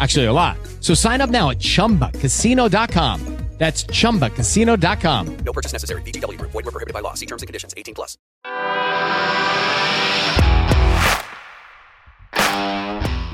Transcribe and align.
Actually, 0.00 0.26
a 0.26 0.32
lot. 0.32 0.56
So 0.80 0.94
sign 0.94 1.20
up 1.20 1.30
now 1.30 1.50
at 1.50 1.58
chumbacasino.com. 1.58 3.20
That's 3.58 3.84
chumbacasino.com. 3.84 5.36
No 5.44 5.52
purchase 5.52 5.72
necessary. 5.72 6.02
Group. 6.02 6.50
Void 6.50 6.64
were 6.64 6.72
prohibited 6.72 6.94
by 6.94 7.00
law. 7.00 7.14
See 7.14 7.26
terms 7.26 7.42
and 7.42 7.46
conditions. 7.46 7.72
18 7.76 7.94
plus. 7.94 8.18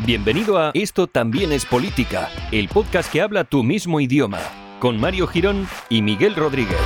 Bienvenido 0.04 0.58
a 0.58 0.70
Esto 0.74 1.06
también 1.06 1.52
es 1.52 1.64
política, 1.64 2.28
el 2.52 2.68
podcast 2.68 3.10
que 3.10 3.20
habla 3.20 3.44
tu 3.44 3.62
mismo 3.62 4.00
idioma, 4.00 4.40
con 4.80 5.00
Mario 5.00 5.26
Girón 5.26 5.66
y 5.88 6.02
Miguel 6.02 6.34
Rodríguez. 6.34 6.80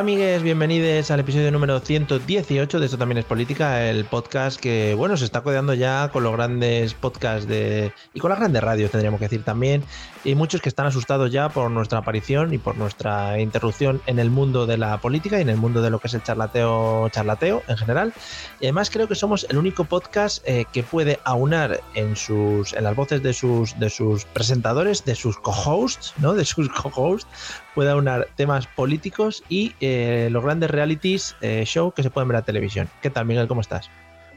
Amigues, 0.00 0.42
bienvenidos 0.42 1.10
al 1.10 1.20
episodio 1.20 1.52
número 1.52 1.78
118 1.78 2.80
de 2.80 2.86
Esto 2.86 2.96
también 2.96 3.18
es 3.18 3.26
política, 3.26 3.86
el 3.86 4.06
podcast 4.06 4.58
que, 4.58 4.94
bueno, 4.94 5.18
se 5.18 5.26
está 5.26 5.42
codeando 5.42 5.74
ya 5.74 6.08
con 6.10 6.22
los 6.22 6.32
grandes 6.32 6.94
podcasts 6.94 7.46
de 7.46 7.92
y 8.14 8.18
con 8.20 8.30
las 8.30 8.38
grandes 8.38 8.62
radios, 8.62 8.90
tendríamos 8.90 9.20
que 9.20 9.26
decir 9.26 9.44
también, 9.44 9.84
y 10.24 10.34
muchos 10.34 10.60
que 10.60 10.68
están 10.68 10.86
asustados 10.86 11.32
ya 11.32 11.48
por 11.48 11.70
nuestra 11.70 11.98
aparición 11.98 12.52
y 12.52 12.58
por 12.58 12.76
nuestra 12.76 13.40
interrupción 13.40 14.02
en 14.06 14.18
el 14.18 14.30
mundo 14.30 14.66
de 14.66 14.76
la 14.76 14.98
política 14.98 15.38
y 15.38 15.42
en 15.42 15.48
el 15.48 15.56
mundo 15.56 15.80
de 15.82 15.90
lo 15.90 15.98
que 15.98 16.08
es 16.08 16.14
el 16.14 16.22
charlateo, 16.22 17.08
charlateo 17.08 17.62
en 17.68 17.76
general. 17.78 18.12
Y 18.60 18.66
además 18.66 18.90
creo 18.90 19.08
que 19.08 19.14
somos 19.14 19.46
el 19.48 19.56
único 19.56 19.84
podcast 19.84 20.46
eh, 20.46 20.66
que 20.72 20.82
puede 20.82 21.18
aunar 21.24 21.80
en 21.94 22.16
sus 22.16 22.72
en 22.74 22.84
las 22.84 22.94
voces 22.96 23.22
de 23.22 23.32
sus 23.32 23.78
de 23.78 23.88
sus 23.90 24.24
presentadores, 24.26 25.04
de 25.04 25.14
sus 25.14 25.38
co-hosts, 25.38 26.12
¿no? 26.18 26.34
De 26.34 26.44
sus 26.44 26.68
co-hosts, 26.68 27.26
puede 27.74 27.90
aunar 27.90 28.28
temas 28.36 28.66
políticos 28.66 29.42
y 29.48 29.74
eh, 29.80 30.28
los 30.30 30.44
grandes 30.44 30.70
realities 30.70 31.34
eh, 31.40 31.62
show 31.64 31.92
que 31.92 32.02
se 32.02 32.10
pueden 32.10 32.28
ver 32.28 32.36
a 32.36 32.42
televisión. 32.42 32.88
¿Qué 33.00 33.10
tal, 33.10 33.24
Miguel? 33.26 33.48
¿Cómo 33.48 33.60
estás? 33.62 33.88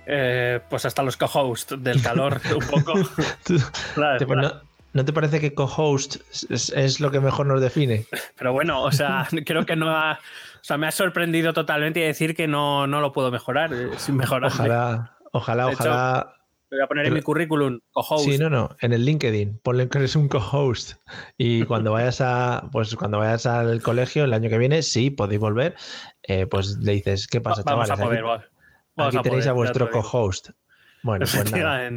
Eh, 0.05 0.59
pues 0.69 0.85
hasta 0.85 1.01
los 1.03 1.15
co-host 1.17 1.73
del 1.73 2.01
calor, 2.01 2.41
un 2.55 2.65
poco. 2.67 2.93
Claro, 3.95 4.19
Te- 4.19 4.25
pues, 4.25 4.39
no, 4.39 4.51
¿no 4.93 5.03
te 5.05 5.13
parece 5.13 5.39
que 5.39 5.53
co-host 5.53 6.17
es, 6.49 6.69
es 6.69 6.99
lo 6.99 7.11
que 7.11 7.19
mejor 7.19 7.45
nos 7.47 7.61
define? 7.61 8.05
Pero 8.37 8.53
bueno, 8.53 8.81
o 8.83 8.91
sea, 8.91 9.27
creo 9.45 9.65
que 9.65 9.75
no 9.75 9.89
ha. 9.89 10.13
O 10.13 10.63
sea, 10.65 10.77
me 10.77 10.87
ha 10.87 10.91
sorprendido 10.91 11.51
totalmente 11.53 11.99
y 11.99 12.03
decir 12.03 12.35
que 12.35 12.47
no, 12.47 12.87
no 12.87 13.01
lo 13.01 13.11
puedo 13.11 13.31
mejorar, 13.31 13.73
eh, 13.73 13.89
sin 13.97 14.15
mejorar. 14.15 14.49
Ojalá, 14.51 15.17
ojalá, 15.33 15.65
De 15.65 15.71
hecho, 15.73 15.83
ojalá. 15.83 16.35
Voy 16.71 16.81
a 16.81 16.87
poner 16.87 17.05
en 17.05 17.13
mi 17.13 17.21
currículum, 17.21 17.79
co-host. 17.91 18.25
Sí, 18.25 18.37
no, 18.39 18.49
no, 18.49 18.75
en 18.81 18.93
el 18.93 19.05
LinkedIn, 19.05 19.59
ponle 19.61 19.87
que 19.89 19.99
eres 19.99 20.15
un 20.15 20.27
co-host. 20.27 20.93
Y 21.37 21.65
cuando 21.65 21.91
vayas 21.91 22.19
a, 22.19 22.67
pues 22.71 22.95
cuando 22.95 23.19
vayas 23.19 23.45
al 23.45 23.79
colegio 23.83 24.23
el 24.23 24.33
año 24.33 24.49
que 24.49 24.57
viene, 24.57 24.81
sí, 24.81 25.11
podéis 25.11 25.39
volver, 25.39 25.75
eh, 26.23 26.47
pues 26.47 26.77
le 26.79 26.93
dices, 26.93 27.27
¿qué 27.27 27.41
pasa, 27.41 27.61
Va- 27.61 27.73
vamos 27.73 27.89
chavales? 27.89 27.99
a 27.99 28.03
poder. 28.03 28.19
aquí 28.19 28.27
va- 28.27 28.43
vamos 28.95 29.15
aquí 29.15 29.23
tenéis 29.23 29.43
poder, 29.43 29.49
a 29.49 29.53
vuestro 29.53 29.85
lo 29.85 29.91
co-host. 29.91 30.49
Bueno, 31.03 31.25
pues 31.31 31.51
nada. 31.51 31.89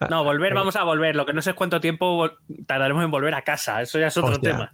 No, 0.10 0.24
volver, 0.24 0.54
vamos 0.54 0.76
a 0.76 0.84
volver. 0.84 1.16
Lo 1.16 1.26
que 1.26 1.32
no 1.32 1.42
sé 1.42 1.50
es 1.50 1.56
cuánto 1.56 1.80
tiempo 1.80 2.30
tardaremos 2.66 3.04
en 3.04 3.10
volver 3.10 3.34
a 3.34 3.42
casa. 3.42 3.82
Eso 3.82 3.98
ya 3.98 4.08
es 4.08 4.16
otro 4.16 4.32
Hostia, 4.32 4.50
tema. 4.52 4.72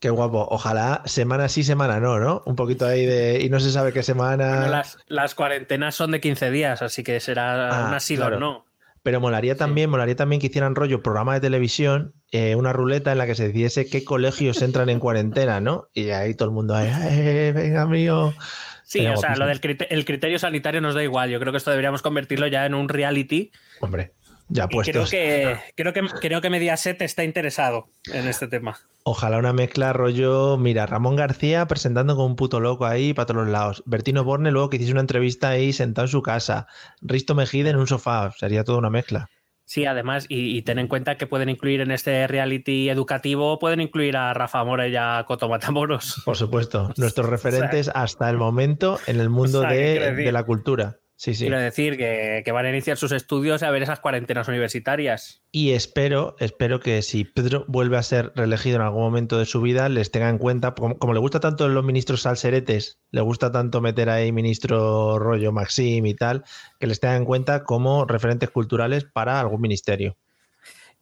Qué 0.00 0.10
guapo. 0.10 0.46
Ojalá 0.50 1.02
semana 1.06 1.48
sí, 1.48 1.62
semana 1.62 2.00
no, 2.00 2.18
¿no? 2.18 2.42
Un 2.46 2.56
poquito 2.56 2.86
ahí 2.86 3.06
de. 3.06 3.40
Y 3.42 3.48
no 3.48 3.60
se 3.60 3.70
sabe 3.70 3.92
qué 3.92 4.02
semana. 4.02 4.56
Bueno, 4.56 4.70
las, 4.70 4.98
las 5.06 5.34
cuarentenas 5.34 5.94
son 5.94 6.10
de 6.10 6.20
15 6.20 6.50
días, 6.50 6.82
así 6.82 7.02
que 7.02 7.20
será 7.20 7.84
Ah, 7.84 7.88
una 7.88 8.00
sí 8.00 8.16
o 8.18 8.30
no. 8.38 8.66
Pero 9.02 9.20
molaría 9.20 9.56
también, 9.56 9.88
molaría 9.88 10.16
también 10.16 10.40
que 10.40 10.48
hicieran 10.48 10.74
rollo 10.74 11.00
programa 11.00 11.34
de 11.34 11.40
televisión, 11.40 12.12
eh, 12.32 12.56
una 12.56 12.72
ruleta 12.72 13.12
en 13.12 13.18
la 13.18 13.26
que 13.26 13.36
se 13.36 13.44
decidiese 13.46 13.88
qué 13.88 14.02
colegios 14.04 14.60
entran 14.62 14.88
en 14.88 14.98
cuarentena, 14.98 15.60
¿no? 15.60 15.86
Y 15.94 16.10
ahí 16.10 16.34
todo 16.34 16.48
el 16.48 16.54
mundo 16.54 16.74
ahí, 16.74 16.90
"Eh, 16.92 17.52
venga 17.54 17.86
mío. 17.86 18.34
Sí, 18.82 18.98
Sería 18.98 19.12
o 19.14 19.16
sea, 19.16 19.30
guapísimo. 19.36 19.46
lo 19.46 19.76
del 19.76 19.86
el 19.90 20.04
criterio 20.04 20.38
sanitario 20.40 20.80
nos 20.80 20.94
da 20.96 21.04
igual. 21.04 21.30
Yo 21.30 21.38
creo 21.38 21.52
que 21.52 21.58
esto 21.58 21.70
deberíamos 21.70 22.02
convertirlo 22.02 22.46
ya 22.48 22.66
en 22.66 22.74
un 22.74 22.88
reality. 22.88 23.52
Hombre, 23.80 24.12
ya 24.48 24.68
creo 24.68 24.82
que, 24.82 25.56
creo, 25.74 25.92
que, 25.92 26.02
creo 26.20 26.40
que 26.40 26.50
Mediaset 26.50 27.02
está 27.02 27.24
interesado 27.24 27.88
en 28.12 28.28
este 28.28 28.46
tema. 28.46 28.78
Ojalá 29.02 29.38
una 29.38 29.52
mezcla 29.52 29.92
rollo, 29.92 30.56
mira, 30.56 30.86
Ramón 30.86 31.16
García 31.16 31.66
presentando 31.66 32.14
como 32.14 32.26
un 32.26 32.36
puto 32.36 32.60
loco 32.60 32.86
ahí 32.86 33.12
para 33.12 33.26
todos 33.26 33.42
los 33.42 33.52
lados. 33.52 33.82
Bertino 33.86 34.24
Borne 34.24 34.50
luego 34.50 34.70
que 34.70 34.76
hiciese 34.76 34.92
una 34.92 35.00
entrevista 35.00 35.50
ahí 35.50 35.72
sentado 35.72 36.06
en 36.06 36.10
su 36.10 36.22
casa. 36.22 36.66
Risto 37.00 37.34
Mejide 37.34 37.70
en 37.70 37.76
un 37.76 37.86
sofá. 37.86 38.32
Sería 38.36 38.64
toda 38.64 38.78
una 38.78 38.90
mezcla. 38.90 39.28
Sí, 39.64 39.84
además, 39.84 40.26
y, 40.28 40.56
y 40.56 40.62
ten 40.62 40.78
en 40.78 40.86
cuenta 40.86 41.16
que 41.16 41.26
pueden 41.26 41.48
incluir 41.48 41.80
en 41.80 41.90
este 41.90 42.28
reality 42.28 42.88
educativo, 42.88 43.58
pueden 43.58 43.80
incluir 43.80 44.16
a 44.16 44.32
Rafa 44.32 44.62
Mora 44.62 44.86
y 44.86 44.94
a 44.94 45.24
Coto 45.26 45.48
Matamoros. 45.48 46.22
Por 46.24 46.36
supuesto. 46.36 46.92
Nuestros 46.96 47.28
referentes 47.28 47.90
hasta 47.92 48.30
el 48.30 48.36
momento 48.36 49.00
en 49.08 49.18
el 49.18 49.28
mundo 49.28 49.62
de 49.62 50.30
la 50.30 50.44
cultura. 50.44 50.98
Sí, 51.18 51.34
sí. 51.34 51.44
Quiero 51.44 51.58
decir 51.58 51.96
que, 51.96 52.42
que 52.44 52.52
van 52.52 52.66
a 52.66 52.68
iniciar 52.68 52.98
sus 52.98 53.10
estudios 53.10 53.62
a 53.62 53.70
ver 53.70 53.82
esas 53.82 54.00
cuarentenas 54.00 54.48
universitarias. 54.48 55.42
Y 55.50 55.72
espero, 55.72 56.36
espero 56.40 56.78
que 56.78 57.00
si 57.00 57.24
Pedro 57.24 57.64
vuelve 57.68 57.96
a 57.96 58.02
ser 58.02 58.32
reelegido 58.34 58.76
en 58.76 58.82
algún 58.82 59.00
momento 59.00 59.38
de 59.38 59.46
su 59.46 59.62
vida, 59.62 59.88
les 59.88 60.10
tenga 60.10 60.28
en 60.28 60.36
cuenta, 60.36 60.74
como, 60.74 60.98
como 60.98 61.14
le 61.14 61.20
gusta 61.20 61.40
tanto 61.40 61.68
los 61.68 61.82
ministros 61.82 62.20
salseretes, 62.22 63.00
le 63.12 63.22
gusta 63.22 63.50
tanto 63.50 63.80
meter 63.80 64.10
ahí 64.10 64.30
ministro 64.30 65.18
rollo 65.18 65.52
Maxim 65.52 66.04
y 66.04 66.14
tal, 66.14 66.44
que 66.78 66.86
les 66.86 67.00
tenga 67.00 67.16
en 67.16 67.24
cuenta 67.24 67.64
como 67.64 68.04
referentes 68.04 68.50
culturales 68.50 69.04
para 69.04 69.40
algún 69.40 69.62
ministerio. 69.62 70.18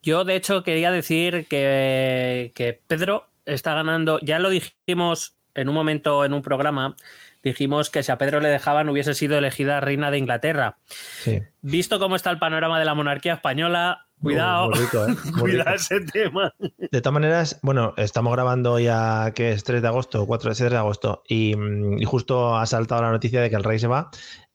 Yo, 0.01 0.25
de 0.25 0.37
hecho, 0.37 0.63
quería 0.63 0.93
decir 0.93 1.47
que, 1.49 2.53
que 2.55 2.81
Pedro 2.87 3.27
está 3.47 3.75
ganando, 3.75 4.21
ya 4.21 4.39
lo 4.39 4.51
dijimos 4.51 5.35
en 5.55 5.69
un 5.69 5.75
momento 5.75 6.25
en 6.25 6.35
un 6.35 6.43
programa, 6.43 6.97
dijimos 7.45 7.91
que 7.91 8.03
si 8.03 8.11
a 8.11 8.19
Pedro 8.19 8.41
le 8.41 8.49
dejaban 8.49 8.89
hubiese 8.89 9.15
sido 9.15 9.39
elegida 9.39 9.81
reina 9.81 10.11
de 10.11 10.19
Inglaterra. 10.19 10.79
Sí. 11.23 11.43
Visto 11.63 11.99
cómo 11.99 12.17
está 12.17 12.31
el 12.31 12.39
panorama 12.39 12.79
de 12.79 12.85
la 12.85 12.95
monarquía 12.95 13.35
española, 13.35 14.07
cuidado, 14.21 14.71
Muy 14.71 14.79
rico, 14.79 15.07
¿eh? 15.07 15.15
Cuidado 15.41 15.75
ese 15.77 16.01
tema. 16.01 16.53
De 16.59 17.01
todas 17.01 17.15
maneras, 17.15 17.59
bueno, 17.63 17.95
estamos 17.97 18.33
grabando 18.33 18.79
ya 18.79 19.33
que 19.35 19.53
es 19.53 19.65
3 19.65 19.83
de 19.83 19.89
agosto, 19.89 20.27
4 20.27 20.51
de 20.51 20.55
6 20.55 20.71
de 20.71 20.77
agosto, 20.77 21.23
y, 21.29 21.55
mm, 21.57 21.99
y 22.01 22.05
justo 22.05 22.57
ha 22.57 22.65
saltado 22.67 23.03
la 23.03 23.11
noticia 23.13 23.41
de 23.41 23.51
que 23.51 23.57
el 23.57 23.65
rey 23.65 23.79
se 23.79 23.87
va. 23.87 24.11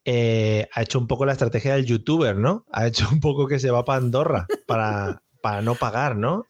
eh, 0.06 0.68
ha 0.74 0.82
hecho 0.82 0.98
un 0.98 1.08
poco 1.08 1.26
la 1.26 1.34
estrategia 1.34 1.76
del 1.76 1.86
youtuber, 1.86 2.36
¿no? 2.36 2.66
Ha 2.72 2.88
hecho 2.88 3.08
un 3.12 3.20
poco 3.20 3.48
que 3.48 3.60
se 3.60 3.70
va 3.70 3.86
para 3.86 4.00
Andorra 4.00 4.48
para, 4.66 5.22
para 5.42 5.62
no 5.62 5.76
pagar, 5.76 6.16
¿no? 6.16 6.46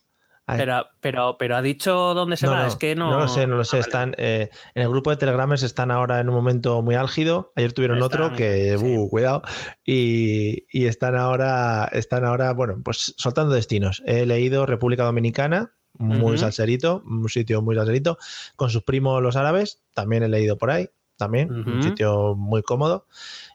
Pero, 0.58 0.86
pero, 1.02 1.38
pero 1.38 1.56
ha 1.56 1.62
dicho 1.62 2.14
dónde 2.14 2.38
se 2.38 2.46
No, 2.46 2.54
va, 2.54 2.60
no, 2.62 2.68
es 2.68 2.76
que 2.76 2.96
no. 2.96 3.12
no 3.12 3.20
lo 3.20 3.28
sé, 3.28 3.48
no 3.48 3.56
lo 3.58 3.64
sé. 3.64 3.78
Ah, 3.78 3.80
vale. 3.80 3.88
Están 3.88 4.16
eh, 4.18 4.50
en 4.76 4.84
el 4.84 4.90
grupo 4.90 5.10
de 5.10 5.18
Telegramers 5.18 5.64
están 5.64 5.92
ahora 5.92 6.20
en 6.20 6.30
un 6.30 6.36
momento 6.36 6.82
muy 6.82 6.96
álgido. 6.96 7.52
Ayer 7.56 7.74
tuvieron 7.74 8.02
otro 8.02 8.24
Están, 8.26 8.38
que, 8.38 8.78
sí. 8.78 8.86
uh, 8.98 9.10
cuidado, 9.10 9.42
y, 9.86 10.66
y 10.72 10.86
están 10.86 11.16
ahora, 11.16 11.90
están 11.92 12.26
ahora, 12.26 12.54
bueno, 12.54 12.82
pues 12.84 13.14
soltando 13.18 13.54
destinos. 13.54 14.02
He 14.06 14.26
leído 14.26 14.66
República 14.66 15.04
Dominicana, 15.04 15.74
muy 15.94 16.36
Ujú. 16.36 16.38
salserito, 16.38 17.04
un 17.06 17.28
sitio 17.30 17.62
muy 17.62 17.76
salserito, 17.76 18.18
con 18.56 18.70
sus 18.70 18.84
primos 18.84 19.22
los 19.22 19.36
árabes, 19.36 19.82
también 19.94 20.24
he 20.24 20.30
leído 20.30 20.58
por 20.58 20.72
ahí, 20.72 20.90
también, 21.18 21.52
un 21.52 21.74
Ujú. 21.74 21.84
sitio 21.84 22.36
muy 22.36 22.62
cómodo. 22.62 23.06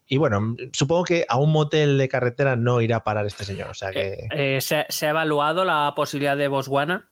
Y 0.06 0.19
bueno, 0.19 0.56
supongo 0.73 1.05
que 1.05 1.27
a 1.29 1.39
un 1.39 1.51
motel 1.53 1.97
de 1.99 2.09
carretera 2.09 2.56
no 2.56 2.81
irá 2.81 2.97
a 2.97 3.05
parar 3.05 3.27
este 3.27 3.45
señor. 3.45 3.71
O 3.71 3.75
sea 3.75 3.91
que, 3.91 4.29
Eh, 4.35 4.61
¿se, 4.61 4.87
se 4.89 5.06
ha 5.06 5.11
evaluado 5.11 5.65
la 5.65 5.93
posibilidad 5.97 6.37
de 6.37 6.49
Botswana? 6.49 7.09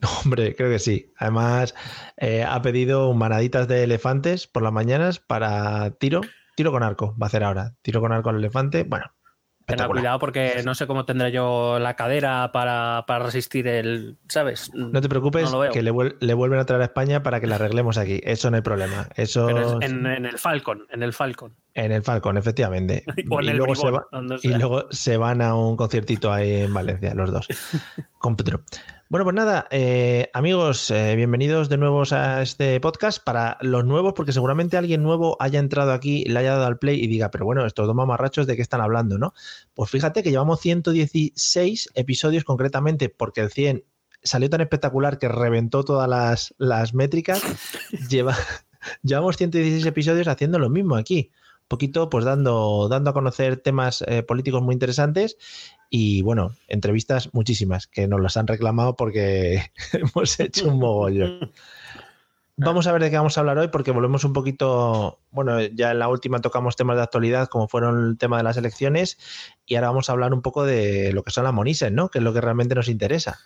hombre, 0.24 0.54
creo 0.56 0.70
que 0.70 0.78
sí. 0.78 1.12
Además, 1.16 1.74
eh, 2.16 2.44
ha 2.44 2.60
pedido 2.62 3.12
manaditas 3.14 3.68
de 3.68 3.84
elefantes 3.84 4.46
por 4.46 4.62
las 4.62 4.72
mañanas 4.72 5.18
para 5.20 5.90
tiro. 5.92 6.20
Tiro 6.56 6.70
con 6.70 6.82
arco, 6.82 7.14
va 7.20 7.26
a 7.26 7.28
hacer 7.28 7.44
ahora. 7.44 7.74
Tiro 7.82 8.00
con 8.00 8.12
arco 8.12 8.30
al 8.30 8.36
elefante. 8.36 8.82
Bueno, 8.84 9.06
Tenga 9.66 9.86
cuidado 9.88 10.18
porque 10.18 10.62
no 10.64 10.74
sé 10.74 10.86
cómo 10.86 11.04
tendré 11.04 11.30
yo 11.32 11.78
la 11.78 11.94
cadera 11.94 12.50
para, 12.52 13.04
para 13.06 13.24
resistir 13.24 13.66
el. 13.68 14.16
¿Sabes? 14.28 14.70
No 14.74 15.00
te 15.00 15.08
preocupes, 15.08 15.50
No 15.52 15.62
que 15.70 15.82
le, 15.82 15.92
vuel- 15.92 16.16
le 16.20 16.34
vuelven 16.34 16.58
a 16.58 16.64
traer 16.66 16.82
a 16.82 16.86
España 16.86 17.22
para 17.22 17.40
que 17.40 17.46
la 17.46 17.54
arreglemos 17.54 17.96
aquí. 17.98 18.20
Eso 18.24 18.50
no 18.50 18.56
hay 18.56 18.62
problema. 18.62 19.08
Eso 19.16 19.46
Pero 19.46 19.80
es 19.80 19.90
en, 19.90 20.04
en 20.06 20.26
el 20.26 20.38
Falcon, 20.38 20.86
en 20.90 21.02
el 21.02 21.12
Falcon. 21.12 21.54
en 21.74 21.92
el 21.92 22.02
Falcon, 22.02 22.36
efectivamente. 22.36 23.04
O 23.30 23.40
en 23.40 23.46
y, 23.46 23.48
el 23.50 23.56
luego 23.56 23.74
se 23.74 23.90
va- 23.90 24.06
y 24.42 24.48
luego 24.48 24.86
se 24.90 25.16
van 25.16 25.40
a 25.42 25.54
un 25.54 25.76
conciertito 25.76 26.32
ahí 26.32 26.62
en 26.62 26.74
Valencia, 26.74 27.14
los 27.14 27.30
dos. 27.32 27.46
con 28.18 28.36
Pedro. 28.36 28.62
Bueno, 29.12 29.24
pues 29.26 29.34
nada, 29.36 29.66
eh, 29.70 30.30
amigos, 30.32 30.90
eh, 30.90 31.14
bienvenidos 31.16 31.68
de 31.68 31.76
nuevo 31.76 32.02
a 32.12 32.40
este 32.40 32.80
podcast. 32.80 33.22
Para 33.22 33.58
los 33.60 33.84
nuevos, 33.84 34.14
porque 34.14 34.32
seguramente 34.32 34.78
alguien 34.78 35.02
nuevo 35.02 35.36
haya 35.38 35.58
entrado 35.58 35.92
aquí, 35.92 36.24
le 36.24 36.38
haya 36.38 36.52
dado 36.52 36.64
al 36.64 36.78
play 36.78 36.98
y 36.98 37.08
diga, 37.08 37.30
pero 37.30 37.44
bueno, 37.44 37.66
estos 37.66 37.86
dos 37.86 37.94
mamarrachos 37.94 38.46
de 38.46 38.56
qué 38.56 38.62
están 38.62 38.80
hablando, 38.80 39.18
¿no? 39.18 39.34
Pues 39.74 39.90
fíjate 39.90 40.22
que 40.22 40.30
llevamos 40.30 40.60
116 40.60 41.90
episodios 41.92 42.44
concretamente, 42.44 43.10
porque 43.10 43.42
el 43.42 43.50
100 43.50 43.84
salió 44.22 44.48
tan 44.48 44.62
espectacular 44.62 45.18
que 45.18 45.28
reventó 45.28 45.84
todas 45.84 46.08
las, 46.08 46.54
las 46.56 46.94
métricas. 46.94 47.42
Lleva, 48.08 48.34
llevamos 49.02 49.36
116 49.36 49.84
episodios 49.84 50.26
haciendo 50.26 50.58
lo 50.58 50.70
mismo 50.70 50.96
aquí. 50.96 51.30
Poquito, 51.72 52.10
pues 52.10 52.26
dando, 52.26 52.86
dando 52.90 53.08
a 53.08 53.12
conocer 53.14 53.56
temas 53.56 54.04
eh, 54.06 54.22
políticos 54.22 54.60
muy 54.60 54.74
interesantes 54.74 55.38
y 55.88 56.20
bueno, 56.20 56.54
entrevistas 56.68 57.30
muchísimas 57.32 57.86
que 57.86 58.06
nos 58.06 58.20
las 58.20 58.36
han 58.36 58.46
reclamado 58.46 58.94
porque 58.94 59.72
hemos 59.94 60.38
hecho 60.38 60.68
un 60.68 60.80
mogollón. 60.80 61.50
Vamos 62.58 62.86
a 62.86 62.92
ver 62.92 63.00
de 63.00 63.08
qué 63.08 63.16
vamos 63.16 63.38
a 63.38 63.40
hablar 63.40 63.56
hoy 63.56 63.68
porque 63.68 63.90
volvemos 63.90 64.22
un 64.24 64.34
poquito, 64.34 65.20
bueno, 65.30 65.62
ya 65.62 65.92
en 65.92 65.98
la 65.98 66.10
última 66.10 66.42
tocamos 66.42 66.76
temas 66.76 66.98
de 66.98 67.04
actualidad 67.04 67.48
como 67.48 67.68
fueron 67.68 68.06
el 68.06 68.18
tema 68.18 68.36
de 68.36 68.42
las 68.42 68.58
elecciones 68.58 69.16
y 69.64 69.76
ahora 69.76 69.88
vamos 69.88 70.10
a 70.10 70.12
hablar 70.12 70.34
un 70.34 70.42
poco 70.42 70.66
de 70.66 71.14
lo 71.14 71.22
que 71.22 71.30
son 71.30 71.44
las 71.44 71.54
monises, 71.54 71.90
¿no? 71.90 72.10
Que 72.10 72.18
es 72.18 72.22
lo 72.22 72.34
que 72.34 72.42
realmente 72.42 72.74
nos 72.74 72.90
interesa. 72.90 73.38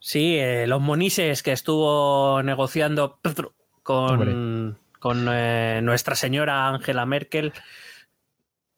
Sí, 0.00 0.36
eh, 0.36 0.66
los 0.66 0.82
monises 0.82 1.42
que 1.42 1.52
estuvo 1.52 2.42
negociando 2.42 3.20
con, 3.82 4.20
Hombre. 4.20 4.83
Con 5.04 5.26
eh, 5.30 5.80
nuestra 5.82 6.14
señora 6.14 6.66
Angela 6.66 7.04
Merkel. 7.04 7.52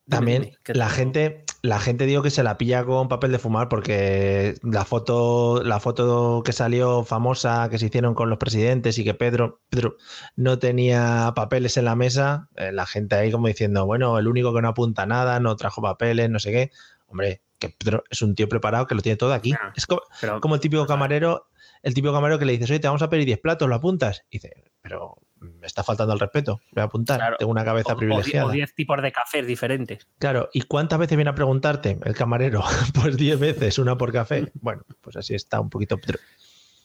También 0.09 0.43
dime, 0.43 0.57
¿qué 0.65 0.75
la 0.75 0.89
te- 0.89 0.95
gente, 0.95 1.45
la 1.63 1.79
gente 1.79 2.05
digo 2.05 2.21
que 2.25 2.31
se 2.31 2.43
la 2.43 2.59
pilla 2.59 2.85
con 2.85 3.07
papel 3.09 3.31
de 3.31 3.39
fumar 3.39 3.69
porque 3.69 4.55
la 4.65 4.85
foto, 4.85 5.63
la 5.63 5.79
foto 5.79 6.43
que 6.45 6.53
salió 6.53 7.05
famosa 7.05 7.69
que 7.71 7.79
se 7.79 7.87
hicieron 7.87 8.15
con 8.15 8.29
los 8.29 8.39
presidentes 8.41 8.99
y 8.99 9.05
que 9.05 9.15
Pedro, 9.15 9.61
Pedro 9.71 9.99
no 10.35 10.59
tenía 10.59 11.33
papeles 11.37 11.77
en 11.77 11.85
la 11.85 11.95
mesa, 11.95 12.49
eh, 12.57 12.73
la 12.73 12.87
gente 12.87 13.15
ahí 13.15 13.31
como 13.31 13.47
diciendo, 13.47 13.87
bueno, 13.87 14.19
el 14.19 14.27
único 14.27 14.53
que 14.53 14.63
no 14.63 14.69
apunta 14.69 15.07
nada, 15.07 15.39
no 15.39 15.55
trajo 15.55 15.81
papeles, 15.81 16.29
no 16.29 16.41
sé 16.41 16.51
qué. 16.51 16.71
Hombre, 17.07 17.41
que 17.61 17.69
Pedro 17.69 18.03
es 18.11 18.21
un 18.21 18.35
tío 18.35 18.49
preparado 18.49 18.89
que 18.89 18.97
lo 18.97 19.01
tiene 19.01 19.17
todo 19.17 19.33
aquí. 19.33 19.55
Es 19.77 19.87
como, 19.87 20.01
pero- 20.21 20.41
como 20.41 20.57
el 20.57 20.61
típico 20.61 20.87
camarero, 20.87 21.47
el 21.87 21.95
típico 21.95 22.13
camarero 22.13 22.39
que 22.39 22.45
le 22.45 22.53
dices, 22.53 22.69
oye, 22.71 22.81
te 22.81 22.89
vamos 22.89 23.03
a 23.03 23.09
pedir 23.09 23.25
10 23.27 23.39
platos, 23.41 23.69
¿lo 23.69 23.75
apuntas? 23.75 24.23
Y 24.31 24.39
dice, 24.39 24.65
pero 24.83 25.17
me 25.39 25.67
está 25.67 25.83
faltando 25.85 26.13
el 26.15 26.19
respeto, 26.21 26.61
voy 26.73 26.83
a 26.83 26.85
apuntar, 26.87 27.19
Claro. 27.19 27.37
tengo 27.39 27.53
una 27.53 27.65
cabeza 27.65 27.93
o- 27.93 27.97
privilegiada. 27.97 28.47
o 28.47 28.51
10 28.51 28.75
tipos 28.75 29.01
de 29.01 29.13
café 29.13 29.43
diferentes. 29.43 30.07
Claro, 30.19 30.49
¿y 30.53 30.63
cuántas 30.63 30.99
veces 30.99 31.17
viene 31.17 31.31
a 31.31 31.35
preguntarte 31.35 31.99
el 32.05 32.15
camarero? 32.15 32.63
Pues 32.95 33.17
10 33.17 33.39
veces, 33.39 33.79
una 33.79 33.97
por 33.97 34.13
café. 34.13 34.51
Bueno, 34.55 34.83
pues 35.01 35.17
así 35.17 35.35
está 35.35 35.61
un 35.61 35.71
poquito. 35.71 35.99
Pedro. 35.99 36.19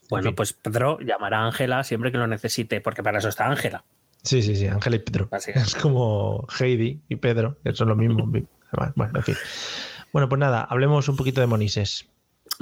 Bueno, 0.09 0.27
fin. 0.29 0.35
pues 0.35 0.53
Pedro 0.53 0.99
llamará 0.99 1.39
a 1.39 1.45
Ángela 1.45 1.83
siempre 1.83 2.11
que 2.11 2.17
lo 2.17 2.27
necesite, 2.27 2.81
porque 2.81 3.01
para 3.01 3.19
eso 3.19 3.29
está 3.29 3.47
Ángela. 3.47 3.83
Sí, 4.23 4.41
sí, 4.43 4.55
sí, 4.55 4.67
Ángela 4.67 4.97
y 4.97 4.99
Pedro. 4.99 5.29
Así 5.31 5.51
Es 5.55 5.73
como 5.75 6.45
Heidi 6.59 7.01
y 7.09 7.15
Pedro, 7.15 7.57
que 7.63 7.73
son 7.73 7.87
lo 7.89 7.95
mismo. 7.95 8.29
Bueno, 8.95 9.11
en 9.17 9.23
fin. 9.23 9.35
Bueno, 10.13 10.29
pues 10.29 10.39
nada, 10.39 10.61
hablemos 10.69 11.09
un 11.09 11.15
poquito 11.17 11.41
de 11.41 11.47
Monises. 11.47 12.07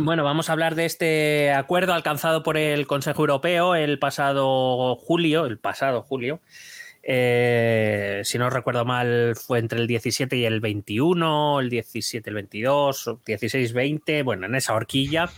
Bueno, 0.02 0.24
vamos 0.24 0.50
a 0.50 0.54
hablar 0.54 0.76
de 0.76 0.86
este 0.86 1.52
acuerdo 1.52 1.94
alcanzado 1.94 2.42
por 2.42 2.56
el 2.56 2.88
Consejo 2.88 3.24
Europeo 3.24 3.76
el 3.76 4.00
pasado 4.00 4.96
julio, 4.96 5.46
el 5.46 5.58
pasado 5.58 6.04
julio. 6.04 6.40
Eh, 7.04 8.22
si 8.24 8.38
no 8.38 8.50
recuerdo 8.50 8.86
mal, 8.86 9.36
fue 9.36 9.60
entre 9.60 9.78
el 9.80 9.88
17 9.88 10.38
y 10.38 10.46
el 10.46 10.62
21, 10.62 11.60
el 11.60 11.70
17 11.70 12.30
y 12.30 12.32
el 12.32 12.36
22, 12.36 13.08
o 13.10 13.20
16-20, 13.26 14.24
bueno, 14.24 14.46
en 14.46 14.56
esa 14.56 14.74
horquilla. 14.74 15.30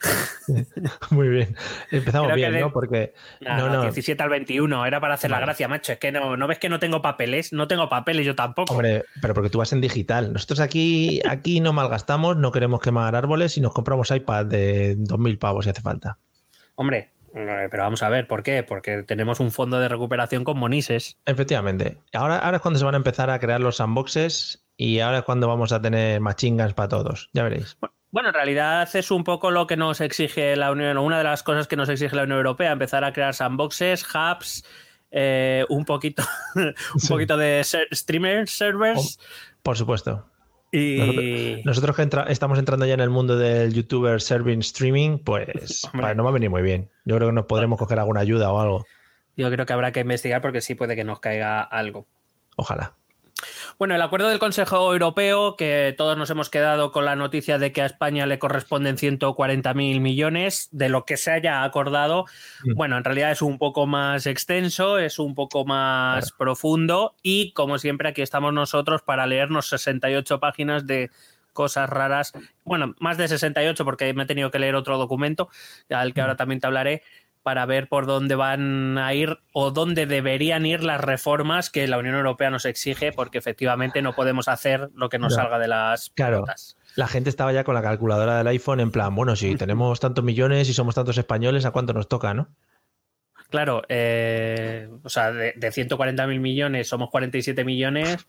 Muy 1.10 1.28
bien. 1.28 1.56
Empezamos 1.90 2.26
Creo 2.28 2.36
bien, 2.36 2.52
de- 2.52 2.60
¿no? 2.60 2.72
Porque. 2.72 3.14
No, 3.40 3.56
no, 3.56 3.66
no, 3.68 3.74
no. 3.74 3.82
17 3.82 4.22
al 4.22 4.28
21, 4.30 4.86
era 4.86 5.00
para 5.00 5.14
hacer 5.14 5.30
la 5.30 5.36
Vale. 5.36 5.46
gracia, 5.46 5.68
macho. 5.68 5.92
Es 5.92 5.98
que 5.98 6.12
no, 6.12 6.36
no 6.36 6.46
ves 6.46 6.58
que 6.58 6.68
no 6.68 6.78
tengo 6.78 7.02
papeles, 7.02 7.52
no 7.52 7.66
tengo 7.68 7.88
papeles, 7.88 8.24
yo 8.26 8.34
tampoco. 8.34 8.72
Hombre, 8.74 9.04
pero 9.20 9.34
porque 9.34 9.50
tú 9.50 9.58
vas 9.58 9.72
en 9.72 9.80
digital. 9.80 10.32
Nosotros 10.32 10.60
aquí, 10.60 11.20
aquí 11.28 11.60
no 11.60 11.72
malgastamos, 11.72 12.36
no 12.36 12.52
queremos 12.52 12.80
quemar 12.80 13.14
árboles 13.16 13.56
y 13.56 13.60
nos 13.60 13.72
compramos 13.72 14.10
iPad 14.10 14.46
de 14.46 14.96
2.000 14.98 15.38
pavos 15.38 15.64
si 15.64 15.70
hace 15.70 15.82
falta. 15.82 16.18
Hombre, 16.76 17.10
eh, 17.34 17.68
pero 17.70 17.82
vamos 17.82 18.02
a 18.02 18.08
ver, 18.08 18.26
¿por 18.28 18.42
qué? 18.42 18.62
Porque 18.62 19.02
tenemos 19.02 19.40
un 19.40 19.50
fondo 19.50 19.78
de 19.80 19.88
recuperación 19.88 20.44
con 20.44 20.58
monises. 20.58 21.18
Efectivamente. 21.26 21.98
Ahora, 22.12 22.38
ahora 22.38 22.56
es 22.58 22.62
cuando 22.62 22.78
se 22.78 22.84
van 22.84 22.94
a 22.94 22.98
empezar 22.98 23.30
a 23.30 23.38
crear 23.40 23.60
los 23.60 23.76
sandboxes 23.76 24.64
y 24.76 25.00
ahora 25.00 25.18
es 25.18 25.24
cuando 25.24 25.48
vamos 25.48 25.72
a 25.72 25.82
tener 25.82 26.20
machingas 26.20 26.72
para 26.74 26.88
todos. 26.88 27.30
Ya 27.32 27.42
veréis. 27.42 27.76
Bueno, 27.80 27.94
en 28.12 28.32
realidad 28.34 28.88
es 28.96 29.10
un 29.10 29.24
poco 29.24 29.50
lo 29.50 29.66
que 29.66 29.76
nos 29.76 30.00
exige 30.00 30.56
la 30.56 30.70
Unión, 30.72 30.98
una 30.98 31.18
de 31.18 31.24
las 31.24 31.42
cosas 31.42 31.68
que 31.68 31.76
nos 31.76 31.88
exige 31.88 32.16
la 32.16 32.22
Unión 32.24 32.38
Europea, 32.38 32.72
empezar 32.72 33.04
a 33.04 33.12
crear 33.12 33.34
sandboxes, 33.34 34.04
hubs, 34.14 34.64
eh, 35.10 35.64
un 35.68 35.84
poquito, 35.84 36.22
un 36.54 36.74
Sí. 37.00 37.08
poquito 37.08 37.36
de 37.36 37.62
ser- 37.64 37.88
streamer 37.92 38.48
servers 38.48 39.18
Por 39.62 39.76
supuesto. 39.76 40.26
y 40.72 41.62
Nosotros 41.64 41.96
que 41.96 42.02
entra- 42.02 42.26
estamos 42.28 42.58
entrando 42.58 42.84
ya 42.86 42.94
en 42.94 43.00
el 43.00 43.10
mundo 43.10 43.36
del 43.36 43.72
youtuber 43.72 44.20
serving 44.20 44.60
streaming, 44.60 45.18
pues 45.18 45.82
vale, 45.94 46.14
no 46.14 46.24
va 46.24 46.30
a 46.30 46.32
venir 46.34 46.50
muy 46.50 46.62
bien. 46.62 46.90
Yo 47.04 47.16
creo 47.16 47.28
que 47.28 47.34
nos 47.34 47.46
podremos 47.46 47.78
coger 47.78 47.98
alguna 47.98 48.20
ayuda 48.20 48.50
o 48.52 48.60
algo. 48.60 48.86
yo 49.36 49.50
creo 49.50 49.64
que 49.66 49.72
habrá 49.72 49.92
que 49.92 50.00
investigar 50.00 50.40
porque 50.42 50.60
sí 50.60 50.74
puede 50.74 50.96
que 50.96 51.04
nos 51.04 51.20
caiga 51.20 51.62
algo. 51.62 52.06
Ojalá. 52.56 52.94
Bueno, 53.78 53.94
el 53.94 54.02
acuerdo 54.02 54.28
del 54.28 54.38
Consejo 54.38 54.92
Europeo, 54.92 55.56
que 55.56 55.94
todos 55.96 56.16
nos 56.18 56.30
hemos 56.30 56.50
quedado 56.50 56.90
con 56.90 57.04
la 57.04 57.14
noticia 57.16 57.58
de 57.58 57.72
que 57.72 57.82
a 57.82 57.86
España 57.86 58.26
le 58.26 58.38
corresponden 58.38 58.96
140.000 58.96 60.00
millones 60.00 60.68
de 60.72 60.88
lo 60.88 61.04
que 61.04 61.16
se 61.16 61.30
haya 61.30 61.62
acordado, 61.62 62.26
Mm. 62.64 62.74
bueno, 62.74 62.96
en 62.98 63.04
realidad 63.04 63.30
es 63.30 63.42
un 63.42 63.58
poco 63.58 63.86
más 63.86 64.26
extenso, 64.26 64.98
es 64.98 65.18
un 65.18 65.34
poco 65.34 65.64
más 65.64 66.32
profundo 66.32 67.14
y 67.22 67.52
como 67.52 67.78
siempre 67.78 68.08
aquí 68.08 68.22
estamos 68.22 68.52
nosotros 68.52 69.02
para 69.02 69.26
leernos 69.26 69.68
68 69.68 70.40
páginas 70.40 70.86
de 70.86 71.10
cosas 71.52 71.88
raras, 71.90 72.32
bueno, 72.64 72.94
más 73.00 73.18
de 73.18 73.26
68 73.28 73.84
porque 73.84 74.12
me 74.14 74.22
he 74.24 74.26
tenido 74.26 74.50
que 74.50 74.58
leer 74.58 74.74
otro 74.76 74.96
documento, 74.98 75.48
al 75.90 76.14
que 76.14 76.20
ahora 76.20 76.36
también 76.36 76.60
te 76.60 76.66
hablaré, 76.66 77.02
para 77.42 77.66
ver 77.66 77.88
por 77.88 78.06
dónde 78.06 78.34
van 78.34 78.98
a 78.98 79.14
ir 79.14 79.38
o 79.52 79.70
dónde 79.70 80.06
deberían 80.06 80.66
ir 80.66 80.82
las 80.84 81.00
reformas 81.00 81.70
que 81.70 81.86
la 81.88 81.98
Unión 81.98 82.14
Europea 82.14 82.50
nos 82.50 82.64
exige, 82.64 83.12
porque 83.12 83.38
efectivamente 83.38 84.02
no 84.02 84.14
podemos 84.14 84.48
hacer 84.48 84.90
lo 84.94 85.08
que 85.08 85.18
nos 85.18 85.34
salga 85.34 85.58
de 85.58 85.68
las 85.68 86.10
Claro. 86.14 86.36
pelotas. 86.44 86.76
La 86.96 87.06
gente 87.06 87.30
estaba 87.30 87.52
ya 87.52 87.64
con 87.64 87.74
la 87.74 87.82
calculadora 87.82 88.38
del 88.38 88.46
iPhone 88.48 88.80
en 88.80 88.90
plan, 88.90 89.14
bueno, 89.14 89.36
si 89.36 89.54
tenemos 89.56 90.00
tantos 90.00 90.24
millones 90.24 90.68
y 90.68 90.74
somos 90.74 90.94
tantos 90.94 91.16
españoles, 91.18 91.64
¿a 91.64 91.70
cuánto 91.70 91.92
nos 91.92 92.08
toca, 92.08 92.34
no? 92.34 92.48
Claro, 93.50 93.82
eh, 93.88 94.88
o 95.02 95.08
sea, 95.08 95.32
de, 95.32 95.54
de 95.56 95.68
140.000 95.72 96.38
millones 96.40 96.88
somos 96.88 97.08
47 97.10 97.64
millones, 97.64 98.26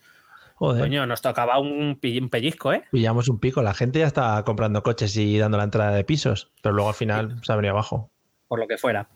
Joder. 0.55 0.81
coño, 0.81 1.05
nos 1.05 1.21
tocaba 1.21 1.59
un 1.59 1.97
pellizco, 1.99 2.71
¿eh? 2.73 2.83
Pillamos 2.91 3.27
un 3.27 3.39
pico. 3.39 3.61
La 3.61 3.73
gente 3.73 3.99
ya 3.99 4.07
está 4.07 4.41
comprando 4.43 4.83
coches 4.83 5.15
y 5.17 5.37
dando 5.37 5.57
la 5.57 5.63
entrada 5.65 5.91
de 5.91 6.03
pisos, 6.03 6.51
pero 6.61 6.73
luego 6.75 6.89
al 6.89 6.95
final 6.95 7.39
se 7.43 7.51
ha 7.51 7.55
venido 7.55 7.73
abajo. 7.73 8.11
Por 8.49 8.59
lo 8.59 8.67
que 8.67 8.77
fuera. 8.77 9.07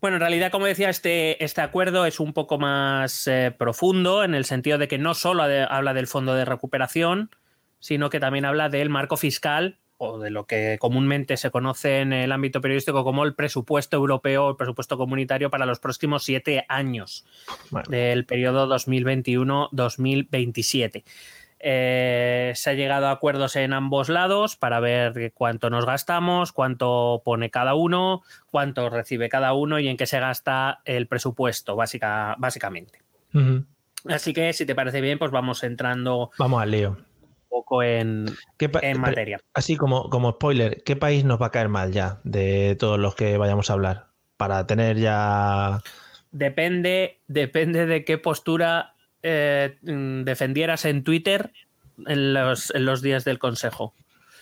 Bueno, 0.00 0.16
en 0.16 0.20
realidad, 0.20 0.50
como 0.50 0.66
decía, 0.66 0.90
este, 0.90 1.42
este 1.44 1.60
acuerdo 1.60 2.06
es 2.06 2.18
un 2.20 2.32
poco 2.32 2.58
más 2.58 3.26
eh, 3.28 3.52
profundo 3.56 4.24
en 4.24 4.34
el 4.34 4.44
sentido 4.44 4.78
de 4.78 4.88
que 4.88 4.98
no 4.98 5.14
solo 5.14 5.46
de- 5.46 5.66
habla 5.68 5.94
del 5.94 6.06
fondo 6.08 6.34
de 6.34 6.44
recuperación, 6.44 7.30
sino 7.80 8.10
que 8.10 8.18
también 8.20 8.44
habla 8.44 8.68
del 8.68 8.90
marco 8.90 9.16
fiscal 9.16 9.78
o 10.00 10.20
de 10.20 10.30
lo 10.30 10.46
que 10.46 10.76
comúnmente 10.80 11.36
se 11.36 11.50
conoce 11.50 11.98
en 11.98 12.12
el 12.12 12.30
ámbito 12.30 12.60
periodístico 12.60 13.02
como 13.02 13.24
el 13.24 13.34
presupuesto 13.34 13.96
europeo, 13.96 14.50
el 14.50 14.56
presupuesto 14.56 14.96
comunitario 14.96 15.50
para 15.50 15.66
los 15.66 15.80
próximos 15.80 16.22
siete 16.22 16.64
años 16.68 17.26
Bueno. 17.70 17.90
del 17.90 18.24
periodo 18.24 18.68
2021-2027. 18.68 21.02
Eh, 21.60 22.52
se 22.54 22.70
ha 22.70 22.74
llegado 22.74 23.06
a 23.08 23.10
acuerdos 23.10 23.56
en 23.56 23.72
ambos 23.72 24.08
lados 24.08 24.56
para 24.56 24.78
ver 24.80 25.32
cuánto 25.34 25.70
nos 25.70 25.84
gastamos, 25.86 26.52
cuánto 26.52 27.22
pone 27.24 27.50
cada 27.50 27.74
uno, 27.74 28.22
cuánto 28.50 28.88
recibe 28.90 29.28
cada 29.28 29.52
uno 29.54 29.78
y 29.80 29.88
en 29.88 29.96
qué 29.96 30.06
se 30.06 30.20
gasta 30.20 30.80
el 30.84 31.06
presupuesto, 31.08 31.74
básica, 31.76 32.36
básicamente. 32.38 33.00
Así 34.08 34.32
que, 34.32 34.52
si 34.52 34.64
te 34.66 34.74
parece 34.74 35.00
bien, 35.00 35.18
pues 35.18 35.30
vamos 35.32 35.62
entrando 35.64 36.30
Vamos 36.38 36.62
al 36.62 36.70
lío. 36.70 36.90
un 36.90 37.48
poco 37.48 37.82
en, 37.82 38.26
¿Qué 38.56 38.68
pa- 38.68 38.80
en 38.82 39.00
materia. 39.00 39.40
Así 39.54 39.76
como, 39.76 40.08
como 40.10 40.30
spoiler, 40.32 40.82
¿qué 40.84 40.94
país 40.96 41.24
nos 41.24 41.42
va 41.42 41.46
a 41.46 41.50
caer 41.50 41.68
mal 41.68 41.90
ya 41.92 42.20
de 42.22 42.76
todos 42.78 42.98
los 42.98 43.14
que 43.16 43.36
vayamos 43.36 43.70
a 43.70 43.72
hablar? 43.72 44.06
Para 44.36 44.66
tener 44.68 44.96
ya. 44.98 45.80
Depende, 46.30 47.20
depende 47.26 47.86
de 47.86 48.04
qué 48.04 48.18
postura 48.18 48.94
eh, 49.22 49.76
mm, 49.82 50.22
defendieras 50.24 50.84
en 50.84 51.04
Twitter 51.04 51.52
en 52.06 52.32
los, 52.34 52.72
en 52.74 52.84
los 52.84 53.02
días 53.02 53.24
del 53.24 53.38
Consejo. 53.38 53.94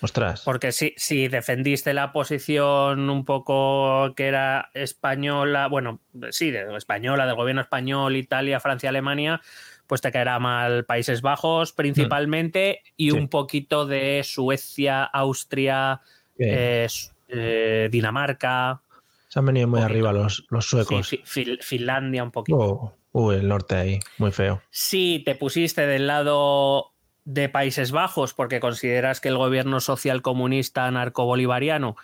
Ostras. 0.02 0.42
Porque 0.44 0.72
si, 0.72 0.92
si 0.98 1.26
defendiste 1.28 1.94
la 1.94 2.12
posición 2.12 3.08
un 3.08 3.24
poco 3.24 4.12
que 4.14 4.26
era 4.26 4.68
española, 4.74 5.68
bueno, 5.68 6.00
sí, 6.30 6.50
de- 6.50 6.76
española, 6.76 7.24
del 7.26 7.34
gobierno 7.34 7.62
español, 7.62 8.14
Italia, 8.16 8.60
Francia, 8.60 8.90
Alemania, 8.90 9.40
pues 9.86 10.02
te 10.02 10.12
caerá 10.12 10.38
mal 10.38 10.84
Países 10.84 11.22
Bajos 11.22 11.72
principalmente 11.72 12.82
y 12.96 13.10
Sí. 13.12 13.16
un 13.16 13.28
poquito 13.28 13.86
de 13.86 14.20
Suecia, 14.22 15.04
Austria, 15.04 16.00
eh, 16.38 16.86
eh, 17.28 17.88
Dinamarca, 17.90 18.82
Se 19.28 19.38
han 19.38 19.46
venido 19.46 19.66
muy 19.68 19.80
poquito. 19.80 19.92
arriba 19.92 20.12
los, 20.12 20.44
los 20.50 20.64
sí, 20.64 20.70
suecos. 20.70 21.08
Fi- 21.24 21.58
Finlandia 21.62 22.22
un 22.22 22.30
poquito. 22.32 22.58
Oh, 22.58 22.94
uh, 23.20 23.30
el 23.32 23.48
norte 23.48 23.74
ahí, 23.76 24.00
muy 24.18 24.32
feo. 24.32 24.62
Si 24.70 25.22
te 25.24 25.34
pusiste 25.34 25.86
del 25.86 26.06
lado 26.06 26.92
de 27.24 27.48
Países 27.48 27.90
Bajos 27.90 28.34
porque 28.34 28.60
consideras 28.60 29.20
que 29.20 29.28
el 29.28 29.36
gobierno 29.36 29.80
social 29.80 30.22
comunista 30.22 30.88
narcobolivariano 30.90 31.96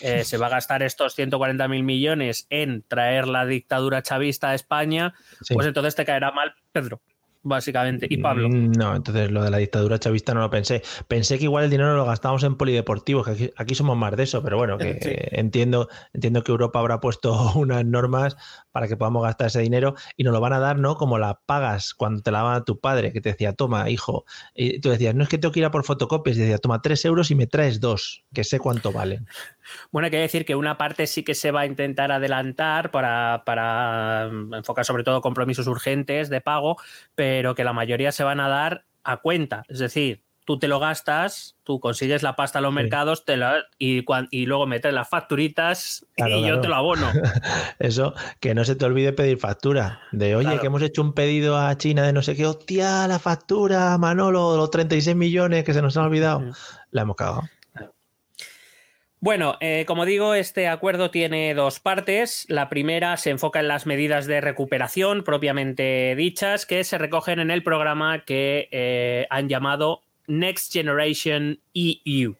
eh, 0.00 0.24
se 0.24 0.38
va 0.38 0.46
a 0.46 0.50
gastar 0.50 0.82
estos 0.82 1.14
140 1.16 1.66
mil 1.68 1.82
millones 1.82 2.46
en 2.48 2.82
traer 2.86 3.26
la 3.28 3.44
dictadura 3.44 4.02
chavista 4.02 4.50
a 4.50 4.54
España, 4.54 5.14
Sí. 5.42 5.54
pues 5.54 5.66
entonces 5.66 5.94
te 5.96 6.04
caerá 6.04 6.30
mal 6.30 6.54
Pedro, 6.72 7.02
básicamente, 7.42 8.06
y 8.08 8.16
Pablo. 8.18 8.48
Mm, 8.48 8.72
No, 8.72 8.96
entonces 8.96 9.30
lo 9.30 9.42
de 9.42 9.50
la 9.50 9.58
dictadura 9.58 9.98
chavista 9.98 10.34
no 10.34 10.40
lo 10.40 10.50
pensé. 10.50 10.82
Pensé 11.08 11.38
que 11.38 11.44
igual 11.44 11.64
el 11.64 11.70
dinero 11.70 11.96
lo 11.96 12.04
gastábamos 12.04 12.42
en 12.44 12.56
polideportivos, 12.56 13.26
que 13.26 13.32
aquí, 13.32 13.50
aquí 13.56 13.74
somos 13.74 13.96
más 13.96 14.16
de 14.16 14.24
eso, 14.24 14.42
pero 14.42 14.56
bueno, 14.56 14.78
que 14.78 14.98
Sí. 15.00 15.12
entiendo, 15.32 15.88
entiendo 16.12 16.42
que 16.42 16.52
Europa 16.52 16.78
habrá 16.78 17.00
puesto 17.00 17.32
unas 17.56 17.84
normas 17.84 18.36
para 18.72 18.88
que 18.88 18.96
podamos 18.96 19.22
gastar 19.22 19.48
ese 19.48 19.60
dinero 19.60 19.94
y 20.16 20.24
nos 20.24 20.32
lo 20.32 20.40
van 20.40 20.52
a 20.52 20.58
dar, 20.60 20.78
¿no? 20.78 20.96
Como 20.96 21.18
la 21.18 21.40
pagas 21.46 21.94
cuando 21.94 22.22
te 22.22 22.30
la 22.30 22.38
daba 22.38 22.64
tu 22.64 22.78
padre, 22.80 23.12
que 23.12 23.20
te 23.20 23.30
decía, 23.30 23.52
toma, 23.52 23.88
hijo. 23.90 24.24
Y 24.54 24.80
tú 24.80 24.90
decías, 24.90 25.14
no 25.14 25.22
es 25.22 25.28
que 25.28 25.38
tengo 25.38 25.52
que 25.52 25.60
ir 25.60 25.66
a 25.66 25.70
por 25.70 25.84
fotocopias, 25.84 26.36
y 26.36 26.40
decía, 26.40 26.58
toma 26.58 26.82
tres 26.82 27.04
euros 27.04 27.30
y 27.30 27.34
me 27.34 27.46
traes 27.46 27.80
dos, 27.80 28.24
que 28.32 28.44
sé 28.44 28.58
cuánto 28.58 28.92
valen. 28.92 29.26
Bueno, 29.92 30.06
hay 30.06 30.10
que 30.10 30.18
decir 30.18 30.44
que 30.44 30.56
una 30.56 30.76
parte 30.76 31.06
sí 31.06 31.22
que 31.22 31.36
se 31.36 31.52
va 31.52 31.60
a 31.60 31.66
intentar 31.66 32.10
adelantar 32.10 32.90
para, 32.90 33.44
para 33.46 34.28
mm, 34.32 34.54
enfocar 34.54 34.84
sobre 34.84 35.04
todo 35.04 35.20
compromisos 35.20 35.68
urgentes 35.68 36.28
de 36.28 36.40
pago, 36.40 36.76
pero 37.14 37.29
que 37.56 37.64
la 37.64 37.72
mayoría 37.72 38.12
se 38.12 38.24
van 38.24 38.40
a 38.40 38.48
dar 38.48 38.84
a 39.04 39.18
cuenta. 39.18 39.64
Es 39.68 39.78
decir, 39.78 40.22
tú 40.44 40.58
te 40.58 40.66
lo 40.68 40.80
gastas, 40.80 41.56
tú 41.62 41.78
consigues 41.80 42.22
la 42.24 42.34
pasta 42.34 42.58
a 42.58 42.62
los 42.62 42.70
Sí. 42.70 42.74
mercados 42.74 43.24
te 43.24 43.36
la- 43.36 43.62
y, 43.78 44.04
y 44.30 44.46
luego 44.46 44.66
metes 44.66 44.92
las 44.92 45.08
facturitas 45.08 46.04
Claro, 46.16 46.38
y 46.38 46.46
yo 46.48 46.60
te 46.60 46.66
lo 46.68 46.74
abono. 46.74 47.06
Eso, 47.78 48.14
que 48.40 48.54
no 48.54 48.64
se 48.64 48.74
te 48.74 48.84
olvide 48.84 49.12
pedir 49.12 49.38
factura. 49.38 50.00
De, 50.12 50.34
oye, 50.34 50.46
Claro. 50.46 50.60
que 50.60 50.66
hemos 50.66 50.82
hecho 50.82 51.02
un 51.02 51.12
pedido 51.14 51.56
a 51.58 51.76
China 51.78 52.02
de 52.02 52.12
no 52.12 52.22
sé 52.22 52.34
qué, 52.34 52.46
hostia, 52.46 53.06
la 53.06 53.18
factura, 53.18 53.96
Manolo, 53.98 54.56
los 54.56 54.70
36 54.70 55.14
millones 55.16 55.64
que 55.64 55.72
se 55.74 55.82
nos 55.82 55.96
han 55.96 56.04
olvidado. 56.06 56.42
La 56.90 57.02
hemos 57.02 57.16
cagado. 57.16 57.42
Bueno, 59.22 59.56
eh, 59.60 59.84
como 59.86 60.06
digo, 60.06 60.32
este 60.34 60.66
acuerdo 60.66 61.10
tiene 61.10 61.52
dos 61.54 61.78
partes. 61.78 62.46
La 62.48 62.70
primera 62.70 63.18
se 63.18 63.28
enfoca 63.30 63.60
en 63.60 63.68
las 63.68 63.84
medidas 63.84 64.26
de 64.26 64.40
recuperación 64.40 65.24
propiamente 65.24 66.14
dichas 66.16 66.64
que 66.64 66.84
se 66.84 66.96
recogen 66.96 67.38
en 67.38 67.50
el 67.50 67.62
programa 67.62 68.24
que 68.24 68.68
eh, 68.72 69.26
han 69.28 69.48
llamado 69.50 70.00
Next 70.26 70.72
Generation 70.72 71.60
EU. 71.74 72.34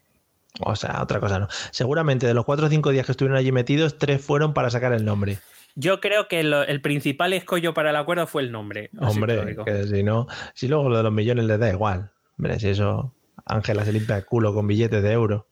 O 0.61 0.75
sea, 0.75 1.03
otra 1.03 1.21
cosa 1.21 1.39
no. 1.39 1.49
Seguramente 1.71 2.27
de 2.27 2.33
los 2.35 2.47
cuatro 2.47 2.67
o 2.67 2.71
cinco 2.71 2.91
días 2.91 3.05
que 3.05 3.13
estuvieron 3.13 3.37
allí 3.37 3.53
metidos, 3.53 3.99
tres 3.99 4.25
fueron 4.25 4.55
para 4.55 4.71
sacar 4.71 4.95
el 4.95 5.05
nombre. 5.05 5.39
Yo 5.75 6.01
creo 6.01 6.29
que 6.29 6.43
lo- 6.43 6.63
el 6.63 6.81
principal 6.81 7.33
escollo 7.35 7.75
para 7.75 7.91
el 7.91 7.97
acuerdo 7.97 8.27
fue 8.27 8.43
el 8.43 8.53
nombre. 8.53 8.89
Hombre, 8.99 9.57
que 9.67 9.85
si 9.85 10.03
no, 10.03 10.27
si 10.55 10.67
luego 10.67 10.89
lo 10.89 10.97
de 10.97 11.03
los 11.03 11.13
millones 11.13 11.45
les 11.45 11.59
da 11.59 11.69
igual. 11.71 12.11
Hombre, 12.39 12.59
si 12.59 12.69
eso, 12.71 13.15
Ángela 13.45 13.85
se 13.85 13.93
limpia 13.93 14.17
el 14.17 14.25
culo 14.25 14.55
con 14.55 14.67
billetes 14.67 15.03
de 15.03 15.13
euro. 15.13 15.47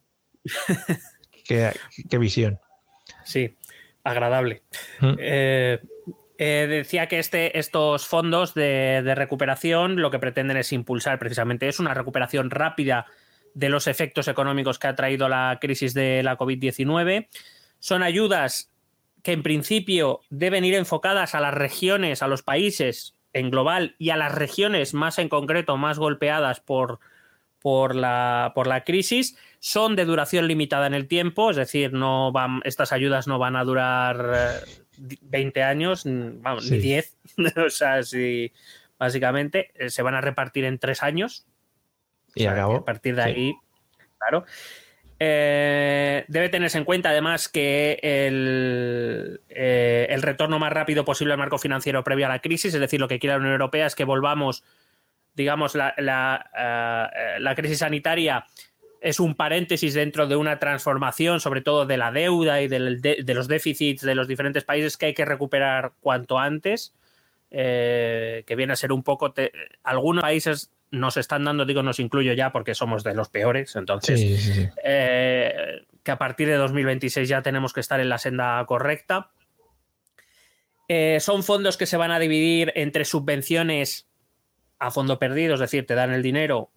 qué, 1.48 1.72
qué 2.08 2.18
visión. 2.18 2.60
Sí, 3.24 3.56
agradable. 4.04 4.62
Mm. 5.00 5.14
Eh, 5.18 5.80
eh, 6.38 6.66
decía 6.68 7.08
que 7.08 7.18
este, 7.18 7.58
estos 7.58 8.06
fondos 8.06 8.54
de, 8.54 9.02
de 9.02 9.14
recuperación 9.16 10.00
lo 10.00 10.12
que 10.12 10.20
pretenden 10.20 10.56
es 10.56 10.72
impulsar 10.72 11.18
precisamente 11.18 11.66
es 11.66 11.80
una 11.80 11.94
recuperación 11.94 12.50
rápida 12.50 13.06
de 13.54 13.70
los 13.70 13.88
efectos 13.88 14.28
económicos 14.28 14.78
que 14.78 14.86
ha 14.86 14.94
traído 14.94 15.28
la 15.28 15.58
crisis 15.60 15.94
de 15.94 16.22
la 16.22 16.38
COVID-19. 16.38 17.26
Son 17.80 18.04
ayudas 18.04 18.70
que 19.22 19.32
en 19.32 19.42
principio 19.42 20.20
deben 20.30 20.64
ir 20.64 20.74
enfocadas 20.74 21.34
a 21.34 21.40
las 21.40 21.54
regiones, 21.54 22.22
a 22.22 22.28
los 22.28 22.42
países 22.42 23.16
en 23.32 23.50
global 23.50 23.96
y 23.98 24.10
a 24.10 24.16
las 24.16 24.32
regiones 24.32 24.94
más 24.94 25.18
en 25.18 25.28
concreto, 25.28 25.76
más 25.76 25.98
golpeadas 25.98 26.60
por, 26.60 27.00
por, 27.60 27.96
la, 27.96 28.52
por 28.54 28.66
la 28.66 28.84
crisis. 28.84 29.36
Son 29.60 29.96
de 29.96 30.04
duración 30.04 30.46
limitada 30.46 30.86
en 30.86 30.94
el 30.94 31.08
tiempo, 31.08 31.50
es 31.50 31.56
decir, 31.56 31.92
no 31.92 32.30
van, 32.32 32.60
estas 32.64 32.92
ayudas 32.92 33.26
no 33.26 33.38
van 33.38 33.56
a 33.56 33.64
durar 33.64 34.32
eh, 34.34 35.16
20 35.22 35.62
años, 35.62 36.06
mm, 36.06 36.42
vamos, 36.42 36.70
ni 36.70 36.76
Sí. 36.76 36.82
10. 36.82 37.16
o 37.66 37.70
sea, 37.70 38.02
si 38.02 38.52
básicamente 38.98 39.70
eh, 39.74 39.90
se 39.90 40.02
van 40.02 40.14
a 40.14 40.20
repartir 40.20 40.64
en 40.64 40.78
tres 40.78 41.02
años. 41.02 41.46
Y 42.34 42.42
O 42.42 42.44
sea, 42.44 42.54
que 42.54 42.58
acabó. 42.60 42.76
A 42.76 42.84
partir 42.84 43.16
de 43.16 43.22
Sí. 43.24 43.28
ahí, 43.28 43.54
claro. 44.18 44.44
Eh, 45.20 46.24
debe 46.28 46.48
tenerse 46.48 46.78
en 46.78 46.84
cuenta 46.84 47.10
además 47.10 47.48
que 47.48 47.98
el, 48.02 49.40
eh, 49.48 50.06
el 50.10 50.22
retorno 50.22 50.60
más 50.60 50.72
rápido 50.72 51.04
posible 51.04 51.32
al 51.32 51.38
marco 51.40 51.58
financiero 51.58 52.04
previo 52.04 52.26
a 52.26 52.28
la 52.28 52.38
crisis, 52.38 52.72
es 52.72 52.80
decir, 52.80 53.00
lo 53.00 53.08
que 53.08 53.18
quiere 53.18 53.34
la 53.34 53.38
Unión 53.40 53.52
Europea 53.54 53.86
es 53.86 53.96
que 53.96 54.04
volvamos, 54.04 54.62
digamos, 55.34 55.74
la, 55.74 55.92
la, 55.98 56.48
eh, 57.16 57.40
la 57.40 57.54
crisis 57.56 57.78
sanitaria 57.78 58.46
es 59.00 59.20
un 59.20 59.34
paréntesis 59.34 59.94
dentro 59.94 60.26
de 60.26 60.36
una 60.36 60.58
transformación, 60.58 61.40
sobre 61.40 61.60
todo 61.60 61.86
de 61.86 61.96
la 61.96 62.10
deuda 62.12 62.60
y 62.62 62.68
del- 62.68 63.00
de, 63.00 63.18
de 63.22 63.34
los 63.34 63.46
déficits 63.48 64.02
de 64.02 64.14
los 64.14 64.26
diferentes 64.28 64.64
países 64.64 64.96
que 64.96 65.06
hay 65.06 65.14
que 65.14 65.24
recuperar 65.24 65.92
cuanto 66.00 66.38
antes, 66.38 66.94
eh, 67.50 68.42
que 68.46 68.56
viene 68.56 68.72
a 68.72 68.76
ser 68.76 68.92
un 68.92 69.02
poco... 69.02 69.32
te- 69.32 69.52
algunos 69.84 70.22
países 70.22 70.70
nos 70.90 71.16
están 71.16 71.44
dando, 71.44 71.64
digo, 71.64 71.82
nos 71.82 72.00
incluyo 72.00 72.32
ya 72.32 72.50
porque 72.50 72.74
somos 72.74 73.04
de 73.04 73.14
los 73.14 73.28
peores, 73.28 73.76
entonces 73.76 74.18
Sí, 74.20 74.36
sí, 74.38 74.52
sí. 74.54 74.68
eh, 74.84 75.82
que 76.02 76.10
a 76.10 76.18
partir 76.18 76.48
de 76.48 76.54
2026 76.54 77.28
ya 77.28 77.42
tenemos 77.42 77.72
que 77.72 77.80
estar 77.80 78.00
en 78.00 78.08
la 78.08 78.18
senda 78.18 78.64
correcta. 78.66 79.30
Eh, 80.88 81.18
son 81.20 81.42
fondos 81.42 81.76
que 81.76 81.84
se 81.86 81.98
van 81.98 82.10
a 82.10 82.18
dividir 82.18 82.72
entre 82.74 83.04
subvenciones 83.04 84.08
a 84.78 84.90
fondo 84.90 85.18
perdido, 85.18 85.54
es 85.54 85.60
decir, 85.60 85.86
te 85.86 85.94
dan 85.94 86.12
el 86.12 86.22
dinero, 86.22 86.70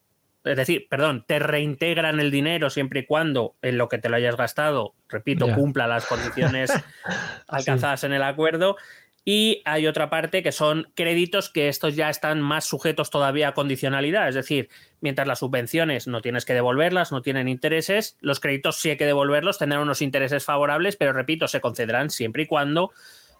es 0.44 0.58
decir, 0.58 0.88
perdón, 0.90 1.24
te 1.28 1.40
reintegran 1.40 2.20
el 2.20 2.32
dinero 2.32 2.70
siempre 2.70 3.02
y 3.02 3.06
cuando 3.06 3.56
en 3.62 3.78
lo 3.78 3.90
que 3.90 4.00
te 4.00 4.10
lo 4.10 4.16
hayas 4.16 4.38
gastado, 4.38 4.96
repito, 5.08 5.48
cumpla 5.54 5.88
las 5.88 6.06
condiciones 6.06 6.72
alcanzadas 7.48 8.04
en 8.04 8.14
el 8.14 8.24
acuerdo. 8.24 8.76
Y 9.24 9.62
hay 9.66 9.86
otra 9.86 10.10
parte 10.10 10.42
que 10.42 10.52
son 10.52 10.92
créditos 10.96 11.52
que 11.52 11.68
estos 11.68 11.96
ya 11.96 12.10
están 12.10 12.42
más 12.42 12.66
sujetos 12.66 13.12
todavía 13.12 13.50
a 13.50 13.54
condicionalidad. 13.54 14.28
Es 14.28 14.34
decir, 14.34 14.70
mientras 15.00 15.28
las 15.28 15.40
subvenciones 15.40 16.08
no 16.08 16.22
tienes 16.22 16.44
que 16.44 16.56
devolverlas, 16.56 17.12
no 17.12 17.22
tienen 17.22 17.48
intereses, 17.48 18.18
los 18.20 18.40
créditos 18.40 18.78
sí 18.78 18.90
hay 18.90 18.98
que 18.98 19.06
devolverlos, 19.06 19.60
tendrán 19.60 19.84
unos 19.84 20.02
intereses 20.02 20.44
favorables, 20.44 20.96
pero 20.96 21.14
repito, 21.14 21.48
se 21.48 21.62
concederán 21.62 22.10
siempre 22.10 22.44
y 22.44 22.48
cuando 22.48 22.92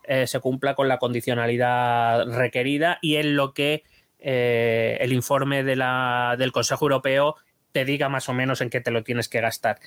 eh, 0.03 0.27
se 0.27 0.39
cumpla 0.39 0.75
con 0.75 0.88
la 0.88 1.00
condicionalidad 1.00 2.27
requerida 2.27 3.00
y 3.01 3.15
en 3.15 3.36
lo 3.36 3.55
que 3.55 3.84
eh, 4.21 4.97
el 5.01 5.11
informe 5.13 5.63
de 5.63 5.75
la- 5.75 6.35
del 6.37 6.51
Consejo 6.51 6.85
Europeo 6.85 7.35
te 7.71 7.83
diga 7.85 8.07
más 8.09 8.29
o 8.29 8.33
menos 8.33 8.61
en 8.61 8.69
qué 8.69 8.79
te 8.81 8.91
lo 8.91 9.03
tienes 9.03 9.27
que 9.27 9.41
gastar. 9.41 9.79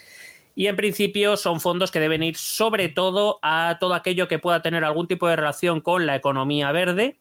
Y 0.57 0.67
en 0.69 0.77
principio 0.77 1.37
son 1.37 1.61
fondos 1.61 1.91
que 1.91 2.01
deben 2.01 2.23
ir 2.23 2.37
sobre 2.37 2.89
todo 2.89 3.39
a 3.43 3.77
todo 3.81 3.95
aquello 3.95 4.29
que 4.29 4.39
pueda 4.39 4.63
tener 4.63 4.85
algún 4.85 5.09
tipo 5.09 5.29
de 5.29 5.37
relación 5.37 5.81
con 5.81 6.07
la 6.07 6.15
economía 6.17 6.71
verde 6.73 7.19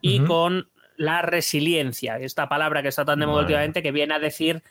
y 0.00 0.20
con 0.20 0.70
la 0.96 1.22
resiliencia. 1.22 2.18
Esta 2.18 2.48
palabra 2.48 2.82
que 2.82 2.88
está 2.88 3.04
tan 3.04 3.18
de 3.20 3.26
moda 3.26 3.36
Vale. 3.36 3.46
últimamente 3.46 3.82
que 3.82 3.92
viene 3.92 4.14
a 4.14 4.18
decir 4.18 4.62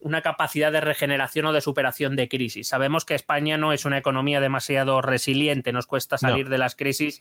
una 0.00 0.22
capacidad 0.22 0.70
de 0.70 0.80
regeneración 0.80 1.46
o 1.46 1.52
de 1.52 1.60
superación 1.60 2.14
de 2.14 2.28
crisis. 2.28 2.68
Sabemos 2.68 3.04
que 3.04 3.14
España 3.16 3.56
no 3.58 3.72
es 3.72 3.84
una 3.84 3.98
economía 3.98 4.40
demasiado 4.40 5.02
resiliente, 5.02 5.72
nos 5.72 5.86
cuesta 5.88 6.16
salir 6.18 6.48
de 6.48 6.58
las 6.58 6.76
crisis 6.76 7.20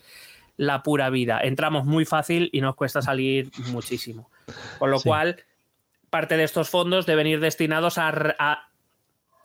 la 0.58 0.84
pura 0.84 1.10
vida. 1.10 1.40
Entramos 1.42 1.86
muy 1.86 2.04
fácil 2.06 2.50
y 2.52 2.62
nos 2.62 2.76
cuesta 2.76 3.02
salir 3.02 3.52
muchísimo. 3.68 4.30
Con 4.80 4.92
lo 4.92 5.00
cual, 5.00 5.44
parte 6.10 6.36
de 6.36 6.44
estos 6.44 6.70
fondos 6.70 7.06
deben 7.06 7.28
ir 7.28 7.40
destinados 7.40 7.98
a, 7.98 8.64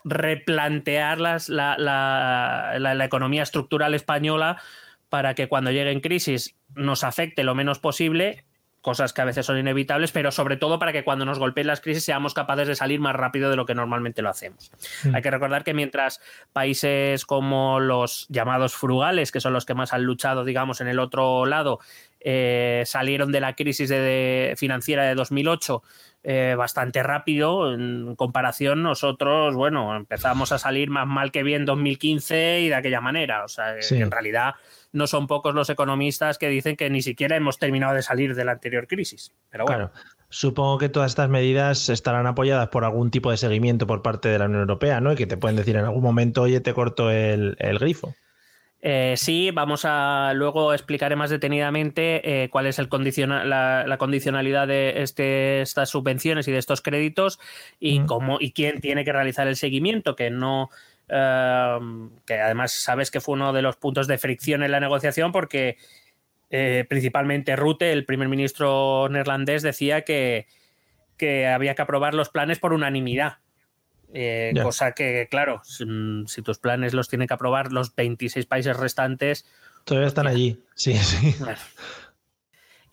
replantear 0.04 1.21
la, 1.21 1.38
la, 1.49 3.04
economía 3.04 3.45
estructural 3.45 3.95
española 3.95 4.61
para 5.09 5.35
que 5.35 5.47
cuando 5.47 5.71
llegue 5.71 5.92
en 5.92 6.00
crisis 6.00 6.57
nos 6.75 7.04
afecte 7.04 7.45
lo 7.45 7.54
menos 7.54 7.78
posible 7.78 8.45
cosas 8.83 9.12
que 9.12 9.23
a 9.23 9.25
veces 9.25 9.47
son 9.47 9.59
inevitables, 9.59 10.12
pero 10.12 10.31
sobre 10.31 10.57
todo 10.57 10.79
para 10.79 10.93
que 10.93 11.05
cuando 11.05 11.25
nos 11.25 11.39
golpeen 11.39 11.69
las 11.69 11.81
crisis 11.81 12.05
seamos 12.05 12.35
capaces 12.35 12.69
de 12.69 12.75
salir 12.75 13.01
más 13.01 13.15
rápido 13.15 13.49
de 13.49 13.57
lo 13.57 13.65
que 13.65 13.75
normalmente 13.75 14.21
lo 14.21 14.29
hacemos. 14.29 14.71
Mm. 15.05 15.15
Hay 15.15 15.23
que 15.23 15.31
recordar 15.31 15.65
que 15.65 15.73
mientras 15.73 16.21
países 16.53 17.25
como 17.25 17.81
los 17.81 18.27
llamados 18.29 18.75
frugales, 18.75 19.33
que 19.33 19.41
son 19.41 19.53
los 19.53 19.65
que 19.65 19.75
más 19.75 19.93
han 19.93 20.03
luchado, 20.03 20.45
digamos, 20.45 20.81
en 20.81 20.89
el 20.89 20.99
otro 20.99 21.47
lado, 21.47 21.79
eh, 22.25 22.83
salieron 22.87 23.33
de 23.33 23.41
la 23.41 23.55
crisis 23.55 23.93
financiera 24.57 25.05
de 25.05 25.14
2008 25.14 25.83
eh, 26.25 26.55
bastante 26.57 27.02
rápido. 27.02 27.73
En 27.73 28.14
comparación, 28.14 28.83
nosotros, 28.83 29.55
bueno, 29.57 29.97
empezamos 29.97 30.52
a 30.52 30.59
salir 30.59 30.88
más 30.88 31.07
mal 31.07 31.33
que 31.33 31.43
bien 31.43 31.62
en 31.62 31.67
2015 31.67 32.61
y 32.61 32.69
de 32.69 32.75
aquella 32.75 33.00
manera. 33.00 33.45
O 33.45 33.49
sea, 33.49 33.75
en 33.91 34.11
realidad 34.11 34.55
no 34.93 35.07
son 35.07 35.26
pocos 35.26 35.55
los 35.55 35.69
economistas 35.69 36.38
que 36.38 36.49
dicen 36.49 36.76
que 36.76 36.91
ni 36.91 37.02
siquiera 37.02 37.37
hemos 37.37 37.59
terminado 37.59 37.95
de 37.95 38.02
salir 38.02 38.35
de 38.37 38.45
la 38.45 38.52
anterior 38.52 38.87
crisis. 38.87 39.33
Pero 39.50 39.64
bueno. 39.64 39.91
Claro. 39.91 40.07
Supongo 40.29 40.79
que 40.79 40.88
todas 40.88 41.11
estas 41.11 41.29
medidas 41.29 41.91
estarán 41.91 42.26
apoyadas 42.26 42.69
por 42.69 42.85
algún 42.85 43.11
tipo 43.11 43.31
de 43.31 43.37
seguimiento 43.37 43.87
por 43.87 44.00
parte 44.00 44.31
de 44.31 44.38
la 44.38 44.47
Unión 44.47 44.62
Europea, 44.62 44.99
¿no? 44.99 45.12
Y 45.12 45.17
que 45.17 45.26
te 45.26 45.37
pueden 45.37 45.57
decir 45.57 45.76
en 45.76 45.85
algún 45.85 46.02
momento, 46.02 46.41
oye, 46.43 46.61
te 46.61 46.73
corto 46.73 47.11
el, 47.11 47.55
grifo. 47.79 48.14
Eh, 48.85 49.15
sí, 49.17 49.53
vamos 49.53 49.85
a 49.85 50.33
luego 50.35 50.75
explicaré 50.75 51.15
más 51.15 51.31
detenidamente 51.31 52.43
eh, 52.43 52.49
cuál 52.51 52.67
es 52.67 52.81
el 52.81 52.89
la, 52.89 53.97
condicionalidad 53.97 54.67
de 54.67 55.03
este, 55.03 55.62
estas 55.62 55.89
subvenciones 55.89 56.49
y 56.49 56.53
de 56.53 56.59
estos 56.59 56.83
créditos 56.83 57.39
y 57.79 58.01
cómo 58.07 58.39
y 58.41 58.51
quién 58.51 58.81
tiene 58.81 59.05
que 59.05 59.12
realizar 59.12 59.47
el 59.47 59.55
seguimiento, 59.55 60.17
que 60.17 60.31
no 60.31 60.71
Em, 61.15 62.11
que 62.25 62.41
además 62.41 62.73
sabes 62.73 63.11
que 63.11 63.21
fue 63.21 63.35
uno 63.35 63.53
de 63.53 63.61
los 63.61 63.77
puntos 63.77 64.07
de 64.07 64.17
fricción 64.17 64.62
en 64.62 64.71
la 64.71 64.81
negociación 64.81 65.31
porque 65.31 65.77
eh, 66.49 66.87
principalmente 66.89 67.55
Rute, 67.55 67.93
el 67.93 68.07
primer 68.07 68.29
ministro 68.29 69.09
neerlandés, 69.11 69.62
decía 69.62 70.03
que, 70.03 70.47
que 71.19 71.47
había 71.47 71.75
que 71.75 71.83
aprobar 71.83 72.15
los 72.15 72.31
planes 72.31 72.59
por 72.59 72.73
unanimidad. 72.73 73.39
Eh, 74.14 74.52
cosa 74.62 74.92
que, 74.92 75.26
claro, 75.31 75.62
si, 75.64 76.42
tus 76.42 76.59
planes 76.59 76.92
los 76.92 77.09
tienen 77.09 77.28
que 77.28 77.35
aprobar 77.35 77.73
los 77.73 77.95
26 77.95 78.47
países 78.47 78.76
restantes. 78.76 79.47
Todavía 79.85 80.09
están 80.09 80.26
allí, 80.26 80.61
sí, 80.75 80.95
sí. 80.99 81.35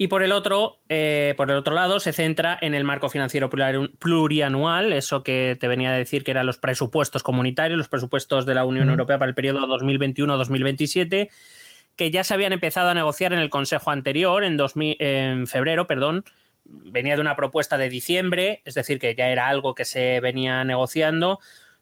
Y 0.02 0.08
por 0.08 0.24
el 0.24 0.32
otro, 0.32 0.80
eh, 0.88 1.34
por 1.36 1.52
el 1.52 1.58
otro 1.58 1.76
lado, 1.76 2.00
se 2.00 2.14
centra 2.14 2.58
en 2.62 2.74
el 2.74 2.86
marco 2.86 3.10
financiero 3.10 3.50
plurianual, 3.50 4.94
eso 4.94 5.24
que 5.24 5.58
te 5.60 5.68
venía 5.68 5.90
a 5.90 5.98
decir 5.98 6.24
que 6.24 6.32
eran 6.32 6.46
los 6.46 6.58
presupuestos 6.58 7.22
comunitarios, 7.22 7.78
los 7.78 7.90
presupuestos 7.90 8.46
de 8.46 8.56
la 8.56 8.64
Unión 8.64 8.90
Europea 8.90 9.20
para 9.20 9.28
el 9.28 9.36
periodo 9.36 9.68
2021-2027, 9.68 11.30
que 11.98 12.12
ya 12.12 12.24
se 12.24 12.34
habían 12.34 12.54
empezado 12.54 12.88
a 12.88 12.94
negociar 12.94 13.34
en 13.34 13.40
el 13.40 13.50
Consejo 13.50 13.92
anterior, 13.92 14.46
en, 14.46 14.58
en 15.00 15.48
febrero, 15.48 15.86
perdón. 15.86 16.24
Venía 16.72 17.16
de 17.16 17.22
una 17.22 17.36
propuesta 17.36 17.78
de 17.78 17.90
diciembre, 17.90 18.62
es 18.66 18.76
decir, 18.76 19.00
que 19.00 19.16
ya 19.16 19.30
era 19.30 19.48
algo 19.48 19.76
que 19.76 19.86
se 19.86 20.20
venía 20.20 20.64
negociando, 20.64 21.40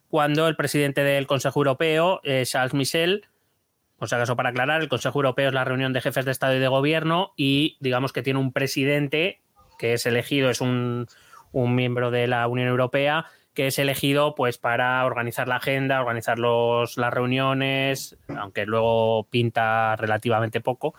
cuando 0.10 0.48
el 0.48 0.56
presidente 0.56 1.04
del 1.04 1.28
Consejo 1.28 1.60
Europeo, 1.60 2.22
eh, 2.24 2.44
Charles 2.46 2.74
Michel, 2.74 3.28
por 3.98 4.10
si 4.10 4.16
acaso, 4.16 4.36
para 4.36 4.50
aclarar, 4.50 4.82
el 4.82 4.90
Consejo 4.90 5.20
Europeo 5.20 5.50
es 5.50 5.54
la 5.54 5.66
reunión 5.66 5.92
de 5.92 6.02
jefes 6.02 6.26
de 6.26 6.32
Estado 6.32 6.56
y 6.56 6.60
de 6.60 6.68
Gobierno 6.68 7.34
y 7.36 7.78
digamos 7.80 8.14
que 8.14 8.22
tiene 8.22 8.40
un 8.40 8.54
presidente 8.54 9.42
que 9.78 9.94
es 9.94 10.06
elegido, 10.06 10.50
es 10.50 10.62
un, 10.62 11.08
miembro 11.54 12.12
de 12.12 12.28
la 12.28 12.48
Unión 12.48 12.68
Europea 12.68 13.26
que 13.58 13.66
es 13.66 13.80
elegido 13.80 14.36
pues 14.36 14.60
para 14.60 15.04
organizar 15.04 15.48
la 15.48 15.56
agenda, 15.56 16.00
organizar 16.00 16.38
los, 16.38 16.96
las 16.96 17.12
reuniones, 17.12 18.16
aunque 18.38 18.68
luego 18.68 19.24
pinta 19.32 19.96
relativamente 19.96 20.62
poco, 20.62 20.94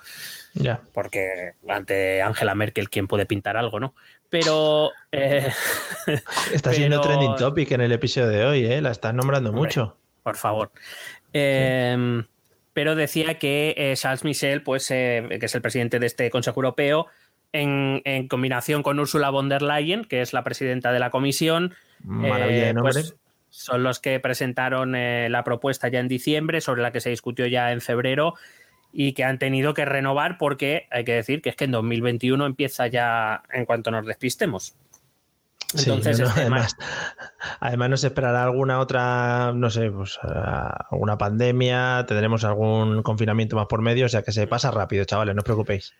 ya. 0.54 0.80
porque 0.92 1.52
ante 1.68 2.20
Angela 2.20 2.56
Merkel 2.56 2.90
quién 2.90 3.06
puede 3.06 3.26
pintar 3.26 3.56
algo, 3.56 3.78
¿no? 3.78 3.94
Pero 4.28 4.90
eh, 5.12 5.52
está 6.52 6.72
siendo 6.72 7.00
trending 7.00 7.36
topic 7.36 7.70
en 7.70 7.82
el 7.82 7.92
episodio 7.92 8.26
de 8.26 8.44
hoy, 8.44 8.66
¿eh? 8.66 8.82
La 8.82 8.90
estás 8.90 9.14
nombrando 9.14 9.52
mucho. 9.52 9.96
Por 10.24 10.34
favor. 10.34 10.72
Eh, 11.32 12.24
pero 12.72 12.96
decía 12.96 13.38
que 13.38 13.72
eh, 13.76 13.94
Charles 13.94 14.24
Michel, 14.24 14.64
pues, 14.64 14.90
eh, 14.90 15.28
que 15.38 15.46
es 15.46 15.54
el 15.54 15.62
presidente 15.62 16.00
de 16.00 16.06
este 16.06 16.28
Consejo 16.28 16.58
Europeo, 16.58 17.06
en, 17.52 18.02
combinación 18.28 18.82
con 18.82 18.98
Ursula 18.98 19.30
von 19.30 19.48
der 19.48 19.62
Leyen, 19.62 20.04
que 20.04 20.22
es 20.22 20.32
la 20.32 20.42
presidenta 20.42 20.90
de 20.90 20.98
la 20.98 21.10
Comisión, 21.10 21.74
eh, 22.24 22.74
pues, 22.78 23.16
son 23.50 23.82
los 23.82 24.00
que 24.00 24.20
presentaron 24.20 24.92
la 24.92 25.44
propuesta 25.44 25.88
ya 25.88 26.00
en 26.00 26.08
diciembre, 26.08 26.60
sobre 26.60 26.82
la 26.82 26.92
que 26.92 27.00
se 27.00 27.10
discutió 27.10 27.46
ya 27.46 27.72
en 27.72 27.80
febrero, 27.80 28.34
y 28.92 29.12
que 29.12 29.24
han 29.24 29.38
tenido 29.38 29.74
que 29.74 29.84
renovar 29.84 30.38
porque 30.38 30.86
hay 30.90 31.04
que 31.04 31.14
decir 31.14 31.42
que 31.42 31.50
es 31.50 31.56
que 31.56 31.64
en 31.64 31.72
2021 31.72 32.46
empieza 32.46 32.86
ya 32.86 33.42
en 33.52 33.64
cuanto 33.64 33.90
nos 33.90 34.06
despistemos. 34.06 34.74
Entonces, 35.76 36.18
este 36.18 36.40
además, 36.40 36.76
además 37.60 37.90
nos 37.90 38.04
esperará 38.04 38.44
alguna 38.44 38.80
otra, 38.80 39.52
no 39.54 39.68
sé, 39.68 39.90
pues 39.90 40.18
alguna 40.22 41.18
pandemia, 41.18 42.06
tendremos 42.08 42.44
algún 42.44 43.02
confinamiento 43.02 43.56
más 43.56 43.66
por 43.66 43.82
medio, 43.82 44.06
o 44.06 44.08
sea 44.08 44.22
que 44.22 44.32
se 44.32 44.46
pasa 44.46 44.70
rápido, 44.70 45.04
chavales, 45.04 45.34
no 45.34 45.40
os 45.40 45.44
preocupéis. 45.44 45.94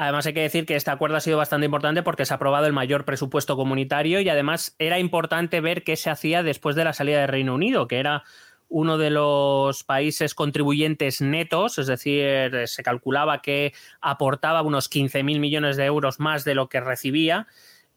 Además 0.00 0.24
hay 0.24 0.32
que 0.32 0.40
decir 0.40 0.64
que 0.64 0.76
este 0.76 0.90
acuerdo 0.90 1.18
ha 1.18 1.20
sido 1.20 1.36
bastante 1.36 1.66
importante 1.66 2.02
porque 2.02 2.24
se 2.24 2.32
ha 2.32 2.36
aprobado 2.36 2.64
el 2.64 2.72
mayor 2.72 3.04
presupuesto 3.04 3.54
comunitario 3.54 4.22
y 4.22 4.30
además 4.30 4.74
era 4.78 4.98
importante 4.98 5.60
ver 5.60 5.84
qué 5.84 5.94
se 5.96 6.08
hacía 6.08 6.42
después 6.42 6.74
de 6.74 6.84
la 6.84 6.94
salida 6.94 7.20
del 7.20 7.28
Reino 7.28 7.54
Unido, 7.54 7.86
que 7.86 7.98
era 7.98 8.24
uno 8.70 8.96
de 8.96 9.10
los 9.10 9.84
países 9.84 10.34
contribuyentes 10.34 11.20
netos, 11.20 11.76
es 11.76 11.86
decir, 11.86 12.66
se 12.66 12.82
calculaba 12.82 13.42
que 13.42 13.74
aportaba 14.00 14.62
unos 14.62 14.90
15.000 14.90 15.38
millones 15.38 15.76
de 15.76 15.84
euros 15.84 16.18
más 16.18 16.46
de 16.46 16.54
lo 16.54 16.70
que 16.70 16.80
recibía 16.80 17.46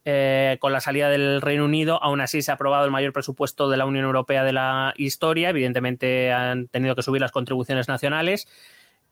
eh, 0.04 0.58
con 0.60 0.74
la 0.74 0.82
salida 0.82 1.08
del 1.08 1.42
Reino 1.42 1.64
Unido, 1.64 2.04
aún 2.04 2.20
así 2.20 2.42
se 2.42 2.52
ha 2.52 2.56
aprobado 2.56 2.84
el 2.84 2.92
mayor 2.92 3.14
presupuesto 3.14 3.70
de 3.70 3.78
la 3.78 3.86
Unión 3.86 4.04
Europea 4.04 4.44
de 4.44 4.52
la 4.52 4.94
historia. 4.98 5.52
Evidentemente 5.52 6.34
han 6.34 6.68
tenido 6.68 6.96
que 6.96 7.02
subir 7.02 7.22
las 7.22 7.32
contribuciones 7.32 7.88
nacionales. 7.88 8.50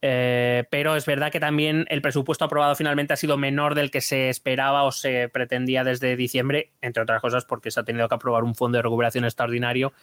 Eh, 0.04 0.64
pero 0.72 0.96
es 0.96 1.06
verdad 1.06 1.32
que 1.32 1.40
también 1.40 1.86
el 1.90 2.02
presupuesto 2.02 2.46
aprobado 2.46 2.76
finalmente 2.76 3.14
ha 3.14 3.18
sido 3.18 3.38
menor 3.38 3.76
del 3.76 3.92
que 3.92 4.02
se 4.02 4.30
esperaba 4.30 4.84
o 4.84 4.92
se 4.92 5.30
pretendía 5.30 5.84
desde 5.84 6.16
diciembre, 6.16 6.72
entre 6.82 7.04
otras 7.04 7.22
cosas 7.22 7.46
porque 7.46 7.70
se 7.70 7.80
ha 7.80 7.84
tenido 7.84 8.10
que 8.10 8.16
aprobar 8.16 8.44
un 8.44 8.56
fondo 8.56 8.78
de 8.78 8.82
recuperación 8.82 9.26
extraordinario 9.26 9.94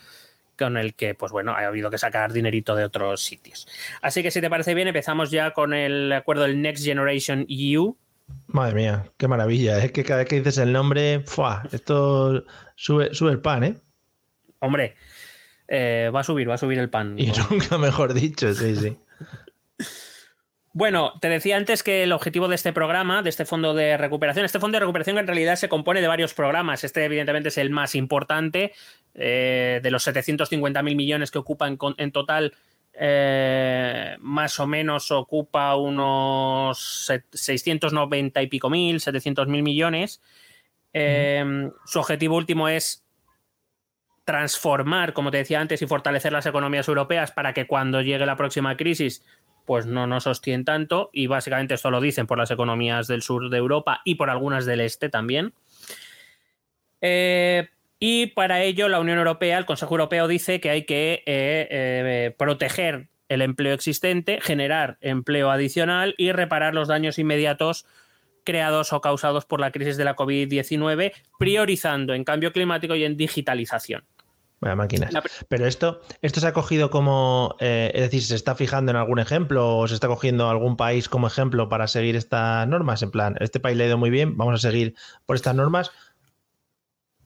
con 0.57 0.77
el 0.77 0.95
que, 0.95 1.15
pues 1.15 1.33
bueno, 1.33 1.53
ha 1.53 1.67
habido 1.67 1.91
que 1.91 1.99
sacar 1.99 2.33
dinerito 2.33 2.75
de 2.75 2.85
otros 2.85 3.23
sitios. 3.23 3.69
Así 4.03 4.23
que 4.23 4.31
si 4.31 4.41
te 4.41 4.51
parece 4.51 4.75
bien, 4.75 4.89
empezamos 4.89 5.31
ya 5.31 5.53
con 5.53 5.73
el 5.73 6.13
acuerdo 6.13 6.43
del 6.43 6.61
Next 6.61 6.85
Generation 6.85 7.47
EU, 7.49 7.97
Madre 8.47 8.75
mía, 8.75 9.13
qué 9.17 9.29
maravilla. 9.29 9.83
Es 9.83 9.93
que 9.93 10.05
cada 10.05 10.21
vez 10.21 10.29
que 10.29 10.37
dices 10.37 10.59
el 10.59 10.73
nombre, 10.73 11.21
¡fua! 11.21 11.63
esto 11.73 12.45
sube, 12.77 13.15
sube 13.15 13.33
el 13.33 13.41
pan, 13.41 13.65
¿eh? 13.65 13.75
Hombre, 14.61 14.97
eh, 15.67 16.11
va 16.15 16.21
a 16.21 16.25
subir, 16.25 16.49
va 16.49 16.55
a 16.55 16.59
subir 16.59 16.79
el 16.79 16.91
pan. 16.91 17.19
Y 17.19 17.33
nunca 17.51 17.79
mejor 17.79 18.15
dicho, 18.15 18.53
sí, 18.55 18.77
sí. 18.77 18.99
Bueno, 20.73 21.15
te 21.21 21.29
decía 21.29 21.57
antes 21.57 21.83
que 21.83 22.03
el 22.03 22.13
objetivo 22.13 22.47
de 22.47 22.55
este 22.55 22.73
programa, 22.73 23.23
de 23.23 23.31
este 23.31 23.45
fondo 23.45 23.75
de 23.75 23.97
recuperación, 23.97 24.45
este 24.45 24.61
fondo 24.61 24.77
de 24.77 24.81
recuperación 24.81 25.19
en 25.19 25.27
realidad 25.27 25.57
se 25.57 25.69
compone 25.69 26.01
de 26.01 26.09
varios 26.09 26.35
programas. 26.35 26.85
Este 26.85 27.05
evidentemente 27.05 27.49
es 27.49 27.59
el 27.59 27.71
más 27.71 27.95
importante, 27.95 28.73
eh, 29.15 29.81
de 29.83 29.91
los 29.91 30.07
750.000 30.07 30.83
millones 30.95 31.31
que 31.31 31.39
ocupan 31.39 31.79
en 31.97 32.13
total 32.13 32.55
eh, 33.01 34.17
más 34.21 34.59
o 34.59 34.67
menos 34.67 35.13
ocupa 35.13 35.77
unos 35.77 37.07
690 37.33 38.43
y 38.43 38.47
pico 38.49 38.69
mil, 38.69 39.01
700 39.01 39.47
mil 39.47 39.63
millones. 39.63 40.21
Eh, 40.93 41.71
su 41.85 42.01
objetivo 42.01 42.37
último 42.37 42.69
es 42.69 43.05
transformar, 44.25 45.15
como 45.15 45.31
te 45.31 45.39
decía 45.39 45.61
antes, 45.61 45.81
y 45.81 45.87
fortalecer 45.87 46.33
las 46.33 46.45
economías 46.45 46.89
europeas 46.89 47.31
para 47.33 47.55
que 47.55 47.67
cuando 47.67 48.03
llegue 48.03 48.27
la 48.27 48.37
próxima 48.37 48.77
crisis, 48.77 49.25
pues 49.69 49.85
no 49.85 50.07
nos 50.07 50.25
sostien 50.25 50.65
tanto. 50.65 51.11
Y 51.13 51.27
básicamente 51.27 51.75
esto 51.75 51.91
lo 51.91 52.01
dicen 52.01 52.27
por 52.27 52.39
las 52.39 52.51
economías 52.51 53.07
del 53.07 53.21
sur 53.21 53.51
de 53.51 53.59
Europa 53.59 54.01
y 54.03 54.15
por 54.15 54.31
algunas 54.31 54.65
del 54.65 54.81
este 54.81 55.11
también. 55.11 55.53
Eh, 57.03 57.69
y 58.01 58.29
para 58.29 58.63
ello 58.63 58.89
la 58.89 58.99
Unión 58.99 59.19
Europea, 59.19 59.59
el 59.59 59.67
Consejo 59.67 59.95
Europeo 59.95 60.27
dice 60.27 60.59
que 60.59 60.71
hay 60.71 60.87
que 60.87 61.23
eh, 61.27 61.69
eh, 61.71 62.35
proteger 62.39 63.09
el 63.29 63.43
empleo 63.43 63.75
existente, 63.75 64.41
generar 64.41 64.97
empleo 65.03 65.51
adicional 65.51 66.15
y 66.17 66.33
reparar 66.33 66.75
los 66.75 66.89
daños 66.89 67.19
inmediatos 67.19 67.85
creados 68.45 68.95
o 68.95 69.03
causados 69.03 69.45
por 69.45 69.61
la 69.61 69.71
crisis 69.71 69.99
de 69.99 70.05
la 70.05 70.17
COVID-19, 70.17 71.13
priorizando 71.39 72.15
en 72.15 72.25
cambio 72.25 72.55
climático 72.55 72.97
y 72.97 73.05
en 73.05 73.19
digitalización. 73.19 74.07
Vaya 74.61 74.75
máquinas. 74.75 75.13
Pero 75.49 75.67
esto, 75.67 76.01
esto 76.21 76.41
se 76.41 76.47
ha 76.49 76.53
cogido 76.53 76.91
como, 76.91 77.57
eh, 77.61 77.93
es 77.95 78.03
decir, 78.03 78.23
¿se 78.23 78.35
está 78.35 78.57
fijando 78.57 78.91
en 78.91 78.97
algún 78.97 79.21
ejemplo 79.21 79.79
o 79.79 79.87
se 79.87 79.95
está 79.95 80.09
cogiendo 80.09 80.51
algún 80.51 80.77
país 80.77 81.09
como 81.09 81.29
ejemplo 81.29 81.69
para 81.69 81.87
seguir 81.87 82.17
estas 82.17 82.67
normas? 82.67 83.03
En 83.03 83.13
plan, 83.13 83.37
este 83.41 83.61
país 83.61 83.77
le 83.77 83.85
ha 83.85 83.87
ido 83.87 83.99
muy 83.99 84.11
bien, 84.11 84.37
vamos 84.37 84.55
a 84.55 84.69
seguir 84.69 84.95
por 85.27 85.37
estas 85.37 85.55
normas. 85.55 85.93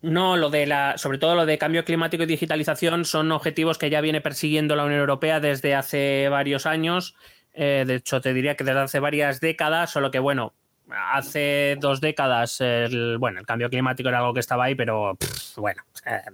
No, 0.03 0.37
lo 0.37 0.51
de 0.51 0.67
la, 0.67 0.99
sobre 0.99 1.19
todo 1.19 1.35
lo 1.37 1.47
de 1.47 1.59
cambio 1.59 1.85
climático 1.85 2.25
y 2.25 2.27
digitalización 2.27 3.05
son 3.05 3.31
objetivos 3.31 3.79
que 3.79 3.89
ya 3.89 4.01
viene 4.01 4.21
persiguiendo 4.21 4.77
la 4.77 4.85
Unión 4.85 5.01
Europea 5.01 5.39
desde 5.41 5.75
hace 5.75 6.29
varios 6.29 6.67
años. 6.67 7.15
Eh, 7.55 7.85
de 7.87 7.95
hecho, 7.95 8.21
te 8.21 8.35
diría 8.35 8.57
que 8.57 8.65
desde 8.65 8.81
hace 8.81 8.99
varias 8.99 9.41
décadas, 9.41 9.91
solo 9.91 10.11
que 10.11 10.19
bueno, 10.19 10.55
hace 10.91 11.77
dos 11.81 12.01
décadas 12.01 12.61
el, 12.61 13.19
bueno, 13.19 13.41
el 13.41 13.47
cambio 13.47 13.71
climático 13.71 14.09
era 14.09 14.19
algo 14.19 14.35
que 14.35 14.41
estaba 14.41 14.65
ahí, 14.65 14.75
pero 14.75 15.17
bueno, 15.57 15.83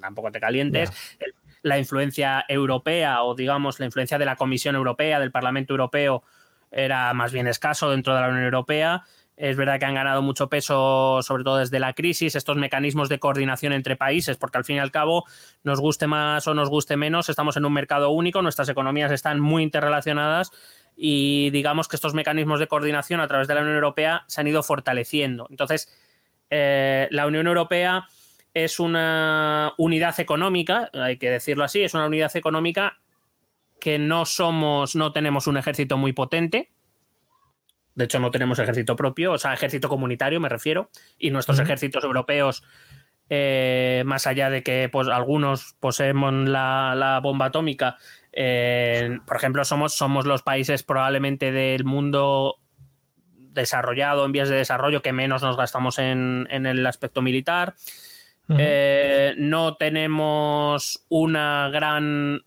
tampoco 0.00 0.30
te 0.30 0.40
calientes. 0.40 0.90
La 1.62 1.78
influencia 1.78 2.44
europea 2.48 3.22
o 3.22 3.34
digamos 3.34 3.80
la 3.80 3.86
influencia 3.86 4.18
de 4.18 4.24
la 4.24 4.36
Comisión 4.36 4.76
Europea, 4.76 5.20
del 5.20 5.32
Parlamento 5.32 5.74
Europeo, 5.74 6.22
era 6.70 7.12
más 7.14 7.32
bien 7.32 7.46
escaso 7.46 7.90
dentro 7.90 8.14
de 8.14 8.20
la 8.20 8.28
Unión 8.28 8.44
Europea. 8.44 9.04
Es 9.36 9.56
verdad 9.56 9.78
que 9.78 9.84
han 9.84 9.94
ganado 9.94 10.20
mucho 10.20 10.48
peso, 10.48 11.20
sobre 11.22 11.44
todo 11.44 11.58
desde 11.58 11.78
la 11.78 11.92
crisis, 11.92 12.34
estos 12.34 12.56
mecanismos 12.56 13.08
de 13.08 13.20
coordinación 13.20 13.72
entre 13.72 13.94
países, 13.94 14.36
porque 14.36 14.58
al 14.58 14.64
fin 14.64 14.76
y 14.76 14.78
al 14.80 14.90
cabo, 14.90 15.26
nos 15.62 15.80
guste 15.80 16.08
más 16.08 16.48
o 16.48 16.54
nos 16.54 16.68
guste 16.68 16.96
menos, 16.96 17.28
estamos 17.28 17.56
en 17.56 17.64
un 17.64 17.72
mercado 17.72 18.10
único, 18.10 18.42
nuestras 18.42 18.68
economías 18.68 19.12
están 19.12 19.38
muy 19.38 19.62
interrelacionadas 19.62 20.50
y 21.00 21.50
digamos 21.50 21.86
que 21.86 21.94
estos 21.94 22.12
mecanismos 22.12 22.58
de 22.58 22.66
coordinación 22.66 23.20
a 23.20 23.28
través 23.28 23.46
de 23.46 23.54
la 23.54 23.60
Unión 23.60 23.76
Europea 23.76 24.24
se 24.26 24.40
han 24.40 24.48
ido 24.48 24.64
fortaleciendo. 24.64 25.46
Entonces, 25.48 25.96
eh, 26.50 27.06
la 27.12 27.28
Unión 27.28 27.46
Europea 27.46 28.08
es 28.52 28.80
una 28.80 29.74
unidad 29.78 30.18
económica, 30.18 30.90
hay 30.92 31.16
que 31.16 31.30
decirlo 31.30 31.62
así, 31.62 31.82
es 31.82 31.94
una 31.94 32.06
unidad 32.06 32.36
económica 32.36 32.98
que 33.80 34.00
no 34.00 34.26
somos, 34.26 34.96
no 34.96 35.12
tenemos 35.12 35.46
un 35.46 35.56
ejército 35.56 35.96
muy 35.96 36.12
potente. 36.12 36.72
De 37.94 38.06
hecho, 38.06 38.18
no 38.18 38.32
tenemos 38.32 38.58
ejército 38.58 38.96
propio, 38.96 39.32
o 39.32 39.38
sea, 39.38 39.54
ejército 39.54 39.88
comunitario 39.88 40.40
me 40.40 40.48
refiero, 40.48 40.90
y 41.16 41.30
nuestros 41.30 41.60
ejércitos 41.60 42.02
europeos, 42.02 42.64
eh, 43.30 44.02
más 44.04 44.26
allá 44.26 44.50
de 44.50 44.64
que 44.64 44.88
pues, 44.90 45.06
algunos 45.06 45.76
poseemos 45.78 46.32
la 46.48 47.20
bomba 47.22 47.46
atómica, 47.46 47.98
por 48.32 49.36
ejemplo, 49.36 49.64
somos, 49.64 49.94
somos 49.94 50.26
los 50.26 50.42
países 50.42 50.82
probablemente 50.82 51.52
del 51.52 51.84
mundo 51.84 52.56
desarrollado, 53.58 54.24
en 54.24 54.32
vías 54.32 54.48
de 54.48 54.56
desarrollo, 54.56 55.02
que 55.02 55.12
menos 55.12 55.42
nos 55.42 55.56
gastamos 55.56 55.98
en, 55.98 56.46
el 56.50 56.86
aspecto 56.86 57.22
militar. 57.22 57.74
Eh, 58.56 59.34
no 59.36 59.76
tenemos 59.76 61.04
una 61.08 61.68
gran, 61.70 62.42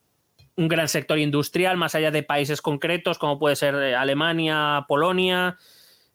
un 0.56 0.68
gran 0.68 0.88
sector 0.88 1.20
industrial 1.20 1.78
más 1.78 1.94
allá 1.94 2.10
de 2.10 2.24
países 2.24 2.62
concretos, 2.62 3.20
como 3.20 3.38
puede 3.38 3.56
ser 3.56 3.76
Alemania, 3.76 4.86
Polonia. 4.88 5.58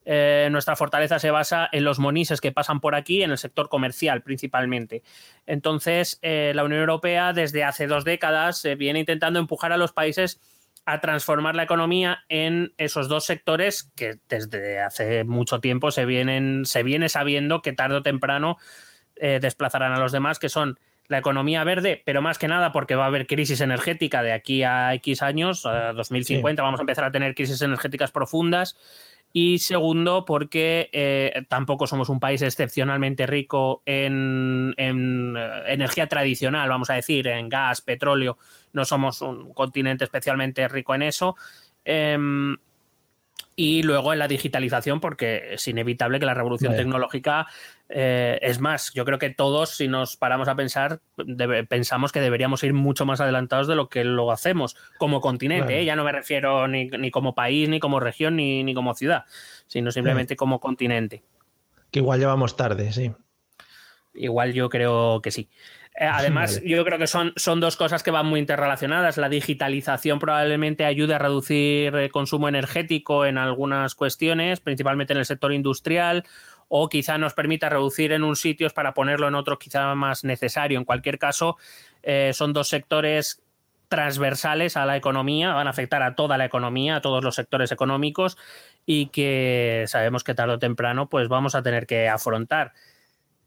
Eh, 0.08 0.48
nuestra 0.52 0.76
fortaleza 0.76 1.18
se 1.18 1.32
basa 1.32 1.68
en 1.72 1.82
los 1.82 1.98
monises 1.98 2.40
que 2.40 2.52
pasan 2.52 2.80
por 2.80 2.94
aquí, 2.94 3.24
en 3.24 3.32
el 3.32 3.38
sector 3.38 3.68
comercial 3.68 4.22
principalmente. 4.22 5.02
Entonces, 5.46 6.20
eh, 6.22 6.52
la 6.54 6.62
Unión 6.62 6.80
Europea 6.80 7.32
desde 7.32 7.64
hace 7.64 7.88
dos 7.88 8.04
décadas 8.04 8.64
eh, 8.64 8.76
viene 8.76 9.00
intentando 9.00 9.40
empujar 9.40 9.72
a 9.72 9.76
los 9.76 9.92
países 9.92 10.40
a 10.84 11.00
transformar 11.00 11.56
la 11.56 11.64
economía 11.64 12.20
en 12.28 12.72
esos 12.78 13.08
dos 13.08 13.24
sectores 13.24 13.90
que 13.96 14.18
desde 14.28 14.80
hace 14.80 15.24
mucho 15.24 15.58
tiempo 15.58 15.90
se, 15.90 16.04
vienen, 16.04 16.64
se 16.66 16.84
viene 16.84 17.08
sabiendo 17.08 17.60
que 17.60 17.72
tarde 17.72 17.96
o 17.96 18.02
temprano 18.02 18.58
desplazarán 19.18 19.94
a 19.94 19.98
los 19.98 20.12
demás, 20.12 20.38
que 20.38 20.50
son 20.50 20.78
la 21.08 21.18
economía 21.18 21.64
verde, 21.64 22.02
pero 22.04 22.22
más 22.22 22.38
que 22.38 22.48
nada 22.48 22.72
porque 22.72 22.94
va 22.94 23.04
a 23.04 23.06
haber 23.06 23.26
crisis 23.26 23.60
energética 23.60 24.22
de 24.22 24.32
aquí 24.32 24.62
a 24.62 24.92
X 24.94 25.22
años, 25.22 25.64
a 25.66 25.92
2050 25.92 26.62
vamos 26.62 26.80
a 26.80 26.82
empezar 26.82 27.04
a 27.04 27.12
tener 27.12 27.34
crisis 27.34 27.62
energéticas 27.62 28.10
profundas 28.10 28.76
y 29.38 29.59
segundo, 29.59 30.25
porque 30.25 30.88
eh, 30.94 31.44
tampoco 31.51 31.87
somos 31.87 32.09
un 32.09 32.18
país 32.18 32.40
excepcionalmente 32.40 33.27
rico 33.27 33.83
en, 33.85 34.75
eh, 34.79 35.62
energía 35.66 36.07
tradicional, 36.07 36.70
vamos 36.70 36.88
a 36.88 36.94
decir, 36.94 37.27
en 37.27 37.51
gas, 37.51 37.83
petróleo. 37.83 38.38
No 38.72 38.87
somos 38.87 39.20
un 39.20 39.53
continente 39.53 40.05
especialmente 40.05 40.66
rico 40.68 40.94
en 40.94 41.03
eso. 41.03 41.37
Em, 41.85 42.57
y 43.58 43.82
luego 43.82 44.12
en 44.12 44.18
la 44.18 44.28
digitalización, 44.28 45.00
porque 45.00 45.54
es 45.54 45.66
inevitable 45.66 46.20
que 46.20 46.26
la 46.26 46.34
revolución 46.34 46.76
tecnológica 46.76 47.46
eh, 47.88 48.38
es 48.42 48.60
más. 48.60 48.92
Yo 48.92 49.06
creo 49.06 49.18
que 49.18 49.30
todos, 49.30 49.70
si 49.70 49.88
nos 49.88 50.18
paramos 50.18 50.46
a 50.48 50.54
pensar, 50.54 51.00
pensamos 51.68 52.12
que 52.12 52.20
deberíamos 52.20 52.62
ir 52.64 52.74
mucho 52.74 53.06
más 53.06 53.22
adelantados 53.22 53.66
de 53.66 53.74
lo 53.74 53.88
que 53.88 54.04
lo 54.04 54.30
hacemos 54.30 54.76
como 54.98 55.22
continente. 55.22 55.80
¿eh? 55.80 55.86
Ya 55.86 55.96
no 55.96 56.04
me 56.04 56.12
refiero 56.12 56.68
ni, 56.68 57.10
como 57.10 57.34
país, 57.34 57.66
ni 57.70 57.80
como 57.80 57.98
región, 57.98 58.36
ni, 58.36 58.62
ni 58.62 58.74
como 58.74 58.94
ciudad, 58.94 59.24
sino 59.66 59.90
simplemente 59.90 60.36
como 60.36 60.60
continente. 60.60 61.22
Que 61.90 62.00
igual 62.00 62.20
llevamos 62.20 62.56
tarde, 62.58 62.92
sí. 62.92 63.10
Igual 64.12 64.52
yo 64.52 64.68
creo 64.68 65.22
que 65.22 65.30
sí. 65.30 65.48
Eh, 65.98 66.04
además, 66.04 66.61
yo 66.62 66.85
creo 66.85 66.98
que 66.98 67.06
son, 67.06 67.32
son 67.37 67.59
dos 67.59 67.76
cosas 67.76 68.02
que 68.02 68.11
van 68.11 68.26
muy 68.26 68.38
interrelacionadas. 68.38 69.16
La 69.16 69.30
digitalización 69.30 70.18
probablemente 70.18 70.85
ayude 70.85 71.14
a 71.14 71.18
reducir 71.18 71.94
el 71.94 72.11
consumo 72.12 72.48
energético 72.48 73.24
en 73.24 73.38
algunas 73.38 73.94
cuestiones, 73.94 74.61
principalmente 74.61 75.14
en 75.14 75.20
el 75.20 75.24
sector 75.24 75.54
industrial, 75.54 76.24
o 76.68 76.90
quizá 76.90 77.16
nos 77.16 77.32
permita 77.32 77.70
reducir 77.70 78.12
en 78.12 78.24
un 78.24 78.37
sitio 78.37 78.68
para 78.70 78.92
ponerlo 78.92 79.26
en 79.28 79.35
otro 79.35 79.59
quizá 79.59 79.94
más 79.94 80.22
necesario. 80.22 80.78
En 80.78 80.85
cualquier 80.85 81.18
caso, 81.18 81.56
eh, 82.02 82.32
son 82.35 82.52
dos 82.52 82.68
sectores 82.68 83.42
transversales 83.88 84.76
a 84.76 84.85
la 84.85 84.96
economía, 84.96 85.54
van 85.54 85.66
a 85.66 85.70
afectar 85.70 86.02
a 86.02 86.14
toda 86.14 86.37
la 86.37 86.44
economía, 86.44 86.96
a 86.96 87.00
todos 87.00 87.24
los 87.24 87.37
sectores 87.37 87.72
económicos 87.72 88.37
y 88.85 89.06
que 89.06 89.85
sabemos 89.87 90.24
que 90.24 90.35
tarde 90.35 90.54
o 90.54 90.59
temprano 90.59 91.09
pues 91.09 91.28
vamos 91.28 91.54
a 91.54 91.62
tener 91.62 91.87
que 91.87 92.09
afrontar. 92.09 92.72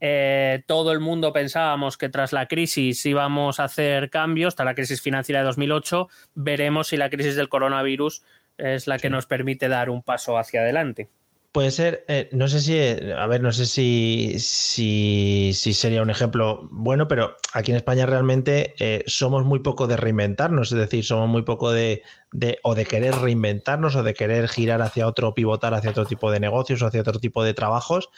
Eh, 0.02 0.64
todo 0.66 0.92
el 0.92 1.00
mundo 1.00 1.34
pensábamos 1.34 1.98
que 1.98 2.10
tras 2.10 2.32
la 2.32 2.48
crisis 2.48 3.06
íbamos 3.06 3.60
a 3.60 3.66
hacer 3.66 4.10
cambios, 4.10 4.56
tras 4.56 4.66
la 4.66 4.76
crisis 4.76 5.02
financiera 5.02 5.42
de 5.42 5.48
2008, 5.48 6.08
veremos 6.36 6.88
si 6.88 6.98
la 6.98 7.10
crisis 7.10 7.36
del 7.36 7.50
coronavirus 7.50 8.24
es 8.58 8.88
la 8.88 8.98
que 8.98 9.10
nos 9.10 9.26
permite 9.26 9.68
dar 9.68 9.90
un 9.90 10.04
paso 10.04 10.38
hacia 10.38 10.62
adelante. 10.62 11.10
Puede 11.52 11.72
ser, 11.72 12.06
eh, 12.08 12.30
no 12.32 12.48
sé 12.48 12.60
si, 12.60 12.80
a 12.80 13.26
ver, 13.26 13.42
no 13.42 13.52
sé 13.52 13.66
si, 13.66 14.36
si, 14.38 15.52
sería 15.74 16.04
un 16.04 16.12
ejemplo 16.12 16.70
bueno, 16.72 17.08
pero 17.08 17.38
aquí 17.54 17.72
en 17.72 17.78
España 17.78 18.06
realmente 18.06 18.76
eh, 18.78 19.04
somos 19.08 19.44
muy 19.46 19.58
poco 19.58 19.88
de 19.88 19.98
reinventarnos, 19.98 20.72
es 20.72 20.78
decir, 20.78 21.04
somos 21.04 21.28
muy 21.28 21.42
poco 21.42 21.72
de, 21.72 22.04
de, 22.32 22.60
o 22.62 22.76
de 22.76 22.86
querer 22.86 23.16
reinventarnos 23.16 23.96
o 23.96 24.04
de 24.04 24.14
querer 24.14 24.48
girar 24.48 24.84
hacia 24.84 25.08
otro, 25.08 25.34
pivotar 25.34 25.74
hacia 25.74 25.90
otro 25.90 26.06
tipo 26.06 26.30
de 26.30 26.40
negocios 26.40 26.84
o 26.84 26.86
hacia 26.86 27.02
otro 27.02 27.20
tipo 27.20 27.44
de 27.44 27.56
trabajos 27.56 28.10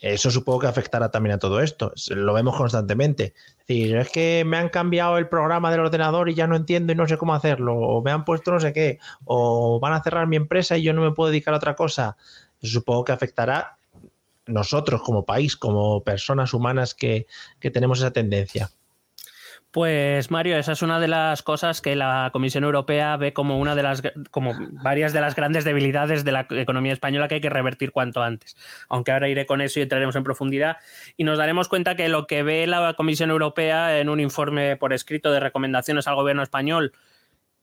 eso 0.00 0.30
supongo 0.30 0.60
que 0.60 0.66
afectará 0.68 1.10
también 1.10 1.34
a 1.34 1.38
todo 1.38 1.60
esto. 1.60 1.92
Lo 2.10 2.32
vemos 2.32 2.56
constantemente. 2.56 3.34
Es 3.60 3.66
decir, 3.66 3.96
es 3.96 4.10
que 4.10 4.44
me 4.46 4.56
han 4.56 4.68
cambiado 4.68 5.18
el 5.18 5.28
programa 5.28 5.70
del 5.70 5.80
ordenador 5.80 6.28
y 6.28 6.34
ya 6.34 6.46
no 6.46 6.56
entiendo 6.56 6.92
y 6.92 6.96
no 6.96 7.08
sé 7.08 7.18
cómo 7.18 7.34
hacerlo. 7.34 7.74
O 7.74 8.02
me 8.02 8.12
han 8.12 8.24
puesto 8.24 8.52
no 8.52 8.60
sé 8.60 8.72
qué. 8.72 8.98
O 9.24 9.80
van 9.80 9.92
a 9.92 10.02
cerrar 10.02 10.26
mi 10.28 10.36
empresa 10.36 10.76
y 10.76 10.82
yo 10.82 10.92
no 10.92 11.02
me 11.02 11.12
puedo 11.12 11.30
dedicar 11.30 11.52
a 11.54 11.56
otra 11.56 11.74
cosa. 11.74 12.16
Supongo 12.62 13.04
que 13.04 13.12
afectará 13.12 13.78
nosotros 14.46 15.02
como 15.02 15.24
país, 15.24 15.56
como 15.56 16.02
personas 16.02 16.54
humanas 16.54 16.94
que, 16.94 17.26
que 17.58 17.70
tenemos 17.70 17.98
esa 17.98 18.12
tendencia. 18.12 18.70
Pues 19.70 20.30
Mario, 20.30 20.56
esa 20.56 20.72
es 20.72 20.80
una 20.80 20.98
de 20.98 21.08
las 21.08 21.42
cosas 21.42 21.82
que 21.82 21.94
la 21.94 22.30
Comisión 22.32 22.64
Europea 22.64 23.18
ve 23.18 23.34
como 23.34 23.58
una 23.58 23.74
de 23.74 23.82
las 23.82 24.02
como 24.30 24.54
varias 24.82 25.12
de 25.12 25.20
las 25.20 25.36
grandes 25.36 25.64
debilidades 25.64 26.24
de 26.24 26.32
la 26.32 26.46
economía 26.50 26.94
española 26.94 27.28
que 27.28 27.34
hay 27.34 27.40
que 27.42 27.50
revertir 27.50 27.92
cuanto 27.92 28.22
antes. 28.22 28.56
Aunque 28.88 29.12
ahora 29.12 29.28
iré 29.28 29.44
con 29.44 29.60
eso 29.60 29.78
y 29.78 29.82
entraremos 29.82 30.16
en 30.16 30.24
profundidad 30.24 30.78
y 31.18 31.24
nos 31.24 31.36
daremos 31.36 31.68
cuenta 31.68 31.96
que 31.96 32.08
lo 32.08 32.26
que 32.26 32.42
ve 32.42 32.66
la 32.66 32.94
Comisión 32.94 33.28
Europea 33.28 34.00
en 34.00 34.08
un 34.08 34.20
informe 34.20 34.76
por 34.76 34.94
escrito 34.94 35.30
de 35.32 35.40
recomendaciones 35.40 36.08
al 36.08 36.14
gobierno 36.14 36.42
español 36.42 36.94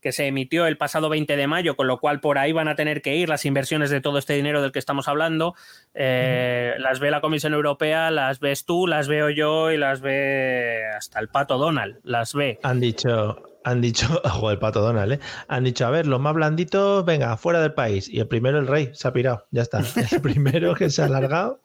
que 0.05 0.11
se 0.11 0.27
emitió 0.27 0.67
el 0.67 0.77
pasado 0.77 1.09
20 1.09 1.35
de 1.35 1.47
mayo, 1.47 1.75
con 1.75 1.87
lo 1.87 1.99
cual 1.99 2.19
por 2.19 2.37
ahí 2.37 2.51
van 2.51 2.67
a 2.67 2.75
tener 2.75 3.01
que 3.01 3.15
ir 3.15 3.27
las 3.27 3.43
inversiones 3.43 3.89
de 3.89 4.01
todo 4.01 4.19
este 4.19 4.33
dinero 4.33 4.61
del 4.61 4.71
que 4.71 4.77
estamos 4.77 5.07
hablando. 5.07 5.55
Eh, 5.95 6.75
las 6.77 6.99
ve 6.99 7.09
la 7.09 7.21
Comisión 7.21 7.55
Europea, 7.55 8.11
las 8.11 8.39
ves 8.39 8.65
tú, 8.65 8.85
las 8.85 9.07
veo 9.07 9.31
yo 9.31 9.71
y 9.71 9.77
las 9.77 10.01
ve 10.01 10.83
hasta 10.95 11.19
el 11.19 11.29
pato 11.29 11.57
Donald, 11.57 11.97
las 12.03 12.35
ve. 12.35 12.59
Han 12.61 12.79
dicho, 12.79 13.41
han 13.63 13.81
dicho, 13.81 14.21
ojo, 14.23 14.51
el 14.51 14.59
pato 14.59 14.81
Donald, 14.81 15.13
¿eh? 15.13 15.19
Han 15.47 15.63
dicho, 15.63 15.87
a 15.87 15.89
ver, 15.89 16.05
los 16.05 16.21
más 16.21 16.35
blanditos, 16.35 17.03
venga, 17.03 17.35
fuera 17.35 17.59
del 17.59 17.73
país. 17.73 18.07
Y 18.07 18.19
el 18.19 18.27
primero, 18.27 18.59
el 18.59 18.67
rey, 18.67 18.91
se 18.93 19.07
ha 19.07 19.11
pirado, 19.11 19.47
ya 19.49 19.63
está. 19.63 19.79
El 20.11 20.21
primero 20.21 20.75
que 20.75 20.91
se 20.91 21.01
ha 21.01 21.05
alargado, 21.05 21.61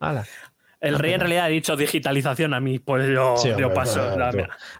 hala. 0.00 0.24
El 0.80 0.98
rey 0.98 1.12
en 1.12 1.20
realidad 1.20 1.44
ha 1.44 1.48
dicho 1.48 1.76
digitalización 1.76 2.54
a 2.54 2.60
mí, 2.60 2.78
pues 2.78 3.10
yo, 3.10 3.34
paso. 3.74 4.00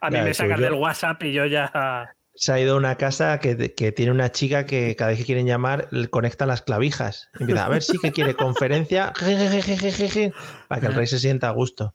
a 0.01 0.11
mí 0.11 0.21
me 0.23 0.33
sacan 0.33 0.63
del 0.63 0.73
WhatsApp 0.73 1.23
y 1.25 1.35
yo 1.35 1.45
ya 1.45 2.15
se 2.35 2.53
ha 2.53 2.61
ido 2.61 2.75
a 2.75 2.77
una 2.77 2.97
casa 2.97 3.39
que, 3.39 3.75
que, 3.75 3.93
tiene 3.93 4.11
una 4.13 4.33
chica 4.33 4.67
que 4.67 4.97
cada 4.97 5.11
vez 5.11 5.19
que 5.21 5.25
quieren 5.25 5.47
llamar 5.47 5.89
conecta 6.11 6.47
las 6.47 6.63
clavijas. 6.63 7.29
Empieza 7.39 7.65
a 7.65 7.69
ver 7.69 7.83
si 7.83 7.99
que 7.99 8.13
quiere 8.13 8.35
conferencia 8.35 9.13
para 10.69 10.81
que 10.81 10.87
el 10.87 10.95
rey 10.95 11.07
se 11.07 11.19
sienta 11.19 11.49
a 11.49 11.53
gusto. 11.53 11.95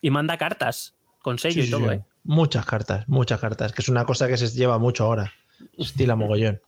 Y 0.00 0.10
manda 0.10 0.38
cartas 0.38 0.94
con 1.22 1.38
sello 1.38 1.64
y 1.64 1.70
todo. 1.70 1.92
¿eh? 1.92 2.04
Muchas 2.22 2.66
cartas, 2.66 3.08
muchas 3.08 3.40
cartas, 3.40 3.72
que 3.72 3.82
es 3.82 3.88
una 3.88 4.04
cosa 4.04 4.28
que 4.28 4.36
se 4.36 4.48
lleva 4.48 4.78
mucho 4.78 5.04
ahora. 5.04 5.32
Estila 5.76 6.14
mogollón. 6.16 6.60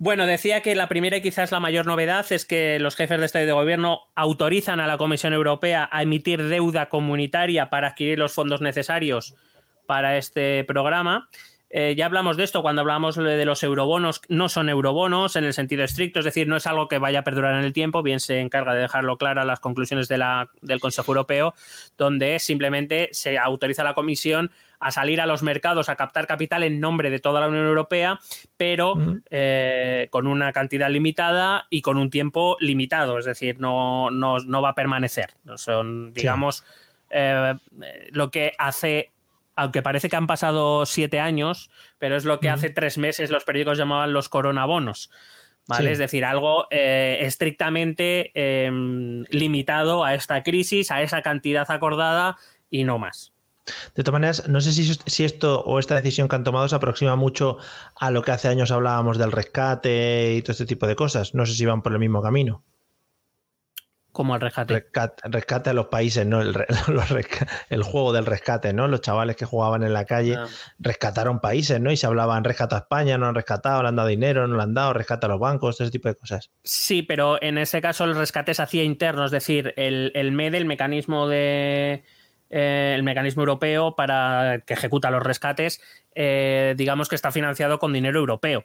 Bueno, 0.00 0.26
decía 0.26 0.62
que 0.62 0.76
la 0.76 0.88
primera 0.88 1.16
y 1.16 1.22
quizás 1.22 1.50
la 1.50 1.58
mayor 1.58 1.84
novedad 1.84 2.24
es 2.30 2.44
que 2.44 2.78
los 2.78 2.94
jefes 2.94 3.18
de 3.18 3.26
Estado 3.26 3.42
y 3.42 3.46
de 3.48 3.52
Gobierno 3.52 4.02
autorizan 4.14 4.78
a 4.78 4.86
la 4.86 4.96
Comisión 4.96 5.32
Europea 5.32 5.88
a 5.90 6.02
emitir 6.02 6.44
deuda 6.44 6.88
comunitaria 6.88 7.68
para 7.68 7.88
adquirir 7.88 8.16
los 8.16 8.32
fondos 8.32 8.60
necesarios 8.60 9.34
para 9.88 10.18
este 10.18 10.64
programa. 10.64 11.30
Eh, 11.70 11.94
ya 11.96 12.06
hablamos 12.06 12.36
de 12.36 12.44
esto 12.44 12.62
cuando 12.62 12.80
hablamos 12.80 13.16
de 13.16 13.44
los 13.44 13.62
eurobonos, 13.62 14.22
no 14.28 14.48
son 14.48 14.68
eurobonos 14.68 15.36
en 15.36 15.44
el 15.44 15.52
sentido 15.52 15.84
estricto, 15.84 16.18
es 16.18 16.24
decir, 16.24 16.46
no 16.46 16.56
es 16.56 16.66
algo 16.66 16.88
que 16.88 16.98
vaya 16.98 17.20
a 17.20 17.24
perdurar 17.24 17.54
en 17.54 17.64
el 17.64 17.74
tiempo, 17.74 18.02
bien 18.02 18.20
se 18.20 18.40
encarga 18.40 18.74
de 18.74 18.80
dejarlo 18.80 19.18
claro 19.18 19.42
a 19.42 19.44
las 19.44 19.60
conclusiones 19.60 20.08
de 20.08 20.18
la, 20.18 20.50
del 20.62 20.80
Consejo 20.80 21.12
Europeo, 21.12 21.54
donde 21.98 22.38
simplemente 22.38 23.08
se 23.12 23.38
autoriza 23.38 23.82
a 23.82 23.86
la 23.86 23.94
Comisión 23.94 24.50
a 24.80 24.90
salir 24.92 25.20
a 25.20 25.26
los 25.26 25.42
mercados 25.42 25.88
a 25.88 25.96
captar 25.96 26.26
capital 26.26 26.62
en 26.62 26.80
nombre 26.80 27.10
de 27.10 27.18
toda 27.18 27.40
la 27.40 27.48
Unión 27.48 27.66
Europea, 27.66 28.18
pero 28.56 28.94
eh, 29.30 30.08
con 30.10 30.26
una 30.26 30.52
cantidad 30.52 30.88
limitada 30.88 31.66
y 31.68 31.82
con 31.82 31.98
un 31.98 32.10
tiempo 32.10 32.56
limitado, 32.60 33.18
es 33.18 33.26
decir, 33.26 33.58
no, 33.58 34.10
no, 34.10 34.62
va 34.62 34.70
a 34.70 34.74
permanecer. 34.74 35.34
Son, 35.56 36.12
digamos, 36.14 36.64
eh, 37.10 37.54
lo 38.10 38.30
que 38.30 38.52
hace 38.58 39.10
aunque 39.58 39.82
parece 39.82 40.08
que 40.08 40.14
han 40.14 40.28
pasado 40.28 40.86
siete 40.86 41.18
años, 41.18 41.68
pero 41.98 42.16
es 42.16 42.24
lo 42.24 42.38
que 42.38 42.48
hace 42.48 42.70
tres 42.70 42.96
meses 42.96 43.30
los 43.30 43.42
periódicos 43.42 43.76
llamaban 43.76 44.12
los 44.12 44.28
coronabonos. 44.28 45.10
¿Vale? 45.66 45.90
Es 45.90 45.98
decir, 45.98 46.24
algo 46.24 46.66
eh, 46.70 47.18
estrictamente 47.22 48.30
em, 48.34 49.24
limitado 49.30 50.04
a 50.04 50.14
esta 50.14 50.42
crisis, 50.42 50.90
a 50.90 51.02
esa 51.02 51.20
cantidad 51.20 51.70
acordada 51.70 52.36
y 52.70 52.84
no 52.84 52.98
más. 52.98 53.32
De 53.94 54.02
todas 54.02 54.14
maneras, 54.14 54.48
no 54.48 54.62
sé 54.62 54.72
si, 54.72 54.94
si, 54.94 55.24
esto 55.24 55.60
o 55.62 55.78
esta 55.78 55.96
decisión 55.96 56.28
que 56.28 56.36
han 56.36 56.44
tomado 56.44 56.68
se 56.68 56.76
aproxima 56.76 57.16
mucho 57.16 57.58
a 57.96 58.10
lo 58.10 58.22
que 58.22 58.30
hace 58.30 58.48
años 58.48 58.70
hablábamos 58.70 59.18
del 59.18 59.32
rescate 59.32 60.36
y 60.36 60.42
todo 60.42 60.52
este 60.52 60.64
tipo 60.66 60.86
de 60.86 60.96
cosas. 60.96 61.34
No 61.34 61.44
sé 61.44 61.54
si 61.54 61.66
van 61.66 61.82
por 61.82 61.92
el 61.92 61.98
mismo 61.98 62.22
camino. 62.22 62.62
Como 64.18 64.34
el 64.34 64.40
rescate. 64.40 64.84
rescate. 65.22 65.70
a 65.70 65.72
los 65.72 65.86
países, 65.86 66.26
¿no? 66.26 66.42
El, 66.42 66.52
el, 67.70 67.82
juego 67.84 68.12
del 68.12 68.26
rescate, 68.26 68.72
¿no? 68.72 68.88
Los 68.88 69.00
chavales 69.00 69.36
que 69.36 69.44
jugaban 69.44 69.84
en 69.84 69.92
la 69.92 70.06
calle 70.06 70.34
ah. 70.36 70.48
rescataron 70.80 71.38
países, 71.38 71.80
¿no? 71.80 71.92
Y 71.92 71.96
se 71.96 72.08
hablaban 72.08 72.42
rescata 72.42 72.74
a 72.74 72.78
España, 72.80 73.16
no 73.16 73.28
han 73.28 73.36
rescatado, 73.36 73.80
le 73.80 73.90
han 73.90 73.94
dado 73.94 74.08
dinero, 74.08 74.48
no 74.48 74.56
le 74.56 74.62
han 74.64 74.74
dado, 74.74 74.92
rescata 74.92 75.28
a 75.28 75.30
los 75.30 75.38
bancos, 75.38 75.80
ese 75.80 75.92
tipo 75.92 76.08
de 76.08 76.16
cosas. 76.16 76.50
Sí, 76.64 77.02
pero 77.02 77.40
en 77.40 77.58
ese 77.58 77.80
caso 77.80 78.02
el 78.06 78.16
rescate 78.16 78.54
se 78.54 78.62
hacía 78.62 78.82
interno, 78.82 79.24
es 79.24 79.30
decir, 79.30 79.72
el, 79.76 80.10
el 80.16 80.32
MED, 80.32 80.56
el 80.56 80.64
mecanismo 80.64 81.28
de 81.28 82.02
eh, 82.50 82.94
el 82.96 83.04
mecanismo 83.04 83.42
europeo 83.42 83.94
para 83.94 84.64
que 84.66 84.74
ejecuta 84.74 85.12
los 85.12 85.22
rescates, 85.22 85.80
eh, 86.16 86.74
digamos 86.76 87.08
que 87.08 87.14
está 87.14 87.30
financiado 87.30 87.78
con 87.78 87.92
dinero 87.92 88.18
europeo. 88.18 88.64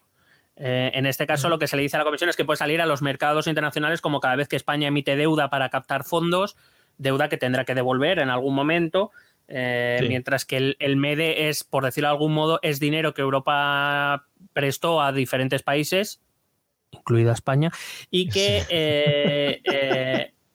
Eh, 0.56 0.92
en 0.94 1.06
este 1.06 1.26
caso, 1.26 1.50
lo 1.50 1.60
que 1.60 1.68
se 1.68 1.76
le 1.76 1.84
dice 1.84 1.98
a 1.98 2.00
la 2.00 2.06
Comisión 2.06 2.30
es 2.30 2.36
que 2.36 2.46
puede 2.46 2.58
salir 2.58 2.82
a 2.82 2.86
los 2.86 3.02
mercados 3.02 3.48
internacionales 3.48 4.02
como 4.02 4.20
cada 4.20 4.36
vez 4.36 4.48
que 4.48 4.56
España 4.56 4.88
emite 4.88 5.16
deuda 5.16 5.50
para 5.50 5.70
captar 5.70 6.04
fondos, 6.04 6.56
deuda 6.98 7.30
que 7.30 7.38
tendrá 7.38 7.66
que 7.66 7.76
devolver 7.76 8.20
en 8.20 8.30
algún 8.30 8.54
momento, 8.54 9.12
mientras 9.48 10.46
que 10.46 10.76
el, 10.78 10.96
MEDE 10.96 11.50
es, 11.50 11.64
por 11.64 11.84
decirlo 11.84 12.08
de 12.08 12.14
algún 12.14 12.34
modo, 12.34 12.60
es 12.62 12.80
dinero 12.80 13.14
que 13.14 13.22
Europa 13.22 14.28
prestó 14.54 15.02
a 15.02 15.12
diferentes 15.12 15.64
países, 15.64 16.22
incluida 16.92 17.34
España, 17.34 17.72
y 18.12 18.30
que 18.30 19.62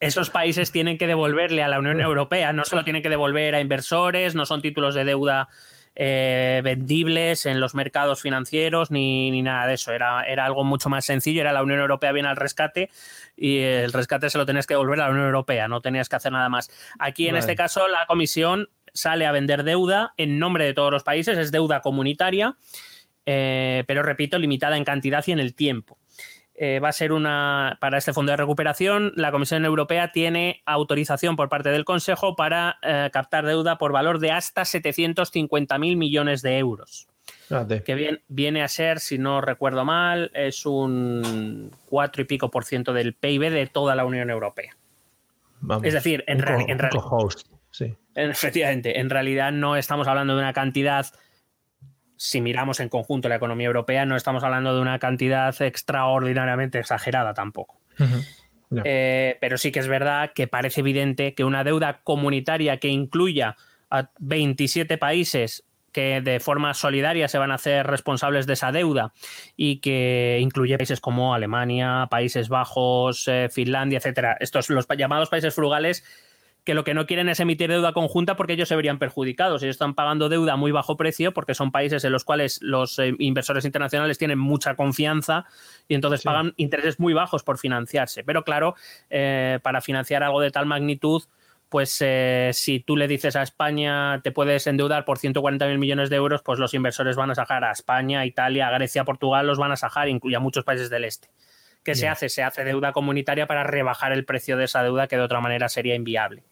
esos 0.00 0.30
países 0.30 0.70
tienen 0.70 0.96
que 0.96 1.06
devolverle 1.06 1.62
a 1.62 1.68
la 1.68 1.78
Unión 1.78 2.00
Europea, 2.00 2.52
no 2.52 2.64
solo 2.64 2.84
tienen 2.84 3.02
que 3.02 3.08
devolver 3.08 3.54
a 3.54 3.60
inversores, 3.60 4.34
no 4.34 4.46
son 4.46 4.62
títulos 4.62 4.94
de 4.94 5.04
deuda 5.04 5.48
eh, 6.00 6.60
vendibles 6.62 7.44
en 7.44 7.58
los 7.58 7.74
mercados 7.74 8.22
financieros 8.22 8.92
ni, 8.92 9.42
nada 9.42 9.66
de 9.66 9.74
eso. 9.74 9.92
Era, 9.92 10.22
era, 10.22 10.44
algo 10.44 10.62
mucho 10.62 10.88
más 10.88 11.04
sencillo. 11.04 11.40
Era 11.40 11.52
la 11.52 11.64
Unión 11.64 11.80
Europea 11.80 12.12
viene 12.12 12.28
al 12.28 12.36
rescate 12.36 12.88
y 13.36 13.58
el 13.58 13.92
rescate 13.92 14.30
se 14.30 14.38
lo 14.38 14.46
tenías 14.46 14.68
que 14.68 14.74
devolver 14.74 15.00
a 15.00 15.06
la 15.06 15.10
Unión 15.10 15.26
Europea. 15.26 15.66
No 15.66 15.80
tenías 15.80 16.08
que 16.08 16.14
hacer 16.14 16.30
nada 16.30 16.48
más. 16.48 16.70
Aquí, 17.00 17.26
en 17.26 17.34
este 17.34 17.56
caso, 17.56 17.88
la 17.88 18.06
Comisión 18.06 18.68
sale 18.94 19.26
a 19.26 19.32
vender 19.32 19.64
deuda 19.64 20.14
en 20.16 20.38
nombre 20.38 20.66
de 20.66 20.72
todos 20.72 20.92
los 20.92 21.02
países. 21.02 21.36
Es 21.36 21.50
deuda 21.50 21.80
comunitaria, 21.80 22.56
eh, 23.26 23.82
pero 23.88 24.04
repito, 24.04 24.38
limitada 24.38 24.76
en 24.76 24.84
cantidad 24.84 25.24
y 25.26 25.32
en 25.32 25.40
el 25.40 25.56
tiempo. 25.56 25.98
Eh, 26.60 26.80
va 26.80 26.88
a 26.88 26.92
ser 26.92 27.12
una 27.12 27.78
para 27.80 27.98
este 27.98 28.12
fondo 28.12 28.32
de 28.32 28.36
recuperación. 28.36 29.12
La 29.14 29.30
Comisión 29.30 29.64
Europea 29.64 30.10
tiene 30.10 30.62
autorización 30.66 31.36
por 31.36 31.48
parte 31.48 31.68
del 31.68 31.84
Consejo 31.84 32.34
para 32.34 32.78
eh, 32.82 33.10
captar 33.12 33.46
deuda 33.46 33.78
por 33.78 33.92
valor 33.92 34.18
de 34.18 34.32
hasta 34.32 34.62
750.000 34.62 35.96
millones 35.96 36.42
de 36.42 36.58
euros. 36.58 37.06
Que 37.84 37.94
bien, 37.94 38.22
viene 38.26 38.62
a 38.64 38.68
ser, 38.68 38.98
si 38.98 39.18
no 39.18 39.40
recuerdo 39.40 39.84
mal, 39.84 40.32
es 40.34 40.66
un 40.66 41.70
4 41.86 42.22
y 42.22 42.24
pico 42.24 42.50
por 42.50 42.64
ciento 42.64 42.92
del 42.92 43.14
PIB 43.14 43.50
de 43.50 43.66
toda 43.68 43.94
la 43.94 44.04
Unión 44.04 44.28
Europea. 44.28 44.76
es 45.84 45.94
decir, 45.94 46.24
en, 46.26 46.40
realidad. 46.40 46.90
Efectivamente, 48.16 48.98
en 48.98 49.10
realidad 49.10 49.52
no 49.52 49.76
estamos 49.76 50.08
hablando 50.08 50.34
de 50.34 50.40
una 50.40 50.52
cantidad 50.52 51.06
si 52.18 52.40
miramos 52.40 52.80
en 52.80 52.88
conjunto 52.88 53.28
la 53.28 53.36
economía 53.36 53.68
europea, 53.68 54.04
no 54.04 54.16
estamos 54.16 54.42
hablando 54.42 54.74
de 54.74 54.82
una 54.82 54.98
cantidad 54.98 55.54
extraordinariamente 55.62 56.78
exagerada 56.78 57.32
tampoco. 57.32 57.80
Eh, 58.84 59.38
pero 59.40 59.56
sí 59.56 59.72
que 59.72 59.78
es 59.78 59.88
verdad 59.88 60.32
que 60.34 60.46
parece 60.46 60.80
evidente 60.80 61.34
que 61.34 61.44
una 61.44 61.64
deuda 61.64 62.00
comunitaria 62.02 62.76
que 62.76 62.88
incluya 62.88 63.56
a 63.88 64.10
27 64.18 64.98
países 64.98 65.64
que 65.92 66.20
de 66.20 66.38
forma 66.38 66.74
solidaria 66.74 67.28
se 67.28 67.38
van 67.38 67.50
a 67.50 67.54
hacer 67.54 67.86
responsables 67.86 68.46
de 68.46 68.52
esa 68.52 68.72
deuda 68.72 69.12
y 69.56 69.78
que 69.80 70.38
incluye 70.40 70.76
países 70.76 71.00
como 71.00 71.34
Alemania, 71.34 72.08
Países 72.10 72.48
Bajos, 72.48 73.26
eh, 73.26 73.48
Finlandia, 73.50 73.98
etcétera. 73.98 74.36
Estos 74.40 74.68
los 74.68 74.86
llamados 74.96 75.30
países 75.30 75.54
frugales 75.54 76.04
que 76.68 76.74
lo 76.74 76.84
que 76.84 76.92
no 76.92 77.06
quieren 77.06 77.30
es 77.30 77.40
emitir 77.40 77.70
deuda 77.70 77.94
conjunta 77.94 78.36
porque 78.36 78.52
ellos 78.52 78.68
se 78.68 78.76
verían 78.76 78.98
perjudicados. 78.98 79.62
Ellos 79.62 79.76
están 79.76 79.94
pagando 79.94 80.28
deuda 80.28 80.52
a 80.52 80.56
muy 80.56 80.70
bajo 80.70 80.98
precio 80.98 81.32
porque 81.32 81.54
son 81.54 81.72
países 81.72 82.04
en 82.04 82.12
los 82.12 82.24
cuales 82.24 82.60
los 82.60 82.98
eh, 82.98 83.14
inversores 83.20 83.64
internacionales 83.64 84.18
tienen 84.18 84.38
mucha 84.38 84.74
confianza 84.76 85.46
y 85.88 85.94
entonces 85.94 86.20
pagan 86.20 86.52
intereses 86.58 87.00
muy 87.00 87.14
bajos 87.14 87.42
por 87.42 87.56
financiarse. 87.56 88.22
Pero 88.22 88.44
claro, 88.44 88.74
eh, 89.08 89.60
para 89.62 89.80
financiar 89.80 90.22
algo 90.22 90.42
de 90.42 90.50
tal 90.50 90.66
magnitud, 90.66 91.22
pues 91.70 92.02
eh, 92.02 92.50
si 92.52 92.80
tú 92.80 92.98
le 92.98 93.08
dices 93.08 93.34
a 93.34 93.40
España 93.40 94.20
te 94.22 94.30
puedes 94.30 94.66
endeudar 94.66 95.06
por 95.06 95.16
140 95.16 95.66
mil 95.68 95.78
millones 95.78 96.10
de 96.10 96.16
euros, 96.16 96.42
pues 96.42 96.58
los 96.58 96.74
inversores 96.74 97.16
van 97.16 97.30
a 97.30 97.34
sacar 97.34 97.64
a 97.64 97.72
España, 97.72 98.26
Italia, 98.26 98.68
Grecia, 98.72 99.04
Portugal, 99.04 99.46
los 99.46 99.56
van 99.56 99.72
a 99.72 99.76
sacar, 99.76 100.06
incluye 100.10 100.36
a 100.36 100.40
muchos 100.40 100.64
países 100.64 100.90
del 100.90 101.04
este. 101.04 101.30
¿Qué 101.82 101.94
se 101.94 102.08
hace? 102.08 102.28
Se 102.28 102.42
hace 102.42 102.62
deuda 102.62 102.92
comunitaria 102.92 103.46
para 103.46 103.64
rebajar 103.64 104.12
el 104.12 104.26
precio 104.26 104.58
de 104.58 104.64
esa 104.64 104.82
deuda 104.82 105.06
que 105.06 105.16
de 105.16 105.22
otra 105.22 105.40
manera 105.40 105.70
sería 105.70 105.94
inviable. 105.94 106.42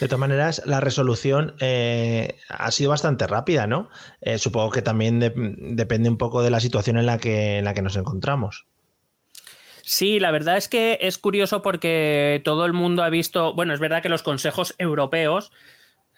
De 0.00 0.08
todas 0.08 0.20
maneras, 0.20 0.62
la 0.64 0.80
resolución 0.80 1.54
eh, 1.60 2.38
ha 2.48 2.70
sido 2.70 2.90
bastante 2.90 3.26
rápida, 3.26 3.66
¿no? 3.66 3.88
Eh, 4.20 4.38
supongo 4.38 4.70
que 4.70 4.82
también 4.82 5.20
depende 5.76 6.08
un 6.08 6.18
poco 6.18 6.42
de 6.42 6.50
la 6.50 6.60
situación 6.60 6.98
en 6.98 7.06
la, 7.06 7.18
que, 7.18 7.58
en 7.58 7.64
la 7.64 7.74
que 7.74 7.82
nos 7.82 7.96
encontramos. 7.96 8.66
Sí, 9.82 10.20
la 10.20 10.30
verdad 10.30 10.56
es 10.56 10.68
que 10.68 10.98
es 11.00 11.18
curioso 11.18 11.60
porque 11.60 12.40
todo 12.44 12.66
el 12.66 12.72
mundo 12.72 13.02
ha 13.02 13.10
visto, 13.10 13.52
bueno, 13.54 13.74
es 13.74 13.80
verdad 13.80 14.02
que 14.02 14.08
los 14.08 14.22
consejos 14.22 14.74
europeos, 14.78 15.52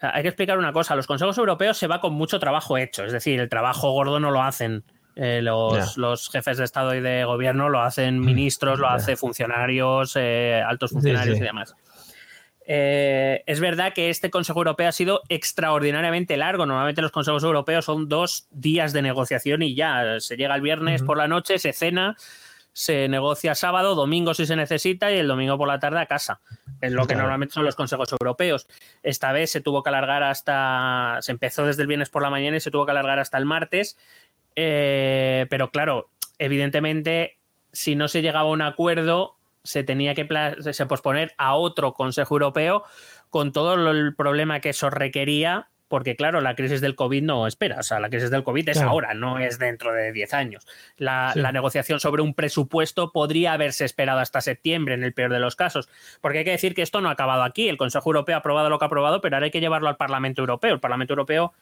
hay 0.00 0.22
que 0.22 0.28
explicar 0.28 0.58
una 0.58 0.72
cosa, 0.72 0.96
los 0.96 1.06
consejos 1.06 1.38
europeos 1.38 1.78
se 1.78 1.86
va 1.86 2.00
con 2.00 2.12
mucho 2.12 2.38
trabajo 2.38 2.76
hecho, 2.76 3.04
es 3.04 3.12
decir, 3.12 3.40
el 3.40 3.48
trabajo 3.48 3.90
gordo 3.92 4.20
no 4.20 4.30
lo 4.30 4.42
hacen 4.42 4.84
eh, 5.16 5.40
los, 5.40 6.28
jefes 6.30 6.58
de 6.58 6.64
Estado 6.64 6.94
y 6.94 7.00
de 7.00 7.24
gobierno, 7.24 7.70
lo 7.70 7.80
hacen 7.80 8.18
mm, 8.18 8.24
ministros, 8.24 8.78
lo 8.78 8.88
hacen 8.88 9.16
funcionarios, 9.16 10.16
altos 10.16 10.90
funcionarios 10.90 11.38
y 11.38 11.42
demás. 11.42 11.74
Eh, 12.66 13.42
es 13.46 13.60
verdad 13.60 13.92
que 13.92 14.08
este 14.08 14.30
Consejo 14.30 14.60
Europeo 14.60 14.88
ha 14.88 14.92
sido 14.92 15.22
extraordinariamente 15.28 16.36
largo. 16.36 16.64
Normalmente 16.66 17.02
los 17.02 17.12
consejos 17.12 17.44
europeos 17.44 17.84
son 17.84 18.08
dos 18.08 18.48
días 18.50 18.92
de 18.92 19.02
negociación 19.02 19.62
y 19.62 19.74
ya 19.74 20.18
se 20.20 20.36
llega 20.36 20.54
el 20.54 20.62
viernes 20.62 21.02
por 21.02 21.18
la 21.18 21.28
noche, 21.28 21.58
se 21.58 21.72
cena, 21.72 22.16
se 22.72 23.08
negocia 23.08 23.54
sábado, 23.54 23.94
domingo 23.94 24.34
si 24.34 24.46
se 24.46 24.56
necesita 24.56 25.12
y 25.12 25.18
el 25.18 25.28
domingo 25.28 25.58
por 25.58 25.68
la 25.68 25.78
tarde 25.78 26.00
a 26.00 26.06
casa. 26.06 26.40
Es 26.80 26.92
lo 26.92 27.06
que 27.06 27.14
normalmente 27.14 27.54
son 27.54 27.64
los 27.64 27.76
consejos 27.76 28.12
europeos. 28.12 28.66
Esta 29.02 29.32
vez 29.32 29.50
se 29.50 29.60
tuvo 29.60 29.82
que 29.82 29.90
alargar 29.90 30.22
hasta, 30.22 31.18
se 31.20 31.32
empezó 31.32 31.64
desde 31.64 31.82
el 31.82 31.88
viernes 31.88 32.10
por 32.10 32.22
la 32.22 32.30
mañana 32.30 32.56
y 32.56 32.60
se 32.60 32.70
tuvo 32.70 32.84
que 32.84 32.90
alargar 32.90 33.18
hasta 33.18 33.38
el 33.38 33.44
martes. 33.44 33.96
Eh, 34.56 35.46
pero 35.50 35.70
claro, 35.70 36.10
evidentemente, 36.38 37.38
si 37.72 37.94
no 37.94 38.08
se 38.08 38.22
llegaba 38.22 38.48
a 38.48 38.52
un 38.52 38.62
acuerdo, 38.62 39.36
se 39.64 39.82
tenía 39.82 40.14
que 40.14 40.26
posponer 40.88 41.34
a 41.38 41.56
otro 41.56 41.94
Consejo 41.94 42.34
Europeo 42.36 42.84
con 43.30 43.50
todo 43.52 43.90
el 43.90 44.14
problema 44.14 44.60
que 44.60 44.68
eso 44.70 44.90
requería 44.90 45.68
porque 45.88 46.16
claro, 46.16 46.40
la 46.40 46.56
crisis 46.56 46.80
del 46.80 46.96
COVID 46.96 47.22
no 47.22 47.46
espera, 47.46 47.78
o 47.78 47.82
sea, 47.82 48.00
la 48.00 48.08
crisis 48.08 48.30
del 48.30 48.42
COVID 48.42 48.68
es 48.68 48.78
Claro. 48.78 48.90
ahora, 48.90 49.14
no 49.14 49.38
es 49.38 49.58
dentro 49.58 49.92
de 49.92 50.12
10 50.12 50.34
años. 50.34 50.66
La, 50.96 51.30
Sí. 51.34 51.40
la 51.40 51.52
negociación 51.52 52.00
sobre 52.00 52.22
un 52.22 52.34
presupuesto 52.34 53.12
podría 53.12 53.52
haberse 53.52 53.84
esperado 53.84 54.18
hasta 54.18 54.40
septiembre, 54.40 54.94
en 54.94 55.04
el 55.04 55.12
peor 55.12 55.30
de 55.30 55.38
los 55.38 55.54
casos, 55.56 55.88
porque 56.20 56.38
hay 56.38 56.44
que 56.44 56.50
decir 56.52 56.74
que 56.74 56.82
esto 56.82 57.00
no 57.00 57.10
ha 57.10 57.12
acabado 57.12 57.42
aquí, 57.44 57.68
el 57.68 57.76
Consejo 57.76 58.08
Europeo 58.10 58.34
ha 58.34 58.38
aprobado 58.38 58.70
lo 58.70 58.78
que 58.78 58.86
ha 58.86 58.88
aprobado, 58.88 59.20
pero 59.20 59.36
ahora 59.36 59.44
hay 59.44 59.50
que 59.52 59.60
llevarlo 59.60 59.88
al 59.88 59.96
Parlamento 59.96 60.42
Europeo. 60.42 60.74
El 60.74 60.80
Parlamento 60.80 61.12
Europeo 61.12 61.52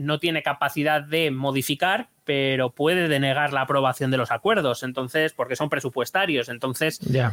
no 0.00 0.18
tiene 0.18 0.42
capacidad 0.42 1.00
de 1.00 1.30
modificar, 1.30 2.08
pero 2.28 2.72
puede 2.72 3.08
denegar 3.08 3.54
la 3.54 3.62
aprobación 3.62 4.10
de 4.10 4.18
los 4.18 4.30
acuerdos, 4.30 4.82
entonces, 4.82 5.32
porque 5.32 5.56
son 5.56 5.70
presupuestarios, 5.70 6.50
entonces 6.50 7.00
eh, 7.14 7.24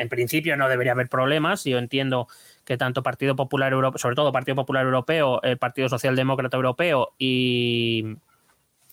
en 0.00 0.08
principio 0.08 0.56
no 0.56 0.66
debería 0.66 0.92
haber 0.92 1.10
problemas. 1.10 1.64
Yo 1.64 1.76
entiendo 1.76 2.26
que 2.64 2.78
tanto 2.78 3.02
Partido 3.02 3.36
Popular 3.36 3.74
Europeo, 3.74 3.98
sobre 3.98 4.16
todo 4.16 4.32
Partido 4.32 4.54
Popular 4.54 4.86
Europeo, 4.86 5.42
el 5.42 5.58
Partido 5.58 5.90
Socialdemócrata 5.90 6.56
Europeo 6.56 7.12
y, 7.18 8.16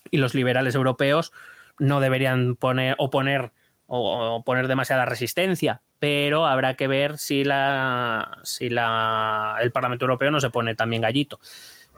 y 0.10 0.18
los 0.18 0.36
liberales 0.36 0.76
europeos 0.76 1.32
no 1.80 2.02
deberían 2.02 2.58
poner 2.58 2.96
oponer 2.98 3.54
o, 3.88 4.36
o 4.36 4.44
poner 4.44 4.68
demasiada 4.68 5.06
resistencia, 5.06 5.82
pero 6.00 6.46
habrá 6.46 6.74
que 6.74 6.90
ver 6.90 7.18
si 7.18 7.46
la 7.46 8.38
si 8.44 8.70
la 8.70 9.60
el 9.62 9.72
Parlamento 9.72 10.04
Europeo 10.04 10.30
no 10.30 10.42
se 10.42 10.50
pone 10.50 10.76
también 10.76 11.04
gallito, 11.04 11.40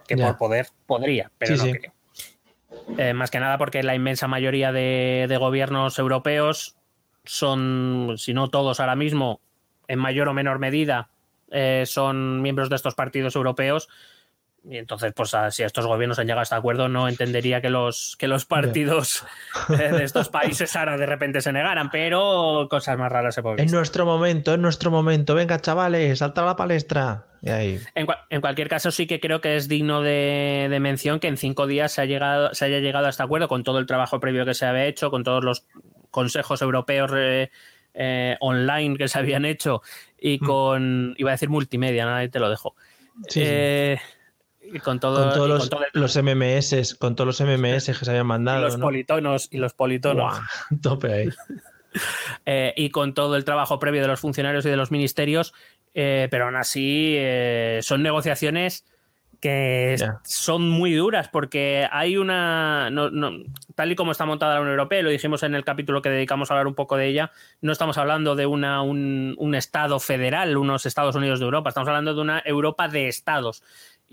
que 0.08 0.18
por 0.18 0.38
poder 0.38 0.68
podría, 0.86 1.32
pero 1.40 1.56
Sí, 1.56 1.58
no 1.58 1.64
sí. 1.64 1.80
creo. 1.80 1.94
Eh, 2.98 3.14
más 3.14 3.32
que 3.32 3.40
nada 3.40 3.58
porque 3.58 3.84
la 3.84 3.96
inmensa 3.96 4.28
mayoría 4.28 4.72
de, 4.72 5.26
de 5.28 5.38
gobiernos 5.38 5.98
europeos 6.00 6.76
son, 7.26 8.16
si 8.18 8.34
no 8.34 8.50
todos 8.50 8.80
ahora 8.80 8.96
mismo, 8.96 9.40
en 9.88 10.00
mayor 10.00 10.28
o 10.28 10.34
menor 10.34 10.60
medida, 10.60 11.10
eh, 11.52 11.84
son 11.86 12.42
miembros 12.42 12.70
de 12.70 12.76
estos 12.76 12.96
partidos 12.96 13.36
europeos. 13.36 13.90
Y 14.66 14.78
entonces, 14.78 15.12
pues 15.14 15.34
a- 15.34 15.52
si 15.52 15.64
estos 15.64 15.86
gobiernos 15.86 16.20
han 16.20 16.26
llegado 16.26 16.40
a 16.40 16.44
este 16.44 16.56
acuerdo, 16.56 16.88
no 16.88 17.08
entendería 17.10 17.60
que 17.62 17.70
los, 17.70 18.16
que 18.18 18.28
los 18.30 18.46
partidos 18.46 19.26
eh, 19.70 19.90
de 19.92 20.04
estos 20.04 20.30
países 20.30 20.74
ahora 20.78 20.96
de 20.98 21.06
repente 21.06 21.42
se 21.42 21.52
negaran, 21.52 21.90
pero 21.90 22.68
cosas 22.70 22.98
más 22.98 23.12
raras 23.12 23.36
se 23.36 23.42
pueden 23.42 23.60
En 23.60 23.72
nuestro 23.72 24.06
momento, 24.06 24.54
en 24.54 24.62
nuestro 24.62 24.90
momento. 24.90 25.36
Venga, 25.36 25.60
chavales, 25.60 26.20
salta 26.20 26.44
a 26.44 26.46
la 26.46 26.56
palestra. 26.56 27.26
Y 27.42 27.50
ahí. 27.50 27.80
En, 27.94 28.08
cua- 28.08 28.22
en 28.30 28.40
cualquier 28.40 28.70
caso, 28.70 28.90
sí 28.90 29.06
que 29.06 29.20
creo 29.20 29.42
que 29.42 29.58
es 29.58 29.68
digno 29.68 30.02
de, 30.02 30.68
de 30.70 30.80
mención 30.80 31.20
que 31.20 31.28
en 31.28 31.36
cinco 31.36 31.68
días 31.68 31.92
se, 31.92 32.02
ha 32.02 32.06
llegado, 32.06 32.54
se 32.54 32.64
haya 32.64 32.80
llegado 32.80 33.08
a 33.08 33.10
este 33.10 33.22
acuerdo 33.24 33.50
con 33.50 33.66
todo 33.66 33.80
el 33.80 33.86
trabajo 33.86 34.22
previo 34.22 34.46
que 34.46 34.54
se 34.54 34.66
había 34.66 34.86
hecho, 34.86 35.12
con 35.12 35.26
todos 35.26 35.44
los 35.44 35.66
consejos 36.10 36.62
europeos 36.62 37.12
eh, 37.14 37.52
eh, 37.96 38.38
online 38.40 38.96
que 38.98 39.10
se 39.10 39.20
habían 39.20 39.44
hecho 39.44 39.82
y 40.18 40.38
Mm. 40.42 40.46
con, 40.46 41.16
iba 41.18 41.32
a 41.32 41.34
decir 41.34 41.50
multimedia, 41.50 42.06
nada, 42.06 42.18
ahí 42.20 42.30
te 42.30 42.40
lo 42.40 42.50
dejo. 42.50 42.76
Sí, 43.28 43.46
sí. 43.46 44.02
Y 44.72 44.80
con 44.80 45.00
todo, 45.00 45.16
con 45.24 45.34
todos 45.34 45.48
y 45.48 45.50
los, 45.50 45.60
con 45.62 45.70
todo 45.70 45.82
el- 45.94 46.02
los 46.02 46.16
MMS, 46.16 46.96
con 46.96 47.16
todos 47.16 47.28
los 47.28 47.42
MMS 47.42 47.88
que 47.98 48.06
se 48.06 48.10
habían 48.12 48.26
y 48.26 48.30
mandado. 48.30 48.62
los 48.62 48.78
¿no? 48.78 48.86
politonos 48.86 49.48
y 49.52 49.58
los 49.58 49.74
politonos. 49.74 50.40
Tope 50.82 51.14
ahí. 51.14 51.30
eh, 52.46 52.74
y 52.76 52.90
con 52.90 53.14
todo 53.14 53.36
el 53.36 53.46
trabajo 53.46 53.80
previo 53.80 54.02
de 54.02 54.08
los 54.08 54.20
funcionarios 54.20 54.66
y 54.66 54.70
de 54.70 54.78
los 54.78 54.92
ministerios, 54.92 55.54
eh, 55.94 56.28
pero 56.32 56.46
aún 56.46 56.56
así 56.56 57.14
eh, 57.18 57.80
son 57.84 58.02
negociaciones 58.02 58.86
que 59.40 59.98
son 60.24 60.70
muy 60.70 60.94
duras 60.94 61.28
porque 61.28 61.86
hay 61.92 62.16
una, 62.16 62.90
no- 62.90 63.10
no- 63.12 63.44
tal 63.76 63.92
y 63.92 63.96
como 63.96 64.14
está 64.14 64.26
montada 64.26 64.54
la 64.56 64.62
Unión 64.62 64.72
Europea, 64.72 65.02
lo 65.04 65.10
dijimos 65.10 65.44
en 65.44 65.54
el 65.54 65.66
capítulo 65.66 66.02
que 66.02 66.10
dedicamos 66.10 66.50
a 66.50 66.54
hablar 66.54 66.68
un 66.68 66.76
poco 66.76 66.96
de 66.96 67.08
ella, 67.08 67.30
no 67.60 67.74
estamos 67.74 67.98
hablando 67.98 68.36
de 68.38 68.46
una, 68.46 68.82
un, 68.82 69.36
un 69.38 69.54
Estado 69.56 70.00
federal, 70.00 70.56
unos 70.56 70.86
Estados 70.86 71.16
Unidos 71.18 71.40
de 71.40 71.46
Europa, 71.46 71.68
estamos 71.70 71.90
hablando 71.90 72.16
de 72.16 72.22
una 72.22 72.42
Europa 72.46 72.88
de 72.88 73.10
Estados. 73.10 73.64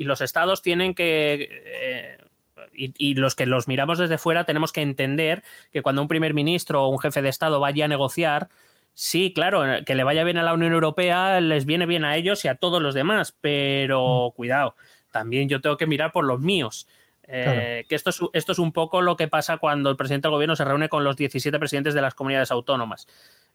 Y 0.01 0.05
los 0.05 0.23
Estados 0.23 0.63
tienen 0.63 0.95
que... 0.95 1.49
eh, 1.51 2.19
y, 2.73 2.95
y 2.97 3.15
los 3.17 3.35
que 3.35 3.45
los 3.45 3.69
miramos 3.69 3.99
desde 3.99 4.17
fuera 4.17 4.45
tenemos 4.45 4.73
que 4.73 4.81
entender 4.81 5.43
que 5.73 5.83
cuando 5.83 6.01
un 6.01 6.09
primer 6.09 6.33
ministro 6.33 6.85
o 6.85 6.89
un 6.89 6.99
jefe 6.99 7.21
de 7.21 7.29
Estado 7.29 7.61
vaya 7.61 7.85
a 7.85 7.89
negociar, 7.89 8.49
sí, 8.95 9.33
claro, 9.35 9.63
que 9.85 9.95
le 9.95 10.05
vaya 10.05 10.25
bien 10.25 10.39
a 10.39 10.43
la 10.43 10.55
Unión 10.55 10.73
Europea 10.73 11.41
les 11.41 11.67
viene 11.67 11.85
bien 11.85 12.05
a 12.07 12.17
ellos 12.17 12.45
y 12.45 12.49
a 12.49 12.55
todos 12.55 12.81
los 12.81 12.95
demás, 12.95 13.37
pero 13.43 14.33
cuidado, 14.37 14.75
también 15.11 15.49
yo 15.51 15.61
tengo 15.61 15.77
que 15.77 15.87
mirar 15.87 16.13
por 16.13 16.25
los 16.25 16.41
míos. 16.41 16.87
Eh, 17.25 17.43
Claro. 17.45 17.61
Que 17.89 17.95
esto 17.95 18.11
es, 18.11 18.21
esto 18.33 18.53
es 18.53 18.59
un 18.59 18.73
poco 18.73 19.03
lo 19.03 19.17
que 19.17 19.29
pasa 19.29 19.59
cuando 19.59 19.91
el 19.91 19.97
presidente 19.97 20.29
del 20.29 20.33
gobierno 20.33 20.57
se 20.57 20.65
reúne 20.65 20.89
con 20.89 21.05
los 21.05 21.17
17 21.17 21.59
presidentes 21.59 21.93
de 21.95 22.01
las 22.01 22.15
comunidades 22.15 22.51
autónomas. 22.51 23.07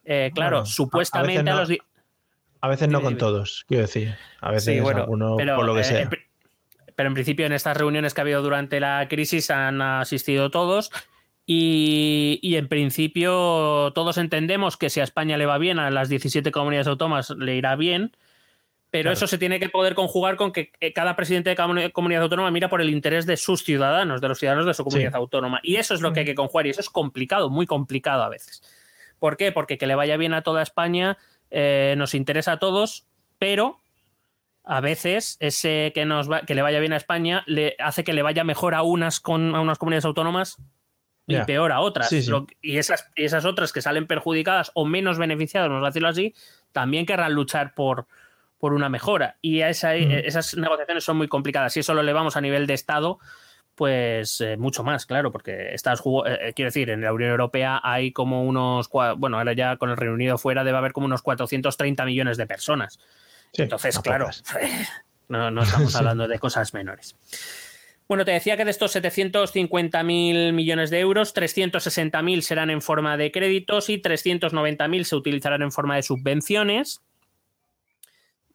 Eh, 0.05 0.31
claro, 0.35 0.57
Bueno, 0.57 0.59
a- 0.59 0.61
a 0.63 0.65
supuestamente 0.65 1.41
veces 1.43 1.51
a, 1.51 1.55
no. 1.55 1.59
los. 1.61 1.77
A 2.61 2.67
veces 2.69 2.87
no 2.89 3.01
con 3.01 3.17
todos, 3.17 3.65
quiero 3.67 3.81
decir. 3.83 4.15
A 4.41 4.49
veces 4.51 4.73
Sí, 4.75 4.79
bueno, 4.79 5.01
alguno 5.01 5.35
pero, 5.37 5.55
por 5.57 5.65
lo 5.65 5.73
que 5.75 5.81
eh, 5.81 5.83
sea. 5.83 6.09
Pero 6.95 7.07
en 7.07 7.13
principio 7.13 7.45
en 7.45 7.51
estas 7.53 7.77
reuniones 7.77 8.13
que 8.13 8.21
ha 8.21 8.23
habido 8.23 8.41
durante 8.41 8.79
la 8.79 9.07
crisis 9.09 9.51
han 9.51 9.81
asistido 9.81 10.49
todos 10.49 10.91
y, 11.45 12.39
y 12.41 12.55
en 12.55 12.67
principio 12.67 13.91
todos 13.93 14.17
entendemos 14.17 14.77
que 14.77 14.89
si 14.89 14.99
a 14.99 15.03
España 15.03 15.37
le 15.37 15.45
va 15.45 15.57
bien, 15.57 15.77
a 15.79 15.91
las 15.91 16.09
17 16.09 16.51
comunidades 16.51 16.87
autónomas 16.87 17.29
le 17.31 17.55
irá 17.55 17.75
bien, 17.75 18.15
pero 18.89 19.03
Claro. 19.09 19.13
eso 19.13 19.27
se 19.27 19.37
tiene 19.37 19.59
que 19.59 19.69
poder 19.69 19.93
conjugar 19.93 20.37
con 20.37 20.51
que 20.53 20.71
eh, 20.79 20.93
cada 20.93 21.15
presidente 21.15 21.49
de 21.49 21.55
cada 21.55 21.89
comunidad 21.91 22.23
autónoma 22.23 22.49
mira 22.49 22.69
por 22.69 22.81
el 22.81 22.89
interés 22.89 23.25
de 23.25 23.37
sus 23.37 23.63
ciudadanos, 23.63 24.21
de 24.21 24.27
los 24.29 24.39
ciudadanos 24.39 24.65
de 24.65 24.73
su 24.73 24.83
comunidad 24.83 25.11
Sí. 25.11 25.17
autónoma. 25.17 25.59
Y 25.63 25.75
eso 25.75 25.93
es 25.93 26.01
lo 26.01 26.13
que 26.13 26.21
hay 26.21 26.25
que 26.25 26.35
conjugar 26.35 26.65
y 26.65 26.69
eso 26.69 26.81
es 26.81 26.89
complicado, 26.89 27.49
muy 27.49 27.65
complicado 27.67 28.23
a 28.23 28.29
veces. 28.29 28.63
¿Por 29.19 29.37
qué? 29.37 29.51
Porque 29.51 29.77
que 29.77 29.85
le 29.87 29.95
vaya 29.95 30.17
bien 30.17 30.33
a 30.33 30.41
toda 30.43 30.61
España 30.63 31.17
eh, 31.51 31.93
nos 31.97 32.15
interesa 32.15 32.53
a 32.53 32.59
todos, 32.59 33.05
pero 33.37 33.79
a 34.65 34.81
veces 34.81 35.37
ese 35.39 35.91
que 35.93 36.05
nos 36.05 36.29
va- 36.31 36.41
que 36.41 36.55
le 36.55 36.61
vaya 36.61 36.79
bien 36.79 36.93
a 36.93 36.97
España 36.97 37.43
le 37.45 37.75
hace 37.79 38.03
que 38.03 38.13
le 38.13 38.21
vaya 38.23 38.43
mejor 38.43 38.73
a 38.75 38.81
unas 38.81 39.19
con 39.19 39.55
a 39.55 39.61
unas 39.61 39.77
comunidades 39.77 40.05
autónomas 40.05 40.57
y 41.27 41.37
peor 41.41 41.71
a 41.71 41.79
otras. 41.79 42.09
Sí, 42.09 42.21
sí. 42.21 42.29
Lo- 42.31 42.45
y 42.61 42.77
esas, 42.77 43.09
y 43.15 43.23
esas 43.25 43.45
otras 43.45 43.71
que 43.73 43.81
salen 43.81 44.05
perjudicadas 44.07 44.71
o 44.75 44.85
menos 44.85 45.17
beneficiadas, 45.17 45.69
vamos 45.69 45.83
a 45.83 45.89
decirlo 45.89 46.07
así, 46.09 46.33
también 46.71 47.05
querrán 47.05 47.33
luchar 47.33 47.73
por, 47.73 48.05
por 48.59 48.73
una 48.73 48.89
mejora. 48.89 49.37
Y 49.41 49.61
esa- 49.61 49.93
Mm. 49.95 50.11
esas 50.11 50.55
negociaciones 50.55 51.03
son 51.03 51.17
muy 51.17 51.27
complicadas. 51.27 51.73
Si 51.73 51.79
eso 51.79 51.93
lo 51.93 52.01
elevamos 52.01 52.35
a 52.37 52.41
nivel 52.41 52.67
de 52.67 52.73
Estado, 52.75 53.19
pues 53.75 54.39
eh, 54.41 54.55
mucho 54.57 54.83
más, 54.83 55.05
claro, 55.05 55.31
porque 55.31 55.73
estás 55.73 55.99
eh, 55.99 56.37
eh, 56.49 56.53
quiero 56.55 56.67
decir, 56.69 56.89
en 56.89 57.01
la 57.01 57.11
Unión 57.11 57.31
Europea 57.31 57.81
hay 57.83 58.11
como 58.11 58.43
unos, 58.45 58.89
bueno, 59.17 59.37
ahora 59.37 59.53
ya 59.53 59.75
con 59.77 59.89
el 59.89 59.97
Reino 59.97 60.13
Unido 60.13 60.37
fuera 60.37 60.63
debe 60.63 60.77
haber 60.77 60.93
como 60.93 61.07
unos 61.07 61.21
430 61.21 62.05
millones 62.05 62.37
de 62.37 62.47
personas. 62.47 62.99
Sí, 63.55 63.61
Entonces, 63.61 63.95
no 63.95 64.01
claro, 64.01 64.29
no 65.29 65.63
estamos 65.63 65.95
hablando 65.95 66.27
de 66.27 66.39
cosas 66.39 66.73
menores. 66.73 67.15
Bueno, 68.07 68.23
te 68.23 68.31
decía 68.31 68.55
que 68.55 68.65
de 68.65 68.71
estos 68.71 68.95
750.000 68.95 70.53
millones 70.53 70.89
de 70.91 70.99
euros, 70.99 71.33
360.000 71.33 72.41
serán 72.41 72.69
en 72.69 72.81
forma 72.81 73.17
de 73.17 73.31
créditos 73.31 73.89
y 73.89 73.99
390.000 73.99 75.03
se 75.03 75.15
utilizarán 75.15 75.63
en 75.63 75.71
forma 75.71 75.95
de 75.95 76.03
subvenciones, 76.03 77.01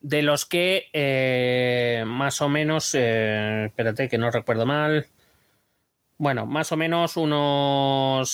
de 0.01 0.23
los 0.23 0.47
que 0.47 0.89
eh, 0.93 2.05
más 2.07 2.41
o 2.43 2.49
menos, 2.49 2.95
eh, 2.95 3.65
espérate 3.67 4.09
que 4.09 4.19
no 4.19 4.31
recuerdo 4.31 4.67
mal, 4.67 5.07
bueno, 6.17 6.47
más 6.47 6.71
o 6.71 6.77
menos 6.77 7.17
unos 7.17 8.31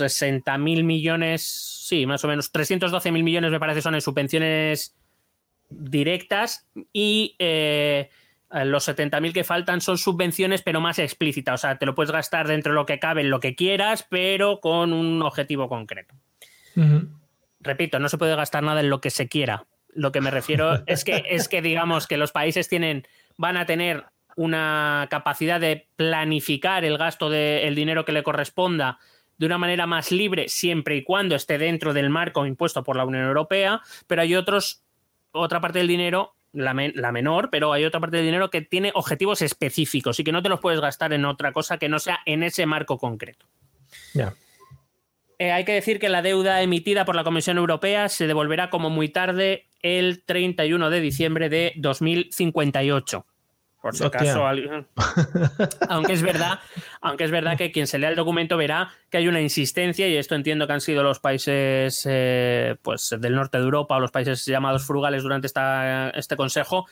60.000 0.00 0.82
millones, 0.82 1.42
sí, 1.42 2.06
más 2.06 2.24
o 2.24 2.28
menos 2.28 2.52
312.000 2.52 3.22
millones 3.22 3.52
me 3.52 3.60
parece 3.60 3.82
son 3.82 3.94
en 3.94 4.00
subvenciones 4.00 4.96
directas 5.68 6.68
y 6.92 7.36
eh, 7.38 8.08
los 8.50 8.88
70.000 8.88 9.32
que 9.32 9.44
faltan 9.44 9.80
son 9.80 9.98
subvenciones 9.98 10.62
pero 10.62 10.80
más 10.80 10.98
explícitas, 10.98 11.54
o 11.54 11.58
sea, 11.62 11.78
te 11.78 11.86
lo 11.86 11.94
puedes 11.94 12.12
gastar 12.12 12.46
dentro 12.46 12.72
de 12.72 12.76
lo 12.76 12.86
que 12.86 12.98
cabe, 12.98 13.22
en 13.22 13.30
lo 13.30 13.40
que 13.40 13.54
quieras, 13.54 14.06
pero 14.08 14.60
con 14.60 14.92
un 14.92 15.22
objetivo 15.22 15.68
concreto. 15.68 16.14
Repito, 17.60 17.98
no 17.98 18.08
se 18.08 18.18
puede 18.18 18.36
gastar 18.36 18.62
nada 18.62 18.80
en 18.80 18.90
lo 18.90 19.00
que 19.00 19.10
se 19.10 19.28
quiera. 19.28 19.66
Lo 19.88 20.12
que 20.12 20.20
me 20.20 20.30
refiero 20.30 20.82
es 20.86 21.04
que 21.04 21.24
es 21.28 21.48
que 21.48 21.62
digamos 21.62 22.06
que 22.06 22.18
los 22.18 22.32
países 22.32 22.68
tienen 22.68 23.06
van 23.38 23.56
a 23.56 23.66
tener 23.66 24.04
una 24.36 25.08
capacidad 25.10 25.58
de 25.58 25.88
planificar 25.96 26.84
el 26.84 26.98
gasto 26.98 27.30
del 27.30 27.74
dinero 27.74 28.04
que 28.04 28.12
le 28.12 28.22
corresponda 28.22 28.98
de 29.38 29.46
una 29.46 29.58
manera 29.58 29.86
más 29.86 30.12
libre 30.12 30.48
siempre 30.48 30.96
y 30.96 31.04
cuando 31.04 31.34
esté 31.34 31.58
dentro 31.58 31.92
del 31.92 32.10
marco 32.10 32.46
impuesto 32.46 32.82
por 32.84 32.96
la 32.96 33.04
Unión 33.04 33.24
Europea, 33.24 33.82
pero 34.06 34.22
hay 34.22 34.34
otros 34.34 34.85
otra 35.36 35.60
parte 35.60 35.78
del 35.78 35.88
dinero 35.88 36.34
la, 36.52 36.74
men- 36.74 36.92
la 36.96 37.12
menor, 37.12 37.50
pero 37.50 37.72
hay 37.72 37.84
otra 37.84 38.00
parte 38.00 38.16
del 38.16 38.26
dinero 38.26 38.50
que 38.50 38.62
tiene 38.62 38.90
objetivos 38.94 39.42
específicos 39.42 40.18
y 40.18 40.24
que 40.24 40.32
no 40.32 40.42
te 40.42 40.48
los 40.48 40.60
puedes 40.60 40.80
gastar 40.80 41.12
en 41.12 41.24
otra 41.24 41.52
cosa 41.52 41.78
que 41.78 41.88
no 41.88 41.98
sea 41.98 42.20
en 42.26 42.42
ese 42.42 42.66
marco 42.66 42.98
concreto. 42.98 43.46
Ya. 44.14 44.34
Eh, 45.38 45.52
hay 45.52 45.64
que 45.64 45.72
decir 45.72 45.98
que 45.98 46.08
la 46.08 46.22
deuda 46.22 46.62
emitida 46.62 47.04
por 47.04 47.14
la 47.14 47.24
Comisión 47.24 47.58
Europea 47.58 48.08
se 48.08 48.26
devolverá 48.26 48.70
como 48.70 48.88
muy 48.88 49.10
tarde 49.10 49.66
el 49.82 50.24
31 50.24 50.88
de 50.88 51.00
diciembre 51.00 51.48
de 51.50 51.72
2058. 51.76 53.26
Por 53.86 53.94
si 53.96 54.02
Hostia. 54.02 54.20
acaso 54.20 54.44
alguien- 54.44 54.84
aunque 55.88 56.12
es 56.14 56.22
verdad, 56.22 56.58
aunque 57.00 57.22
es 57.22 57.30
verdad 57.30 57.56
que 57.56 57.70
quien 57.70 57.86
se 57.86 57.98
lea 58.00 58.10
el 58.10 58.16
documento 58.16 58.56
verá 58.56 58.90
que 59.10 59.18
hay 59.18 59.28
una 59.28 59.40
insistencia, 59.40 60.08
y 60.08 60.16
esto 60.16 60.34
entiendo 60.34 60.66
que 60.66 60.72
han 60.72 60.80
sido 60.80 61.04
los 61.04 61.20
países 61.20 62.02
eh, 62.10 62.74
pues, 62.82 63.14
del 63.20 63.36
norte 63.36 63.58
de 63.58 63.62
Europa 63.64 63.94
o 63.94 64.00
los 64.00 64.10
países 64.10 64.44
llamados 64.44 64.84
frugales 64.84 65.22
durante 65.22 65.46
esta, 65.46 66.10
este 66.10 66.34
consejo, 66.36 66.86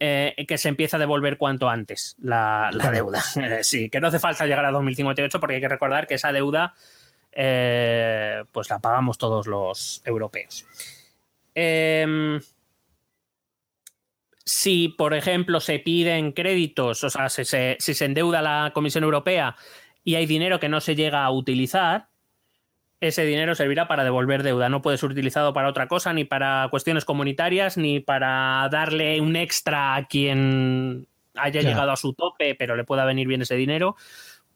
eh, 0.00 0.46
que 0.48 0.56
se 0.56 0.70
empieza 0.70 0.96
a 0.96 1.00
devolver 1.00 1.36
cuanto 1.36 1.68
antes 1.68 2.16
la, 2.22 2.70
la 2.72 2.90
deuda. 2.90 3.22
Eh, 3.36 3.58
sí, 3.62 3.90
que 3.90 4.00
no 4.00 4.08
hace 4.08 4.18
falta 4.18 4.46
llegar 4.46 4.64
a 4.64 4.70
2058 4.70 5.38
porque 5.38 5.56
hay 5.56 5.60
que 5.60 5.68
recordar 5.68 6.06
que 6.06 6.14
esa 6.14 6.32
deuda 6.32 6.72
eh, 7.32 8.42
pues 8.52 8.70
la 8.70 8.78
pagamos 8.78 9.18
todos 9.18 9.46
los 9.46 10.00
europeos. 10.06 10.64
Em, 11.54 12.40
si, 14.48 14.88
por 14.88 15.12
ejemplo, 15.12 15.60
se 15.60 15.78
piden 15.78 16.32
créditos, 16.32 17.04
o 17.04 17.10
sea, 17.10 17.28
si 17.28 17.44
se, 17.44 17.76
si 17.80 17.92
se 17.92 18.06
endeuda 18.06 18.40
la 18.40 18.70
Comisión 18.72 19.04
Europea 19.04 19.56
y 20.02 20.14
hay 20.14 20.24
dinero 20.24 20.58
que 20.58 20.70
no 20.70 20.80
se 20.80 20.94
llega 20.96 21.22
a 21.26 21.30
utilizar, 21.30 22.08
ese 23.00 23.26
dinero 23.26 23.54
servirá 23.54 23.86
para 23.86 24.04
devolver 24.04 24.42
deuda. 24.42 24.70
No 24.70 24.80
puede 24.80 24.96
ser 24.96 25.10
utilizado 25.10 25.52
para 25.52 25.68
otra 25.68 25.86
cosa, 25.86 26.14
ni 26.14 26.24
para 26.24 26.66
cuestiones 26.70 27.04
comunitarias, 27.04 27.76
ni 27.76 28.00
para 28.00 28.66
darle 28.72 29.20
un 29.20 29.36
extra 29.36 29.94
a 29.96 30.06
quien 30.06 31.06
haya 31.34 31.60
Ya. 31.60 31.68
llegado 31.68 31.92
a 31.92 31.96
su 31.96 32.14
tope, 32.14 32.54
pero 32.54 32.74
le 32.74 32.84
pueda 32.84 33.04
venir 33.04 33.28
bien 33.28 33.42
ese 33.42 33.54
dinero. 33.54 33.96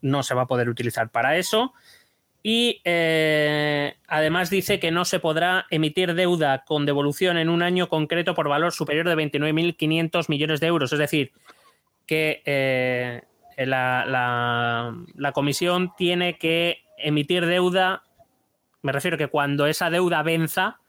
No 0.01 0.22
se 0.22 0.34
va 0.34 0.43
a 0.43 0.47
poder 0.47 0.70
utilizar 0.70 1.11
para 1.11 1.36
eso. 1.36 1.74
Y 2.43 2.80
eh, 2.84 3.95
además 4.09 4.51
dice 4.51 4.80
que 4.80 4.90
no 4.90 5.05
se 5.05 5.20
podrá 5.20 5.66
emitir 5.70 6.14
deuda 6.14 6.64
con 6.64 6.86
devolución 6.86 7.36
en 7.36 7.49
un 7.49 7.62
año 7.62 7.88
concreto 7.88 8.34
por 8.34 8.49
valor 8.49 8.72
superior 8.72 9.09
de 9.09 9.16
29.500 9.16 10.28
millones 10.28 10.59
de 10.61 10.66
euros. 10.66 10.93
Es 10.93 10.99
decir, 10.99 11.30
que 12.05 12.43
eh, 12.45 13.22
la, 13.59 14.93
comisión 15.32 15.93
tiene 15.97 16.36
que 16.36 16.82
emitir 16.99 17.47
deuda, 17.47 18.03
me 18.82 18.90
refiero 18.90 19.16
que 19.16 19.28
cuando 19.28 19.66
esa 19.66 19.88
deuda 19.88 20.24
venza, 20.24 20.80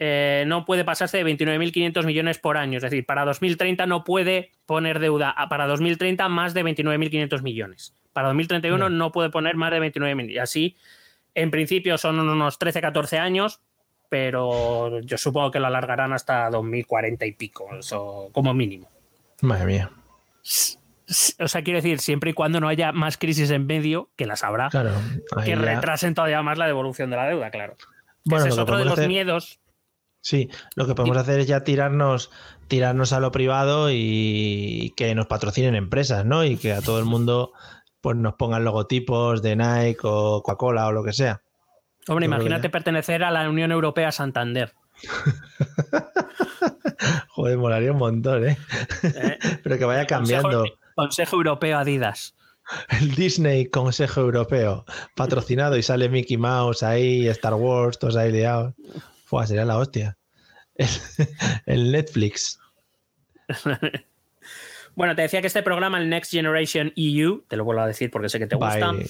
eh, 0.00 0.42
no 0.48 0.64
puede 0.64 0.84
pasarse 0.84 1.18
de 1.18 1.24
29.500 1.24 2.04
millones 2.04 2.38
por 2.38 2.56
año. 2.56 2.78
Es 2.78 2.82
decir, 2.82 3.06
para 3.06 3.24
2030 3.24 3.86
no 3.86 4.02
puede 4.02 4.50
poner 4.66 4.98
deuda 4.98 5.30
a- 5.30 5.48
para 5.48 5.68
2030 5.68 6.28
más 6.28 6.52
de 6.52 6.64
29.500 6.64 7.42
millones. 7.42 7.94
Para 8.14 8.28
2031 8.28 8.88
no 8.88 9.12
puede 9.12 9.28
poner 9.28 9.56
más 9.56 9.70
de 9.70 9.80
29.000. 9.80 10.30
Y 10.30 10.38
así, 10.38 10.76
en 11.34 11.50
principio 11.50 11.98
son 11.98 12.18
unos 12.20 12.58
13-14 12.58 13.18
años, 13.18 13.60
pero 14.08 15.00
yo 15.00 15.18
supongo 15.18 15.50
que 15.50 15.60
lo 15.60 15.66
alargarán 15.66 16.14
hasta 16.14 16.48
2040 16.48 17.26
y 17.26 17.32
pico, 17.32 17.66
eso 17.78 18.30
como 18.32 18.54
mínimo. 18.54 18.88
Madre 19.42 19.66
mía. 19.66 19.90
O 21.38 21.48
sea, 21.48 21.62
quiero 21.62 21.78
decir, 21.78 22.00
siempre 22.00 22.30
y 22.30 22.32
cuando 22.32 22.60
no 22.60 22.68
haya 22.68 22.92
más 22.92 23.18
crisis 23.18 23.50
en 23.50 23.66
medio, 23.66 24.08
que 24.16 24.24
las 24.26 24.42
habrá, 24.42 24.70
Claro. 24.70 24.92
que 25.44 25.50
ya- 25.50 25.56
retrasen 25.56 26.14
todavía 26.14 26.42
más 26.42 26.56
la 26.56 26.66
devolución 26.66 27.10
de 27.10 27.16
la 27.16 27.26
deuda, 27.26 27.50
claro. 27.50 27.76
Bueno, 28.24 28.46
Ese 28.46 28.54
es 28.54 28.58
otro 28.58 28.78
de 28.78 28.84
los 28.84 28.94
hacer- 28.94 29.08
miedos. 29.08 29.60
Sí, 30.22 30.48
lo 30.76 30.86
que 30.86 30.94
podemos 30.94 31.18
hacer 31.18 31.40
es 31.40 31.46
ya 31.46 31.64
tirarnos, 31.64 32.30
tirarnos 32.68 33.12
a 33.12 33.20
lo 33.20 33.30
privado 33.32 33.88
y 33.92 34.94
que 34.96 35.14
nos 35.14 35.26
patrocinen 35.26 35.74
empresas, 35.74 36.24
¿no? 36.24 36.44
Y 36.46 36.56
que 36.56 36.72
a 36.72 36.80
todo 36.80 36.98
el 36.98 37.04
mundo 37.04 37.52
pues 38.04 38.16
nos 38.18 38.34
pongan 38.34 38.64
logotipos 38.64 39.40
de 39.40 39.56
Nike 39.56 40.00
o 40.02 40.42
Coca-Cola 40.42 40.88
o 40.88 40.92
lo 40.92 41.02
que 41.02 41.14
sea. 41.14 41.40
Hombre, 42.06 42.26
Yo 42.26 42.34
imagínate 42.34 42.68
pertenecer 42.68 43.24
a 43.24 43.30
la 43.30 43.48
Unión 43.48 43.72
Europea 43.72 44.12
Santander. 44.12 44.74
Joder, 47.28 47.56
molaría 47.56 47.92
un 47.92 47.98
montón, 47.98 48.46
¿eh? 48.46 48.58
¿eh? 49.04 49.38
Pero 49.62 49.78
que 49.78 49.86
vaya 49.86 50.06
cambiando. 50.06 50.50
Consejo, 50.50 50.78
Consejo 50.94 51.36
Europeo 51.36 51.78
Adidas. 51.78 52.34
El 52.90 53.14
Disney 53.14 53.70
Consejo 53.70 54.20
Europeo 54.20 54.84
patrocinado 55.16 55.78
y 55.78 55.82
sale 55.82 56.10
Mickey 56.10 56.36
Mouse 56.36 56.82
ahí, 56.82 57.26
Star 57.28 57.54
Wars, 57.54 57.98
todos 57.98 58.16
ahí 58.16 58.30
liados. 58.30 58.74
Fua, 59.24 59.46
sería 59.46 59.64
la 59.64 59.78
hostia. 59.78 60.18
El, 60.74 60.88
el 61.64 61.90
Netflix. 61.90 62.60
Bueno, 64.94 65.14
te 65.14 65.22
decía 65.22 65.40
que 65.40 65.46
este 65.48 65.62
programa, 65.62 65.98
el 65.98 66.08
Next 66.08 66.30
Generation 66.32 66.92
EU, 66.96 67.42
te 67.48 67.56
lo 67.56 67.64
vuelvo 67.64 67.82
a 67.82 67.86
decir 67.86 68.10
porque 68.10 68.28
sé 68.28 68.38
que 68.38 68.46
te 68.46 68.56
gusta. 68.56 68.92
By, 68.92 69.06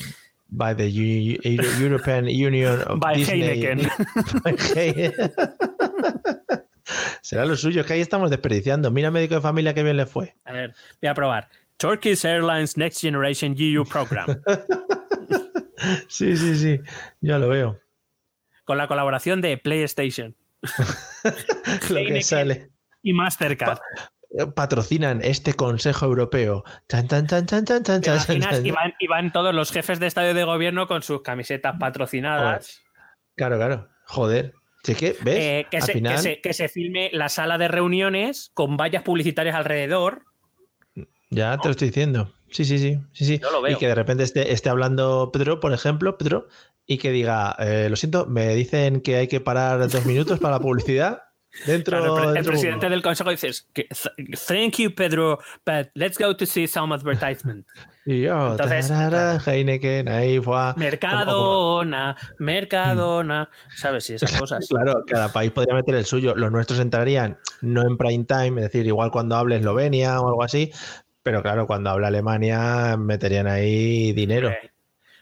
by 0.48 0.76
the 0.76 0.86
Eu- 0.88 1.40
Eu- 1.42 1.80
European 1.82 2.24
Union 2.24 2.80
of 2.88 2.98
By 3.00 3.16
Disney. 3.18 3.42
Heineken. 3.42 3.88
By 4.44 4.56
Heineken. 4.74 5.32
Será 7.22 7.46
lo 7.46 7.56
suyo, 7.56 7.80
es 7.80 7.86
que 7.86 7.94
ahí 7.94 8.00
estamos 8.00 8.30
desperdiciando. 8.30 8.90
Mira, 8.90 9.10
médico 9.10 9.34
de 9.36 9.40
familia, 9.40 9.72
qué 9.74 9.82
bien 9.82 9.96
le 9.96 10.04
fue. 10.06 10.34
A 10.44 10.52
ver, 10.52 10.74
voy 11.00 11.08
a 11.08 11.14
probar. 11.14 11.48
Turkish 11.78 12.24
Airlines 12.24 12.76
Next 12.76 13.00
Generation 13.00 13.54
EU 13.58 13.84
Program. 13.84 14.26
Sí, 16.08 16.36
sí, 16.36 16.56
sí, 16.56 16.80
ya 17.20 17.38
lo 17.38 17.48
veo. 17.48 17.80
con 18.64 18.78
la 18.78 18.86
colaboración 18.86 19.40
de 19.42 19.58
PlayStation 19.58 20.34
Lo 21.90 22.06
que 22.06 22.22
sale. 22.22 22.70
y 23.02 23.12
Mastercard. 23.12 23.78
Patrocinan 24.54 25.20
este 25.22 25.54
Consejo 25.54 26.06
Europeo. 26.06 26.64
Chan, 26.88 27.06
chan, 27.08 27.26
chan, 27.26 27.46
chan, 27.46 27.64
chan, 27.64 27.82
chan, 27.84 28.00
¿Te 28.00 28.06
chan, 28.06 28.18
chan, 28.20 28.36
imaginas? 28.36 28.64
Y 28.64 28.70
van, 28.70 28.94
y 28.98 29.06
van 29.06 29.32
todos 29.32 29.54
los 29.54 29.70
jefes 29.70 30.00
de 30.00 30.06
estadio 30.06 30.34
de 30.34 30.44
gobierno 30.44 30.86
con 30.88 31.02
sus 31.02 31.22
camisetas 31.22 31.76
patrocinadas. 31.78 32.82
Claro, 33.36 33.56
claro. 33.56 33.88
Joder. 34.06 34.54
Sí 34.82 34.94
que, 34.94 35.16
¿ves? 35.22 35.38
Eh, 35.38 35.66
que, 35.70 35.78
Al 35.78 35.82
se, 35.84 35.92
que 35.92 35.98
final, 35.98 36.18
se- 36.18 36.40
que 36.40 36.52
se 36.52 36.68
filme 36.68 37.10
la 37.12 37.28
sala 37.28 37.56
de 37.58 37.68
reuniones 37.68 38.50
con 38.54 38.76
vallas 38.76 39.02
publicitarias 39.02 39.54
alrededor. 39.56 40.24
ya 41.30 41.56
te 41.58 41.68
lo 41.68 41.70
estoy 41.72 41.88
diciendo. 41.88 42.32
Sí, 42.50 42.64
sí, 42.64 42.78
sí. 42.78 43.00
sí, 43.12 43.24
sí. 43.24 43.38
Yo 43.38 43.50
lo 43.50 43.62
veo. 43.62 43.72
Y 43.72 43.76
que 43.78 43.88
de 43.88 43.94
repente 43.94 44.22
esté, 44.24 44.52
esté 44.52 44.68
hablando 44.68 45.30
Pedro, 45.32 45.58
por 45.58 45.72
ejemplo, 45.72 46.18
Pedro, 46.18 46.48
y 46.86 46.98
que 46.98 47.10
diga, 47.10 47.56
eh, 47.58 47.88
lo 47.88 47.96
siento, 47.96 48.26
me 48.26 48.54
dicen 48.54 49.00
que 49.00 49.16
hay 49.16 49.26
que 49.28 49.40
parar 49.40 49.88
dos 49.88 50.04
minutos 50.06 50.38
para 50.38 50.56
la 50.56 50.60
publicidad. 50.60 51.22
Dentro, 51.66 51.98
Claro, 51.98 52.14
el, 52.16 52.20
pre- 52.20 52.28
el 52.28 52.34
dentro 52.34 52.52
presidente 52.52 52.88
del 52.88 53.02
consejo 53.02 53.30
dice: 53.30 53.50
que, 53.72 53.84
"Th- 53.84 54.38
Thank 54.46 54.78
you, 54.78 54.94
Pedro, 54.94 55.38
but 55.64 55.88
let's 55.94 56.18
go 56.18 56.36
to 56.36 56.46
see 56.46 56.66
some 56.66 56.94
advertisement. 56.94 57.66
Y 58.06 58.20
yo, 58.20 58.50
Entonces, 58.52 58.88
tarara, 58.88 59.38
Heineken, 59.46 60.08
ahí 60.10 60.38
fue. 60.38 60.74
Mercadona, 60.76 62.14
Mercadona. 62.38 63.48
¿Sabes? 63.76 64.10
Y 64.10 64.14
esas 64.14 64.32
cosas. 64.38 64.66
Claro, 64.68 65.02
cada 65.06 65.32
país 65.32 65.50
podría 65.52 65.74
meter 65.74 65.94
el 65.94 66.04
suyo. 66.04 66.34
Los 66.34 66.52
nuestros 66.52 66.80
entrarían 66.80 67.38
no 67.62 67.80
en 67.80 67.96
prime 67.96 68.24
time, 68.24 68.60
es 68.60 68.70
decir, 68.72 68.86
igual 68.86 69.10
cuando 69.10 69.36
hable 69.36 69.56
Eslovenia 69.56 70.20
o 70.20 70.28
algo 70.28 70.42
así, 70.42 70.70
pero 71.22 71.40
claro, 71.42 71.66
cuando 71.66 71.88
habla 71.88 72.08
Alemania 72.08 72.96
meterían 72.98 73.46
ahí 73.46 74.12
dinero. 74.12 74.48
Hombre, 74.48 74.70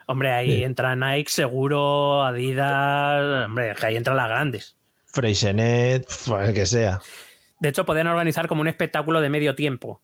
Hombre, 0.06 0.32
ahí 0.32 0.56
Sí. 0.56 0.64
entra 0.64 0.96
Nike, 0.96 1.30
seguro, 1.30 2.24
Adidas. 2.24 3.46
Hombre, 3.46 3.74
que 3.78 3.86
ahí 3.86 3.96
entran 3.96 4.16
las 4.16 4.28
grandes. 4.28 4.76
Freixenet, 5.12 6.06
el 6.46 6.54
que 6.54 6.66
sea. 6.66 7.00
De 7.60 7.68
hecho, 7.68 7.84
podrían 7.84 8.08
organizar 8.08 8.48
como 8.48 8.60
un 8.60 8.68
espectáculo 8.68 9.20
de 9.20 9.28
medio 9.30 9.54
tiempo. 9.54 10.00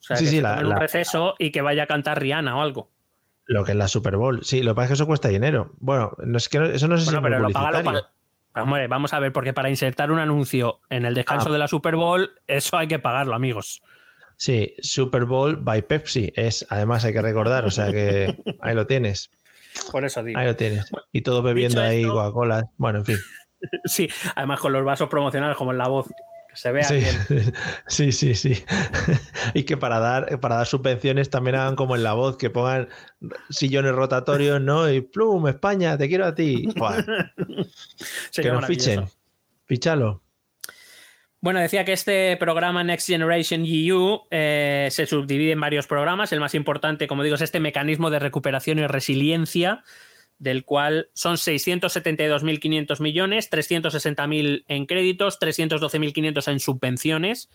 O 0.00 0.02
sea, 0.02 0.16
Sí, 0.16 0.24
que 0.24 0.30
sí, 0.30 0.36
se 0.36 0.42
la- 0.42 0.58
un 0.60 0.68
la- 0.70 0.78
receso 0.78 1.34
y 1.38 1.50
que 1.52 1.62
vaya 1.62 1.84
a 1.84 1.86
cantar 1.86 2.20
Rihanna 2.20 2.56
o 2.56 2.62
algo. 2.62 2.90
Lo 3.46 3.64
que 3.64 3.72
es 3.72 3.76
la 3.78 3.88
Super 3.88 4.16
Bowl. 4.16 4.44
Sí, 4.44 4.62
lo 4.62 4.72
que 4.72 4.76
pasa 4.76 4.84
es 4.84 4.88
que 4.90 4.94
eso 4.94 5.06
cuesta 5.06 5.28
dinero. 5.28 5.72
Bueno, 5.78 6.12
no 6.18 6.36
es 6.36 6.48
que 6.48 6.58
no- 6.58 6.66
eso 6.66 6.86
no 6.88 6.96
sé 6.98 7.04
si 7.06 7.10
Bueno, 7.12 7.26
es 7.28 7.32
pero 7.34 7.48
lo 7.48 7.50
paga 7.52 7.82
paga- 7.82 8.10
Hombre, 8.54 8.88
vamos 8.88 9.12
a 9.12 9.20
ver, 9.20 9.32
porque 9.32 9.52
para 9.52 9.70
insertar 9.70 10.10
un 10.10 10.18
anuncio 10.18 10.80
en 10.90 11.04
el 11.04 11.14
descanso 11.14 11.48
Ah. 11.48 11.52
de 11.52 11.58
la 11.58 11.68
Super 11.68 11.94
Bowl, 11.94 12.30
eso 12.48 12.76
hay 12.76 12.88
que 12.88 12.98
pagarlo, 12.98 13.34
amigos. 13.34 13.82
Sí, 14.36 14.74
Super 14.80 15.24
Bowl 15.26 15.56
by 15.56 15.82
Pepsi. 15.82 16.32
Es, 16.34 16.66
además 16.68 17.04
hay 17.04 17.12
que 17.12 17.22
recordar, 17.22 17.64
o 17.64 17.70
sea 17.70 17.92
que 17.92 18.36
ahí 18.60 18.74
lo 18.74 18.86
tienes. 18.86 19.30
Por 19.92 20.04
eso 20.04 20.22
digo. 20.24 20.38
Ahí 20.40 20.46
lo 20.46 20.56
tienes. 20.56 20.90
Y 21.12 21.20
todos 21.22 21.44
bebiendo 21.44 21.80
ahí 21.80 22.04
Coca-Cola. 22.04 22.64
Bueno, 22.78 23.00
en 23.00 23.04
fin. 23.04 23.16
Sí, 23.84 24.08
además 24.34 24.60
con 24.60 24.72
los 24.72 24.84
vasos 24.84 25.08
promocionales 25.08 25.56
como 25.56 25.72
en 25.72 25.78
la 25.78 25.88
voz, 25.88 26.06
que 26.48 26.56
se 26.56 26.72
vea 26.72 26.84
Sí, 26.84 26.96
bien. 26.96 27.54
sí, 27.86 28.12
sí, 28.12 28.34
sí. 28.34 28.64
Y 29.54 29.64
que 29.64 29.76
para 29.76 29.98
dar, 29.98 30.40
para 30.40 30.56
dar 30.56 30.66
subvenciones 30.66 31.30
también 31.30 31.56
hagan 31.56 31.76
como 31.76 31.96
en 31.96 32.02
la 32.02 32.14
voz, 32.14 32.36
que 32.36 32.50
pongan 32.50 32.88
sillones 33.50 33.92
rotatorios, 33.92 34.60
¿no? 34.60 34.90
Y 34.90 35.00
plum, 35.00 35.48
España, 35.48 35.96
te 35.96 36.08
quiero 36.08 36.26
a 36.26 36.34
ti. 36.34 36.68
Sería 38.30 38.50
que 38.50 38.56
nos 38.56 38.66
fichen. 38.66 39.06
Fichalo. 39.66 40.22
Bueno, 41.40 41.60
decía 41.60 41.84
que 41.84 41.92
este 41.92 42.36
programa 42.36 42.82
Next 42.82 43.06
Generation 43.06 43.64
EU 43.64 44.22
eh, 44.30 44.88
se 44.90 45.06
subdivide 45.06 45.52
en 45.52 45.60
varios 45.60 45.86
programas. 45.86 46.32
El 46.32 46.40
más 46.40 46.54
importante, 46.54 47.06
como 47.06 47.22
digo, 47.22 47.36
es 47.36 47.42
este 47.42 47.60
mecanismo 47.60 48.10
de 48.10 48.18
recuperación 48.18 48.80
y 48.80 48.86
resiliencia, 48.88 49.84
del 50.38 50.64
cual 50.64 51.10
son 51.14 51.36
672.500 51.36 53.00
millones, 53.00 53.50
360.000 53.50 54.64
en 54.68 54.86
créditos, 54.86 55.40
312.500 55.40 56.52
en 56.52 56.60
subvenciones. 56.60 57.50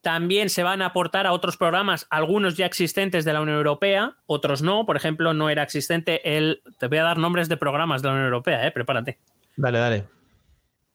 También 0.00 0.50
se 0.50 0.62
van 0.62 0.82
a 0.82 0.86
aportar 0.86 1.26
a 1.26 1.32
otros 1.32 1.56
programas, 1.56 2.06
algunos 2.10 2.56
ya 2.56 2.66
existentes 2.66 3.24
de 3.24 3.32
la 3.32 3.40
Unión 3.40 3.56
Europea, 3.56 4.16
otros 4.26 4.62
no. 4.62 4.86
Por 4.86 4.96
ejemplo, 4.96 5.34
no 5.34 5.50
era 5.50 5.62
existente 5.62 6.36
el. 6.36 6.62
Te 6.78 6.86
voy 6.86 6.98
a 6.98 7.02
dar 7.02 7.18
nombres 7.18 7.48
de 7.48 7.56
programas 7.56 8.02
de 8.02 8.08
la 8.08 8.14
Unión 8.14 8.26
Europea, 8.26 8.66
eh, 8.66 8.70
prepárate. 8.70 9.18
Dale, 9.56 9.78
dale. 9.78 10.04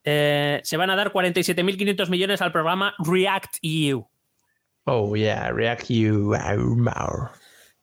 Eh, 0.03 0.61
se 0.63 0.77
van 0.77 0.89
a 0.89 0.95
dar 0.95 1.11
47.500 1.11 2.09
millones 2.09 2.41
al 2.41 2.51
programa 2.51 2.95
React 2.99 3.57
EU, 3.61 4.07
Oh, 4.85 5.15
yeah, 5.15 5.51
React 5.51 5.89
You. 5.89 6.33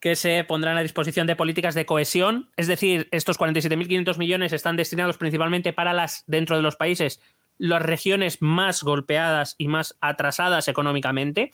Que 0.00 0.16
se 0.16 0.44
pondrán 0.44 0.76
a 0.76 0.82
disposición 0.82 1.26
de 1.26 1.36
políticas 1.36 1.74
de 1.74 1.86
cohesión. 1.86 2.50
Es 2.56 2.66
decir, 2.66 3.08
estos 3.10 3.38
47.500 3.38 4.18
millones 4.18 4.52
están 4.52 4.76
destinados 4.76 5.16
principalmente 5.16 5.72
para 5.72 5.92
las, 5.92 6.24
dentro 6.26 6.56
de 6.56 6.62
los 6.62 6.76
países, 6.76 7.20
las 7.58 7.82
regiones 7.82 8.40
más 8.40 8.82
golpeadas 8.82 9.54
y 9.58 9.68
más 9.68 9.96
atrasadas 10.00 10.68
económicamente. 10.68 11.50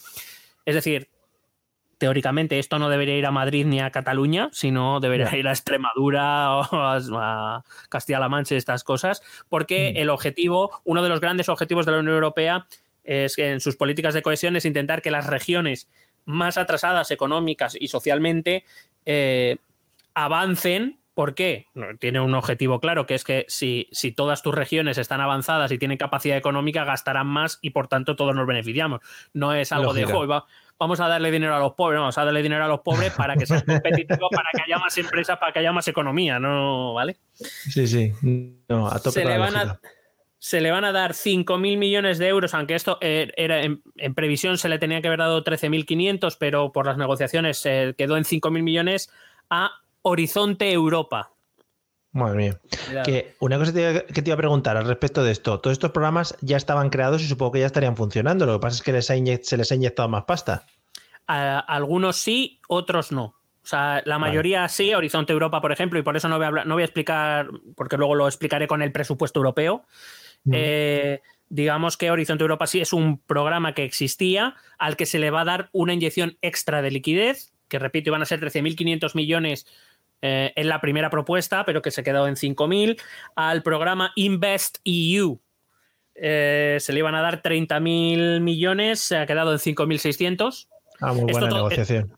Es 0.66 0.74
decir, 0.74 1.08
teóricamente 1.98 2.58
esto 2.58 2.78
no 2.78 2.90
debería 2.90 3.16
ir 3.16 3.26
a 3.26 3.30
Madrid 3.30 3.64
ni 3.66 3.80
a 3.80 3.90
Cataluña, 3.90 4.50
sino 4.52 5.00
debería 5.00 5.34
ir 5.36 5.48
a 5.48 5.52
Extremadura 5.52 6.56
o 6.56 7.18
a 7.18 7.64
Castilla-La 7.88 8.28
Mancha, 8.28 8.56
estas 8.56 8.84
cosas, 8.84 9.22
porque 9.48 9.92
mm. 9.94 10.00
el 10.00 10.10
objetivo, 10.10 10.82
uno 10.84 11.02
de 11.02 11.08
los 11.08 11.20
grandes 11.20 11.48
objetivos 11.48 11.86
de 11.86 11.92
la 11.92 11.98
Unión 11.98 12.14
Europea 12.14 12.66
es 13.04 13.36
que 13.36 13.52
en 13.52 13.60
sus 13.60 13.76
políticas 13.76 14.14
de 14.14 14.22
cohesión 14.22 14.56
es 14.56 14.64
intentar 14.64 15.02
que 15.02 15.10
las 15.10 15.26
regiones 15.26 15.88
más 16.24 16.58
atrasadas 16.58 17.10
económicas 17.10 17.76
y 17.78 17.88
socialmente 17.88 18.64
eh, 19.04 19.56
avancen 20.14 20.98
¿Por 21.14 21.36
qué? 21.36 21.68
Tiene 22.00 22.18
un 22.18 22.34
objetivo 22.34 22.80
claro, 22.80 23.06
que 23.06 23.14
es 23.14 23.22
que 23.22 23.46
si, 23.48 23.88
si, 23.92 24.10
todas 24.10 24.42
tus 24.42 24.52
regiones 24.52 24.98
están 24.98 25.20
avanzadas 25.20 25.70
y 25.70 25.78
tienen 25.78 25.96
capacidad 25.96 26.36
económica, 26.36 26.84
gastarán 26.84 27.28
más 27.28 27.60
y 27.62 27.70
por 27.70 27.86
tanto 27.86 28.16
todos 28.16 28.34
nos 28.34 28.48
beneficiamos. 28.48 29.00
No 29.32 29.54
es 29.54 29.70
algo 29.70 29.94
de, 29.94 30.06
vamos 30.76 30.98
a 30.98 31.06
darle 31.06 31.30
dinero 31.30 31.54
a 31.54 31.60
los 31.60 31.74
pobres, 31.74 32.00
vamos 32.00 32.18
a 32.18 32.24
darle 32.24 32.42
dinero 32.42 32.64
a 32.64 32.68
los 32.68 32.80
pobres 32.80 33.12
para 33.12 33.36
que 33.36 33.46
sea 33.46 33.62
competitivo, 33.64 34.28
para 34.28 34.48
que 34.52 34.62
haya 34.62 34.78
más 34.78 34.98
empresas, 34.98 35.38
para 35.38 35.52
que 35.52 35.60
haya 35.60 35.72
más 35.72 35.86
economía, 35.86 36.40
¿no? 36.40 36.94
¿Vale? 36.94 37.16
Sí, 37.32 37.86
sí. 37.86 38.12
No, 38.68 38.88
a 38.88 38.98
tope 38.98 39.20
se, 39.20 39.24
le 39.24 39.38
van 39.38 39.56
a, 39.56 39.80
se 40.44 40.60
le 40.60 40.70
van 40.70 40.84
a 40.84 40.92
dar 40.92 41.12
5.000 41.12 41.78
millones 41.78 42.18
de 42.18 42.28
euros, 42.28 42.52
aunque 42.52 42.74
esto 42.74 42.98
eh, 43.00 43.32
era 43.34 43.62
en, 43.62 43.80
previsión 44.14 44.58
se 44.58 44.68
le 44.68 44.78
tenía 44.78 45.00
que 45.00 45.08
haber 45.08 45.20
dado 45.20 45.42
13.500, 45.42 46.36
pero 46.38 46.70
por 46.70 46.84
las 46.84 46.98
negociaciones 46.98 47.56
se 47.56 47.94
quedó 47.96 48.18
en 48.18 48.24
5.000 48.24 48.62
millones 48.62 49.08
a 49.48 49.70
Horizonte 50.02 50.70
Europa. 50.70 51.30
Madre 52.12 52.36
mía. 52.36 52.60
Que 53.06 53.36
una 53.40 53.56
cosa 53.56 53.72
que 53.72 54.02
te 54.02 54.22
iba 54.26 54.34
a 54.34 54.36
preguntar 54.36 54.76
al 54.76 54.86
respecto 54.86 55.24
de 55.24 55.32
esto. 55.32 55.60
Todos 55.60 55.72
estos 55.72 55.92
programas 55.92 56.36
ya 56.42 56.58
estaban 56.58 56.90
creados 56.90 57.22
y 57.22 57.26
supongo 57.26 57.52
que 57.52 57.60
ya 57.60 57.66
estarían 57.66 57.96
funcionando. 57.96 58.44
Lo 58.44 58.52
que 58.52 58.60
pasa 58.60 58.76
es 58.76 58.82
que 58.82 59.40
se 59.42 59.56
les 59.56 59.72
ha 59.72 59.74
inyectado 59.74 60.10
más 60.10 60.24
pasta. 60.24 60.66
algunos 61.26 62.16
sí, 62.16 62.60
otros 62.68 63.12
no. 63.12 63.24
O 63.24 63.66
sea, 63.66 64.02
la 64.04 64.18
mayoría 64.18 64.68
sí, 64.68 64.92
Horizonte 64.92 65.32
Europa, 65.32 65.62
por 65.62 65.72
ejemplo, 65.72 65.98
y 65.98 66.02
por 66.02 66.18
eso 66.18 66.28
no 66.28 66.36
voy 66.36 66.48
a, 66.48 66.50
no 66.50 66.74
voy 66.74 66.82
a 66.82 66.84
explicar, 66.84 67.48
porque 67.74 67.96
luego 67.96 68.14
lo 68.14 68.28
explicaré 68.28 68.66
con 68.66 68.82
el 68.82 68.92
presupuesto 68.92 69.40
europeo. 69.40 69.86
Eh, 70.52 71.20
digamos 71.48 71.96
que 71.96 72.10
Horizonte 72.10 72.42
Europa 72.42 72.66
sí 72.66 72.80
es 72.80 72.92
un 72.92 73.18
programa 73.18 73.74
que 73.74 73.84
existía, 73.84 74.54
al 74.78 74.96
que 74.96 75.06
se 75.06 75.18
le 75.18 75.30
va 75.30 75.42
a 75.42 75.44
dar 75.44 75.70
una 75.72 75.94
inyección 75.94 76.36
extra 76.42 76.82
de 76.82 76.90
liquidez, 76.90 77.52
que 77.68 77.78
repito, 77.78 78.10
iban 78.10 78.22
a 78.22 78.26
ser 78.26 78.40
13.500 78.40 79.14
millones 79.14 79.66
eh, 80.22 80.52
en 80.56 80.68
la 80.68 80.80
primera 80.80 81.10
propuesta, 81.10 81.64
pero 81.64 81.82
que 81.82 81.90
se 81.90 82.02
quedó 82.02 82.26
en 82.26 82.34
5.000, 82.34 83.00
al 83.36 83.62
programa 83.62 84.12
Invest 84.16 84.78
EU. 84.84 85.38
Eh, 86.14 86.78
se 86.80 86.92
le 86.92 87.00
iban 87.00 87.14
a 87.14 87.22
dar 87.22 87.42
30.000 87.42 88.40
millones, 88.40 89.00
se 89.00 89.16
ha 89.16 89.26
quedado 89.26 89.52
en 89.52 89.58
5.600. 89.58 90.68
Ah, 91.00 91.12
muy 91.12 91.30
buena 91.32 91.48
negociación. 91.48 92.12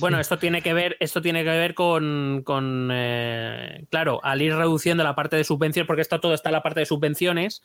Bueno, 0.00 0.20
esto 0.20 0.38
tiene 0.38 0.62
que 0.62 0.72
ver, 0.72 0.96
esto 1.00 1.20
tiene 1.20 1.44
que 1.44 1.50
ver 1.50 1.74
con, 1.74 2.44
eh, 2.92 3.86
claro, 3.90 4.20
al 4.22 4.42
ir 4.42 4.54
reduciendo 4.54 5.04
la 5.04 5.14
parte 5.14 5.36
de 5.36 5.44
subvenciones, 5.44 5.86
porque 5.86 6.02
esto 6.02 6.20
todo 6.20 6.34
está 6.34 6.50
en 6.50 6.54
la 6.54 6.62
parte 6.62 6.80
de 6.80 6.86
subvenciones. 6.86 7.62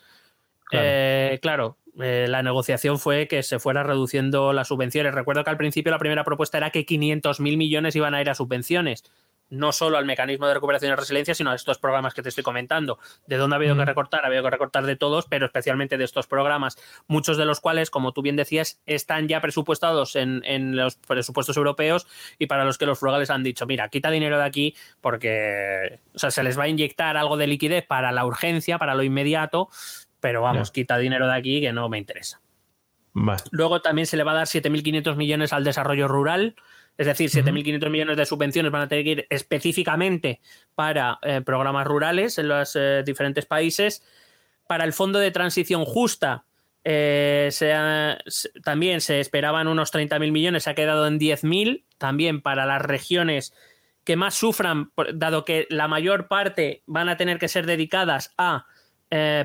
Claro, 1.42 1.78
la 1.96 2.42
negociación 2.42 2.98
fue 2.98 3.28
que 3.28 3.44
se 3.44 3.60
fuera 3.60 3.84
reduciendo 3.84 4.54
las 4.54 4.70
subvenciones. 4.70 5.14
Recuerdo 5.14 5.44
que 5.44 5.52
al 5.52 5.58
principio 5.58 5.92
la 5.92 6.00
primera 6.00 6.24
propuesta 6.24 6.58
era 6.58 6.72
que 6.72 6.86
500.000 6.86 7.58
millones 7.58 7.96
iban 7.96 8.16
a 8.16 8.22
ir 8.22 8.30
a 8.30 8.36
subvenciones 8.36 9.04
no 9.50 9.72
solo 9.72 9.98
al 9.98 10.06
mecanismo 10.06 10.48
de 10.48 10.56
recuperación 10.56 10.92
y 10.92 10.96
resiliencia, 10.96 11.36
sino 11.36 11.52
a 11.52 11.56
estos 11.56 11.78
programas 11.78 12.14
que 12.14 12.24
te 12.24 12.30
estoy 12.30 12.44
comentando. 12.44 13.00
¿De 13.28 13.38
dónde 13.38 13.56
ha 13.56 13.58
habido 13.58 13.76
que 13.76 13.86
recortar? 13.86 14.24
Ha 14.24 14.28
habido 14.28 14.44
que 14.44 14.50
recortar 14.50 14.86
de 14.86 14.96
todos, 14.96 15.26
pero 15.28 15.46
especialmente 15.46 15.98
de 15.98 16.04
estos 16.04 16.28
programas, 16.28 16.78
muchos 17.08 17.38
de 17.38 17.46
los 17.46 17.60
cuales, 17.60 17.90
como 17.90 18.14
tú 18.14 18.22
bien 18.22 18.36
decías, 18.36 18.82
están 18.86 19.28
ya 19.28 19.42
presupuestados 19.42 20.16
en, 20.16 20.42
los 20.76 20.96
presupuestos 20.96 21.58
europeos 21.58 22.08
y 22.40 22.48
para 22.48 22.66
los 22.66 22.78
que 22.78 22.86
los 22.86 23.00
frugales 23.00 23.30
han 23.30 23.44
dicho, 23.44 23.66
mira, 23.66 23.90
quita 23.90 24.10
dinero 24.10 24.38
de 24.38 24.46
aquí 24.46 24.76
porque 25.02 26.00
sea, 26.16 26.32
se 26.32 26.44
les 26.44 26.58
va 26.58 26.64
a 26.64 26.68
inyectar 26.68 27.18
algo 27.18 27.38
de 27.38 27.48
liquidez 27.48 27.86
para 27.86 28.12
la 28.12 28.26
urgencia, 28.26 28.80
para 28.80 28.96
lo 28.96 29.04
inmediato, 29.04 29.70
pero 30.20 30.42
vamos, 30.42 30.72
quita 30.72 30.98
dinero 30.98 31.28
de 31.28 31.36
aquí 31.36 31.62
que 31.62 31.74
no 31.74 31.90
me 31.90 31.98
interesa. 31.98 32.42
Luego 33.52 33.82
también 33.82 34.08
se 34.08 34.18
le 34.18 34.24
va 34.24 34.32
a 34.32 34.36
dar 34.36 34.48
7.500 34.48 35.16
millones 35.16 35.54
al 35.54 35.64
desarrollo 35.64 36.08
rural, 36.08 36.56
es 36.98 37.08
decir, 37.08 37.30
7.500 37.30 37.90
millones 37.90 38.18
de 38.18 38.26
subvenciones 38.26 38.72
van 38.72 38.84
a 38.84 38.88
tener 38.88 39.04
que 39.04 39.12
ir 39.12 39.28
específicamente 39.30 40.42
para 40.76 41.20
eh, 41.24 41.42
programas 41.42 41.88
rurales 41.88 42.38
en 42.38 42.48
los 42.48 42.76
eh, 42.76 43.04
diferentes 43.06 43.46
países. 43.46 44.04
Para 44.68 44.84
el 44.84 44.94
Fondo 44.94 45.20
de 45.20 45.32
Transición 45.32 45.86
Justa 45.86 46.46
eh, 46.84 47.50
también 48.64 49.02
se 49.02 49.20
esperaban 49.20 49.68
unos 49.68 49.92
30.000 49.94 50.32
millones, 50.32 50.64
se 50.64 50.70
ha 50.70 50.76
quedado 50.76 51.08
en 51.08 51.20
10.000. 51.20 51.84
También 51.98 52.42
para 52.42 52.66
las 52.66 52.82
regiones 52.82 53.54
que 54.04 54.16
más 54.16 54.36
sufran, 54.36 54.92
dado 55.14 55.46
que 55.46 55.66
la 55.70 55.88
mayor 55.88 56.28
parte 56.28 56.84
van 56.86 57.10
a 57.10 57.18
tener 57.18 57.40
que 57.40 57.48
ser 57.48 57.66
dedicadas 57.66 58.34
a 58.38 58.66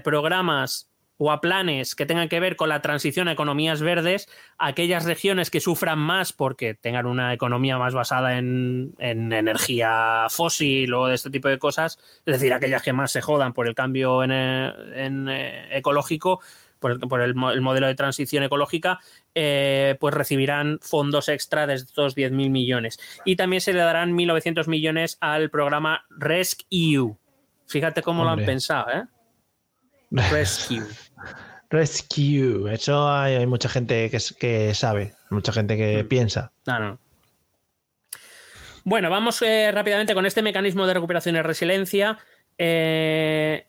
programas 0.03 0.88
o 1.19 1.33
a 1.33 1.41
planes 1.41 1.95
que 1.95 2.07
tengan 2.07 2.29
que 2.29 2.41
ver 2.41 2.57
con 2.57 2.69
la 2.69 2.81
transición 2.81 3.29
a 3.29 3.33
economías 3.33 3.83
verdes, 3.83 4.29
aquellas 4.57 5.05
regiones 5.05 5.51
que 5.51 5.61
sufran 5.61 5.99
más 5.99 6.33
porque 6.33 6.75
tengan 6.75 7.07
una 7.07 7.35
economía 7.35 7.77
más 7.77 7.93
basada 7.93 8.39
en, 8.39 8.95
energía 8.99 10.27
fósil 10.31 10.95
o 10.95 11.07
de 11.09 11.17
este 11.17 11.31
tipo 11.31 11.49
de 11.49 11.59
cosas, 11.59 11.99
es 12.25 12.35
decir, 12.35 12.53
aquellas 12.53 12.83
que 12.83 12.93
más 12.93 13.11
se 13.11 13.21
jodan 13.21 13.53
por 13.53 13.67
el 13.67 13.75
cambio 13.75 14.23
en, 14.23 14.31
eh, 14.31 15.77
ecológico, 15.77 16.41
por, 16.79 17.21
el, 17.21 17.35
modelo 17.35 17.89
de 17.89 17.95
transición 17.97 18.45
ecológica, 18.45 19.01
eh, 19.35 19.97
pues 19.99 20.15
recibirán 20.15 20.79
fondos 20.81 21.29
extra 21.29 21.67
de 21.67 21.75
estos 21.75 22.17
10.000 22.17 22.51
millones. 22.51 23.01
Y 23.25 23.35
también 23.35 23.61
se 23.61 23.73
le 23.73 23.81
darán 23.81 24.17
1.900 24.17 24.69
millones 24.69 25.19
al 25.21 25.51
programa 25.51 26.07
RESC-EU. 26.11 27.17
Fíjate 27.67 28.03
cómo 28.03 28.23
lo 28.23 28.31
han 28.31 28.45
pensado, 28.45 28.91
¿eh? 28.93 29.05
Rescue. 30.11 30.83
Rescue. 31.71 32.73
Eso 32.73 33.11
hay, 33.11 33.47
mucha 33.47 33.69
gente 33.69 34.11
que, 34.11 34.75
sabe, 34.75 35.15
mucha 35.31 35.53
gente 35.53 35.77
que 35.77 36.03
mm. 36.03 36.09
piensa. 36.09 36.53
Bueno, 38.85 39.11
vamos 39.11 39.43
eh, 39.43 39.71
rápidamente 39.73 40.15
con 40.15 40.25
este 40.25 40.43
mecanismo 40.43 40.87
de 40.87 40.95
recuperación 40.95 41.37
y 41.37 41.43
resiliencia. 41.43 42.19
Eh, 42.57 43.67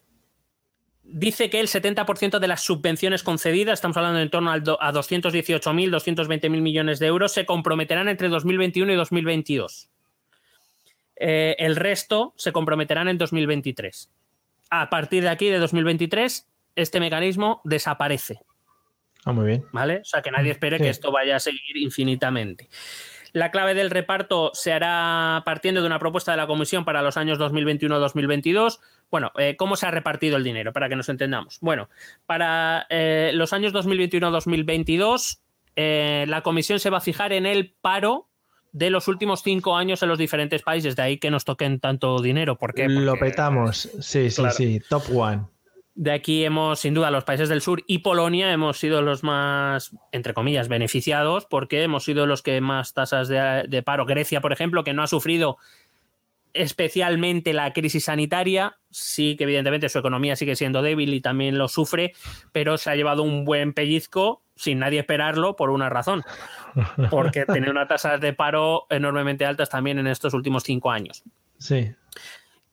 dice 1.03 1.49
que 1.49 1.59
el 1.59 1.67
70% 1.67 2.39
de 2.39 2.47
las 2.47 2.63
subvenciones 2.63 3.21
concedidas, 3.23 3.79
estamos 3.79 3.97
hablando 3.97 4.19
en 4.19 4.29
torno 4.29 4.51
a 4.51 4.57
218.000, 4.59 5.61
220.000 5.61 6.49
millones 6.49 6.99
de 6.99 7.07
euros, 7.07 7.33
se 7.33 7.45
comprometerán 7.45 8.07
entre 8.07 8.29
2021 8.29 8.93
y 8.93 8.95
2022. 8.95 9.89
Eh, 11.17 11.57
el 11.59 11.75
resto 11.75 12.33
se 12.37 12.53
comprometerán 12.53 13.09
en 13.09 13.17
2023 13.17 14.09
a 14.69 14.89
partir 14.89 15.23
de 15.23 15.29
aquí, 15.29 15.47
de 15.49 15.59
2023, 15.59 16.47
este 16.75 16.99
mecanismo 16.99 17.61
desaparece. 17.63 18.39
Ah, 19.25 19.33
muy 19.33 19.45
bien. 19.45 19.65
¿Vale? 19.71 19.99
O 19.99 20.05
sea, 20.05 20.21
que 20.21 20.31
nadie 20.31 20.51
espere 20.51 20.77
que 20.77 20.89
esto 20.89 21.11
vaya 21.11 21.35
a 21.35 21.39
seguir 21.39 21.77
infinitamente. 21.77 22.69
La 23.31 23.51
clave 23.51 23.75
del 23.75 23.91
reparto 23.91 24.51
se 24.53 24.73
hará 24.73 25.43
partiendo 25.45 25.81
de 25.81 25.87
una 25.87 25.99
propuesta 25.99 26.31
de 26.31 26.37
la 26.37 26.47
Comisión 26.47 26.83
para 26.83 27.01
los 27.01 27.15
años 27.17 27.37
2021-2022. 27.37 28.79
Bueno, 29.11 29.31
eh, 29.37 29.55
¿cómo 29.55 29.75
se 29.75 29.85
ha 29.85 29.91
repartido 29.91 30.37
el 30.37 30.43
dinero? 30.43 30.73
Para 30.73 30.89
que 30.89 30.95
nos 30.95 31.09
entendamos. 31.09 31.59
Bueno, 31.61 31.89
para 32.25 32.87
eh, 32.89 33.31
los 33.33 33.53
años 33.53 33.73
2021-2022, 33.73 35.39
eh, 35.75 36.25
la 36.27 36.41
Comisión 36.41 36.79
se 36.79 36.89
va 36.89 36.97
a 36.97 37.01
fijar 37.01 37.33
en 37.33 37.45
el 37.45 37.71
paro 37.81 38.28
de 38.71 38.89
los 38.89 39.07
últimos 39.07 39.41
cinco 39.43 39.75
años 39.75 40.03
en 40.03 40.09
los 40.09 40.17
diferentes 40.17 40.61
países. 40.61 40.95
De 40.95 41.01
ahí 41.01 41.17
que 41.17 41.31
nos 41.31 41.45
toquen 41.45 41.79
tanto 41.79 42.21
dinero. 42.21 42.57
¿Por 42.57 42.73
qué? 42.73 42.87
Lo 42.87 43.17
petamos. 43.17 43.89
Sí, 43.99 44.29
sí, 44.29 44.43
sí. 44.51 44.81
Top 44.89 45.03
one. 45.13 45.43
De 45.95 46.11
aquí 46.11 46.45
hemos, 46.45 46.79
sin 46.79 46.93
duda, 46.93 47.11
los 47.11 47.25
países 47.25 47.49
del 47.49 47.61
sur 47.61 47.83
y 47.85 47.97
Polonia 47.97 48.53
hemos 48.53 48.77
sido 48.77 49.01
los 49.01 49.21
más, 49.23 49.91
entre 50.13 50.33
comillas, 50.33 50.69
beneficiados 50.69 51.45
porque 51.45 51.83
hemos 51.83 52.05
sido 52.05 52.25
los 52.25 52.41
que 52.41 52.61
más 52.61 52.93
tasas 52.93 53.27
de, 53.27 53.83
paro. 53.83 54.05
Grecia, 54.05 54.39
por 54.39 54.53
ejemplo, 54.53 54.85
que 54.85 54.93
no 54.93 55.03
ha 55.03 55.07
sufrido 55.07 55.57
especialmente 56.53 57.51
la 57.51 57.73
crisis 57.73 58.05
sanitaria, 58.05 58.77
sí 58.89 59.35
que 59.35 59.43
evidentemente 59.43 59.89
su 59.89 59.99
economía 59.99 60.35
sigue 60.35 60.55
siendo 60.55 60.81
débil 60.81 61.13
y 61.13 61.21
también 61.21 61.57
lo 61.57 61.67
sufre, 61.67 62.13
pero 62.53 62.77
se 62.77 62.89
ha 62.89 62.95
llevado 62.95 63.21
un 63.21 63.43
buen 63.43 63.73
pellizco 63.73 64.41
sin 64.59 64.79
nadie 64.79 64.99
esperarlo 64.99 65.55
por 65.55 65.69
una 65.69 65.89
razón, 65.89 66.23
porque 67.09 67.45
tiene 67.51 67.69
unas 67.69 67.87
tasas 67.87 68.19
de 68.19 68.33
paro 68.33 68.87
enormemente 68.89 69.45
altas 69.45 69.69
también 69.69 69.99
en 69.99 70.07
estos 70.07 70.33
últimos 70.33 70.63
cinco 70.63 70.91
años. 70.91 71.23
Sí. 71.57 71.93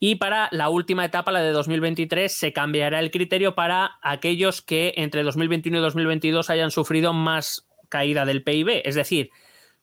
Y 0.01 0.17
para 0.17 0.49
la 0.51 0.69
última 0.69 1.05
etapa, 1.05 1.31
la 1.31 1.41
de 1.41 1.53
2023, 1.53 2.31
se 2.31 2.53
cambiará 2.53 2.99
el 2.99 3.13
criterio 3.13 3.55
para 3.55 3.99
aquellos 4.03 4.63
que 4.63 4.95
entre 4.97 5.23
2021 5.23 5.79
y 5.79 5.81
2022 5.81 6.51
hayan 6.51 6.73
sufrido 6.73 7.13
más 7.13 7.69
caída 7.89 8.27
del 8.27 8.43
PIB. 8.43 8.83
Es 8.85 8.97
decir, 8.97 9.31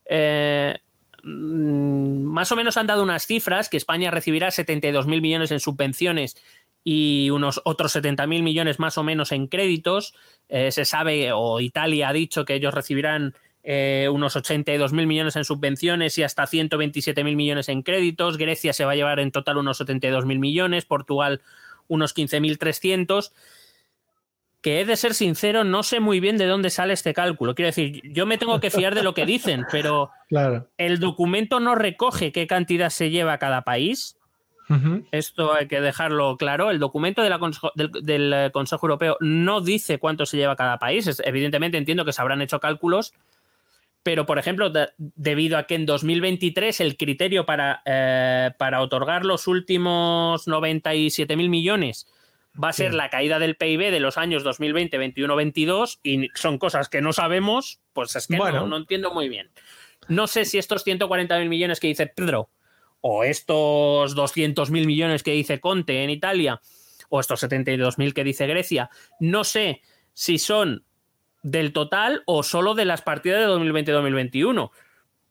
eh, 0.05 0.77
mm, 1.23 2.21
más 2.25 2.51
o 2.51 2.57
menos 2.57 2.75
han 2.75 2.85
dado 2.85 3.01
unas 3.01 3.25
cifras 3.25 3.69
que 3.69 3.77
España 3.77 4.11
recibirá 4.11 4.51
72.000 4.51 5.21
millones 5.21 5.51
en 5.51 5.61
subvenciones 5.61 6.35
y 6.83 7.29
unos 7.29 7.61
otros 7.63 7.95
70.000 7.95 8.43
millones 8.43 8.79
más 8.79 8.97
o 8.97 9.03
menos 9.03 9.31
en 9.31 9.47
créditos. 9.47 10.13
Eh, 10.49 10.71
se 10.71 10.85
sabe, 10.85 11.31
o 11.31 11.59
Italia 11.59 12.09
ha 12.09 12.13
dicho 12.13 12.45
que 12.45 12.55
ellos 12.55 12.73
recibirán 12.73 13.35
eh, 13.63 14.09
unos 14.11 14.35
82.000 14.35 15.05
millones 15.05 15.35
en 15.37 15.45
subvenciones 15.45 16.17
y 16.17 16.23
hasta 16.23 16.43
127.000 16.43 17.35
millones 17.35 17.69
en 17.69 17.81
créditos. 17.81 18.37
Grecia 18.37 18.73
se 18.73 18.83
va 18.83 18.91
a 18.91 18.95
llevar 18.95 19.19
en 19.19 19.31
total 19.31 19.57
unos 19.57 19.79
72.000 19.79 20.37
millones, 20.39 20.85
Portugal 20.85 21.41
unos 21.87 22.15
15.300 22.15 23.31
que 24.61 24.79
he 24.79 24.85
de 24.85 24.95
ser 24.95 25.13
sincero, 25.13 25.65
no 25.65 25.83
sé 25.83 25.99
muy 25.99 26.21
bien 26.21 26.37
de 26.37 26.45
dónde 26.45 26.69
sale 26.69 26.93
este 26.93 27.13
cálculo. 27.13 27.53
Quiero 27.53 27.67
decir, 27.67 28.01
yo 28.13 28.25
me 28.25 28.37
tengo 28.37 28.61
que 28.61 28.71
fiar 28.71 28.95
de 28.95 29.03
lo 29.03 29.13
que 29.13 29.25
dicen, 29.25 29.65
pero 29.69 30.09
Claro. 30.29 30.69
el 30.77 30.99
documento 31.01 31.59
no 31.59 31.75
recoge 31.75 32.31
qué 32.31 32.47
cantidad 32.47 32.89
se 32.89 33.09
lleva 33.09 33.37
cada 33.39 33.63
país. 33.63 34.15
Esto 35.11 35.53
hay 35.53 35.67
que 35.67 35.81
dejarlo 35.81 36.37
claro. 36.37 36.71
El 36.71 36.79
documento 36.79 37.21
de 37.21 37.29
la 37.29 37.39
Consejo- 37.39 37.71
del, 37.75 37.91
del, 37.91 38.33
eh, 38.33 38.49
Consejo 38.51 38.85
Europeo 38.87 39.17
no 39.19 39.61
dice 39.61 39.99
cuánto 39.99 40.25
se 40.25 40.37
lleva 40.37 40.55
cada 40.55 40.79
país. 40.79 41.07
Es- 41.07 41.21
evidentemente 41.25 41.77
entiendo 41.77 42.05
que 42.05 42.13
se 42.13 42.21
habrán 42.21 42.41
hecho 42.41 42.59
cálculos, 42.59 43.13
pero 44.03 44.25
por 44.25 44.37
ejemplo, 44.39 44.69
de- 44.69 44.89
debido 44.97 45.57
a 45.57 45.63
que 45.63 45.75
en 45.75 45.85
2023 45.85 46.81
el 46.81 46.97
criterio 46.97 47.45
para, 47.45 47.81
eh, 47.85 48.51
para 48.57 48.81
otorgar 48.81 49.25
los 49.25 49.47
últimos 49.47 50.47
97.000 50.47 51.49
millones 51.49 52.07
va 52.61 52.69
a 52.69 52.73
ser 52.73 52.91
Sí. 52.91 52.97
la 52.97 53.09
caída 53.09 53.39
del 53.39 53.55
PIB 53.55 53.91
de 53.91 53.99
los 53.99 54.17
años 54.17 54.43
2020, 54.43 54.97
21, 54.97 55.35
22 55.35 55.99
y 56.03 56.27
son 56.35 56.57
cosas 56.57 56.89
que 56.89 57.01
no 57.01 57.11
sabemos, 57.13 57.79
pues 57.93 58.15
es 58.15 58.27
que 58.27 58.35
no- 58.37 58.43
Bueno. 58.43 58.67
no, 58.67 58.77
entiendo 58.77 59.11
muy 59.13 59.29
bien. 59.29 59.49
No 60.09 60.27
sé 60.27 60.45
si 60.45 60.57
estos 60.57 60.83
140.000 60.83 61.47
millones 61.49 61.79
que 61.79 61.87
dice 61.87 62.07
Pedro 62.07 62.49
o 63.05 63.25
estos 63.25 64.15
200.000 64.15 64.85
millones 64.85 65.23
que 65.23 65.31
dice 65.31 65.59
Conte 65.59 66.05
en 66.05 66.09
Italia 66.09 66.61
o 67.09 67.19
estos 67.19 67.43
72.000 67.43 68.13
que 68.13 68.23
dice 68.23 68.47
Grecia, 68.47 68.89
no 69.19 69.43
sé 69.43 69.81
si 70.13 70.39
son 70.39 70.85
del 71.43 71.73
total 71.73 72.23
o 72.25 72.43
solo 72.43 72.75
de 72.75 72.85
las 72.85 73.01
partidas 73.01 73.41
de 73.41 73.47
2020-2021. 73.47 74.71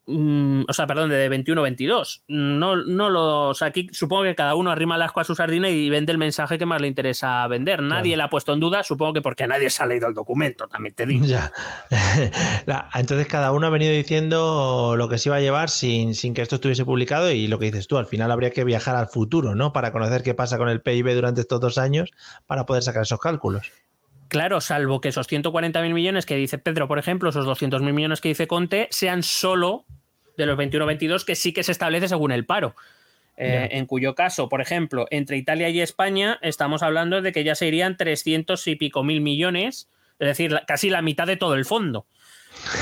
Mm, 0.07 0.65
o 0.69 0.73
sea, 0.73 0.87
perdón, 0.87 1.11
de 1.11 1.31
21-22. 1.31 2.25
No, 2.29 2.77
no 2.77 3.09
lo. 3.09 3.49
O 3.51 3.55
sea, 3.55 3.69
aquí 3.69 3.89
supongo 3.93 4.25
que 4.25 4.35
cada 4.35 4.55
uno 4.57 4.71
arrima 4.71 4.97
el 4.97 5.03
asco 5.03 5.21
a 5.21 5.25
su 5.25 5.35
sardina 5.35 5.69
y 5.71 5.89
vende 5.91 6.11
el 6.11 6.19
mensaje 6.19 6.59
que 6.59 6.67
más 6.67 6.81
le 6.81 6.89
interesa 6.89 7.47
vender. 7.47 7.83
Nadie 7.83 8.17
le 8.17 8.23
ha 8.25 8.31
puesto 8.31 8.53
en 8.53 8.61
duda, 8.61 8.83
supongo 8.83 9.13
que 9.13 9.23
porque 9.23 9.47
nadie 9.47 9.71
se 9.71 9.83
ha 9.83 9.87
leído 9.87 10.09
el 10.09 10.15
documento, 10.15 10.67
también 10.69 10.95
te 10.95 11.07
digo. 11.07 11.27
Ya. 11.33 11.51
Entonces 12.95 13.27
cada 13.27 13.53
uno 13.53 13.67
ha 13.67 13.71
venido 13.71 13.93
diciendo 13.93 14.95
lo 14.99 15.09
que 15.09 15.19
se 15.19 15.29
iba 15.29 15.37
a 15.37 15.41
llevar 15.41 15.71
sin, 15.71 16.15
sin 16.15 16.35
que 16.35 16.43
esto 16.43 16.57
estuviese 16.57 16.85
publicado 16.85 17.31
y 17.31 17.47
lo 17.47 17.59
que 17.59 17.67
dices 17.67 17.87
tú, 17.87 17.97
al 17.97 18.07
final 18.07 18.31
habría 18.31 18.51
que 18.51 18.65
viajar 18.65 18.97
al 18.97 19.09
futuro, 19.09 19.55
¿no? 19.55 19.73
Para 19.73 19.93
conocer 19.93 20.23
qué 20.23 20.35
pasa 20.35 20.59
con 20.59 20.69
el 20.69 20.83
PIB 20.83 21.15
durante 21.15 21.41
estos 21.41 21.61
dos 21.61 21.79
años 21.79 22.11
para 22.47 22.67
poder 22.67 22.83
sacar 22.83 23.03
esos 23.03 23.21
cálculos. 23.21 23.71
Claro, 24.33 24.63
salvo 24.63 25.03
que 25.03 25.11
esos 25.11 25.29
140.000 25.29 25.93
millones 25.93 26.25
que 26.25 26.37
dice 26.37 26.57
Pedro, 26.57 26.89
por 26.89 26.99
ejemplo, 26.99 27.29
esos 27.29 27.45
200.000 27.45 27.93
millones 27.93 28.23
que 28.23 28.31
dice 28.31 28.47
Conte, 28.47 28.89
sean 28.91 29.23
solo 29.23 29.85
de 30.39 30.47
los 30.47 30.59
21-22 30.59 31.27
que 31.27 31.37
sí 31.37 31.53
que 31.53 31.63
se 31.63 31.71
establece 31.71 32.09
según 32.09 32.33
el 32.33 32.47
paro. 32.47 32.75
Eh. 33.37 33.69
En 33.73 33.85
cuyo 33.85 34.15
caso, 34.15 34.49
por 34.49 34.63
ejemplo, 34.63 35.07
entre 35.11 35.37
Italia 35.37 35.69
y 35.69 35.83
España 35.83 36.39
estamos 36.41 36.83
hablando 36.83 37.21
de 37.21 37.31
que 37.31 37.45
ya 37.45 37.55
se 37.55 37.67
irían 37.67 37.99
300 37.99 38.67
y 38.69 38.77
pico 38.77 39.05
mil 39.05 39.21
millones, 39.21 39.91
es 40.19 40.29
decir, 40.29 40.63
casi 40.67 40.89
la 40.89 41.03
mitad 41.03 41.27
de 41.27 41.37
todo 41.37 41.55
el 41.55 41.67
fondo. 41.67 42.07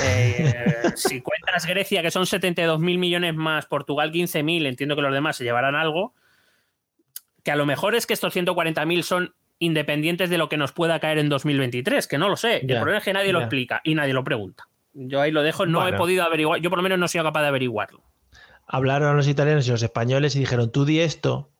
Eh, 0.04 0.54
si 0.94 1.20
cuentas 1.20 1.66
Grecia, 1.66 2.00
que 2.00 2.12
son 2.12 2.26
72 2.26 2.78
mil 2.78 2.98
millones 2.98 3.34
más, 3.34 3.66
Portugal 3.66 4.12
15 4.12 4.44
mil, 4.44 4.66
entiendo 4.66 4.94
que 4.94 5.02
los 5.02 5.12
demás 5.12 5.36
se 5.36 5.42
llevarán 5.42 5.74
algo, 5.74 6.14
que 7.42 7.50
a 7.50 7.56
lo 7.56 7.66
mejor 7.66 7.96
es 7.96 8.06
que 8.06 8.14
estos 8.14 8.32
140 8.32 8.86
mil 8.86 9.02
son 9.02 9.34
independientes 9.60 10.28
de 10.30 10.38
lo 10.38 10.48
que 10.48 10.56
nos 10.56 10.72
pueda 10.72 10.98
caer 10.98 11.18
en 11.18 11.28
2023, 11.28 12.08
que 12.08 12.18
no 12.18 12.28
lo 12.28 12.36
sé. 12.36 12.56
el 12.66 12.66
problema 12.66 12.98
es 12.98 13.04
que 13.04 13.12
nadie 13.12 13.32
lo 13.32 13.38
explica 13.40 13.80
y 13.84 13.94
nadie 13.94 14.12
lo 14.12 14.24
pregunta. 14.24 14.64
Yo 14.92 15.20
ahí 15.20 15.30
lo 15.30 15.42
dejo, 15.42 15.66
no 15.66 15.80
Bueno. 15.80 15.94
he 15.94 15.98
podido 15.98 16.24
averiguar, 16.24 16.60
yo 16.60 16.68
por 16.70 16.78
lo 16.78 16.82
menos 16.82 16.98
no 16.98 17.04
he 17.06 17.08
sido 17.08 17.22
capaz 17.22 17.42
de 17.42 17.48
averiguarlo. 17.48 18.02
Hablaron 18.66 19.16
los 19.16 19.28
italianos 19.28 19.68
y 19.68 19.70
los 19.70 19.82
españoles 19.82 20.34
y 20.34 20.40
dijeron, 20.40 20.72
tú 20.72 20.84
di 20.84 21.00
esto, 21.00 21.50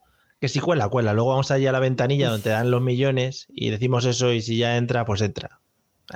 que 0.40 0.48
si 0.48 0.58
cuela, 0.60 0.88
cuela. 0.88 1.12
Luego 1.12 1.30
vamos 1.30 1.50
allí 1.50 1.66
a 1.66 1.72
la 1.72 1.78
ventanilla 1.80 2.28
donde 2.30 2.42
te 2.44 2.50
dan 2.50 2.70
los 2.70 2.80
millones 2.80 3.46
y 3.50 3.70
decimos 3.70 4.04
eso 4.06 4.32
y 4.32 4.40
si 4.42 4.56
ya 4.56 4.76
entra, 4.76 5.04
pues 5.04 5.20
entra. 5.20 5.60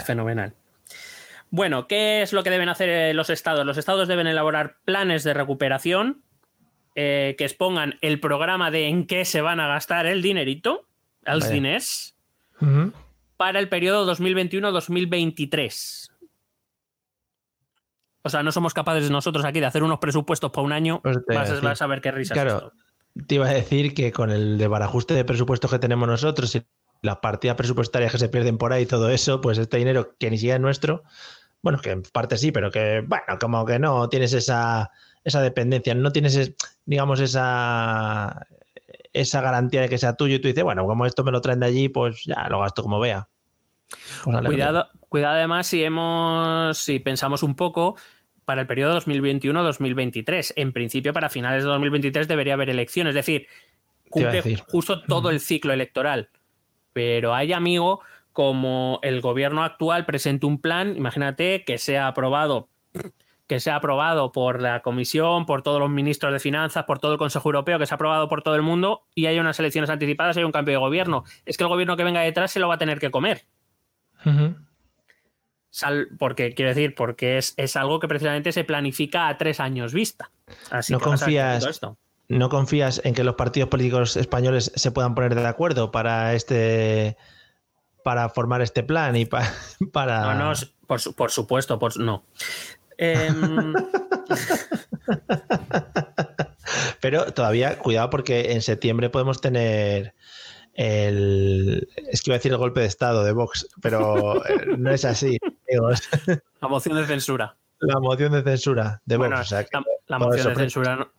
Fenomenal. 0.05 0.55
Bueno, 1.51 1.87
¿qué 1.87 2.22
es 2.22 2.32
lo 2.32 2.43
que 2.43 2.51
deben 2.51 2.68
hacer 2.68 2.89
eh, 2.89 3.14
los 3.14 3.30
estados? 3.30 3.64
Los 3.66 3.76
estados 3.76 4.09
deben 4.09 4.26
elaborar 4.26 4.76
planes 4.85 5.22
de 5.22 5.35
recuperación 5.35 6.22
eh, 6.97 7.35
que 7.39 7.45
expongan 7.45 7.99
el 8.01 8.18
programa 8.18 8.70
de 8.70 8.89
en 8.89 9.07
qué 9.07 9.24
se 9.24 9.41
van 9.41 9.61
a 9.61 9.68
gastar 9.68 10.07
el 10.07 10.22
dinerito, 10.22 10.87
el 11.27 11.41
Vaya. 11.41 11.53
diners, 11.53 12.14
para 13.37 13.59
el 13.59 13.68
periodo 13.68 14.07
2021-2023. 14.14 16.11
O 18.22 18.31
sea, 18.31 18.43
no 18.43 18.53
somos 18.53 18.72
capaces 18.72 19.11
nosotros 19.11 19.45
aquí 19.45 19.61
de 19.61 19.66
hacer 19.66 19.83
unos 19.83 19.99
presupuestos 19.99 20.51
para 20.51 20.62
un 20.64 20.72
año. 20.72 21.01
Pues 21.03 21.18
iba 21.29 21.43
a 21.43 21.45
Vas, 21.49 21.61
vas 21.61 21.83
a 21.83 21.87
ver 21.87 22.01
qué 22.01 22.11
risas. 22.11 22.35
Claro. 22.35 22.72
Te 23.27 23.35
iba 23.37 23.47
a 23.47 23.53
decir 23.53 23.95
que 23.95 24.12
con 24.12 24.31
el 24.31 24.57
desbarajuste 24.59 25.14
de 25.14 25.25
presupuestos 25.25 25.70
que 25.70 25.79
tenemos 25.79 26.09
nosotros 26.09 26.55
y 26.57 26.62
las 27.03 27.18
partidas 27.18 27.57
presupuestarias 27.57 28.11
que 28.12 28.18
se 28.18 28.29
pierden 28.31 28.57
por 28.59 28.72
ahí 28.72 28.85
y 28.85 28.87
todo 28.87 29.11
eso, 29.11 29.41
pues 29.41 29.59
este 29.59 29.77
dinero 29.77 30.16
que 30.18 30.31
ni 30.31 30.39
siquiera 30.39 30.57
es 30.57 30.62
nuestro, 30.62 31.05
bueno, 31.62 31.79
que 31.81 31.91
en 31.91 32.03
parte 32.03 32.39
sí, 32.39 32.51
pero 32.51 32.70
que, 32.70 33.05
bueno, 33.07 33.25
como 33.39 33.64
que 33.66 33.79
no 33.79 34.09
tienes 34.09 34.33
esa, 34.33 34.91
esa 35.22 35.43
dependencia, 35.43 35.95
no 35.95 36.11
tienes, 36.12 36.35
es- 36.35 36.55
digamos, 36.87 37.20
esa, 37.20 38.47
esa 39.15 39.41
garantía 39.41 39.81
de 39.81 39.89
que 39.89 39.97
sea 39.97 40.15
tuyo 40.15 40.35
y 40.37 40.39
tú 40.41 40.49
dices, 40.49 40.65
bueno, 40.65 40.85
como 40.87 41.07
esto 41.07 41.25
me 41.25 41.31
lo 41.31 41.41
traen 41.41 41.61
de 41.61 41.67
allí, 41.67 41.89
pues 41.89 42.25
ya 42.25 42.49
lo 42.51 42.61
gasto 42.61 42.83
como 42.83 43.01
vea. 43.01 43.29
Pues. 44.25 44.41
Cuidado, 44.45 44.89
cuidado 45.09 45.37
además 45.37 45.67
si 45.67 45.85
hemos, 45.85 46.77
si 46.77 46.99
pensamos 46.99 47.43
un 47.43 47.55
poco 47.55 47.97
para 48.45 48.62
el 48.62 48.67
periodo 48.67 49.01
2021-2023. 49.01 50.53
En 50.57 50.73
principio, 50.73 51.12
para 51.12 51.31
finales 51.31 51.62
de 51.62 51.71
2023 51.71 52.29
debería 52.29 52.55
haber 52.55 52.71
elecciones, 52.71 53.12
es 53.12 53.15
decir, 53.15 53.47
cumple 54.11 54.43
justo 54.69 55.03
todo 55.03 55.31
el 55.31 55.41
ciclo 55.41 55.73
electoral. 55.73 56.29
Pero 56.93 57.35
hay, 57.35 57.53
amigo, 57.53 58.01
como 58.33 58.99
el 59.03 59.21
gobierno 59.21 59.62
actual 59.62 60.05
presenta 60.05 60.47
un 60.47 60.61
plan, 60.61 60.97
imagínate 60.97 61.65
que 61.65 61.79
sea 61.79 62.09
aprobado 62.09 62.69
que 63.47 63.61
sea 63.61 63.76
aprobado 63.76 64.32
por 64.32 64.62
la 64.62 64.80
Comisión, 64.80 65.45
por 65.47 65.62
todos 65.62 65.78
los 65.80 65.90
ministros 65.90 66.32
de 66.32 66.38
Finanzas, 66.40 66.84
por 66.84 66.99
todo 66.99 67.12
el 67.12 67.18
Consejo 67.18 67.49
Europeo, 67.49 67.78
que 67.78 67.86
sea 67.86 67.97
aprobado 67.97 68.28
por 68.28 68.42
todo 68.42 68.55
el 68.57 68.62
mundo 68.62 69.03
y 69.14 69.26
hay 69.26 69.38
unas 69.38 69.59
elecciones 69.61 69.90
anticipadas 69.90 70.36
hay 70.36 70.45
un 70.45 70.53
cambio 70.53 70.72
de 70.72 70.78
gobierno. 70.78 71.24
Es 71.45 71.57
que 71.59 71.64
el 71.64 71.68
gobierno 71.68 71.97
que 71.97 72.05
venga 72.05 72.20
detrás 72.22 72.51
se 72.53 72.61
lo 72.61 72.68
va 72.68 72.74
a 72.76 72.78
tener 72.78 72.99
que 72.99 73.11
comer. 73.11 73.45
Sal- 75.70 76.09
porque 76.18 76.55
quiero 76.55 76.68
decir, 76.70 76.95
porque 76.95 77.36
es, 77.38 77.55
es 77.57 77.74
algo 77.76 77.99
que 77.99 78.07
precisamente 78.09 78.53
se 78.53 78.64
planifica 78.64 79.28
a 79.28 79.36
tres 79.38 79.59
años 79.61 79.92
vista. 79.92 80.30
Así 80.70 80.92
No 80.92 80.99
que 81.01 81.05
confías- 81.07 81.66
esto. 81.66 81.99
¿No 82.28 82.49
confías 82.49 83.03
en 83.05 83.12
que 83.14 83.22
los 83.24 83.34
partidos 83.34 83.68
políticos 83.68 84.16
españoles 84.16 84.72
se 84.74 84.90
puedan 84.92 85.14
poner 85.14 85.34
de 85.34 85.47
acuerdo 85.47 85.90
para 85.90 86.32
este 86.34 87.18
para 88.03 88.28
formar 88.30 88.61
este 88.62 88.82
plan 88.82 89.14
y 89.16 89.24
pa- 89.26 89.51
para 89.92 90.34
No, 90.34 90.34
no, 90.34 90.53
por, 90.86 91.01
su- 91.01 91.14
por 91.14 91.30
supuesto, 91.30 91.78
por, 91.78 91.99
no. 91.99 92.24
Em, 92.99 93.74
Pero 97.01 97.32
todavía, 97.32 97.78
cuidado, 97.78 98.09
porque 98.11 98.53
en 98.53 98.62
septiembre 98.62 99.11
podemos 99.11 99.40
tener 99.40 100.14
el. 100.72 101.86
Es 102.11 102.22
que 102.22 102.30
iba 102.30 102.36
a 102.36 102.38
decir 102.38 102.53
el 102.53 102.59
golpe 102.59 102.80
de 102.80 102.86
Estado 102.86 103.24
de 103.24 103.32
Vox, 103.32 103.68
pero 103.82 104.45
eh, 104.47 104.74
no 104.78 104.90
es 104.90 105.05
así. 105.05 105.38
la 106.61 106.68
moción 106.68 106.97
de 106.97 107.07
censura. 107.07 107.57
la 107.80 108.01
moción 108.01 108.32
de 108.32 108.42
censura 108.42 109.03
de 109.05 109.16
Vox. 109.16 109.28
Bueno, 109.28 109.42
o 109.42 109.45
sea 109.45 109.64
que- 109.64 109.78
la, 110.07 110.18
moción 110.18 110.49
de 110.49 110.55
censura 110.55 110.97
no, 110.97 111.12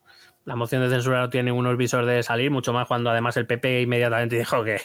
la 0.45 0.55
moción 0.55 0.81
de 0.81 0.89
censura 0.89 1.21
no 1.21 1.29
tiene 1.29 1.51
unos 1.51 1.77
visor 1.77 2.05
de 2.05 2.23
salir, 2.23 2.51
mucho 2.51 2.73
más 2.73 2.87
cuando 2.87 3.09
además 3.09 3.37
el 3.37 3.47
PP 3.47 3.81
inmediatamente 3.81 4.37
dijo 4.39 4.63
que, 4.63 4.79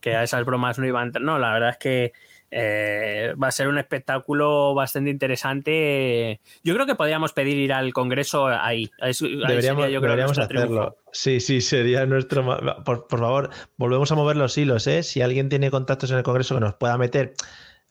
que 0.00 0.16
a 0.16 0.22
esas 0.24 0.44
bromas 0.44 0.78
no 0.78 0.86
iban. 0.86 1.12
No, 1.20 1.38
la 1.38 1.52
verdad 1.52 1.70
es 1.70 1.78
que 1.78 2.12
eh, 2.50 3.32
va 3.42 3.48
a 3.48 3.52
ser 3.52 3.68
un 3.68 3.78
espectáculo 3.78 4.74
bastante 4.74 5.10
interesante. 5.10 6.40
Yo 6.64 6.74
creo 6.74 6.86
que 6.86 6.94
podríamos 6.94 7.32
pedir 7.32 7.56
ir 7.58 7.72
al 7.72 7.92
Congreso 7.92 8.46
ahí. 8.48 8.90
Deberíamos, 9.00 9.84
sería, 9.84 9.88
yo 9.88 10.00
creo, 10.00 10.10
deberíamos 10.10 10.36
nuestro 10.36 10.58
hacerlo. 10.58 10.80
triunfo. 10.80 10.96
Sí, 11.12 11.40
sí, 11.40 11.60
sería 11.60 12.06
nuestro. 12.06 12.44
por 12.84 13.06
favor, 13.08 13.50
volvemos 13.76 14.10
a 14.12 14.14
mover 14.14 14.36
los 14.36 14.56
hilos, 14.58 14.86
¿eh? 14.86 15.02
Si 15.02 15.22
alguien 15.22 15.48
tiene 15.48 15.70
contactos 15.70 16.10
en 16.10 16.18
el 16.18 16.22
Congreso 16.22 16.54
que 16.54 16.60
nos 16.60 16.74
pueda 16.74 16.98
meter 16.98 17.34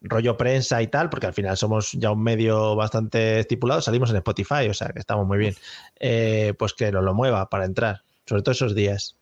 rollo 0.02 0.38
prensa 0.38 0.82
y 0.82 0.88
tal, 0.88 1.10
porque 1.10 1.28
al 1.28 1.34
final 1.34 1.58
somos 1.58 1.92
ya 1.94 2.12
un 2.12 2.24
medio 2.24 2.76
bastante 2.76 3.40
estipulado, 3.40 3.82
salimos 3.82 4.10
en 4.10 4.18
Spotify, 4.18 4.70
o 4.70 4.74
sea 4.74 4.90
que 4.90 5.00
estamos 5.00 5.28
muy 5.28 5.38
bien. 5.38 5.56
Eh, 6.00 6.54
pues 6.58 6.74
que 6.74 6.92
nos 6.92 7.04
lo 7.04 7.14
mueva 7.14 7.50
para 7.50 7.66
entrar, 7.66 8.04
sobre 8.26 8.42
todo 8.42 8.52
esos 8.54 8.76
días, 8.76 9.18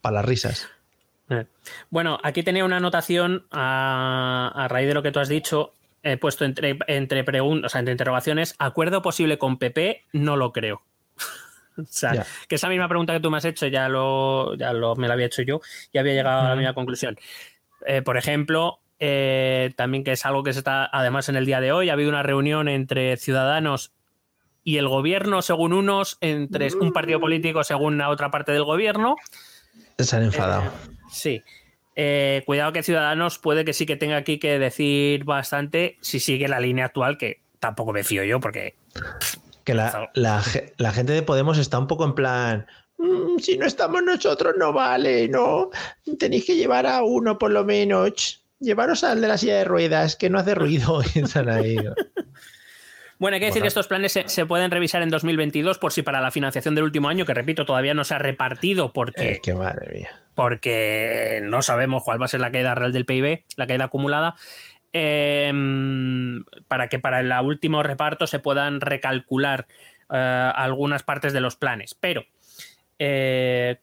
para 0.00 0.16
las 0.16 0.24
risas. 0.24 0.68
Eh. 1.32 1.46
Bueno, 1.90 2.18
aquí 2.22 2.42
tenía 2.42 2.64
una 2.64 2.76
anotación 2.76 3.46
a, 3.50 4.52
a 4.54 4.68
raíz 4.68 4.88
de 4.88 4.94
lo 4.94 5.02
que 5.02 5.12
tú 5.12 5.20
has 5.20 5.28
dicho. 5.28 5.74
He 6.02 6.16
puesto 6.16 6.44
entre, 6.44 6.78
entre 6.88 7.24
preguntas, 7.24 7.66
o 7.66 7.68
sea, 7.70 7.78
entre 7.78 7.92
interrogaciones. 7.92 8.54
Acuerdo 8.58 9.02
posible 9.02 9.38
con 9.38 9.58
PP, 9.58 10.04
no 10.12 10.36
lo 10.36 10.52
creo. 10.52 10.82
O 11.78 11.86
sea, 11.88 12.26
que 12.48 12.56
esa 12.56 12.68
misma 12.68 12.86
pregunta 12.86 13.14
que 13.14 13.20
tú 13.20 13.30
me 13.30 13.38
has 13.38 13.46
hecho 13.46 13.66
ya 13.66 13.88
lo, 13.88 14.54
ya 14.56 14.74
lo 14.74 14.94
me 14.94 15.08
la 15.08 15.14
había 15.14 15.24
hecho 15.24 15.40
yo 15.40 15.62
y 15.90 15.96
había 15.96 16.12
llegado 16.12 16.42
a 16.42 16.50
la 16.50 16.54
misma 16.54 16.74
conclusión. 16.74 17.16
Eh, 17.86 18.02
por 18.02 18.18
ejemplo, 18.18 18.80
eh, 18.98 19.72
también 19.74 20.04
que 20.04 20.12
es 20.12 20.26
algo 20.26 20.42
que 20.42 20.52
se 20.52 20.58
está, 20.58 20.84
además 20.92 21.30
en 21.30 21.36
el 21.36 21.46
día 21.46 21.62
de 21.62 21.72
hoy, 21.72 21.88
ha 21.88 21.94
habido 21.94 22.10
una 22.10 22.22
reunión 22.22 22.68
entre 22.68 23.16
ciudadanos 23.16 23.92
y 24.64 24.76
el 24.76 24.88
gobierno, 24.88 25.42
según 25.42 25.72
unos, 25.72 26.18
entre 26.20 26.72
un 26.74 26.92
partido 26.92 27.20
político 27.20 27.64
según 27.64 27.98
la 27.98 28.10
otra 28.10 28.30
parte 28.30 28.52
del 28.52 28.64
gobierno. 28.64 29.16
Se 29.98 30.16
han 30.16 30.22
enfadado. 30.24 30.70
sí. 31.10 31.42
Eh, 31.94 32.42
cuidado 32.46 32.72
que 32.72 32.82
Ciudadanos 32.82 33.38
puede 33.38 33.66
que 33.66 33.74
sí 33.74 33.84
que 33.84 33.96
tenga 33.96 34.16
aquí 34.16 34.38
que 34.38 34.58
decir 34.58 35.24
bastante 35.24 35.98
si 36.00 36.20
sigue 36.20 36.48
la 36.48 36.58
línea 36.58 36.86
actual, 36.86 37.18
que 37.18 37.42
tampoco 37.60 37.92
me 37.92 38.02
fío 38.02 38.24
yo, 38.24 38.40
porque. 38.40 38.76
Que 39.64 39.74
la, 39.74 40.10
la, 40.14 40.42
la 40.78 40.92
gente 40.92 41.12
de 41.12 41.22
Podemos 41.22 41.58
está 41.58 41.78
un 41.78 41.86
poco 41.88 42.06
en 42.06 42.14
plan. 42.14 42.66
"Mm, 42.96 43.38
si 43.40 43.58
no 43.58 43.66
estamos 43.66 44.02
nosotros, 44.02 44.54
no 44.58 44.72
vale, 44.72 45.28
no. 45.28 45.68
Tenéis 46.18 46.46
que 46.46 46.56
llevar 46.56 46.86
a 46.86 47.02
uno 47.02 47.38
por 47.38 47.50
lo 47.50 47.62
menos. 47.62 48.42
Llevaros 48.58 49.04
al 49.04 49.20
de 49.20 49.28
la 49.28 49.36
silla 49.36 49.56
de 49.58 49.64
ruedas, 49.64 50.16
que 50.16 50.30
no 50.30 50.38
hace 50.38 50.54
ruido. 50.54 51.02
Bueno, 53.22 53.36
hay 53.36 53.40
que 53.40 53.46
decir 53.46 53.62
que 53.62 53.68
estos 53.68 53.86
planes 53.86 54.10
se, 54.10 54.28
se 54.28 54.46
pueden 54.46 54.72
revisar 54.72 55.00
en 55.00 55.08
2022 55.08 55.78
por 55.78 55.92
si 55.92 56.02
para 56.02 56.20
la 56.20 56.32
financiación 56.32 56.74
del 56.74 56.82
último 56.82 57.08
año, 57.08 57.24
que 57.24 57.32
repito, 57.32 57.64
todavía 57.64 57.94
no 57.94 58.02
se 58.02 58.14
ha 58.14 58.18
repartido 58.18 58.92
porque, 58.92 59.34
Es 59.34 59.40
que 59.40 59.54
madre 59.54 59.94
mía. 59.94 60.10
porque 60.34 61.38
no 61.44 61.62
sabemos 61.62 62.02
cuál 62.02 62.20
va 62.20 62.24
a 62.24 62.28
ser 62.28 62.40
la 62.40 62.50
caída 62.50 62.74
real 62.74 62.92
del 62.92 63.06
PIB, 63.06 63.44
la 63.54 63.68
caída 63.68 63.84
acumulada, 63.84 64.34
eh, 64.92 65.52
para 66.66 66.88
que 66.88 66.98
para 66.98 67.20
el 67.20 67.32
último 67.44 67.84
reparto 67.84 68.26
se 68.26 68.40
puedan 68.40 68.80
recalcular 68.80 69.68
eh, 70.12 70.52
algunas 70.56 71.04
partes 71.04 71.32
de 71.32 71.40
los 71.40 71.54
planes. 71.54 71.94
Pero, 71.94 72.24
eh, 72.98 73.76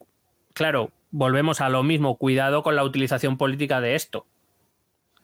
claro, 0.52 0.92
volvemos 1.12 1.62
a 1.62 1.70
lo 1.70 1.82
mismo, 1.82 2.18
cuidado 2.18 2.62
con 2.62 2.76
la 2.76 2.84
utilización 2.84 3.38
política 3.38 3.80
de 3.80 3.96
esto. 3.96 4.26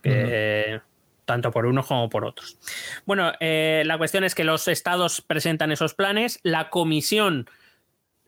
que, 0.01 0.79
Tanto 1.25 1.51
por 1.51 1.65
unos 1.65 1.87
como 1.87 2.09
por 2.09 2.23
otros. 2.23 2.57
Bueno, 3.05 3.33
eh, 3.39 3.83
la 3.85 3.97
cuestión 3.97 4.23
es 4.23 4.35
que 4.35 4.43
los 4.43 4.67
estados 4.67 5.21
presentan 5.21 5.71
esos 5.71 5.93
planes, 5.93 6.39
la 6.43 6.69
comisión 6.69 7.49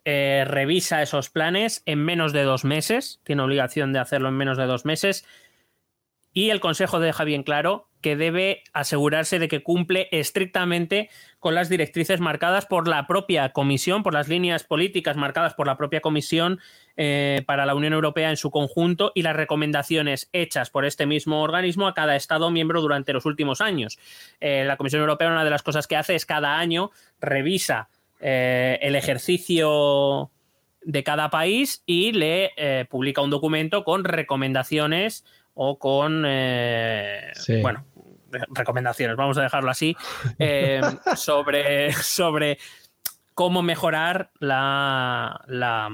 eh, 0.04 0.46
revisa 0.48 1.02
esos 1.02 1.30
planes 1.30 1.84
en 1.86 2.00
menos 2.00 2.34
de 2.34 2.44
dos 2.44 2.66
meses, 2.66 3.20
tiene 3.24 3.44
obligación 3.44 3.94
de 3.94 4.00
hacerlo 4.00 4.30
en 4.30 4.36
menos 4.36 4.58
de 4.58 4.66
dos 4.66 4.86
meses, 4.86 5.26
y 6.34 6.50
el 6.50 6.60
Consejo 6.60 7.00
deja 7.00 7.24
bien 7.24 7.44
claro 7.44 7.87
que 8.02 8.16
debe 8.16 8.64
asegurarse 8.74 9.40
de 9.40 9.48
que 9.48 9.64
cumple 9.64 10.08
estrictamente 10.12 11.10
con 11.40 11.56
las 11.56 11.70
directrices 11.70 12.20
marcadas 12.20 12.66
por 12.66 12.88
la 12.88 13.08
propia 13.08 13.54
Comisión, 13.54 14.04
por 14.04 14.14
las 14.14 14.28
líneas 14.28 14.64
políticas 14.64 15.16
marcadas 15.18 15.54
por 15.54 15.68
la 15.68 15.78
propia 15.78 16.02
Comisión 16.02 16.60
eh, 16.96 17.44
para 17.46 17.66
la 17.66 17.76
Unión 17.76 17.94
Europea 17.94 18.30
en 18.30 18.38
su 18.38 18.52
conjunto 18.52 19.12
y 19.16 19.22
las 19.22 19.36
recomendaciones 19.36 20.30
hechas 20.34 20.70
por 20.70 20.86
este 20.86 21.06
mismo 21.06 21.42
organismo 21.42 21.88
a 21.88 21.94
cada 21.94 22.16
Estado 22.16 22.52
miembro 22.52 22.82
durante 22.82 23.14
los 23.14 23.26
últimos 23.26 23.62
años. 23.62 23.98
Eh, 24.40 24.64
la 24.66 24.78
Comisión 24.78 25.02
Europea 25.02 25.30
una 25.30 25.44
de 25.44 25.50
las 25.50 25.64
cosas 25.64 25.88
que 25.88 25.96
hace 25.96 26.16
es 26.16 26.26
cada 26.26 26.58
año 26.58 26.92
revisa 27.20 27.90
eh, 28.20 28.80
el 28.82 28.96
ejercicio 28.96 30.32
de 30.82 31.04
cada 31.04 31.30
país 31.30 31.84
y 31.86 32.14
le 32.14 32.52
publica 32.90 33.22
un 33.22 33.30
documento 33.30 33.84
con 33.84 34.06
recomendaciones 34.06 35.26
o 35.60 35.80
con, 35.80 36.24
eh, 36.28 37.32
Sí. 37.34 37.62
bueno, 37.62 37.84
re- 38.32 38.46
recomendaciones, 38.54 39.18
vamos 39.18 39.38
a 39.38 39.42
dejarlo 39.42 39.72
así, 39.72 39.96
eh, 40.40 40.82
sobre, 41.16 41.92
sobre 41.94 42.58
cómo 43.34 43.62
mejorar 43.64 44.32
la, 44.40 45.42
la, 45.48 45.90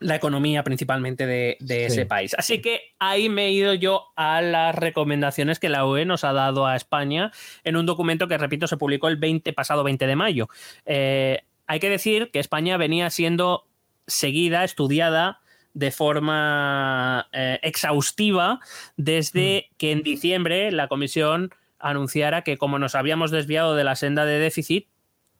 la 0.00 0.14
economía 0.14 0.62
principalmente 0.64 1.26
de, 1.26 1.56
de 1.60 1.76
Sí. 1.78 1.84
ese 1.84 2.06
país. 2.06 2.34
Así 2.38 2.60
que 2.60 2.94
ahí 2.98 3.28
me 3.28 3.46
he 3.46 3.50
ido 3.52 3.72
yo 3.74 4.06
a 4.16 4.40
las 4.42 4.74
recomendaciones 4.74 5.58
que 5.58 5.68
la 5.68 5.86
UE 5.86 6.04
nos 6.04 6.24
ha 6.24 6.32
dado 6.32 6.66
a 6.66 6.76
España 6.76 7.30
en 7.64 7.76
un 7.76 7.86
documento 7.86 8.28
que, 8.28 8.36
repito, 8.38 8.66
se 8.66 8.76
publicó 8.76 9.08
el 9.08 9.16
20, 9.16 9.52
pasado 9.52 9.84
20 9.84 10.06
de 10.06 10.16
mayo. 10.16 10.48
Eh, 10.84 11.42
hay 11.68 11.80
que 11.80 11.88
decir 11.90 12.30
que 12.32 12.38
España 12.40 12.76
venía 12.76 13.10
siendo 13.10 13.66
seguida, 14.08 14.62
estudiada 14.64 15.40
de 15.76 15.90
forma 15.90 17.28
eh, 17.32 17.60
exhaustiva 17.62 18.60
desde 18.96 19.68
que 19.76 19.92
en 19.92 20.02
diciembre 20.02 20.72
la 20.72 20.88
comisión 20.88 21.50
anunciara 21.78 22.40
que 22.40 22.56
como 22.56 22.78
nos 22.78 22.94
habíamos 22.94 23.30
desviado 23.30 23.76
de 23.76 23.84
la 23.84 23.94
senda 23.94 24.24
de 24.24 24.38
déficit, 24.38 24.88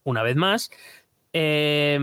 una 0.03 0.21
vez 0.21 0.35
más, 0.35 0.69
eh, 1.33 1.97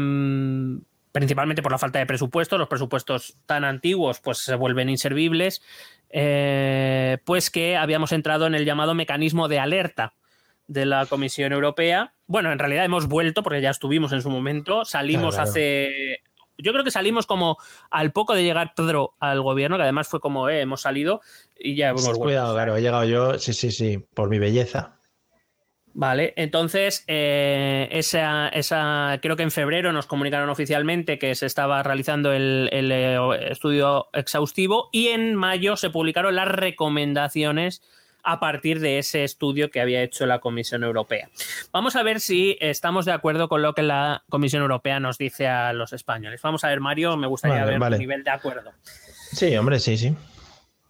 principalmente 1.12 1.62
por 1.62 1.70
la 1.70 1.78
falta 1.78 2.00
de 2.00 2.06
presupuesto, 2.06 2.58
los 2.58 2.66
presupuestos 2.66 3.36
tan 3.46 3.62
antiguos 3.64 4.18
pues 4.18 4.38
se 4.38 4.56
vuelven 4.56 4.88
inservibles, 4.88 5.62
eh, 6.10 7.18
pues 7.24 7.50
que 7.50 7.76
habíamos 7.76 8.10
entrado 8.10 8.48
en 8.48 8.56
el 8.56 8.64
llamado 8.64 8.94
mecanismo 8.94 9.46
de 9.46 9.60
alerta 9.60 10.14
de 10.66 10.86
la 10.86 11.06
Comisión 11.06 11.52
Europea. 11.52 12.14
Bueno, 12.26 12.50
en 12.50 12.58
realidad 12.58 12.84
hemos 12.84 13.06
vuelto 13.06 13.44
porque 13.44 13.60
ya 13.60 13.70
estuvimos 13.70 14.10
en 14.12 14.22
su 14.22 14.30
momento, 14.30 14.84
salimos 14.84 15.36
Claro, 15.36 15.50
hace... 15.50 16.20
Yo 16.58 16.72
creo 16.72 16.84
que 16.84 16.90
salimos 16.90 17.26
como 17.26 17.58
al 17.90 18.12
poco 18.12 18.34
de 18.34 18.44
llegar 18.44 18.74
Pedro 18.74 19.14
al 19.20 19.42
gobierno, 19.42 19.76
que 19.76 19.82
además 19.82 20.08
fue 20.08 20.20
como, 20.20 20.48
eh, 20.48 20.60
hemos 20.60 20.82
salido 20.82 21.20
y 21.58 21.74
ya 21.74 21.90
hemos 21.90 22.04
vuelto. 22.04 22.20
Cuidado, 22.20 22.54
claro, 22.54 22.76
he 22.76 22.82
llegado 22.82 23.04
yo, 23.04 23.38
sí, 23.38 23.52
sí, 23.52 23.70
sí, 23.70 23.98
por 24.14 24.28
mi 24.28 24.38
belleza. 24.38 24.98
Vale, 25.96 26.34
entonces 26.36 27.04
eh, 27.06 27.88
esa, 27.92 28.48
esa, 28.48 29.20
creo 29.22 29.36
que 29.36 29.44
en 29.44 29.52
febrero 29.52 29.92
nos 29.92 30.06
comunicaron 30.06 30.48
oficialmente 30.50 31.20
que 31.20 31.36
se 31.36 31.46
estaba 31.46 31.84
realizando 31.84 32.32
el, 32.32 32.68
el, 32.72 32.90
eh, 32.90 33.16
estudio 33.52 34.08
exhaustivo 34.12 34.88
y 34.90 35.08
en 35.08 35.36
mayo 35.36 35.76
se 35.76 35.90
publicaron 35.90 36.34
las 36.34 36.48
recomendaciones 36.48 37.80
a 38.24 38.40
partir 38.40 38.80
de 38.80 38.98
ese 38.98 39.24
estudio 39.24 39.70
que 39.70 39.80
había 39.80 40.02
hecho 40.02 40.26
la 40.26 40.38
Comisión 40.40 40.82
Europea. 40.82 41.28
Vamos 41.72 41.94
a 41.96 42.02
ver 42.02 42.20
si 42.20 42.56
estamos 42.60 43.04
de 43.04 43.12
acuerdo 43.12 43.48
con 43.48 43.62
lo 43.62 43.74
que 43.74 43.82
la 43.82 44.24
Comisión 44.28 44.62
Europea 44.62 44.98
nos 45.00 45.18
dice 45.18 45.46
a 45.46 45.72
los 45.72 45.92
españoles. 45.92 46.40
Vamos 46.42 46.64
a 46.64 46.68
ver, 46.68 46.80
Mario, 46.80 47.16
me 47.16 47.26
gustaría 47.26 47.60
Vale, 47.60 47.70
ver 47.70 47.78
vale. 47.80 47.96
tu 47.96 48.00
nivel 48.00 48.24
de 48.24 48.30
acuerdo. 48.30 48.72
Sí, 49.32 49.56
hombre, 49.56 49.78
sí, 49.78 49.96
sí. 49.96 50.14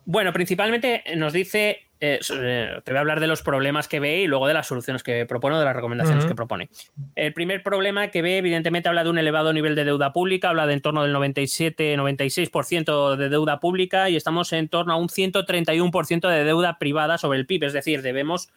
Bueno, 0.06 0.32
principalmente 0.32 1.02
nos 1.16 1.32
dice, 1.32 1.86
eh, 2.00 2.20
eh, 2.30 2.80
te 2.84 2.92
voy 2.92 2.98
a 2.98 3.00
hablar 3.00 3.20
de 3.20 3.26
los 3.26 3.42
problemas 3.42 3.88
que 3.88 4.00
ve 4.00 4.22
y 4.22 4.26
luego 4.26 4.46
de 4.46 4.54
las 4.54 4.66
soluciones 4.66 5.02
que 5.02 5.24
propone 5.24 5.56
o 5.56 5.58
de 5.58 5.64
las 5.64 5.74
recomendaciones 5.74 6.26
que 6.26 6.34
propone. 6.34 6.68
El 7.14 7.32
primer 7.32 7.62
problema 7.62 8.08
que 8.08 8.20
ve, 8.20 8.38
evidentemente, 8.38 8.88
habla 8.88 9.04
de 9.04 9.10
un 9.10 9.18
elevado 9.18 9.52
nivel 9.52 9.74
de 9.74 9.84
deuda 9.84 10.12
pública, 10.12 10.50
habla 10.50 10.66
de 10.66 10.74
en 10.74 10.82
torno 10.82 11.02
del 11.04 11.14
97-96% 11.14 13.16
de 13.16 13.28
deuda 13.28 13.60
pública 13.60 14.10
y 14.10 14.16
estamos 14.16 14.52
en 14.52 14.68
torno 14.68 14.92
a 14.92 14.96
un 14.96 15.08
131% 15.08 16.28
de 16.28 16.44
deuda 16.44 16.78
privada 16.78 17.16
sobre 17.16 17.38
el 17.38 17.46
PIB, 17.46 17.64
es 17.64 17.72
decir, 17.72 18.02
debemos 18.02 18.50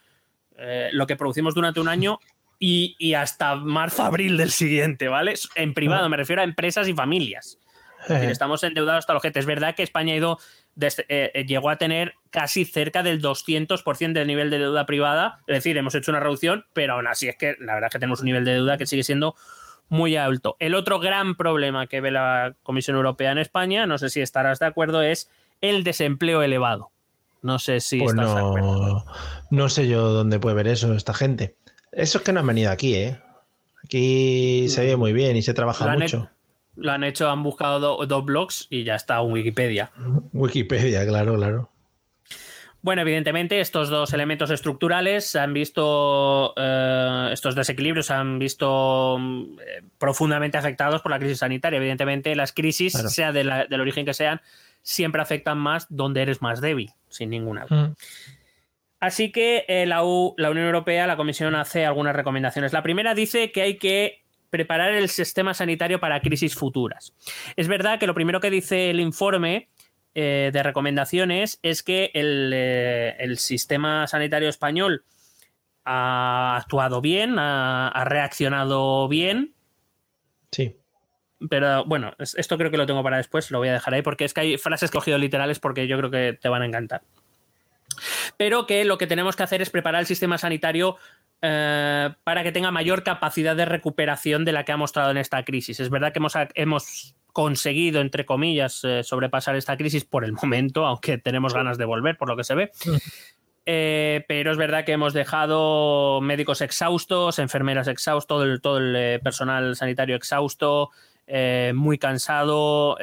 eh, 0.58 0.90
lo 0.92 1.08
que 1.08 1.16
producimos 1.16 1.54
durante 1.54 1.80
un 1.80 1.88
año 1.88 2.20
y, 2.60 2.96
y 2.98 3.14
hasta 3.14 3.56
marzo-abril 3.56 4.36
del 4.36 4.52
siguiente, 4.52 5.08
¿vale? 5.08 5.36
En 5.56 5.74
privado, 5.74 6.10
me 6.10 6.18
refiero 6.18 6.42
a 6.42 6.46
empresas 6.46 6.88
y 6.88 6.94
familias. 6.94 7.60
Es 8.02 8.10
decir, 8.10 8.30
Eh, 8.30 8.32
estamos 8.32 8.64
endeudados 8.64 9.00
hasta 9.00 9.14
el 9.14 9.18
ojete. 9.18 9.40
Es 9.40 9.46
verdad 9.46 9.76
que 9.76 9.84
España 9.84 10.14
ha 10.14 10.18
ido 10.18 10.40
desde- 10.78 11.06
eh, 11.10 11.32
eh, 11.34 11.46
llegó 11.46 11.70
a 11.70 11.76
tener 11.78 12.14
casi 12.30 12.64
cerca 12.64 13.04
del 13.04 13.20
200% 13.20 14.20
del 14.20 14.28
nivel 14.28 14.50
de 14.50 14.60
deuda 14.60 14.86
privada. 14.86 15.40
Es 15.48 15.56
decir, 15.56 15.76
hemos 15.76 15.96
hecho 15.96 16.12
una 16.12 16.20
reducción, 16.20 16.66
pero 16.74 16.94
aún 16.94 17.08
así 17.08 17.28
es 17.28 17.36
que 17.36 17.56
la 17.60 17.74
verdad 17.74 17.88
es 17.90 17.94
que 17.94 18.00
tenemos 18.00 18.20
un 18.22 18.28
nivel 18.28 18.46
de 18.46 18.54
deuda 18.54 18.78
que 18.78 18.86
sigue 18.86 19.04
siendo 19.04 19.36
muy 19.90 20.16
alto. 20.18 20.56
El 20.60 20.76
otro 20.76 21.00
gran 21.00 21.36
problema 21.36 21.88
que 21.88 22.00
ve 22.00 22.12
la 22.12 22.56
Comisión 22.64 22.96
Europea 22.96 23.32
en 23.32 23.40
España, 23.40 23.88
no 23.88 23.98
sé 23.98 24.10
si 24.10 24.22
estarás 24.22 24.60
de 24.60 24.68
acuerdo, 24.68 25.02
es 25.02 25.30
el 25.62 25.84
desempleo 25.84 26.44
elevado. 26.44 26.92
No 27.42 27.58
sé 27.60 27.80
si 27.80 28.00
pues 28.00 28.12
estás 28.12 28.36
de 28.36 28.42
acuerdo. 28.42 29.06
no, 29.50 29.70
sé 29.70 29.88
yo 29.88 30.10
dónde 30.10 30.40
puede 30.40 30.56
ver 30.56 30.68
eso 30.68 30.94
esta 30.94 31.14
gente. 31.14 31.56
Eso 31.92 32.20
es 32.20 32.24
que 32.24 32.34
no 32.34 32.42
han 32.42 32.48
venido 32.48 32.72
aquí, 32.72 32.96
¿eh? 32.96 33.20
Aquí 33.84 34.68
se 34.70 34.86
ve 34.86 34.96
muy 34.98 35.14
bien 35.14 35.38
y 35.38 35.42
se 35.42 35.54
trabaja 35.54 35.88
mucho. 35.96 36.30
Lo 36.78 36.92
han 36.92 37.04
hecho, 37.04 37.30
han 37.30 37.44
buscado 37.44 37.80
do- 37.80 38.06
dos 38.06 38.24
blogs 38.26 38.68
y 38.70 38.84
ya 38.84 38.96
está 38.96 39.20
en 39.20 39.32
Wikipedia. 39.32 39.92
Wikipedia, 40.34 41.06
claro, 41.06 41.36
claro. 41.36 41.70
Bueno, 42.82 43.02
evidentemente 43.02 43.60
estos 43.60 43.90
dos 43.90 44.14
elementos 44.14 44.50
estructurales 44.52 45.26
se 45.26 45.40
han 45.40 45.52
visto, 45.54 46.54
eh, 46.56 47.30
estos 47.34 47.56
desequilibrios 47.56 48.06
se 48.06 48.14
han 48.14 48.40
visto 48.40 49.18
mm, 49.20 49.60
eh, 49.60 49.84
profundamente 49.98 50.58
afectados 50.58 51.02
por 51.02 51.12
la 51.12 51.20
crisis 51.20 51.40
sanitaria. 51.40 51.78
Evidentemente 51.78 52.36
las 52.36 52.54
crisis, 52.54 52.94
Claro. 52.94 53.10
sea 53.10 53.32
de 53.32 53.44
la- 53.44 53.66
del 53.66 53.82
origen 53.82 54.06
que 54.06 54.14
sean, 54.14 54.40
siempre 54.84 55.22
afectan 55.22 55.58
más 55.58 55.88
donde 55.90 56.22
eres 56.22 56.42
más 56.42 56.62
débil, 56.62 56.92
sin 57.10 57.30
ninguna 57.32 57.66
duda. 57.66 57.88
Mm. 57.90 57.96
Así 59.00 59.32
que 59.32 59.66
eh, 59.68 59.86
la, 59.86 60.04
U- 60.04 60.34
la 60.38 60.50
Unión 60.50 60.68
Europea, 60.68 61.08
la 61.08 61.18
Comisión 61.18 61.56
hace 61.56 61.86
algunas 61.86 62.16
recomendaciones. 62.16 62.74
La 62.74 62.84
primera 62.84 63.14
dice 63.16 63.52
que 63.52 63.62
hay 63.64 63.78
que 63.78 64.24
preparar 64.50 64.94
el 64.94 65.10
sistema 65.10 65.54
sanitario 65.54 66.00
para 66.00 66.22
crisis 66.22 66.56
futuras. 66.56 67.14
Es 67.56 67.68
verdad 67.68 68.00
que 68.00 68.08
lo 68.08 68.14
primero 68.14 68.40
que 68.40 68.50
dice 68.50 68.90
el 68.90 69.00
informe 69.00 69.70
eh, 70.16 70.52
de 70.54 70.64
recomendaciones 70.64 71.60
es 71.64 71.84
que 71.84 72.12
el, 72.14 72.52
eh, 72.54 73.16
el 73.20 73.38
sistema 73.38 74.08
sanitario 74.08 74.50
español 74.50 75.04
ha 75.86 76.58
actuado 76.58 77.02
bien, 77.02 77.40
ha, 77.40 77.88
ha 77.90 78.04
reaccionado 78.06 79.08
bien, 79.08 79.54
Sí. 80.52 80.76
Pero 81.50 81.86
bueno, 81.86 82.14
esto 82.18 82.58
creo 82.58 82.72
que 82.72 82.78
lo 82.78 82.88
tengo 82.88 83.04
para 83.04 83.18
después, 83.18 83.52
lo 83.52 83.60
voy 83.60 83.68
a 83.68 83.74
dejar 83.74 83.94
ahí 83.94 84.02
porque 84.02 84.26
es 84.26 84.34
que 84.34 84.42
hay 84.42 84.58
frases 84.58 84.90
cogido 84.90 85.18
literales 85.18 85.60
porque 85.60 85.88
yo 85.88 85.98
creo 85.98 86.10
que 86.10 86.38
te 86.40 86.50
van 86.50 86.64
a 86.64 86.66
encantar. 86.66 87.04
Pero 88.38 88.66
que 88.66 88.86
lo 88.86 88.98
que 88.98 89.08
tenemos 89.08 89.36
que 89.36 89.44
hacer 89.44 89.62
es 89.62 89.70
preparar 89.70 90.02
el 90.02 90.08
sistema 90.08 90.38
sanitario 90.38 90.98
eh, 91.42 92.10
para 92.24 92.44
que 92.44 92.52
tenga 92.52 92.72
mayor 92.72 93.04
capacidad 93.04 93.56
de 93.56 93.66
recuperación 93.66 94.44
de 94.44 94.54
la 94.54 94.66
que 94.66 94.72
ha 94.72 94.78
mostrado 94.78 95.12
en 95.12 95.18
esta 95.18 95.44
crisis. 95.44 95.80
Es 95.80 95.90
verdad 95.92 96.12
que 96.12 96.18
hemos, 96.18 96.34
hemos 96.56 97.16
conseguido, 97.32 98.02
entre 98.02 98.26
comillas, 98.26 98.84
eh, 98.84 99.04
sobrepasar 99.04 99.56
esta 99.56 99.78
crisis 99.78 100.04
por 100.04 100.26
el 100.26 100.34
momento, 100.34 100.86
aunque 100.86 101.20
tenemos 101.20 101.54
ganas 101.54 101.78
de 101.78 101.86
volver, 101.86 102.18
por 102.18 102.28
lo 102.28 102.36
que 102.36 102.44
se 102.44 102.56
ve. 102.56 102.72
Eh, 103.70 104.24
pero 104.28 104.52
es 104.52 104.58
verdad 104.58 104.86
que 104.86 104.94
hemos 104.94 105.14
dejado 105.14 106.22
médicos 106.22 106.62
exhaustos, 106.62 107.38
enfermeras 107.38 107.88
exhaustos, 107.88 108.28
todo 108.28 108.44
el, 108.44 108.62
todo 108.62 108.78
el 108.78 109.20
personal 109.20 109.76
sanitario 109.76 110.16
exhausto, 110.16 110.90
muy 111.74 111.98
cansado, 111.98 112.98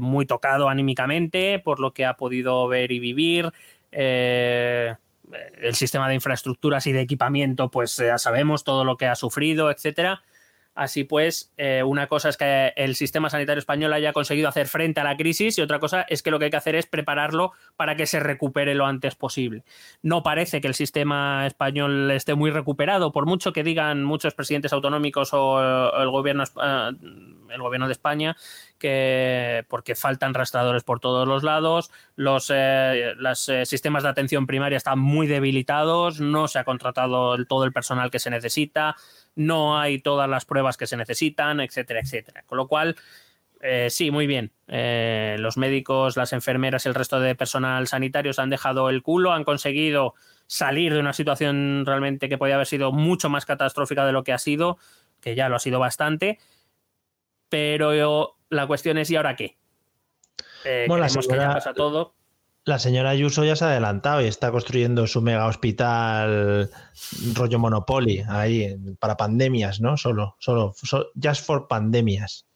muy 0.00 0.26
tocado 0.26 0.68
anímicamente 0.68 1.60
por 1.60 1.78
lo 1.78 1.92
que 1.92 2.04
ha 2.04 2.14
podido 2.14 2.66
ver 2.66 2.90
y 2.90 2.98
vivir. 2.98 3.52
Eh, 5.32 5.52
el 5.62 5.74
sistema 5.74 6.08
de 6.08 6.14
infraestructuras 6.14 6.86
y 6.86 6.92
de 6.92 7.00
equipamiento, 7.00 7.70
pues 7.70 7.96
ya 7.96 8.18
sabemos 8.18 8.64
todo 8.64 8.84
lo 8.84 8.96
que 8.96 9.06
ha 9.06 9.14
sufrido, 9.14 9.70
etcétera. 9.70 10.22
Así 10.78 11.02
pues, 11.02 11.52
eh, 11.56 11.82
una 11.82 12.06
cosa 12.06 12.28
es 12.28 12.36
que 12.36 12.72
el 12.76 12.94
sistema 12.94 13.30
sanitario 13.30 13.58
español 13.58 13.92
haya 13.92 14.12
conseguido 14.12 14.48
hacer 14.48 14.68
frente 14.68 15.00
a 15.00 15.04
la 15.04 15.16
crisis 15.16 15.58
y 15.58 15.60
otra 15.60 15.80
cosa 15.80 16.02
es 16.08 16.22
que 16.22 16.30
lo 16.30 16.38
que 16.38 16.44
hay 16.44 16.50
que 16.52 16.56
hacer 16.56 16.76
es 16.76 16.86
prepararlo 16.86 17.50
para 17.74 17.96
que 17.96 18.06
se 18.06 18.20
recupere 18.20 18.76
lo 18.76 18.86
antes 18.86 19.16
posible. 19.16 19.64
No 20.02 20.22
parece 20.22 20.60
que 20.60 20.68
el 20.68 20.74
sistema 20.74 21.48
español 21.48 22.12
esté 22.12 22.36
muy 22.36 22.52
recuperado, 22.52 23.10
por 23.10 23.26
mucho 23.26 23.52
que 23.52 23.64
digan 23.64 24.04
muchos 24.04 24.34
presidentes 24.34 24.72
autonómicos 24.72 25.30
o 25.32 25.60
el 26.00 26.10
gobierno, 26.10 26.44
eh, 26.44 26.90
el 27.50 27.60
gobierno 27.60 27.88
de 27.88 27.92
España 27.92 28.36
que 28.78 29.64
porque 29.68 29.94
faltan 29.94 30.34
rastradores 30.34 30.84
por 30.84 31.00
todos 31.00 31.26
los 31.26 31.42
lados, 31.42 31.90
los, 32.16 32.50
eh, 32.54 33.14
sistemas 33.64 34.04
de 34.04 34.08
atención 34.08 34.46
primaria 34.46 34.76
están 34.76 34.98
muy 34.98 35.26
debilitados, 35.26 36.20
no 36.20 36.48
se 36.48 36.58
ha 36.58 36.64
contratado 36.64 37.44
todo 37.46 37.64
el 37.64 37.72
personal 37.72 38.10
que 38.10 38.18
se 38.18 38.30
necesita, 38.30 38.96
no 39.34 39.78
hay 39.78 40.00
todas 40.00 40.28
las 40.28 40.44
pruebas 40.44 40.76
que 40.76 40.86
se 40.86 40.96
necesitan, 40.96 41.60
etcétera, 41.60 42.00
etcétera. 42.00 42.44
Con 42.46 42.58
lo 42.58 42.68
cual, 42.68 42.96
eh, 43.60 43.88
sí, 43.90 44.10
muy 44.10 44.26
bien. 44.26 44.52
Eh, 44.68 45.36
los 45.38 45.56
médicos, 45.56 46.16
las 46.16 46.32
enfermeras 46.32 46.86
y 46.86 46.88
el 46.88 46.94
resto 46.94 47.20
de 47.20 47.34
personal 47.34 47.86
sanitario 47.88 48.32
se 48.32 48.42
han 48.42 48.50
dejado 48.50 48.88
el 48.90 49.02
culo, 49.02 49.32
han 49.32 49.44
conseguido 49.44 50.14
salir 50.46 50.94
de 50.94 51.00
una 51.00 51.12
situación 51.12 51.84
realmente 51.84 52.28
que 52.28 52.38
podía 52.38 52.54
haber 52.54 52.66
sido 52.66 52.92
mucho 52.92 53.28
más 53.28 53.44
catastrófica 53.46 54.06
de 54.06 54.12
lo 54.12 54.24
que 54.24 54.32
ha 54.32 54.38
sido, 54.38 54.78
que 55.20 55.34
ya 55.34 55.48
lo 55.48 55.56
ha 55.56 55.60
sido 55.60 55.78
bastante. 55.78 56.38
Pero 57.48 58.37
la 58.50 58.66
cuestión 58.66 58.98
es, 58.98 59.10
¿y 59.10 59.16
ahora 59.16 59.36
qué? 59.36 59.56
Eh, 60.64 60.86
bueno, 60.88 61.02
la 61.02 61.08
señora, 61.08 61.34
que 61.34 61.40
ya 61.40 61.54
pasa 61.54 61.74
todo. 61.74 62.14
La 62.64 62.78
señora 62.78 63.10
Ayuso 63.10 63.44
ya 63.44 63.56
se 63.56 63.64
ha 63.64 63.68
adelantado 63.68 64.20
y 64.20 64.26
está 64.26 64.50
construyendo 64.50 65.06
su 65.06 65.22
mega 65.22 65.46
hospital 65.46 66.70
rollo 67.34 67.58
Monopoly 67.58 68.24
ahí 68.28 68.76
para 68.98 69.16
pandemias, 69.16 69.80
¿no? 69.80 69.96
Solo, 69.96 70.36
solo, 70.38 70.74
just 71.20 71.46
for 71.46 71.66
pandemias. 71.68 72.46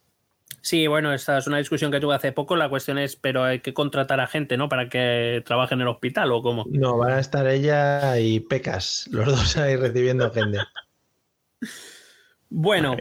Sí, 0.60 0.86
bueno, 0.86 1.12
esta 1.12 1.38
es 1.38 1.46
una 1.48 1.58
discusión 1.58 1.90
que 1.90 1.98
tuve 1.98 2.14
hace 2.14 2.30
poco. 2.30 2.54
La 2.54 2.68
cuestión 2.68 2.98
es, 2.98 3.16
pero 3.16 3.42
hay 3.42 3.60
que 3.60 3.74
contratar 3.74 4.20
a 4.20 4.28
gente, 4.28 4.56
¿no? 4.56 4.68
Para 4.68 4.88
que 4.88 5.42
trabaje 5.44 5.74
en 5.74 5.80
el 5.80 5.88
hospital 5.88 6.30
o 6.30 6.40
cómo. 6.40 6.64
No, 6.70 6.98
van 6.98 7.14
a 7.14 7.18
estar 7.18 7.48
ella 7.48 8.18
y 8.20 8.38
Pecas, 8.40 9.08
los 9.10 9.26
dos 9.26 9.56
ahí 9.56 9.76
recibiendo 9.76 10.30
gente. 10.30 10.58
Bueno, 12.48 12.96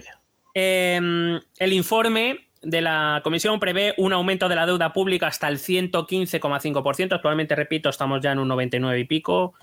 em, 0.53 1.39
el 1.57 1.73
informe 1.73 2.50
de 2.61 2.81
la 2.81 3.21
Comisión 3.23 3.59
prevé 3.59 3.93
un 3.97 4.13
aumento 4.13 4.47
de 4.47 4.55
la 4.55 4.65
deuda 4.65 4.93
pública 4.93 5.27
hasta 5.27 5.47
el 5.47 5.57
115,5%. 5.57 7.13
Actualmente, 7.13 7.55
repito, 7.55 7.89
estamos 7.89 8.21
ya 8.21 8.31
en 8.31 8.39
un 8.39 8.47
99 8.47 8.99
y 8.99 9.05
pico. 9.05 9.53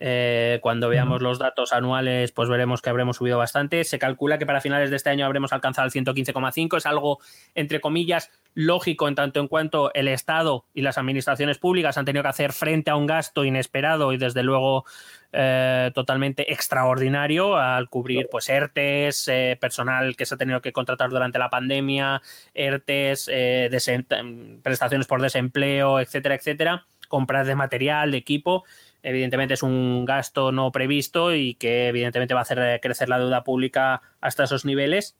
Eh, 0.00 0.60
cuando 0.62 0.88
veamos 0.88 1.22
los 1.22 1.38
datos 1.38 1.72
anuales, 1.72 2.30
pues 2.32 2.48
veremos 2.48 2.82
que 2.82 2.90
habremos 2.90 3.16
subido 3.16 3.38
bastante. 3.38 3.82
Se 3.84 3.98
calcula 3.98 4.38
que 4.38 4.46
para 4.46 4.60
finales 4.60 4.90
de 4.90 4.96
este 4.96 5.10
año 5.10 5.26
habremos 5.26 5.52
alcanzado 5.52 5.86
el 5.86 5.92
115,5. 5.92 6.76
Es 6.76 6.86
algo, 6.86 7.18
entre 7.54 7.80
comillas, 7.80 8.30
lógico 8.54 9.08
en 9.08 9.14
tanto 9.14 9.40
en 9.40 9.48
cuanto 9.48 9.92
el 9.94 10.08
Estado 10.08 10.64
y 10.72 10.82
las 10.82 10.98
administraciones 10.98 11.58
públicas 11.58 11.98
han 11.98 12.04
tenido 12.04 12.22
que 12.22 12.28
hacer 12.28 12.52
frente 12.52 12.90
a 12.90 12.96
un 12.96 13.06
gasto 13.06 13.44
inesperado 13.44 14.12
y, 14.12 14.18
desde 14.18 14.42
luego, 14.42 14.84
eh, 15.32 15.90
totalmente 15.94 16.52
extraordinario 16.52 17.56
al 17.56 17.88
cubrir 17.88 18.28
pues 18.30 18.48
ERTES, 18.48 19.28
eh, 19.28 19.58
personal 19.60 20.16
que 20.16 20.26
se 20.26 20.34
ha 20.34 20.38
tenido 20.38 20.60
que 20.60 20.72
contratar 20.72 21.10
durante 21.10 21.38
la 21.38 21.50
pandemia, 21.50 22.22
ERTES, 22.54 23.30
prestaciones 24.62 25.06
por 25.06 25.20
desempleo, 25.20 26.00
etcétera, 26.00 26.34
etcétera, 26.34 26.86
compras 27.08 27.46
de 27.46 27.54
material, 27.54 28.12
de 28.12 28.18
equipo 28.18 28.64
evidentemente 29.02 29.54
es 29.54 29.62
un 29.62 30.04
gasto 30.04 30.52
no 30.52 30.72
previsto 30.72 31.34
y 31.34 31.54
que 31.54 31.88
evidentemente 31.88 32.34
va 32.34 32.40
a 32.40 32.42
hacer 32.42 32.80
crecer 32.80 33.08
la 33.08 33.18
deuda 33.18 33.44
pública 33.44 34.02
hasta 34.20 34.44
esos 34.44 34.64
niveles. 34.64 35.16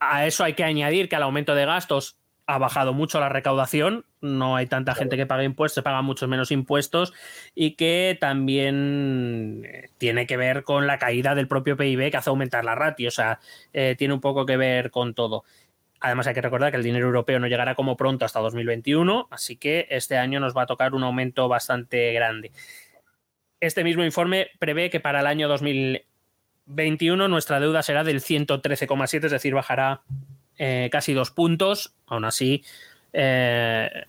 A 0.00 0.26
eso 0.26 0.44
hay 0.44 0.54
que 0.54 0.64
añadir 0.64 1.08
que 1.08 1.16
al 1.16 1.22
aumento 1.22 1.54
de 1.54 1.66
gastos 1.66 2.18
ha 2.46 2.58
bajado 2.58 2.92
mucho 2.92 3.20
la 3.20 3.28
recaudación, 3.28 4.04
no 4.20 4.56
hay 4.56 4.66
tanta 4.66 4.94
gente 4.94 5.16
que 5.16 5.26
paga 5.26 5.44
impuestos, 5.44 5.76
se 5.76 5.82
pagan 5.82 6.04
muchos 6.04 6.28
menos 6.28 6.50
impuestos 6.50 7.14
y 7.54 7.72
que 7.72 8.18
también 8.20 9.62
eh, 9.64 9.88
tiene 9.98 10.26
que 10.26 10.36
ver 10.36 10.62
con 10.62 10.86
la 10.86 10.98
caída 10.98 11.34
del 11.34 11.48
propio 11.48 11.76
PIB 11.76 12.10
que 12.10 12.16
hace 12.16 12.30
aumentar 12.30 12.64
la 12.64 12.74
ratio, 12.74 13.08
o 13.08 13.12
sea, 13.12 13.40
eh, 13.72 13.94
tiene 13.96 14.14
un 14.14 14.20
poco 14.20 14.44
que 14.44 14.56
ver 14.56 14.90
con 14.90 15.14
todo. 15.14 15.44
Además, 16.04 16.26
hay 16.26 16.34
que 16.34 16.42
recordar 16.42 16.70
que 16.70 16.76
el 16.76 16.82
dinero 16.82 17.06
europeo 17.06 17.40
no 17.40 17.46
llegará 17.46 17.74
como 17.74 17.96
pronto 17.96 18.26
hasta 18.26 18.38
2021, 18.38 19.26
así 19.30 19.56
que 19.56 19.86
este 19.88 20.18
año 20.18 20.38
nos 20.38 20.54
va 20.54 20.64
a 20.64 20.66
tocar 20.66 20.92
un 20.92 21.02
aumento 21.02 21.48
bastante 21.48 22.12
grande. 22.12 22.52
Este 23.58 23.82
mismo 23.84 24.04
informe 24.04 24.48
prevé 24.58 24.90
que 24.90 25.00
para 25.00 25.20
el 25.20 25.26
año 25.26 25.48
2021 25.48 27.26
nuestra 27.28 27.58
deuda 27.58 27.82
será 27.82 28.04
del 28.04 28.20
113,7, 28.20 29.24
es 29.24 29.30
decir, 29.30 29.54
bajará 29.54 30.02
eh, 30.58 30.90
casi 30.92 31.14
dos 31.14 31.30
puntos. 31.30 31.94
Aún 32.06 32.26
así, 32.26 32.62
eh, 33.14 34.04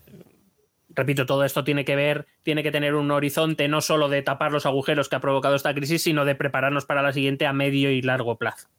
repito, 0.96 1.26
todo 1.26 1.44
esto 1.44 1.64
tiene 1.64 1.86
que 1.86 1.96
ver, 1.96 2.26
tiene 2.44 2.64
que 2.64 2.72
tener 2.72 2.96
un 2.96 3.12
horizonte 3.12 3.68
no 3.68 3.82
solo 3.82 4.10
de 4.10 4.22
tapar 4.22 4.52
los 4.52 4.66
agujeros 4.66 5.10
que 5.10 5.18
ha 5.18 5.20
provocado 5.20 5.56
esta 5.56 5.74
crisis, 5.74 6.04
sino 6.04 6.26
de 6.26 6.36
prepararnos 6.36 6.86
para 6.86 7.02
la 7.02 7.14
siguiente 7.14 7.46
a 7.46 7.54
medio 7.54 7.92
y 7.92 8.02
largo 8.02 8.38
plazo. 8.38 8.70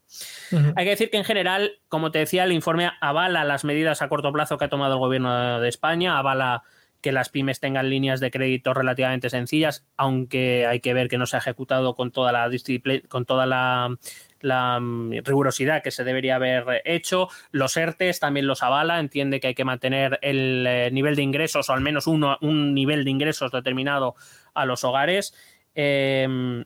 Hay 0.77 0.85
que 0.85 0.91
decir 0.91 1.11
que 1.11 1.19
en 1.19 1.25
general, 1.25 1.79
como 1.89 2.11
te 2.11 2.21
decía, 2.21 2.45
el 2.45 2.53
informe 2.53 2.91
avala 3.01 3.45
las 3.45 3.64
medidas 3.64 4.03
a 4.03 4.09
corto 4.09 4.33
plazo 4.33 4.59
que 4.59 4.64
ha 4.64 4.69
tomado 4.69 4.95
el 4.95 5.01
gobierno 5.01 5.61
de 5.61 5.69
España, 5.69 6.19
avala 6.19 6.62
que 7.01 7.12
las 7.12 7.29
pymes 7.29 7.61
tengan 7.61 7.91
líneas 7.91 8.21
de 8.21 8.31
crédito 8.31 8.75
relativamente 8.75 9.31
sencillas, 9.31 9.87
aunque 9.97 10.67
hay 10.67 10.81
que 10.81 10.95
ver 10.95 11.09
que 11.09 11.19
no 11.19 11.27
se 11.27 11.37
ha 11.37 11.39
ejecutado 11.39 11.95
con 11.95 12.11
toda 12.11 12.33
la 12.33 12.51
con 13.09 13.25
toda 13.27 13.47
la, 13.47 13.97
mm, 14.47 15.24
rigurosidad 15.24 15.82
que 15.82 15.90
se 15.90 16.05
debería 16.05 16.36
haber 16.36 16.82
hecho. 16.84 17.28
Los 17.51 17.76
ERTES 17.76 18.20
también 18.20 18.47
los 18.47 18.62
avala, 18.62 19.01
entiende 19.01 19.40
que 19.40 19.49
hay 19.49 19.55
que 19.55 19.64
mantener 19.64 20.18
el 20.22 20.66
eh, 20.66 20.90
nivel 20.92 21.16
de 21.16 21.22
ingresos 21.22 21.68
o 21.68 21.72
al 21.72 21.80
menos 21.80 22.07
uno, 22.07 22.38
un 22.40 22.74
nivel 22.74 23.05
de 23.05 23.11
ingresos 23.11 23.53
determinado 23.53 24.14
a 24.55 24.66
los 24.66 24.84
hogares. 24.84 25.34
Em, 25.74 26.64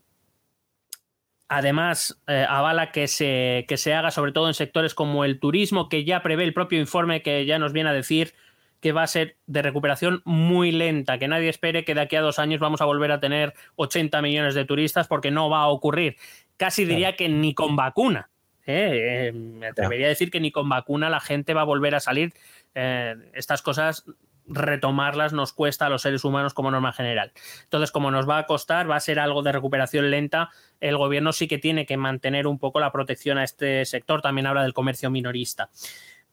Además, 1.52 2.22
eh, 2.28 2.46
avala 2.48 2.92
que 2.92 3.08
se, 3.08 3.64
que 3.66 3.76
se 3.76 3.92
haga 3.92 4.12
sobre 4.12 4.30
todo 4.30 4.46
en 4.46 4.54
sectores 4.54 4.94
como 4.94 5.24
el 5.24 5.40
turismo, 5.40 5.88
que 5.88 6.04
ya 6.04 6.22
prevé 6.22 6.44
el 6.44 6.54
propio 6.54 6.78
informe 6.78 7.22
que 7.22 7.44
ya 7.44 7.58
nos 7.58 7.72
viene 7.72 7.90
a 7.90 7.92
decir 7.92 8.34
que 8.80 8.92
va 8.92 9.02
a 9.02 9.06
ser 9.08 9.36
de 9.46 9.62
recuperación 9.62 10.22
muy 10.24 10.70
lenta, 10.70 11.18
que 11.18 11.26
nadie 11.28 11.48
espere 11.48 11.84
que 11.84 11.94
de 11.94 12.02
aquí 12.02 12.14
a 12.14 12.20
dos 12.20 12.38
años 12.38 12.60
vamos 12.60 12.80
a 12.80 12.84
volver 12.84 13.10
a 13.12 13.18
tener 13.18 13.54
80 13.74 14.22
millones 14.22 14.54
de 14.54 14.64
turistas 14.64 15.06
porque 15.06 15.30
no 15.30 15.50
va 15.50 15.62
a 15.62 15.68
ocurrir. 15.68 16.16
Casi 16.60 16.84
diría 16.84 17.16
que 17.16 17.26
ni 17.30 17.54
con 17.54 17.74
vacuna. 17.74 18.28
¿eh? 18.66 19.28
Eh, 19.28 19.32
me 19.32 19.68
atrevería 19.68 20.04
a 20.04 20.08
decir 20.10 20.30
que 20.30 20.40
ni 20.40 20.52
con 20.52 20.68
vacuna 20.68 21.08
la 21.08 21.18
gente 21.18 21.54
va 21.54 21.62
a 21.62 21.64
volver 21.64 21.94
a 21.94 22.00
salir. 22.00 22.34
estas 22.74 23.62
cosas 23.62 24.04
retomarlas 24.46 25.32
nos 25.32 25.54
cuesta 25.54 25.86
a 25.86 25.88
los 25.88 26.02
seres 26.02 26.22
humanos 26.22 26.52
como 26.52 26.70
norma 26.70 26.92
general. 26.92 27.32
Entonces, 27.62 27.90
como 27.90 28.10
nos 28.10 28.28
va 28.28 28.36
a 28.36 28.46
costar, 28.46 28.90
va 28.90 28.96
a 28.96 29.00
ser 29.00 29.20
algo 29.20 29.42
de 29.42 29.52
recuperación 29.52 30.10
lenta, 30.10 30.50
el 30.80 30.98
gobierno 30.98 31.32
sí 31.32 31.48
que 31.48 31.56
tiene 31.56 31.86
que 31.86 31.96
mantener 31.96 32.46
un 32.46 32.58
poco 32.58 32.78
la 32.78 32.92
protección 32.92 33.38
a 33.38 33.44
este 33.44 33.86
sector. 33.86 34.20
También 34.20 34.46
habla 34.46 34.62
del 34.62 34.74
comercio 34.74 35.08
minorista. 35.08 35.70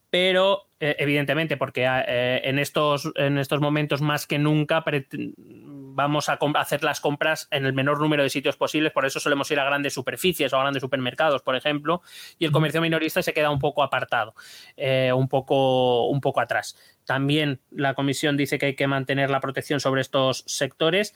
Pero, 0.10 0.64
eh, 0.64 0.67
evidentemente, 0.80 1.58
porque 1.58 1.86
eh, 1.86 2.42
en, 2.44 2.60
estos, 2.60 3.12
en 3.16 3.38
estos 3.38 3.60
momentos 3.60 4.02
más 4.02 4.28
que 4.28 4.38
nunca 4.38 4.84
vamos 5.98 6.30
a 6.30 6.38
hacer 6.56 6.84
las 6.84 7.02
compras 7.02 7.48
en 7.50 7.66
el 7.66 7.74
menor 7.74 8.00
número 8.00 8.24
de 8.24 8.30
sitios 8.30 8.58
posibles, 8.58 8.92
por 8.92 9.06
eso 9.06 9.20
solemos 9.20 9.50
ir 9.50 9.60
a 9.60 9.66
grandes 9.66 9.94
superficies 9.94 10.54
o 10.54 10.58
a 10.58 10.62
grandes 10.62 10.82
supermercados, 10.82 11.42
por 11.42 11.56
ejemplo, 11.56 12.02
y 12.38 12.46
el 12.46 12.52
comercio 12.52 12.82
minorista 12.82 13.24
se 13.24 13.34
queda 13.34 13.50
un 13.50 13.60
poco 13.60 13.82
apartado, 13.82 14.36
eh, 14.76 15.12
un, 15.14 15.28
poco, 15.28 16.08
un 16.10 16.22
poco 16.22 16.42
atrás. 16.42 16.78
También 17.06 17.60
la 17.72 17.96
comisión 17.96 18.38
dice 18.38 18.60
que 18.60 18.68
hay 18.68 18.76
que 18.76 18.88
mantener 18.88 19.30
la 19.32 19.40
protección 19.40 19.80
sobre 19.80 20.02
estos 20.02 20.44
sectores 20.46 21.16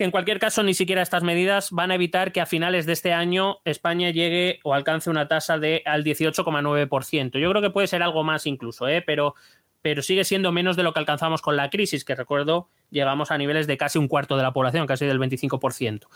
que 0.00 0.04
en 0.04 0.12
cualquier 0.12 0.38
caso 0.38 0.62
ni 0.62 0.72
siquiera 0.72 1.02
estas 1.02 1.22
medidas 1.22 1.72
van 1.72 1.90
a 1.90 1.94
evitar 1.94 2.32
que 2.32 2.40
a 2.40 2.46
finales 2.46 2.86
de 2.86 2.94
este 2.94 3.12
año 3.12 3.58
España 3.66 4.08
llegue 4.08 4.58
o 4.62 4.72
alcance 4.72 5.10
una 5.10 5.28
tasa 5.28 5.58
de 5.58 5.82
al 5.84 6.04
18,9%. 6.04 7.38
Yo 7.38 7.50
creo 7.50 7.60
que 7.60 7.68
puede 7.68 7.86
ser 7.86 8.02
algo 8.02 8.24
más 8.24 8.46
incluso, 8.46 8.88
¿eh? 8.88 9.02
pero, 9.02 9.34
pero 9.82 10.00
sigue 10.00 10.24
siendo 10.24 10.52
menos 10.52 10.78
de 10.78 10.84
lo 10.84 10.94
que 10.94 11.00
alcanzamos 11.00 11.42
con 11.42 11.54
la 11.54 11.68
crisis, 11.68 12.06
que 12.06 12.14
recuerdo 12.14 12.70
llegamos 12.88 13.30
a 13.30 13.36
niveles 13.36 13.66
de 13.66 13.76
casi 13.76 13.98
un 13.98 14.08
cuarto 14.08 14.38
de 14.38 14.42
la 14.42 14.54
población, 14.54 14.86
casi 14.86 15.04
del 15.04 15.20
25%. 15.20 16.06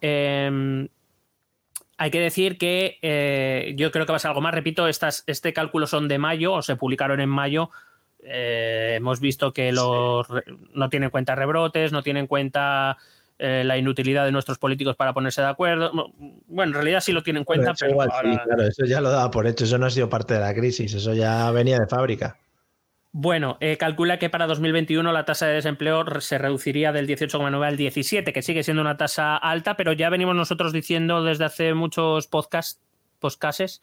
Eh, 0.00 0.88
hay 1.98 2.10
que 2.10 2.20
decir 2.20 2.56
que 2.56 2.98
eh, 3.02 3.74
yo 3.76 3.90
creo 3.90 4.06
que 4.06 4.12
va 4.12 4.16
a 4.16 4.20
ser 4.20 4.30
algo 4.30 4.40
más. 4.40 4.54
Repito, 4.54 4.88
estas, 4.88 5.24
este 5.26 5.52
cálculo 5.52 5.86
son 5.86 6.08
de 6.08 6.16
mayo 6.16 6.54
o 6.54 6.62
se 6.62 6.76
publicaron 6.76 7.20
en 7.20 7.28
mayo. 7.28 7.68
Eh, 8.22 8.94
hemos 8.96 9.20
visto 9.20 9.52
que 9.52 9.72
los, 9.72 10.26
no 10.72 10.88
tienen 10.88 11.08
en 11.08 11.10
cuenta 11.10 11.34
rebrotes, 11.34 11.92
no 11.92 12.02
tienen 12.02 12.22
en 12.22 12.26
cuenta 12.28 12.96
eh, 13.38 13.62
la 13.64 13.76
inutilidad 13.76 14.24
de 14.24 14.32
nuestros 14.32 14.58
políticos 14.58 14.96
para 14.96 15.12
ponerse 15.12 15.42
de 15.42 15.48
acuerdo. 15.48 15.92
Bueno, 16.46 16.70
en 16.70 16.74
realidad 16.74 17.00
sí 17.00 17.12
lo 17.12 17.22
tienen 17.22 17.40
en 17.40 17.44
cuenta, 17.44 17.74
pero 17.78 17.90
igual 17.90 18.10
sí, 18.10 18.16
ahora- 18.28 18.44
claro, 18.44 18.62
eso 18.62 18.84
ya 18.86 19.00
lo 19.00 19.10
daba 19.10 19.30
por 19.30 19.46
hecho, 19.46 19.64
eso 19.64 19.78
no 19.78 19.86
ha 19.86 19.90
sido 19.90 20.08
parte 20.08 20.34
de 20.34 20.40
la 20.40 20.54
crisis, 20.54 20.94
eso 20.94 21.14
ya 21.14 21.50
venía 21.50 21.78
de 21.78 21.86
fábrica. 21.86 22.38
Bueno, 23.12 23.56
eh, 23.60 23.78
calcula 23.78 24.18
que 24.18 24.28
para 24.28 24.46
2021 24.46 25.10
la 25.10 25.24
tasa 25.24 25.46
de 25.46 25.54
desempleo 25.54 26.04
se 26.20 26.36
reduciría 26.36 26.92
del 26.92 27.06
18,9 27.06 27.66
al 27.66 27.76
17, 27.78 28.30
que 28.32 28.42
sigue 28.42 28.62
siendo 28.62 28.82
una 28.82 28.98
tasa 28.98 29.36
alta, 29.38 29.74
pero 29.74 29.94
ya 29.94 30.10
venimos 30.10 30.36
nosotros 30.36 30.72
diciendo 30.72 31.24
desde 31.24 31.46
hace 31.46 31.72
muchos 31.72 32.26
podcasts 32.26 32.82
podcasts 33.16 33.82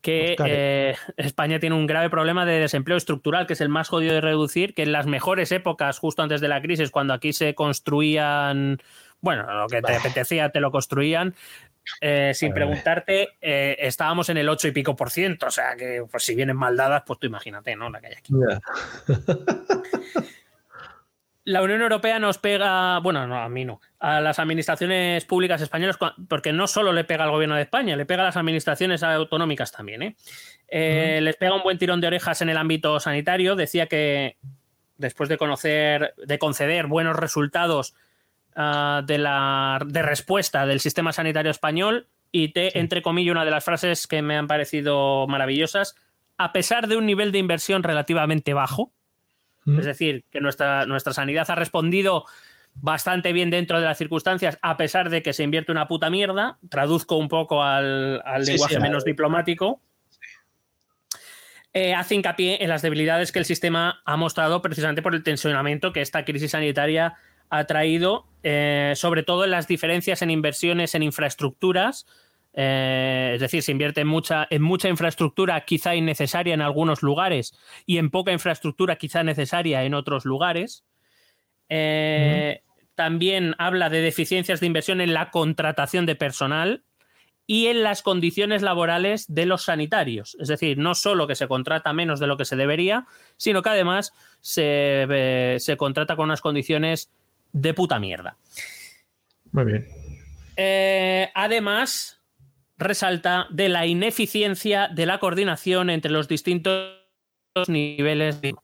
que 0.00 0.36
eh, 0.46 0.96
España 1.16 1.60
tiene 1.60 1.76
un 1.76 1.86
grave 1.86 2.10
problema 2.10 2.46
de 2.46 2.58
desempleo 2.58 2.96
estructural, 2.96 3.46
que 3.46 3.52
es 3.52 3.60
el 3.60 3.68
más 3.68 3.88
jodido 3.88 4.14
de 4.14 4.20
reducir, 4.20 4.74
que 4.74 4.82
en 4.82 4.92
las 4.92 5.06
mejores 5.06 5.52
épocas, 5.52 5.98
justo 5.98 6.22
antes 6.22 6.40
de 6.40 6.48
la 6.48 6.62
crisis, 6.62 6.90
cuando 6.90 7.12
aquí 7.12 7.32
se 7.32 7.54
construían, 7.54 8.78
bueno, 9.20 9.52
lo 9.52 9.68
que 9.68 9.82
te 9.82 9.94
apetecía 9.94 10.50
te 10.50 10.60
lo 10.60 10.70
construían, 10.70 11.34
eh, 12.00 12.32
sin 12.34 12.52
preguntarte, 12.52 13.30
eh, 13.40 13.76
estábamos 13.80 14.28
en 14.28 14.38
el 14.38 14.48
8 14.48 14.68
y 14.68 14.72
pico 14.72 14.96
por 14.96 15.10
ciento, 15.10 15.46
o 15.46 15.50
sea 15.50 15.76
que 15.76 16.04
pues, 16.10 16.24
si 16.24 16.34
vienen 16.34 16.56
mal 16.56 16.76
dadas, 16.76 17.02
pues 17.06 17.18
tú 17.18 17.26
imagínate, 17.26 17.76
¿no? 17.76 17.90
La 17.90 18.00
que 18.00 18.06
hay 18.06 18.14
aquí. 18.14 18.32
La 21.44 21.62
Unión 21.62 21.80
Europea 21.80 22.18
nos 22.18 22.38
pega, 22.38 22.98
bueno, 22.98 23.26
no, 23.26 23.38
a 23.38 23.48
mí 23.48 23.64
no, 23.64 23.80
a 23.98 24.20
las 24.20 24.38
administraciones 24.38 25.24
públicas 25.24 25.60
españolas, 25.62 25.98
porque 26.28 26.52
no 26.52 26.66
solo 26.66 26.92
le 26.92 27.04
pega 27.04 27.24
al 27.24 27.30
gobierno 27.30 27.56
de 27.56 27.62
España, 27.62 27.96
le 27.96 28.04
pega 28.04 28.22
a 28.22 28.26
las 28.26 28.36
administraciones 28.36 29.02
autonómicas 29.02 29.72
también. 29.72 30.02
¿eh? 30.02 30.16
Eh, 30.68 31.20
Les 31.22 31.36
pega 31.36 31.54
un 31.54 31.62
buen 31.62 31.78
tirón 31.78 32.00
de 32.00 32.08
orejas 32.08 32.42
en 32.42 32.50
el 32.50 32.58
ámbito 32.58 33.00
sanitario. 33.00 33.56
Decía 33.56 33.86
que 33.86 34.36
después 34.98 35.28
de 35.30 35.38
conocer, 35.38 36.14
de 36.18 36.38
conceder 36.38 36.86
buenos 36.86 37.16
resultados 37.16 37.94
ah, 38.54 39.02
de 39.06 39.16
la 39.16 39.80
de 39.86 40.02
respuesta 40.02 40.66
del 40.66 40.80
sistema 40.80 41.12
sanitario 41.12 41.50
español, 41.50 42.06
y 42.32 42.52
te, 42.52 42.78
entre 42.78 43.02
comillas, 43.02 43.32
una 43.32 43.44
de 43.44 43.50
las 43.50 43.64
frases 43.64 44.06
que 44.06 44.22
me 44.22 44.36
han 44.36 44.46
parecido 44.46 45.26
maravillosas, 45.26 45.96
a 46.36 46.52
pesar 46.52 46.86
de 46.86 46.96
un 46.96 47.06
nivel 47.06 47.32
de 47.32 47.38
inversión 47.38 47.82
relativamente 47.82 48.54
bajo, 48.54 48.92
es 49.78 49.84
decir, 49.84 50.24
que 50.30 50.40
nuestra, 50.40 50.86
nuestra 50.86 51.12
sanidad 51.12 51.50
ha 51.50 51.54
respondido 51.54 52.24
bastante 52.74 53.32
bien 53.32 53.50
dentro 53.50 53.78
de 53.78 53.84
las 53.86 53.98
circunstancias, 53.98 54.58
a 54.62 54.76
pesar 54.76 55.10
de 55.10 55.22
que 55.22 55.32
se 55.32 55.42
invierte 55.42 55.72
una 55.72 55.88
puta 55.88 56.10
mierda. 56.10 56.58
Traduzco 56.68 57.16
un 57.16 57.28
poco 57.28 57.62
al, 57.62 58.22
al 58.24 58.44
Sí, 58.44 58.52
lenguaje 58.52 58.74
sí, 58.76 58.80
menos 58.80 59.04
diplomático. 59.04 59.80
Eh, 61.72 61.94
hace 61.94 62.16
hincapié 62.16 62.62
en 62.62 62.68
las 62.68 62.82
debilidades 62.82 63.30
que 63.30 63.38
el 63.38 63.44
sistema 63.44 64.02
ha 64.04 64.16
mostrado 64.16 64.60
precisamente 64.60 65.02
por 65.02 65.14
el 65.14 65.22
tensionamiento 65.22 65.92
que 65.92 66.00
esta 66.00 66.24
crisis 66.24 66.50
sanitaria 66.50 67.14
ha 67.48 67.64
traído, 67.64 68.26
eh, 68.42 68.92
sobre 68.96 69.22
todo 69.22 69.44
en 69.44 69.52
las 69.52 69.68
diferencias 69.68 70.22
en 70.22 70.30
inversiones 70.30 70.94
en 70.94 71.02
infraestructuras. 71.02 72.06
Eh, 72.52 73.32
es 73.34 73.40
decir, 73.40 73.62
se 73.62 73.70
invierte 73.70 74.00
en 74.00 74.08
mucha, 74.08 74.46
en 74.50 74.62
mucha 74.62 74.88
infraestructura 74.88 75.64
quizá 75.64 75.94
innecesaria 75.94 76.52
en 76.52 76.62
algunos 76.62 77.02
lugares 77.02 77.56
y 77.86 77.98
en 77.98 78.10
poca 78.10 78.32
infraestructura 78.32 78.96
quizá 78.96 79.22
necesaria 79.22 79.84
en 79.84 79.94
otros 79.94 80.24
lugares. 80.24 80.84
Eh, 81.68 82.62
También 82.96 83.54
habla 83.58 83.88
de 83.88 84.00
deficiencias 84.00 84.58
de 84.58 84.66
inversión 84.66 85.00
en 85.00 85.14
la 85.14 85.30
contratación 85.30 86.06
de 86.06 86.16
personal 86.16 86.82
y 87.46 87.66
en 87.66 87.82
las 87.84 88.02
condiciones 88.02 88.62
laborales 88.62 89.32
de 89.32 89.46
los 89.46 89.64
sanitarios. 89.64 90.36
Es 90.40 90.48
decir, 90.48 90.76
no 90.76 90.94
solo 90.94 91.26
que 91.26 91.36
se 91.36 91.48
contrata 91.48 91.92
menos 91.92 92.18
de 92.20 92.26
lo 92.26 92.36
que 92.36 92.44
se 92.44 92.56
debería, 92.56 93.06
sino 93.36 93.62
que 93.62 93.70
además 93.70 94.12
se, 94.40 95.06
eh, 95.08 95.56
se 95.60 95.76
contrata 95.76 96.16
con 96.16 96.24
unas 96.24 96.40
condiciones 96.40 97.10
de 97.52 97.74
puta 97.74 97.98
mierda. 98.00 98.36
Muy 99.52 99.64
bien. 99.64 99.86
Además, 101.34 102.19
resalta 102.80 103.46
de 103.50 103.68
la 103.68 103.86
ineficiencia 103.86 104.88
de 104.88 105.06
la 105.06 105.18
coordinación 105.20 105.90
entre 105.90 106.10
los 106.10 106.26
distintos 106.26 106.96
niveles. 107.68 108.40
de- 108.40 108.54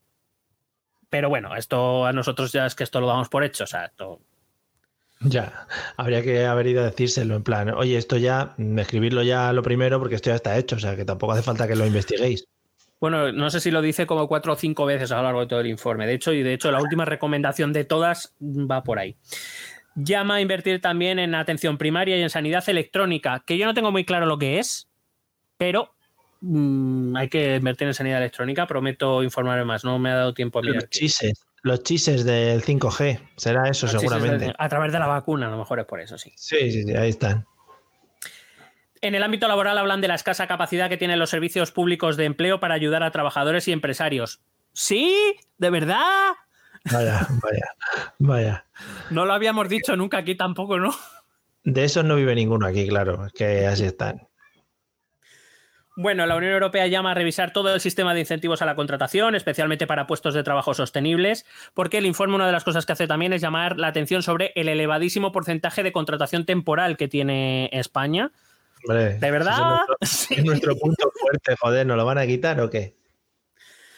Pero 1.08 1.28
bueno, 1.28 1.54
esto 1.54 2.04
a 2.04 2.12
nosotros 2.12 2.52
ya 2.52 2.66
es 2.66 2.74
que 2.74 2.84
esto 2.84 3.00
lo 3.00 3.06
damos 3.06 3.28
por 3.28 3.44
hecho. 3.44 3.64
O 3.64 3.66
sea, 3.66 3.84
esto 3.86 4.20
Ya, 5.20 5.66
habría 5.96 6.22
que 6.22 6.44
haber 6.44 6.66
ido 6.66 6.82
a 6.82 6.86
decírselo 6.86 7.36
en 7.36 7.42
plan, 7.42 7.70
oye, 7.70 7.96
esto 7.96 8.16
ya, 8.18 8.54
escribirlo 8.76 9.22
ya 9.22 9.52
lo 9.54 9.62
primero 9.62 9.98
porque 9.98 10.16
esto 10.16 10.28
ya 10.30 10.36
está 10.36 10.58
hecho, 10.58 10.76
o 10.76 10.78
sea 10.78 10.94
que 10.94 11.06
tampoco 11.06 11.32
hace 11.32 11.42
falta 11.42 11.66
que 11.66 11.74
lo 11.74 11.86
investiguéis. 11.86 12.46
Bueno, 13.00 13.32
no 13.32 13.48
sé 13.50 13.60
si 13.60 13.70
lo 13.70 13.80
dice 13.82 14.06
como 14.06 14.26
cuatro 14.28 14.52
o 14.52 14.56
cinco 14.56 14.84
veces 14.84 15.12
a 15.12 15.16
lo 15.16 15.22
largo 15.22 15.40
de 15.40 15.46
todo 15.46 15.60
el 15.60 15.66
informe. 15.68 16.06
De 16.06 16.14
hecho, 16.14 16.32
y 16.32 16.42
de 16.42 16.52
hecho, 16.54 16.70
la 16.70 16.80
última 16.82 17.04
recomendación 17.06 17.72
de 17.72 17.84
todas 17.84 18.34
va 18.40 18.82
por 18.82 18.98
ahí. 18.98 19.16
Llama 19.96 20.36
a 20.36 20.40
invertir 20.42 20.80
también 20.82 21.18
en 21.18 21.34
atención 21.34 21.78
primaria 21.78 22.18
y 22.18 22.22
en 22.22 22.28
sanidad 22.28 22.62
electrónica, 22.68 23.42
que 23.46 23.56
yo 23.56 23.64
no 23.64 23.72
tengo 23.72 23.90
muy 23.90 24.04
claro 24.04 24.26
lo 24.26 24.38
que 24.38 24.58
es, 24.58 24.88
pero 25.56 25.94
mm, 26.42 27.16
hay 27.16 27.28
que 27.30 27.56
invertir 27.56 27.88
en 27.88 27.94
sanidad 27.94 28.18
electrónica. 28.18 28.66
Prometo 28.66 29.22
informarme 29.22 29.64
más. 29.64 29.84
No 29.84 29.98
me 29.98 30.10
ha 30.10 30.16
dado 30.16 30.34
tiempo 30.34 30.58
a 30.58 30.62
mirar. 30.62 30.82
Los 30.82 30.90
chises, 30.90 31.46
los 31.62 31.82
chises 31.82 32.24
del 32.26 32.62
5G, 32.62 33.20
será 33.36 33.68
eso 33.70 33.88
seguramente. 33.88 34.52
A 34.58 34.68
través 34.68 34.92
de 34.92 34.98
la 34.98 35.06
vacuna, 35.06 35.48
a 35.48 35.50
lo 35.50 35.56
mejor 35.56 35.80
es 35.80 35.86
por 35.86 36.00
eso, 36.00 36.18
sí. 36.18 36.30
Sí, 36.36 36.70
sí, 36.70 36.82
sí, 36.82 36.94
ahí 36.94 37.08
están. 37.08 37.46
En 39.00 39.14
el 39.14 39.22
ámbito 39.22 39.48
laboral 39.48 39.78
hablan 39.78 40.00
de 40.00 40.08
la 40.08 40.14
escasa 40.14 40.46
capacidad 40.46 40.88
que 40.88 40.96
tienen 40.96 41.18
los 41.18 41.30
servicios 41.30 41.70
públicos 41.70 42.16
de 42.16 42.24
empleo 42.24 42.60
para 42.60 42.74
ayudar 42.74 43.02
a 43.02 43.10
trabajadores 43.10 43.66
y 43.68 43.72
empresarios. 43.72 44.40
¿Sí? 44.72 45.36
¿De 45.56 45.70
verdad? 45.70 46.34
Vaya, 46.92 47.26
vaya, 47.42 47.74
vaya. 48.18 48.66
No 49.10 49.24
lo 49.26 49.32
habíamos 49.32 49.68
dicho 49.68 49.96
nunca 49.96 50.18
aquí 50.18 50.34
tampoco, 50.34 50.78
¿no? 50.78 50.94
De 51.64 51.84
esos 51.84 52.04
no 52.04 52.16
vive 52.16 52.34
ninguno 52.34 52.66
aquí, 52.66 52.86
claro, 52.86 53.26
es 53.26 53.32
que 53.32 53.66
así 53.66 53.84
están. 53.84 54.28
Bueno, 55.98 56.26
la 56.26 56.36
Unión 56.36 56.52
Europea 56.52 56.86
llama 56.88 57.12
a 57.12 57.14
revisar 57.14 57.54
todo 57.54 57.74
el 57.74 57.80
sistema 57.80 58.12
de 58.12 58.20
incentivos 58.20 58.60
a 58.60 58.66
la 58.66 58.76
contratación, 58.76 59.34
especialmente 59.34 59.86
para 59.86 60.06
puestos 60.06 60.34
de 60.34 60.42
trabajo 60.42 60.74
sostenibles, 60.74 61.46
porque 61.72 61.98
el 61.98 62.06
informe 62.06 62.34
una 62.34 62.46
de 62.46 62.52
las 62.52 62.64
cosas 62.64 62.84
que 62.84 62.92
hace 62.92 63.06
también 63.06 63.32
es 63.32 63.40
llamar 63.40 63.78
la 63.78 63.88
atención 63.88 64.22
sobre 64.22 64.52
el 64.56 64.68
elevadísimo 64.68 65.32
porcentaje 65.32 65.82
de 65.82 65.92
contratación 65.92 66.44
temporal 66.44 66.98
que 66.98 67.08
tiene 67.08 67.70
España. 67.72 68.30
Hombre, 68.86 69.14
¿De 69.14 69.30
verdad? 69.30 69.80
Es 69.98 70.28
nuestro, 70.28 70.36
es 70.36 70.44
nuestro 70.44 70.76
punto 70.76 71.10
fuerte, 71.18 71.56
joder, 71.58 71.86
¿nos 71.86 71.96
lo 71.96 72.04
van 72.04 72.18
a 72.18 72.26
quitar 72.26 72.60
o 72.60 72.68
qué? 72.68 72.94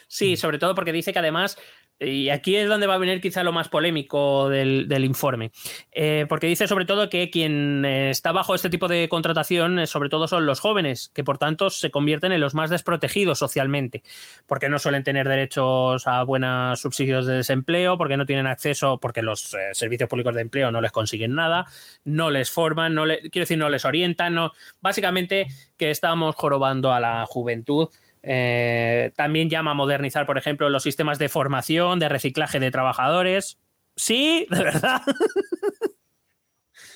Sí, 0.06 0.38
sobre 0.38 0.58
todo 0.58 0.74
porque 0.74 0.92
dice 0.92 1.12
que 1.12 1.18
además, 1.18 1.58
y 2.00 2.28
aquí 2.30 2.56
es 2.56 2.68
donde 2.68 2.86
va 2.86 2.94
a 2.94 2.98
venir 2.98 3.20
quizá 3.20 3.42
lo 3.42 3.52
más 3.52 3.68
polémico 3.68 4.48
del, 4.48 5.04
informe, 5.04 5.50
eh, 5.92 6.26
porque 6.28 6.46
dice 6.46 6.68
sobre 6.68 6.84
todo 6.84 7.08
que 7.08 7.30
quien 7.30 7.84
eh, 7.84 8.10
está 8.10 8.30
bajo 8.32 8.54
este 8.54 8.70
tipo 8.70 8.86
de 8.88 9.08
contratación, 9.08 9.78
eh, 9.80 9.86
sobre 9.86 10.08
todo 10.08 10.28
son 10.28 10.46
los 10.46 10.60
jóvenes, 10.60 11.10
que 11.12 11.24
por 11.24 11.38
tanto 11.38 11.70
se 11.70 11.90
convierten 11.90 12.32
en 12.32 12.40
los 12.40 12.54
más 12.54 12.70
desprotegidos 12.70 13.38
socialmente, 13.38 14.02
porque 14.46 14.68
no 14.68 14.78
suelen 14.78 15.02
tener 15.02 15.28
derechos 15.28 16.06
a 16.06 16.22
buenos 16.22 16.80
subsidios 16.80 17.26
de 17.26 17.34
desempleo, 17.34 17.98
porque 17.98 18.16
no 18.16 18.26
tienen 18.26 18.46
acceso, 18.46 18.98
porque 18.98 19.22
los 19.22 19.56
servicios 19.72 20.08
públicos 20.08 20.34
de 20.34 20.42
empleo 20.42 20.70
no 20.70 20.80
les 20.80 20.92
consiguen 20.92 21.34
nada, 21.34 21.66
no 22.04 22.30
les 22.30 22.50
forman, 22.50 22.94
no 22.94 23.04
quiero 23.04 23.42
decir, 23.42 23.58
no 23.58 23.68
les 23.68 23.84
orientan, 23.84 24.36
básicamente 24.80 25.48
que 25.76 25.90
estamos 25.90 26.36
jorobando 26.36 26.92
a 26.92 27.00
la 27.00 27.26
juventud. 27.26 27.88
Eh, 28.22 29.12
también 29.16 29.48
llama 29.50 29.70
a 29.72 29.74
modernizar, 29.74 30.26
por 30.26 30.38
ejemplo, 30.38 30.68
los 30.70 30.82
sistemas 30.82 31.18
de 31.18 31.28
formación, 31.28 31.98
de 31.98 32.08
reciclaje 32.08 32.58
de 32.60 32.70
trabajadores. 32.70 33.58
Sí, 33.96 34.46
de 34.50 34.62
verdad. 34.64 35.02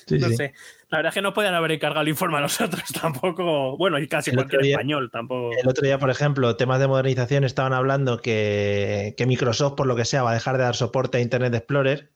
Sí, 0.07 0.17
no 0.19 0.27
sí. 0.29 0.35
sé. 0.35 0.53
La 0.89 0.97
verdad 0.97 1.09
es 1.11 1.13
que 1.15 1.21
no 1.21 1.33
pueden 1.33 1.53
haber 1.53 1.71
encargado 1.71 2.01
el 2.01 2.09
informe 2.09 2.37
a 2.37 2.41
nosotros 2.41 2.83
tampoco. 3.01 3.77
Bueno, 3.77 3.99
y 3.99 4.07
casi 4.07 4.31
El 4.31 4.35
cualquier 4.35 4.61
día- 4.61 4.71
español 4.75 5.09
tampoco. 5.11 5.51
El 5.61 5.67
otro 5.67 5.83
día, 5.85 5.97
por 5.97 6.09
ejemplo, 6.09 6.55
temas 6.57 6.79
de 6.79 6.87
modernización 6.87 7.43
estaban 7.45 7.73
hablando 7.73 8.19
que, 8.21 9.15
que 9.17 9.25
Microsoft, 9.25 9.75
por 9.75 9.87
lo 9.87 9.95
que 9.95 10.05
sea, 10.05 10.23
va 10.23 10.31
a 10.31 10.33
dejar 10.33 10.57
de 10.57 10.63
dar 10.63 10.75
soporte 10.75 11.17
a 11.17 11.21
Internet 11.21 11.53
Explorer 11.55 12.11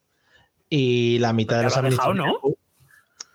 y 0.69 1.17
la 1.19 1.31
mitad 1.33 1.57
de 1.57 1.63
los 1.63 1.73
dejado, 1.81 1.87
administraciones- 2.11 2.57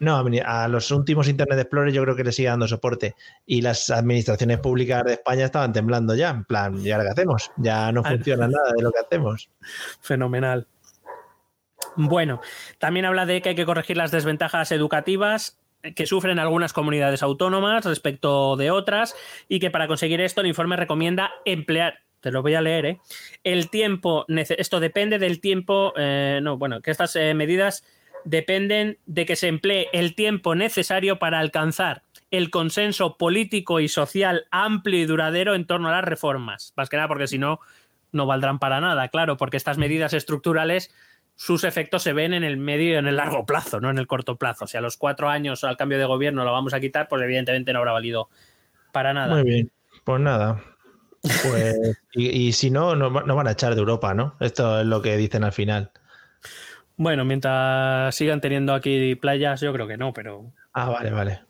No, 0.02 0.16
a 0.44 0.66
los 0.66 0.90
últimos 0.90 1.28
Internet 1.28 1.60
Explorer 1.60 1.92
yo 1.92 2.02
creo 2.02 2.16
que 2.16 2.24
le 2.24 2.32
sigue 2.32 2.48
dando 2.48 2.66
soporte. 2.66 3.14
Y 3.46 3.62
las 3.62 3.88
administraciones 3.88 4.58
públicas 4.58 5.04
de 5.04 5.12
España 5.12 5.44
estaban 5.44 5.72
temblando 5.72 6.16
ya. 6.16 6.30
En 6.30 6.44
plan, 6.44 6.76
¿y 6.84 6.90
ahora 6.90 7.04
qué 7.04 7.10
hacemos? 7.10 7.52
Ya 7.56 7.92
no 7.92 8.02
Ah. 8.04 8.10
funciona 8.10 8.48
nada 8.48 8.72
de 8.76 8.82
lo 8.82 8.90
que 8.90 8.98
hacemos. 8.98 9.48
Fenomenal. 10.00 10.66
Bueno, 11.94 12.40
también 12.78 13.06
habla 13.06 13.26
de 13.26 13.40
que 13.42 13.50
hay 13.50 13.54
que 13.54 13.64
corregir 13.64 13.96
las 13.96 14.10
desventajas 14.10 14.72
educativas 14.72 15.60
que 15.94 16.06
sufren 16.06 16.40
algunas 16.40 16.72
comunidades 16.72 17.22
autónomas 17.22 17.84
respecto 17.84 18.56
de 18.56 18.72
otras 18.72 19.14
y 19.48 19.60
que 19.60 19.70
para 19.70 19.86
conseguir 19.86 20.20
esto 20.20 20.40
el 20.40 20.48
informe 20.48 20.74
recomienda 20.76 21.30
emplear 21.44 22.00
te 22.20 22.30
lo 22.30 22.40
voy 22.42 22.54
a 22.54 22.60
leer, 22.60 22.86
¿eh? 22.86 23.00
El 23.42 23.68
tiempo, 23.68 24.24
esto 24.28 24.78
depende 24.78 25.18
del 25.18 25.40
tiempo, 25.40 25.92
eh, 25.96 26.38
no, 26.40 26.56
bueno, 26.56 26.80
que 26.80 26.92
estas 26.92 27.16
eh, 27.16 27.34
medidas 27.34 27.84
dependen 28.24 28.98
de 29.06 29.26
que 29.26 29.36
se 29.36 29.48
emplee 29.48 29.88
el 29.92 30.14
tiempo 30.14 30.54
necesario 30.54 31.18
para 31.18 31.38
alcanzar 31.38 32.02
el 32.30 32.50
consenso 32.50 33.18
político 33.18 33.78
y 33.80 33.88
social 33.88 34.46
amplio 34.50 34.98
y 35.00 35.04
duradero 35.04 35.54
en 35.54 35.66
torno 35.66 35.88
a 35.88 35.92
las 35.92 36.04
reformas. 36.04 36.72
Más 36.76 36.88
que 36.88 36.96
nada 36.96 37.08
porque 37.08 37.26
si 37.26 37.38
no, 37.38 37.60
no 38.10 38.26
valdrán 38.26 38.58
para 38.58 38.80
nada, 38.80 39.08
claro, 39.08 39.36
porque 39.36 39.58
estas 39.58 39.78
medidas 39.78 40.14
estructurales, 40.14 40.94
sus 41.36 41.62
efectos 41.64 42.02
se 42.02 42.14
ven 42.14 42.32
en 42.32 42.42
el 42.42 42.56
medio 42.56 42.94
y 42.94 42.96
en 42.96 43.06
el 43.06 43.16
largo 43.16 43.44
plazo, 43.44 43.80
no 43.80 43.90
en 43.90 43.98
el 43.98 44.06
corto 44.06 44.36
plazo. 44.36 44.66
Si 44.66 44.78
a 44.78 44.80
los 44.80 44.96
cuatro 44.96 45.28
años 45.28 45.62
al 45.62 45.76
cambio 45.76 45.98
de 45.98 46.06
gobierno 46.06 46.44
lo 46.44 46.52
vamos 46.52 46.72
a 46.72 46.80
quitar, 46.80 47.06
pues 47.08 47.22
evidentemente 47.22 47.72
no 47.72 47.80
habrá 47.80 47.92
valido 47.92 48.30
para 48.92 49.12
nada. 49.12 49.34
Muy 49.34 49.44
bien, 49.44 49.70
pues 50.04 50.20
nada. 50.20 50.62
Pues, 51.20 51.76
y, 52.14 52.52
si 52.52 52.70
no, 52.70 52.96
no, 52.96 53.10
no 53.10 53.36
van 53.36 53.46
a 53.46 53.52
echar 53.52 53.74
de 53.74 53.80
Europa, 53.80 54.14
¿no? 54.14 54.36
Esto 54.40 54.80
es 54.80 54.86
lo 54.86 55.02
que 55.02 55.16
dicen 55.18 55.44
al 55.44 55.52
final. 55.52 55.90
Bueno, 57.02 57.24
mientras 57.24 58.14
sigan 58.14 58.40
teniendo 58.40 58.72
aquí 58.74 59.16
playas, 59.16 59.60
yo 59.60 59.72
creo 59.72 59.88
que 59.88 59.96
no, 59.96 60.12
pero. 60.12 60.52
Ah, 60.72 60.88
vale, 60.88 61.10
vale. 61.10 61.40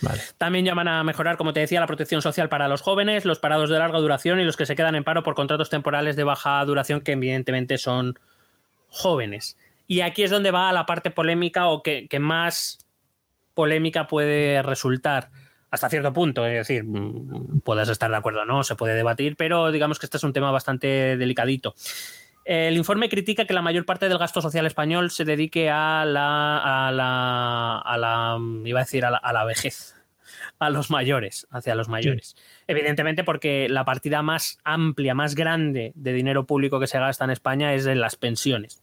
Vale. 0.00 0.20
También 0.38 0.64
llaman 0.64 0.86
a 0.86 1.02
mejorar, 1.02 1.36
como 1.36 1.52
te 1.52 1.58
decía, 1.58 1.80
la 1.80 1.88
protección 1.88 2.22
social 2.22 2.48
para 2.48 2.68
los 2.68 2.82
jóvenes, 2.82 3.24
los 3.24 3.40
parados 3.40 3.68
de 3.68 3.80
larga 3.80 3.98
duración 3.98 4.38
y 4.38 4.44
los 4.44 4.56
que 4.56 4.64
se 4.64 4.76
quedan 4.76 4.94
en 4.94 5.02
paro 5.02 5.24
por 5.24 5.34
contratos 5.34 5.70
temporales 5.70 6.14
de 6.14 6.22
baja 6.22 6.64
duración, 6.64 7.00
que 7.00 7.12
evidentemente 7.12 7.78
son 7.78 8.16
jóvenes. 8.90 9.56
Y 9.88 10.02
aquí 10.02 10.22
es 10.22 10.30
donde 10.30 10.52
va 10.52 10.72
la 10.72 10.86
parte 10.86 11.10
polémica 11.10 11.66
o 11.66 11.82
que, 11.82 12.06
más 12.20 12.86
polémica 13.54 14.06
puede 14.06 14.62
resultar 14.62 15.30
hasta 15.72 15.88
cierto 15.88 16.12
punto. 16.12 16.46
Es 16.46 16.68
decir, 16.68 16.84
mm, 16.84 17.62
puedes 17.64 17.88
estar 17.88 18.08
de 18.08 18.16
acuerdo 18.18 18.42
o 18.42 18.44
no, 18.44 18.62
se 18.62 18.76
puede 18.76 18.94
debatir, 18.94 19.34
pero 19.36 19.72
digamos 19.72 19.98
que 19.98 20.06
este 20.06 20.18
es 20.18 20.22
un 20.22 20.32
tema 20.32 20.52
bastante 20.52 21.16
delicadito. 21.16 21.74
El 22.44 22.76
informe 22.76 23.08
critica 23.08 23.44
que 23.44 23.54
la 23.54 23.62
mayor 23.62 23.84
parte 23.84 24.08
del 24.08 24.18
gasto 24.18 24.40
social 24.40 24.66
español 24.66 25.10
se 25.10 25.24
dedique 25.24 25.70
a 25.70 26.04
la, 26.04 26.88
a 26.88 26.90
la, 26.90 27.78
a 27.78 27.96
la 27.98 28.38
iba 28.64 28.80
a 28.80 28.84
decir, 28.84 29.04
a 29.04 29.10
la, 29.10 29.44
vejez, 29.44 29.94
a 30.58 30.70
los 30.70 30.90
mayores, 30.90 31.46
hacia 31.50 31.74
los 31.74 31.88
mayores. 31.88 32.36
Evidentemente 32.66 33.22
porque 33.22 33.68
la 33.68 33.84
partida 33.84 34.22
más 34.22 34.58
amplia, 34.64 35.14
más 35.14 35.34
grande 35.34 35.92
de 35.94 36.12
dinero 36.12 36.44
público 36.44 36.80
que 36.80 36.88
se 36.88 36.98
gasta 36.98 37.24
en 37.24 37.30
España 37.30 37.74
es 37.74 37.86
en 37.86 38.00
las 38.00 38.16
pensiones. 38.16 38.82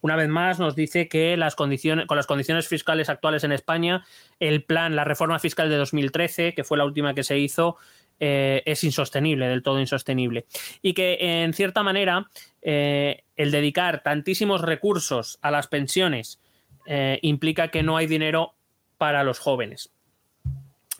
Una 0.00 0.16
vez 0.16 0.28
más 0.28 0.58
nos 0.58 0.74
dice 0.74 1.08
que 1.08 1.36
las 1.36 1.54
condiciones, 1.54 2.06
con 2.06 2.16
las 2.16 2.26
condiciones 2.26 2.68
fiscales 2.68 3.08
actuales 3.08 3.44
en 3.44 3.52
España, 3.52 4.04
el 4.38 4.64
plan, 4.64 4.96
la 4.96 5.04
reforma 5.04 5.38
fiscal 5.38 5.68
de 5.68 5.76
2013, 5.76 6.54
que 6.54 6.64
fue 6.64 6.78
la 6.78 6.84
última 6.84 7.14
que 7.14 7.24
se 7.24 7.38
hizo, 7.38 7.76
eh, 8.22 8.62
es 8.66 8.84
insostenible, 8.84 9.48
del 9.48 9.62
todo 9.62 9.80
insostenible. 9.80 10.44
Y 10.82 10.92
que 10.92 11.16
en 11.42 11.54
cierta 11.54 11.82
manera 11.82 12.28
eh, 12.60 13.24
el 13.34 13.50
dedicar 13.50 14.02
tantísimos 14.02 14.60
recursos 14.60 15.38
a 15.40 15.50
las 15.50 15.68
pensiones 15.68 16.38
eh, 16.84 17.18
implica 17.22 17.68
que 17.68 17.82
no 17.82 17.96
hay 17.96 18.06
dinero 18.06 18.54
para 18.98 19.24
los 19.24 19.38
jóvenes, 19.38 19.90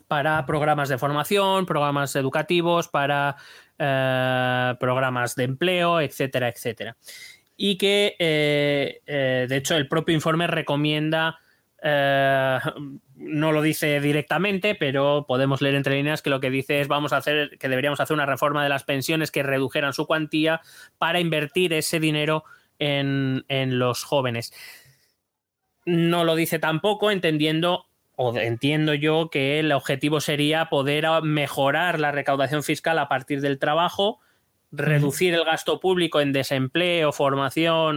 para 0.09 0.47
programas 0.47 0.89
de 0.89 0.97
formación, 0.97 1.67
programas 1.67 2.17
educativos, 2.17 2.89
para 2.89 3.37
programas 3.77 5.37
de 5.37 5.45
empleo, 5.45 6.01
etcétera, 6.01 6.49
etcétera. 6.49 6.97
Y 7.57 7.77
que, 7.77 8.17
de 9.07 9.57
hecho, 9.57 9.77
el 9.77 9.89
propio 9.89 10.15
informe 10.15 10.47
recomienda 10.47 11.39
no 13.21 13.53
lo 13.53 13.61
dice 13.61 14.01
directamente, 14.01 14.75
pero 14.75 15.27
podemos 15.29 15.61
leer 15.61 15.75
entre 15.75 15.97
líneas 15.97 16.23
que 16.23 16.31
lo 16.31 16.41
que 16.41 16.49
dice 16.49 16.81
es 16.81 16.89
vamos 16.89 17.13
a 17.13 17.19
hacer, 17.19 17.59
que 17.59 17.69
deberíamos 17.69 18.01
hacer 18.01 18.15
una 18.15 18.25
reforma 18.25 18.63
de 18.63 18.71
las 18.71 18.85
pensiones 18.85 19.31
que 19.31 19.43
redujeran 19.43 19.93
su 19.93 20.07
cuantía 20.07 20.63
para 20.97 21.21
invertir 21.21 21.75
ese 21.75 22.01
dinero 22.01 22.45
en, 22.79 23.45
los 23.79 24.05
jóvenes. 24.05 24.55
No 25.85 26.25
lo 26.25 26.35
dice 26.35 26.59
tampoco, 26.59 27.11
entendiendo 27.11 27.87
o 28.17 28.37
entiendo 28.39 28.95
yo 28.95 29.29
que 29.31 29.59
el 29.61 29.71
objetivo 29.73 30.21
sería 30.21 30.71
poder 30.71 31.07
mejorar 31.23 32.01
la 32.01 32.13
recaudación 32.13 32.63
fiscal 32.63 32.99
a 32.99 33.09
partir 33.09 33.43
del 33.43 33.59
trabajo 33.59 34.21
reducir 34.73 35.35
el 35.35 35.45
gasto 35.45 35.81
público 35.81 36.21
en 36.21 36.33
desempleo, 36.33 37.13
formación, 37.13 37.97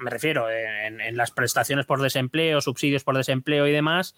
me 0.00 0.10
refiero 0.10 0.50
en, 0.50 1.16
las 1.16 1.30
prestaciones 1.30 1.86
por 1.86 2.02
desempleo, 2.02 2.60
subsidios 2.60 3.04
por 3.04 3.16
desempleo 3.16 3.68
y 3.68 3.72
demás, 3.72 4.16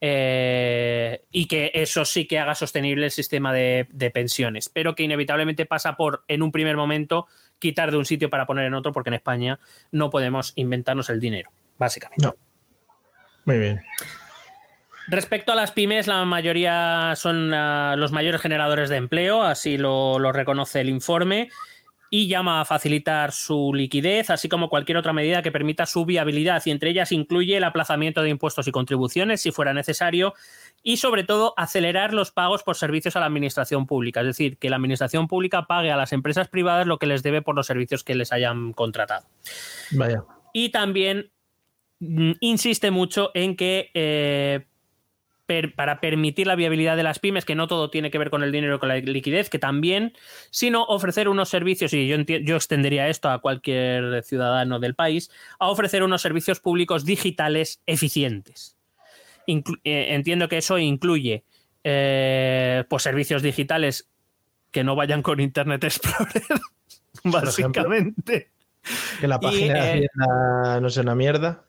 eh, 0.00 1.24
y 1.30 1.46
que 1.46 1.70
eso 1.74 2.04
sí 2.04 2.26
que 2.26 2.38
haga 2.38 2.54
sostenible 2.54 3.06
el 3.06 3.10
sistema 3.10 3.52
de, 3.52 3.86
pensiones, 4.12 4.68
pero 4.68 4.94
que 4.94 5.02
inevitablemente 5.02 5.66
pasa 5.66 5.96
por, 5.96 6.24
en 6.28 6.42
un 6.42 6.52
primer 6.52 6.76
momento, 6.76 7.26
quitar 7.58 7.90
de 7.90 7.96
un 7.96 8.04
sitio 8.04 8.30
para 8.30 8.46
poner 8.46 8.66
en 8.66 8.74
otro, 8.74 8.92
porque 8.92 9.10
en 9.10 9.14
España 9.14 9.58
no 9.90 10.10
podemos 10.10 10.52
inventarnos 10.56 11.08
el 11.10 11.20
dinero, 11.20 11.50
básicamente. 11.78 12.24
No. 12.26 12.36
Muy 13.44 13.58
bien. 13.58 13.82
Respecto 15.08 15.52
a 15.52 15.54
las 15.54 15.70
pymes, 15.70 16.08
la 16.08 16.24
mayoría 16.24 17.12
son 17.14 17.54
ah, 17.54 17.94
los 17.96 18.10
mayores 18.10 18.40
generadores 18.40 18.90
de 18.90 18.96
empleo, 18.96 19.42
así 19.42 19.78
lo, 19.78 20.18
reconoce 20.32 20.80
el 20.80 20.88
informe, 20.88 21.48
y 22.10 22.28
llama 22.28 22.60
a 22.60 22.64
facilitar 22.64 23.32
su 23.32 23.72
liquidez, 23.74 24.30
así 24.30 24.48
como 24.48 24.68
cualquier 24.68 24.98
otra 24.98 25.12
medida 25.12 25.42
que 25.42 25.52
permita 25.52 25.86
su 25.86 26.04
viabilidad, 26.04 26.62
y 26.64 26.70
entre 26.70 26.90
ellas 26.90 27.12
incluye 27.12 27.56
el 27.56 27.64
aplazamiento 27.64 28.22
de 28.22 28.30
impuestos 28.30 28.68
y 28.68 28.72
contribuciones, 28.72 29.40
si 29.40 29.52
fuera 29.52 29.74
necesario, 29.74 30.34
y 30.82 30.98
sobre 30.98 31.24
todo 31.24 31.54
acelerar 31.56 32.14
los 32.14 32.30
pagos 32.30 32.62
por 32.62 32.76
servicios 32.76 33.16
a 33.16 33.20
la 33.20 33.26
administración 33.26 33.86
pública, 33.86 34.20
es 34.20 34.26
decir, 34.26 34.58
que 34.58 34.70
la 34.70 34.76
administración 34.76 35.28
pública 35.28 35.66
pague 35.66 35.90
a 35.90 35.96
las 35.96 36.12
empresas 36.12 36.48
privadas 36.48 36.86
lo 36.86 36.98
que 36.98 37.06
les 37.06 37.22
debe 37.22 37.42
por 37.42 37.56
los 37.56 37.66
servicios 37.66 38.04
que 38.04 38.14
les 38.14 38.32
hayan 38.32 38.72
contratado. 38.72 39.26
Vaya. 39.90 40.24
Y 40.52 40.70
también 40.70 41.32
mm, 42.00 42.32
insiste 42.40 42.90
mucho 42.90 43.30
en 43.34 43.56
que 43.56 43.90
eh, 43.94 44.66
para 45.76 46.00
permitir 46.00 46.46
la 46.46 46.56
viabilidad 46.56 46.96
de 46.96 47.02
las 47.02 47.18
pymes, 47.18 47.44
que 47.44 47.54
no 47.54 47.68
todo 47.68 47.90
tiene 47.90 48.10
que 48.10 48.18
ver 48.18 48.30
con 48.30 48.42
el 48.42 48.52
dinero, 48.52 48.80
con 48.80 48.88
la 48.88 48.96
liquidez, 48.96 49.48
que 49.48 49.58
también, 49.58 50.12
sino 50.50 50.84
ofrecer 50.84 51.28
unos 51.28 51.48
servicios, 51.48 51.92
y 51.92 52.08
yo, 52.08 52.16
yo 52.18 52.56
extendería 52.56 53.08
esto 53.08 53.30
a 53.30 53.40
cualquier 53.40 54.22
ciudadano 54.24 54.80
del 54.80 54.94
país, 54.94 55.30
a 55.58 55.68
ofrecer 55.68 56.02
unos 56.02 56.22
servicios 56.22 56.60
públicos 56.60 57.04
digitales 57.04 57.80
eficientes. 57.86 58.76
Eh, 59.46 59.62
entiendo 59.84 60.48
que 60.48 60.58
eso 60.58 60.78
incluye 60.78 61.44
eh, 61.84 62.84
pues 62.88 63.04
servicios 63.04 63.42
digitales 63.42 64.08
que 64.72 64.82
no 64.82 64.96
vayan 64.96 65.22
con 65.22 65.38
Internet 65.38 65.84
Explorer, 65.84 66.42
básicamente. 67.24 68.50
que 69.20 69.28
la 69.28 69.38
página 69.38 69.94
eh, 69.94 70.08
no 70.16 70.90
sea 70.90 71.02
una 71.04 71.14
mierda 71.14 71.64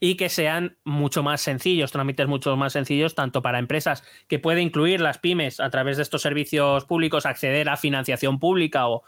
y 0.00 0.16
que 0.16 0.28
sean 0.28 0.76
mucho 0.84 1.22
más 1.22 1.40
sencillos, 1.40 1.92
trámites 1.92 2.26
mucho 2.26 2.56
más 2.56 2.72
sencillos, 2.72 3.14
tanto 3.14 3.42
para 3.42 3.58
empresas 3.58 4.04
que 4.28 4.38
puede 4.38 4.60
incluir 4.60 5.00
las 5.00 5.18
pymes 5.18 5.60
a 5.60 5.70
través 5.70 5.96
de 5.96 6.02
estos 6.02 6.22
servicios 6.22 6.84
públicos, 6.84 7.26
acceder 7.26 7.68
a 7.68 7.76
financiación 7.76 8.38
pública 8.38 8.86
o, 8.88 9.02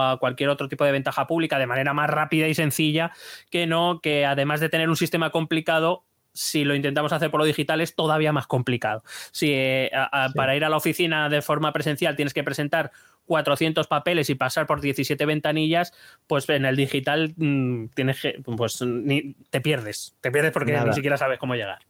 a 0.00 0.18
cualquier 0.18 0.48
otro 0.48 0.68
tipo 0.68 0.84
de 0.84 0.92
ventaja 0.92 1.26
pública 1.26 1.58
de 1.58 1.66
manera 1.66 1.92
más 1.92 2.08
rápida 2.10 2.48
y 2.48 2.54
sencilla, 2.54 3.12
que 3.50 3.66
no, 3.66 4.00
que 4.00 4.26
además 4.26 4.60
de 4.60 4.68
tener 4.68 4.88
un 4.88 4.96
sistema 4.96 5.30
complicado, 5.30 6.04
si 6.32 6.64
lo 6.64 6.74
intentamos 6.74 7.12
hacer 7.12 7.30
por 7.30 7.40
lo 7.40 7.46
digital 7.46 7.80
es 7.80 7.94
todavía 7.94 8.32
más 8.32 8.46
complicado. 8.46 9.02
Si 9.32 9.50
eh, 9.52 9.90
para 10.34 10.56
ir 10.56 10.64
a 10.64 10.70
la 10.70 10.76
oficina 10.76 11.28
de 11.28 11.42
forma 11.42 11.72
presencial 11.72 12.16
tienes 12.16 12.32
que 12.32 12.42
presentar 12.42 12.90
400 13.26 13.86
papeles 13.86 14.30
y 14.30 14.34
pasar 14.34 14.66
por 14.66 14.80
17 14.80 15.24
ventanillas, 15.26 15.92
pues 16.26 16.48
en 16.48 16.64
el 16.64 16.76
digital 16.76 17.34
mm, 17.36 17.88
tienes 17.94 18.20
pues 18.44 18.82
ni, 18.82 19.34
te 19.50 19.60
pierdes, 19.60 20.14
te 20.20 20.30
pierdes 20.30 20.52
porque 20.52 20.78
ni 20.80 20.92
siquiera 20.92 21.16
sabes 21.16 21.38
cómo 21.38 21.54
llegar. 21.54 21.80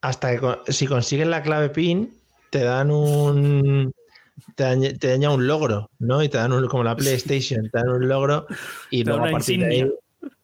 Hasta 0.00 0.38
que 0.38 0.72
si 0.72 0.86
consigues 0.86 1.28
la 1.28 1.42
clave 1.42 1.68
PIN, 1.68 2.12
te 2.50 2.64
dan 2.64 2.90
un 2.90 3.92
te, 4.54 4.64
daña 4.64 5.30
un 5.30 5.46
logro, 5.46 5.90
¿no? 5.98 6.22
Y 6.22 6.28
te 6.28 6.38
dan 6.38 6.52
un, 6.52 6.66
como 6.68 6.84
la 6.84 6.96
PlayStation, 6.96 7.68
te 7.70 7.78
dan 7.78 7.88
un 7.88 8.08
logro 8.08 8.46
y 8.90 9.04
luego 9.04 9.24
a 9.24 9.30
partir 9.30 9.60
de 9.60 9.66
ahí 9.66 9.92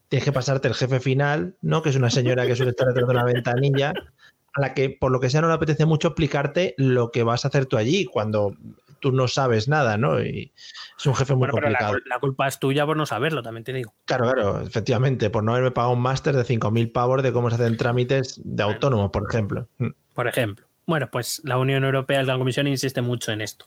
tienes 0.08 0.24
que 0.24 0.32
pasarte 0.32 0.68
el 0.68 0.74
jefe 0.74 1.00
final, 1.00 1.54
¿no? 1.60 1.82
Que 1.82 1.90
es 1.90 1.96
una 1.96 2.10
señora 2.10 2.46
que 2.46 2.56
suele 2.56 2.70
estar 2.70 2.86
detrás 2.88 3.06
de 3.06 3.12
una 3.12 3.24
ventanilla, 3.24 3.92
a 4.54 4.60
la 4.60 4.74
que 4.74 4.90
por 4.90 5.10
lo 5.10 5.20
que 5.20 5.30
sea 5.30 5.40
no 5.40 5.48
le 5.48 5.54
apetece 5.54 5.84
mucho 5.84 6.08
explicarte 6.08 6.74
lo 6.78 7.10
que 7.10 7.22
vas 7.22 7.44
a 7.44 7.48
hacer 7.48 7.66
tú 7.66 7.76
allí, 7.76 8.04
cuando 8.06 8.56
tú 9.00 9.12
no 9.12 9.28
sabes 9.28 9.68
nada, 9.68 9.96
¿no? 9.96 10.20
Y 10.20 10.52
es 10.98 11.06
un 11.06 11.14
jefe 11.14 11.34
muy 11.34 11.48
complicado. 11.48 11.96
la, 12.04 12.18
culpa 12.18 12.48
es 12.48 12.58
tuya 12.58 12.86
por 12.86 12.96
no 12.96 13.06
saberlo, 13.06 13.42
también 13.42 13.64
te 13.64 13.72
digo. 13.72 13.94
Claro, 14.04 14.24
claro, 14.24 14.60
efectivamente, 14.62 15.30
por 15.30 15.44
no 15.44 15.52
haberme 15.52 15.70
pagado 15.70 15.94
un 15.94 16.00
máster 16.00 16.36
de 16.36 16.44
5.000 16.44 16.92
pavos 16.92 17.22
de 17.22 17.32
cómo 17.32 17.50
se 17.50 17.56
hacen 17.56 17.76
trámites 17.76 18.40
de 18.44 18.62
autónomo, 18.62 19.10
por 19.10 19.26
ejemplo. 19.28 19.68
Mm. 19.78 19.88
Por 20.14 20.28
ejemplo. 20.28 20.66
Bueno, 20.86 21.10
pues 21.10 21.42
la 21.44 21.58
Unión 21.58 21.84
Europea, 21.84 22.22
la 22.22 22.38
Comisión 22.38 22.66
insiste 22.66 23.02
mucho 23.02 23.30
en 23.30 23.42
esto. 23.42 23.66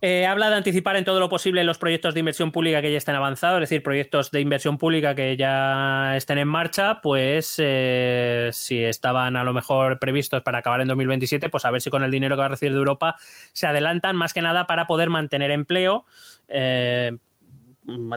Eh, 0.00 0.26
habla 0.26 0.48
de 0.48 0.54
anticipar 0.54 0.94
en 0.94 1.04
todo 1.04 1.18
lo 1.18 1.28
posible 1.28 1.64
los 1.64 1.78
proyectos 1.78 2.14
de 2.14 2.20
inversión 2.20 2.52
pública 2.52 2.80
que 2.80 2.92
ya 2.92 2.98
estén 2.98 3.16
avanzados, 3.16 3.56
es 3.56 3.68
decir, 3.68 3.82
proyectos 3.82 4.30
de 4.30 4.40
inversión 4.40 4.78
pública 4.78 5.16
que 5.16 5.36
ya 5.36 6.16
estén 6.16 6.38
en 6.38 6.46
marcha, 6.46 7.00
pues 7.02 7.56
eh, 7.58 8.50
si 8.52 8.84
estaban 8.84 9.34
a 9.34 9.42
lo 9.42 9.52
mejor 9.52 9.98
previstos 9.98 10.42
para 10.42 10.58
acabar 10.58 10.80
en 10.82 10.86
2027, 10.86 11.48
pues 11.48 11.64
a 11.64 11.72
ver 11.72 11.80
si 11.80 11.90
con 11.90 12.04
el 12.04 12.12
dinero 12.12 12.36
que 12.36 12.40
va 12.40 12.46
a 12.46 12.50
recibir 12.50 12.74
de 12.74 12.78
Europa 12.78 13.16
se 13.52 13.66
adelantan 13.66 14.14
más 14.14 14.32
que 14.32 14.40
nada 14.40 14.68
para 14.68 14.86
poder 14.86 15.10
mantener 15.10 15.50
empleo. 15.50 16.04
Eh, 16.46 17.18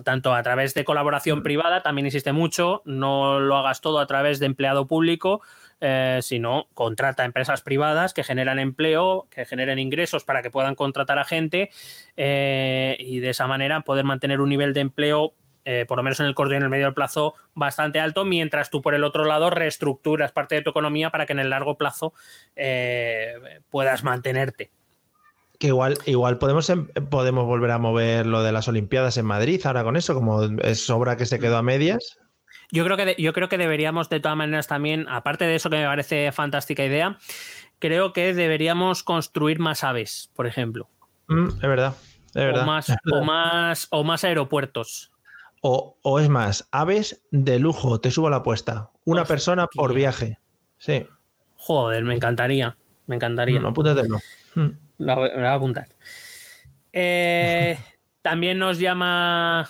tanto 0.03 0.33
a 0.33 0.43
través 0.43 0.73
de 0.73 0.83
colaboración 0.83 1.43
privada, 1.43 1.81
también 1.81 2.05
existe 2.05 2.33
mucho, 2.33 2.81
no 2.85 3.39
lo 3.39 3.55
hagas 3.55 3.81
todo 3.81 3.99
a 3.99 4.05
través 4.05 4.39
de 4.39 4.45
empleado 4.45 4.85
público, 4.85 5.41
eh, 5.83 6.19
sino 6.21 6.67
contrata 6.75 7.25
empresas 7.25 7.63
privadas 7.63 8.13
que 8.13 8.23
generan 8.23 8.59
empleo, 8.59 9.27
que 9.31 9.45
generen 9.45 9.79
ingresos 9.79 10.23
para 10.23 10.43
que 10.43 10.51
puedan 10.51 10.75
contratar 10.75 11.17
a 11.17 11.23
gente 11.23 11.71
eh, 12.17 12.95
y 12.99 13.19
de 13.19 13.31
esa 13.31 13.47
manera 13.47 13.81
poder 13.81 14.05
mantener 14.05 14.41
un 14.41 14.49
nivel 14.49 14.73
de 14.73 14.81
empleo 14.81 15.33
eh, 15.65 15.85
por 15.87 15.97
lo 15.97 16.03
menos 16.03 16.19
en 16.19 16.27
el 16.27 16.35
corto 16.35 16.53
y 16.53 16.57
en 16.57 16.63
el 16.63 16.69
medio 16.69 16.93
plazo, 16.93 17.33
bastante 17.55 17.99
alto, 17.99 18.25
mientras 18.25 18.69
tú 18.69 18.81
por 18.81 18.93
el 18.93 19.03
otro 19.03 19.25
lado 19.25 19.49
reestructuras 19.49 20.31
parte 20.31 20.55
de 20.55 20.61
tu 20.61 20.69
economía 20.69 21.09
para 21.09 21.25
que 21.25 21.33
en 21.33 21.39
el 21.39 21.49
largo 21.49 21.77
plazo 21.77 22.13
puedas 23.69 24.03
mantenerte. 24.03 24.71
Que 25.57 25.67
igual, 25.67 25.97
igual 26.07 26.39
podemos, 26.39 26.69
em, 26.71 26.87
podemos 26.87 27.45
volver 27.45 27.69
a 27.69 27.77
mover 27.77 28.25
lo 28.25 28.41
de 28.41 28.51
las 28.51 28.67
Olimpiadas 28.67 29.17
en 29.17 29.25
Madrid 29.25 29.61
ahora 29.63 29.83
con 29.83 29.95
eso, 29.95 30.15
como 30.15 30.43
es 30.63 30.89
obra 30.89 31.17
que 31.17 31.27
se 31.27 31.37
quedó 31.39 31.57
a 31.57 31.61
medias. 31.61 32.19
Yo 32.72 32.85
creo, 32.85 32.98
que 32.98 33.15
yo 33.18 33.34
creo 33.34 33.49
que 33.49 33.57
deberíamos, 33.57 34.10
de 34.10 34.19
todas 34.19 34.38
maneras, 34.38 34.68
también, 34.68 35.07
aparte 35.10 35.45
de 35.45 35.56
eso 35.56 35.69
que 35.69 35.77
me 35.77 35.85
parece 35.85 36.31
fantástica 36.31 36.85
idea, 36.85 37.18
creo 37.80 38.14
que 38.14 38.34
deberíamos 38.34 39.03
construir 39.03 39.60
más 39.60 39.84
aves, 39.84 40.31
por 40.35 40.48
ejemplo. 40.48 40.89
Mm, 41.27 41.48
es 41.48 41.61
verdad. 41.61 41.95
Es 42.27 42.35
verdad. 42.35 42.64
O, 42.64 42.65
más, 42.65 42.89
o, 43.11 43.23
más, 43.23 43.88
o 43.91 44.03
más 44.03 44.23
aeropuertos. 44.23 45.11
O, 45.61 46.19
es 46.19 46.30
más, 46.30 46.68
aves 46.72 47.22
de 47.30 47.60
lujo, 47.60 47.99
te 47.99 48.10
subo 48.10 48.30
la 48.30 48.38
apuesta. 48.38 48.89
Una 49.06 49.26
persona 49.26 49.68
por 49.68 49.93
viaje. 49.93 50.39
Sí. 50.80 51.06
Joder, 51.57 52.03
me 52.03 52.15
encantaría. 52.15 52.77
Me 53.06 53.18
encantaría. 53.18 53.60
No, 53.60 53.68
apúntatelo. 53.69 54.18
Mm. 54.56 54.69
Lo, 54.99 55.15
voy 55.18 55.30
a 55.30 55.53
apuntar. 55.53 55.88
Eh, 56.93 57.77
también 58.23 58.57
nos 58.57 58.80
llama 58.80 59.69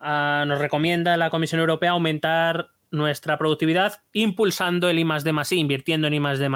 nos 0.00 0.58
recomienda 0.58 1.16
la 1.16 1.30
Comisión 1.30 1.60
Europea 1.60 1.90
aumentar 1.90 2.70
nuestra 2.90 3.38
productividad 3.38 4.02
impulsando 4.12 4.88
el 4.88 4.98
I 4.98 5.04
más 5.04 5.24
D 5.24 5.32
invirtiendo 5.50 6.06
en 6.06 6.14
I 6.14 6.20
más 6.20 6.38
D 6.38 6.48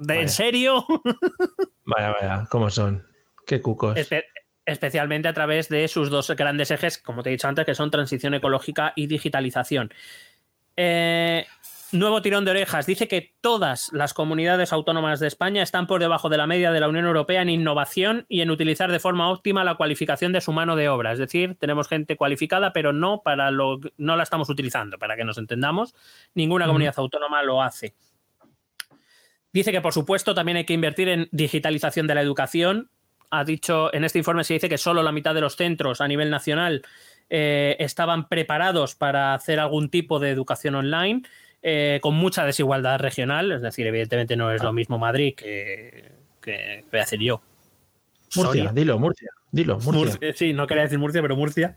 ¿De, 0.00 0.20
¿En 0.20 0.28
serio? 0.28 0.86
vaya, 1.84 2.10
vaya, 2.20 2.46
¿cómo 2.50 2.70
son? 2.70 3.06
Qué 3.46 3.60
cucos. 3.60 3.98
especialmente 4.64 5.28
a 5.28 5.34
través 5.34 5.68
de 5.68 5.86
sus 5.88 6.08
dos 6.08 6.30
grandes 6.30 6.70
ejes, 6.70 6.98
como 6.98 7.22
te 7.22 7.30
he 7.30 7.32
dicho 7.32 7.48
antes, 7.48 7.66
que 7.66 7.74
son 7.74 7.90
transición 7.90 8.34
ecológica 8.34 8.92
y 8.96 9.06
digitalización. 9.06 9.92
Eh, 10.76 11.44
Nuevo 11.92 12.22
tirón 12.22 12.44
de 12.44 12.52
orejas. 12.52 12.86
Dice 12.86 13.08
que 13.08 13.34
todas 13.40 13.90
las 13.92 14.14
comunidades 14.14 14.72
autónomas 14.72 15.18
de 15.18 15.26
España 15.26 15.60
están 15.60 15.88
por 15.88 16.00
debajo 16.00 16.28
de 16.28 16.36
la 16.36 16.46
media 16.46 16.70
de 16.70 16.78
la 16.78 16.88
Unión 16.88 17.04
Europea 17.04 17.42
en 17.42 17.48
innovación 17.48 18.26
y 18.28 18.42
en 18.42 18.50
utilizar 18.50 18.92
de 18.92 19.00
forma 19.00 19.28
óptima 19.28 19.64
la 19.64 19.74
cualificación 19.74 20.32
de 20.32 20.40
su 20.40 20.52
mano 20.52 20.76
de 20.76 20.88
obra. 20.88 21.12
Es 21.12 21.18
decir, 21.18 21.56
tenemos 21.58 21.88
gente 21.88 22.16
cualificada, 22.16 22.72
pero 22.72 22.92
no 22.92 23.22
para 23.24 23.50
lo 23.50 23.80
no 23.96 24.14
la 24.14 24.22
estamos 24.22 24.48
utilizando, 24.48 24.98
para 24.98 25.16
que 25.16 25.24
nos 25.24 25.36
entendamos. 25.36 25.96
Ninguna 26.34 26.68
comunidad 26.68 26.94
autónoma 26.96 27.42
lo 27.42 27.60
hace. 27.60 27.96
Dice 29.52 29.72
que, 29.72 29.80
por 29.80 29.92
supuesto, 29.92 30.32
también 30.32 30.58
hay 30.58 30.66
que 30.66 30.74
invertir 30.74 31.08
en 31.08 31.28
digitalización 31.32 32.06
de 32.06 32.14
la 32.14 32.22
educación. 32.22 32.88
Ha 33.32 33.42
dicho, 33.42 33.92
en 33.92 34.04
este 34.04 34.18
informe 34.18 34.44
se 34.44 34.54
dice 34.54 34.68
que 34.68 34.78
solo 34.78 35.02
la 35.02 35.10
mitad 35.10 35.34
de 35.34 35.40
los 35.40 35.56
centros 35.56 36.00
a 36.00 36.06
nivel 36.06 36.30
nacional 36.30 36.82
eh, 37.30 37.76
estaban 37.78 38.28
preparados 38.28 38.94
para 38.94 39.34
hacer 39.34 39.60
algún 39.60 39.88
tipo 39.88 40.18
de 40.18 40.30
educación 40.30 40.74
online. 40.74 41.22
Eh, 41.62 41.98
con 42.02 42.14
mucha 42.14 42.46
desigualdad 42.46 42.98
regional, 43.00 43.52
es 43.52 43.60
decir, 43.60 43.86
evidentemente 43.86 44.34
no 44.34 44.50
es 44.50 44.62
lo 44.62 44.72
mismo 44.72 44.98
Madrid 44.98 45.34
que, 45.36 46.10
que 46.40 46.84
voy 46.90 47.00
a 47.00 47.02
decir 47.02 47.20
yo. 47.20 47.42
Murcia, 48.34 48.70
dilo, 48.72 48.98
Murcia, 48.98 49.30
dilo, 49.52 49.78
Murcia. 49.78 50.32
Sí, 50.34 50.54
no 50.54 50.66
quería 50.66 50.84
decir 50.84 50.98
Murcia, 50.98 51.20
pero 51.20 51.36
Murcia. 51.36 51.74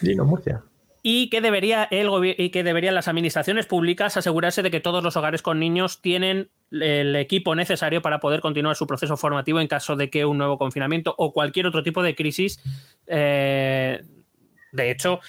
Dilo, 0.00 0.24
Murcia. 0.24 0.64
Y 1.04 1.30
que, 1.30 1.40
debería 1.40 1.84
el 1.90 2.08
y 2.38 2.50
que 2.50 2.62
deberían 2.62 2.94
las 2.94 3.08
administraciones 3.08 3.66
públicas 3.66 4.16
asegurarse 4.16 4.62
de 4.62 4.70
que 4.70 4.80
todos 4.80 5.02
los 5.02 5.16
hogares 5.16 5.42
con 5.42 5.58
niños 5.58 6.00
tienen 6.00 6.50
el 6.70 7.16
equipo 7.16 7.56
necesario 7.56 8.02
para 8.02 8.20
poder 8.20 8.40
continuar 8.40 8.76
su 8.76 8.86
proceso 8.86 9.16
formativo 9.16 9.60
en 9.60 9.66
caso 9.66 9.96
de 9.96 10.10
que 10.10 10.24
un 10.24 10.38
nuevo 10.38 10.58
confinamiento 10.58 11.14
o 11.18 11.32
cualquier 11.32 11.66
otro 11.66 11.82
tipo 11.82 12.02
de 12.04 12.14
crisis. 12.14 12.60
Eh, 13.08 14.00
de 14.72 14.90
hecho, 14.90 15.20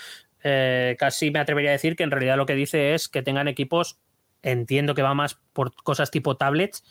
eh, 0.43 0.95
casi 0.97 1.31
me 1.31 1.39
atrevería 1.39 1.69
a 1.69 1.73
decir 1.73 1.95
que 1.95 2.03
en 2.03 2.11
realidad 2.11 2.37
lo 2.37 2.45
que 2.45 2.55
dice 2.55 2.93
es 2.93 3.07
que 3.07 3.21
tengan 3.21 3.47
equipos, 3.47 3.99
entiendo 4.41 4.95
que 4.95 5.01
va 5.01 5.13
más 5.13 5.39
por 5.53 5.73
cosas 5.75 6.11
tipo 6.11 6.35
tablets, 6.35 6.83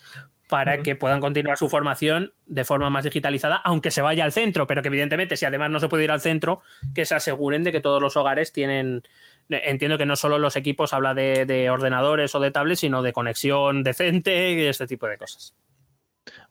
para 0.49 0.83
que 0.83 0.95
puedan 0.95 1.19
continuar 1.19 1.57
su 1.57 1.67
formación 1.67 2.33
de 2.45 2.63
forma 2.63 2.91
más 2.91 3.03
digitalizada, 3.05 3.55
aunque 3.55 3.89
se 3.89 4.03
vaya 4.03 4.23
al 4.23 4.31
centro, 4.31 4.67
pero 4.67 4.83
que 4.83 4.89
evidentemente 4.89 5.35
si 5.35 5.45
además 5.45 5.71
no 5.71 5.79
se 5.79 5.89
puede 5.89 6.03
ir 6.03 6.11
al 6.11 6.21
centro, 6.21 6.61
que 6.93 7.05
se 7.05 7.15
aseguren 7.15 7.63
de 7.63 7.71
que 7.71 7.81
todos 7.81 7.99
los 7.99 8.17
hogares 8.17 8.51
tienen, 8.51 9.01
entiendo 9.49 9.97
que 9.97 10.05
no 10.05 10.15
solo 10.15 10.37
los 10.37 10.55
equipos 10.55 10.93
habla 10.93 11.15
de, 11.15 11.47
de 11.47 11.71
ordenadores 11.71 12.35
o 12.35 12.39
de 12.39 12.51
tablets, 12.51 12.81
sino 12.81 13.01
de 13.01 13.13
conexión 13.13 13.83
decente 13.83 14.51
y 14.51 14.65
este 14.65 14.85
tipo 14.85 15.07
de 15.07 15.17
cosas. 15.17 15.55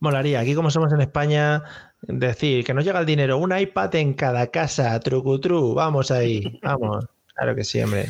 Molaría, 0.03 0.41
aquí 0.41 0.57
como 0.57 0.69
somos 0.69 0.93
en 0.93 1.01
España, 1.01 1.63
decir 2.03 2.65
que 2.65 2.75
nos 2.75 2.85
llega 2.85 2.99
el 2.99 3.07
dinero, 3.07 3.39
un 3.39 3.57
iPad 3.57 3.95
en 3.95 4.15
cada 4.15 4.49
casa, 4.49 4.99
trucutru, 4.99 5.75
vamos 5.75 6.11
ahí, 6.11 6.59
vamos, 6.61 7.07
claro 7.33 7.55
que 7.55 7.63
sí, 7.63 7.81
hombre. 7.81 8.07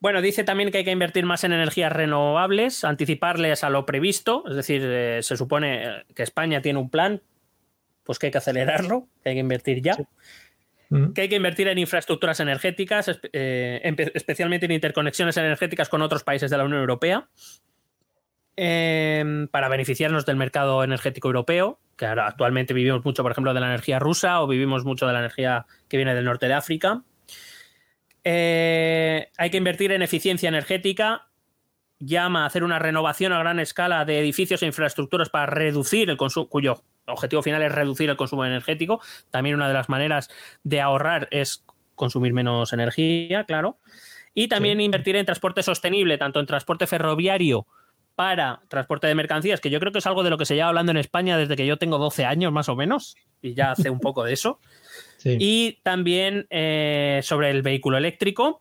Bueno, 0.00 0.20
dice 0.20 0.44
también 0.44 0.70
que 0.70 0.76
hay 0.76 0.84
que 0.84 0.90
invertir 0.90 1.24
más 1.24 1.44
en 1.44 1.54
energías 1.54 1.90
renovables, 1.90 2.84
anticiparles 2.84 3.64
a 3.64 3.70
lo 3.70 3.86
previsto, 3.86 4.44
es 4.50 4.56
decir, 4.56 4.82
eh, 4.84 5.20
se 5.22 5.38
supone 5.38 6.04
que 6.14 6.22
España 6.22 6.60
tiene 6.60 6.78
un 6.78 6.90
plan, 6.90 7.22
pues 8.04 8.18
que 8.18 8.26
hay 8.26 8.32
que 8.32 8.38
acelerarlo, 8.38 9.08
que 9.22 9.30
hay 9.30 9.36
que 9.36 9.40
invertir 9.40 9.80
ya. 9.80 9.96
Mm. 10.90 11.14
Que 11.14 11.22
hay 11.22 11.28
que 11.30 11.36
invertir 11.36 11.68
en 11.68 11.78
infraestructuras 11.78 12.38
energéticas, 12.40 13.18
eh, 13.32 13.80
especialmente 14.12 14.66
en 14.66 14.72
interconexiones 14.72 15.38
energéticas 15.38 15.88
con 15.88 16.02
otros 16.02 16.22
países 16.22 16.50
de 16.50 16.58
la 16.58 16.64
Unión 16.64 16.80
Europea, 16.80 17.28
em, 18.58 19.48
para 19.48 19.68
beneficiarnos 19.68 20.26
del 20.26 20.36
mercado 20.36 20.82
energético 20.84 21.28
europeo 21.28 21.80
que 21.98 22.06
ahora 22.06 22.28
actualmente 22.28 22.72
vivimos 22.72 23.04
mucho, 23.04 23.22
por 23.22 23.32
ejemplo, 23.32 23.52
de 23.52 23.60
la 23.60 23.66
energía 23.66 23.98
rusa 23.98 24.40
o 24.40 24.46
vivimos 24.46 24.84
mucho 24.84 25.06
de 25.06 25.12
la 25.12 25.18
energía 25.18 25.66
que 25.88 25.98
viene 25.98 26.14
del 26.14 26.24
norte 26.24 26.46
de 26.46 26.54
África. 26.54 27.02
Eh, 28.24 29.28
hay 29.36 29.50
que 29.50 29.56
invertir 29.56 29.92
en 29.92 30.00
eficiencia 30.00 30.48
energética. 30.48 31.28
Llama 31.98 32.44
a 32.44 32.46
hacer 32.46 32.62
una 32.62 32.78
renovación 32.78 33.32
a 33.32 33.40
gran 33.40 33.58
escala 33.58 34.04
de 34.04 34.20
edificios 34.20 34.62
e 34.62 34.66
infraestructuras 34.66 35.28
para 35.28 35.46
reducir 35.46 36.08
el 36.08 36.16
consumo, 36.16 36.48
cuyo 36.48 36.84
objetivo 37.06 37.42
final 37.42 37.62
es 37.62 37.72
reducir 37.72 38.08
el 38.08 38.16
consumo 38.16 38.44
energético. 38.44 39.00
También 39.30 39.56
una 39.56 39.66
de 39.66 39.74
las 39.74 39.88
maneras 39.88 40.30
de 40.62 40.80
ahorrar 40.80 41.26
es 41.32 41.64
consumir 41.96 42.32
menos 42.32 42.72
energía, 42.72 43.42
claro. 43.42 43.78
Y 44.34 44.46
también 44.46 44.80
invertir 44.80 45.16
en 45.16 45.26
transporte 45.26 45.64
sostenible, 45.64 46.16
tanto 46.16 46.38
en 46.38 46.46
transporte 46.46 46.86
ferroviario 46.86 47.66
para 48.18 48.62
transporte 48.66 49.06
de 49.06 49.14
mercancías, 49.14 49.60
que 49.60 49.70
yo 49.70 49.78
creo 49.78 49.92
que 49.92 50.00
es 50.00 50.06
algo 50.08 50.24
de 50.24 50.30
lo 50.30 50.38
que 50.38 50.44
se 50.44 50.56
lleva 50.56 50.66
hablando 50.66 50.90
en 50.90 50.96
España 50.96 51.38
desde 51.38 51.54
que 51.54 51.64
yo 51.64 51.76
tengo 51.76 51.98
12 51.98 52.24
años 52.24 52.50
más 52.52 52.68
o 52.68 52.74
menos, 52.74 53.14
y 53.40 53.54
ya 53.54 53.70
hace 53.70 53.90
un 53.90 54.00
poco 54.00 54.24
de 54.24 54.32
eso. 54.32 54.58
Y 55.24 55.78
también 55.84 56.48
eh, 56.50 57.20
sobre 57.22 57.50
el 57.50 57.62
vehículo 57.62 57.96
eléctrico, 57.96 58.60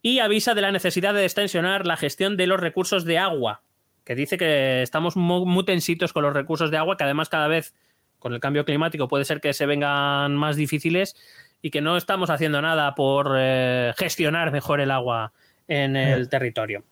y 0.00 0.20
avisa 0.20 0.54
de 0.54 0.62
la 0.62 0.72
necesidad 0.72 1.12
de 1.12 1.24
extensionar 1.24 1.86
la 1.86 1.98
gestión 1.98 2.38
de 2.38 2.46
los 2.46 2.58
recursos 2.58 3.04
de 3.04 3.18
agua, 3.18 3.60
que 4.04 4.14
dice 4.14 4.38
que 4.38 4.80
estamos 4.80 5.16
muy, 5.16 5.64
tensitos 5.66 6.14
con 6.14 6.22
los 6.22 6.32
recursos 6.32 6.70
de 6.70 6.78
agua, 6.78 6.96
que 6.96 7.04
además 7.04 7.28
cada 7.28 7.46
vez 7.46 7.74
con 8.18 8.32
el 8.32 8.40
cambio 8.40 8.64
climático 8.64 9.06
puede 9.06 9.26
ser 9.26 9.42
que 9.42 9.52
se 9.52 9.66
vengan 9.66 10.34
más 10.34 10.56
difíciles 10.56 11.14
y 11.60 11.70
que 11.70 11.82
no 11.82 11.98
estamos 11.98 12.30
haciendo 12.30 12.62
nada 12.62 12.94
por 12.94 13.34
eh, 13.36 13.92
gestionar 13.98 14.50
mejor 14.50 14.80
el 14.80 14.90
agua 14.90 15.34
en 15.68 15.94
el 15.94 16.22
eh. 16.22 16.26
territorio. 16.26 16.84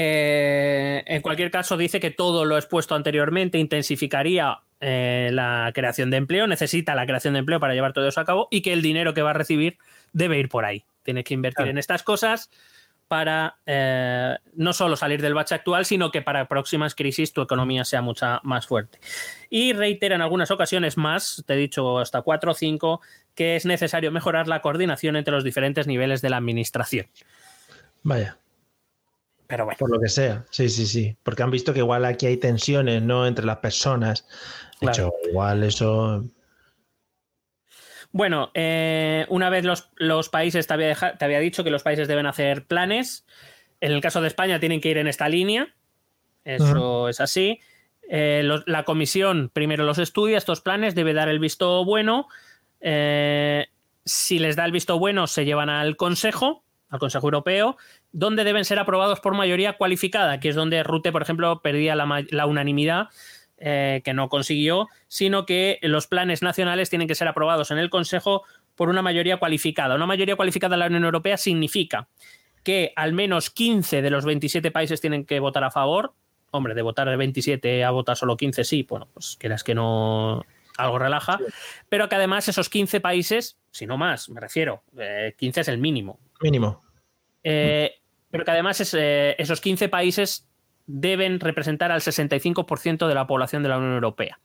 Eh, 0.00 1.02
en 1.06 1.22
cualquier 1.22 1.50
caso, 1.50 1.76
dice 1.76 1.98
que 1.98 2.12
todo 2.12 2.44
lo 2.44 2.56
expuesto 2.56 2.94
anteriormente 2.94 3.58
intensificaría 3.58 4.60
eh, 4.78 5.30
la 5.32 5.72
creación 5.74 6.08
de 6.10 6.18
empleo, 6.18 6.46
necesita 6.46 6.94
la 6.94 7.04
creación 7.04 7.34
de 7.34 7.40
empleo 7.40 7.58
para 7.58 7.74
llevar 7.74 7.92
todo 7.94 8.06
eso 8.06 8.20
a 8.20 8.24
cabo 8.24 8.46
y 8.52 8.62
que 8.62 8.72
el 8.72 8.80
dinero 8.80 9.12
que 9.12 9.22
va 9.22 9.30
a 9.30 9.32
recibir 9.32 9.76
debe 10.12 10.38
ir 10.38 10.48
por 10.48 10.64
ahí. 10.64 10.84
Tiene 11.02 11.24
que 11.24 11.34
invertir 11.34 11.66
en 11.66 11.78
estas 11.78 12.04
cosas 12.04 12.48
para 13.08 13.56
eh, 13.66 14.36
no 14.54 14.72
solo 14.72 14.94
salir 14.94 15.20
del 15.20 15.34
bache 15.34 15.56
actual, 15.56 15.84
sino 15.84 16.12
que 16.12 16.22
para 16.22 16.46
próximas 16.46 16.94
crisis 16.94 17.32
tu 17.32 17.42
economía 17.42 17.84
sea 17.84 18.00
mucha 18.00 18.38
más 18.44 18.68
fuerte. 18.68 19.00
Y 19.50 19.72
reitera 19.72 20.14
en 20.14 20.22
algunas 20.22 20.52
ocasiones 20.52 20.96
más, 20.96 21.42
te 21.44 21.54
he 21.54 21.56
dicho 21.56 21.98
hasta 21.98 22.22
cuatro 22.22 22.52
o 22.52 22.54
cinco, 22.54 23.00
que 23.34 23.56
es 23.56 23.66
necesario 23.66 24.12
mejorar 24.12 24.46
la 24.46 24.60
coordinación 24.62 25.16
entre 25.16 25.34
los 25.34 25.42
diferentes 25.42 25.88
niveles 25.88 26.22
de 26.22 26.30
la 26.30 26.36
administración. 26.36 27.08
Vaya. 28.04 28.38
Pero 29.48 29.64
bueno. 29.64 29.78
Por 29.78 29.90
lo 29.90 29.98
que 30.00 30.08
sea, 30.08 30.44
sí, 30.50 30.68
sí, 30.68 30.86
sí. 30.86 31.16
Porque 31.24 31.42
han 31.42 31.50
visto 31.50 31.72
que 31.72 31.80
igual 31.80 32.04
aquí 32.04 32.26
hay 32.26 32.36
tensiones, 32.36 33.02
¿no? 33.02 33.26
Entre 33.26 33.44
las 33.44 33.56
personas. 33.56 34.26
De 34.80 34.86
Claro. 34.86 34.92
hecho, 34.92 35.28
igual 35.30 35.64
eso. 35.64 36.24
Bueno, 38.12 38.50
eh, 38.54 39.26
una 39.28 39.50
vez 39.50 39.64
los, 39.64 39.90
los 39.96 40.28
países, 40.28 40.66
te 40.66 40.74
había, 40.74 40.88
deja- 40.88 41.16
te 41.16 41.24
había 41.24 41.40
dicho 41.40 41.64
que 41.64 41.70
los 41.70 41.82
países 41.82 42.08
deben 42.08 42.26
hacer 42.26 42.66
planes. 42.66 43.26
En 43.80 43.92
el 43.92 44.00
caso 44.00 44.20
de 44.20 44.28
España 44.28 44.60
tienen 44.60 44.80
que 44.80 44.90
ir 44.90 44.98
en 44.98 45.08
esta 45.08 45.28
línea. 45.28 45.74
Eso 46.44 47.08
es 47.08 47.20
así. 47.20 47.60
Eh, 48.08 48.42
los- 48.44 48.64
la 48.66 48.84
comisión 48.84 49.50
primero 49.52 49.84
los 49.84 49.98
estudia, 49.98 50.38
estos 50.38 50.60
planes, 50.60 50.94
debe 50.94 51.12
dar 51.12 51.28
el 51.28 51.38
visto 51.38 51.84
bueno. 51.84 52.28
Eh, 52.80 53.66
si 54.04 54.38
les 54.38 54.56
da 54.56 54.64
el 54.64 54.72
visto 54.72 54.98
bueno, 54.98 55.26
se 55.26 55.44
llevan 55.44 55.68
al 55.68 55.96
Consejo, 55.96 56.64
al 56.88 56.98
Consejo 56.98 57.26
Europeo, 57.26 57.76
donde 58.12 58.44
deben 58.44 58.64
ser 58.64 58.78
aprobados 58.78 59.20
por 59.20 59.34
mayoría 59.34 59.74
cualificada, 59.74 60.40
que 60.40 60.48
es 60.48 60.54
donde 60.54 60.82
Rute, 60.82 61.12
por 61.12 61.22
ejemplo, 61.22 61.60
perdía 61.60 61.94
la, 61.94 62.24
la 62.30 62.46
unanimidad, 62.46 63.08
eh, 63.60 64.02
que 64.04 64.14
no 64.14 64.28
consiguió, 64.28 64.86
sino 65.08 65.44
que 65.44 65.80
los 65.82 66.06
planes 66.06 66.42
nacionales 66.42 66.90
tienen 66.90 67.08
que 67.08 67.16
ser 67.16 67.26
aprobados 67.26 67.72
en 67.72 67.78
el 67.78 67.90
Consejo 67.90 68.44
por 68.76 68.88
una 68.88 69.02
mayoría 69.02 69.38
cualificada. 69.38 69.96
Una 69.96 70.06
mayoría 70.06 70.36
cualificada 70.36 70.76
en 70.76 70.80
la 70.80 70.86
Unión 70.86 71.04
Europea 71.04 71.36
significa 71.36 72.08
que 72.62 72.92
al 72.94 73.12
menos 73.12 73.50
15 73.50 74.00
de 74.00 74.10
los 74.10 74.24
27 74.24 74.70
países 74.70 75.00
tienen 75.00 75.24
que 75.24 75.40
votar 75.40 75.64
a 75.64 75.72
favor. 75.72 76.14
Hombre, 76.52 76.74
de 76.74 76.82
votar 76.82 77.10
de 77.10 77.16
27 77.16 77.84
a 77.84 77.90
votar 77.90 78.16
solo 78.16 78.36
15, 78.36 78.62
sí, 78.62 78.86
bueno, 78.88 79.08
pues 79.12 79.36
quieras 79.38 79.64
que 79.64 79.74
no 79.74 80.46
algo 80.78 80.98
relaja, 80.98 81.38
pero 81.88 82.08
que 82.08 82.14
además 82.14 82.48
esos 82.48 82.68
15 82.70 83.00
países, 83.00 83.58
si 83.70 83.86
no 83.86 83.98
más, 83.98 84.28
me 84.30 84.40
refiero, 84.40 84.82
eh, 84.98 85.34
15 85.36 85.60
es 85.60 85.68
el 85.68 85.78
mínimo, 85.78 86.18
Mínimo. 86.40 86.82
eh, 87.44 87.96
pero 88.30 88.44
que 88.44 88.50
además 88.50 88.80
es, 88.80 88.94
eh, 88.94 89.34
esos 89.38 89.60
15 89.60 89.88
países 89.88 90.46
deben 90.86 91.40
representar 91.40 91.92
al 91.92 92.00
65% 92.00 93.08
de 93.08 93.14
la 93.14 93.26
población 93.26 93.62
de 93.62 93.68
la 93.68 93.78
Unión 93.78 93.92
Europea. 93.94 94.38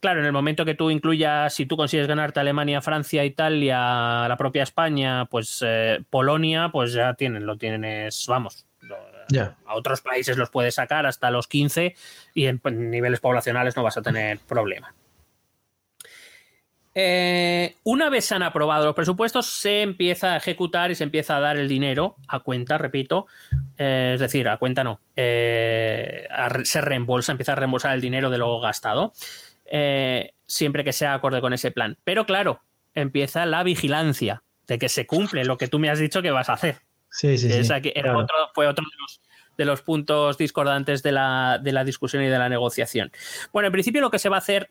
Claro, 0.00 0.20
en 0.20 0.26
el 0.26 0.32
momento 0.32 0.64
que 0.64 0.74
tú 0.74 0.90
incluyas, 0.90 1.52
si 1.52 1.66
tú 1.66 1.76
consigues 1.76 2.06
ganarte 2.06 2.40
Alemania, 2.40 2.80
Francia, 2.80 3.24
Italia, 3.24 4.26
la 4.28 4.36
propia 4.38 4.62
España, 4.62 5.26
pues 5.26 5.62
eh, 5.66 6.02
Polonia, 6.08 6.70
pues 6.72 6.92
ya 6.92 7.14
tienen, 7.14 7.44
lo 7.44 7.58
tienes, 7.58 8.24
vamos, 8.26 8.66
lo- 8.80 8.96
Ya. 9.28 9.56
a 9.66 9.74
otros 9.74 10.00
países 10.00 10.36
los 10.38 10.48
puedes 10.50 10.74
sacar 10.76 11.04
hasta 11.06 11.30
los 11.30 11.46
15 11.48 11.94
y 12.34 12.46
en 12.46 12.60
niveles 12.64 13.20
poblacionales 13.20 13.76
no 13.76 13.82
vas 13.82 13.96
a 13.98 14.02
tener 14.02 14.38
problema. 14.38 14.94
Eh, 16.94 17.76
una 17.84 18.10
vez 18.10 18.24
se 18.24 18.34
han 18.34 18.42
aprobado 18.42 18.84
los 18.86 18.94
presupuestos, 18.94 19.46
se 19.46 19.82
empieza 19.82 20.34
a 20.34 20.36
ejecutar 20.36 20.90
y 20.90 20.94
se 20.94 21.04
empieza 21.04 21.36
a 21.36 21.40
dar 21.40 21.56
el 21.56 21.68
dinero 21.68 22.16
a 22.26 22.40
cuenta, 22.40 22.78
repito. 22.78 23.26
Eh, 23.78 24.12
es 24.14 24.20
decir, 24.20 24.48
a 24.48 24.56
cuenta 24.56 24.82
no. 24.82 25.00
Eh, 25.16 26.26
a 26.30 26.50
se 26.64 26.80
reembolsa, 26.80 27.32
empieza 27.32 27.52
a 27.52 27.56
reembolsar 27.56 27.94
el 27.94 28.00
dinero 28.00 28.30
de 28.30 28.38
lo 28.38 28.60
gastado. 28.60 29.12
siempre 30.46 30.82
que 30.82 30.92
sea 30.92 31.14
acorde 31.14 31.40
con 31.40 31.52
ese 31.52 31.70
plan. 31.70 31.96
Pero 32.02 32.26
claro, 32.26 32.62
empieza 32.94 33.46
la 33.46 33.62
vigilancia 33.62 34.42
de 34.66 34.78
que 34.78 34.88
se 34.88 35.06
cumple 35.06 35.44
lo 35.44 35.58
que 35.58 35.68
tú 35.68 35.78
me 35.78 35.90
has 35.90 35.98
dicho 35.98 36.22
que 36.22 36.30
vas 36.30 36.48
a 36.48 36.54
hacer. 36.54 36.78
Sí, 37.10 37.38
sí, 37.38 37.50
sí. 37.50 37.72
era 37.72 38.02
claro. 38.02 38.18
otro, 38.20 38.36
fue 38.54 38.66
otro 38.66 38.84
de 38.84 38.96
los, 39.00 39.20
de 39.58 39.64
los 39.64 39.82
puntos 39.82 40.38
discordantes 40.38 41.02
de 41.02 41.12
la, 41.12 41.60
de 41.62 41.72
la 41.72 41.84
discusión 41.84 42.22
y 42.22 42.28
de 42.28 42.38
la 42.38 42.48
negociación. 42.48 43.10
Bueno, 43.52 43.66
en 43.66 43.72
principio 43.72 44.00
lo 44.00 44.10
que 44.10 44.18
se 44.18 44.28
va 44.28 44.36
a 44.36 44.38
hacer, 44.38 44.70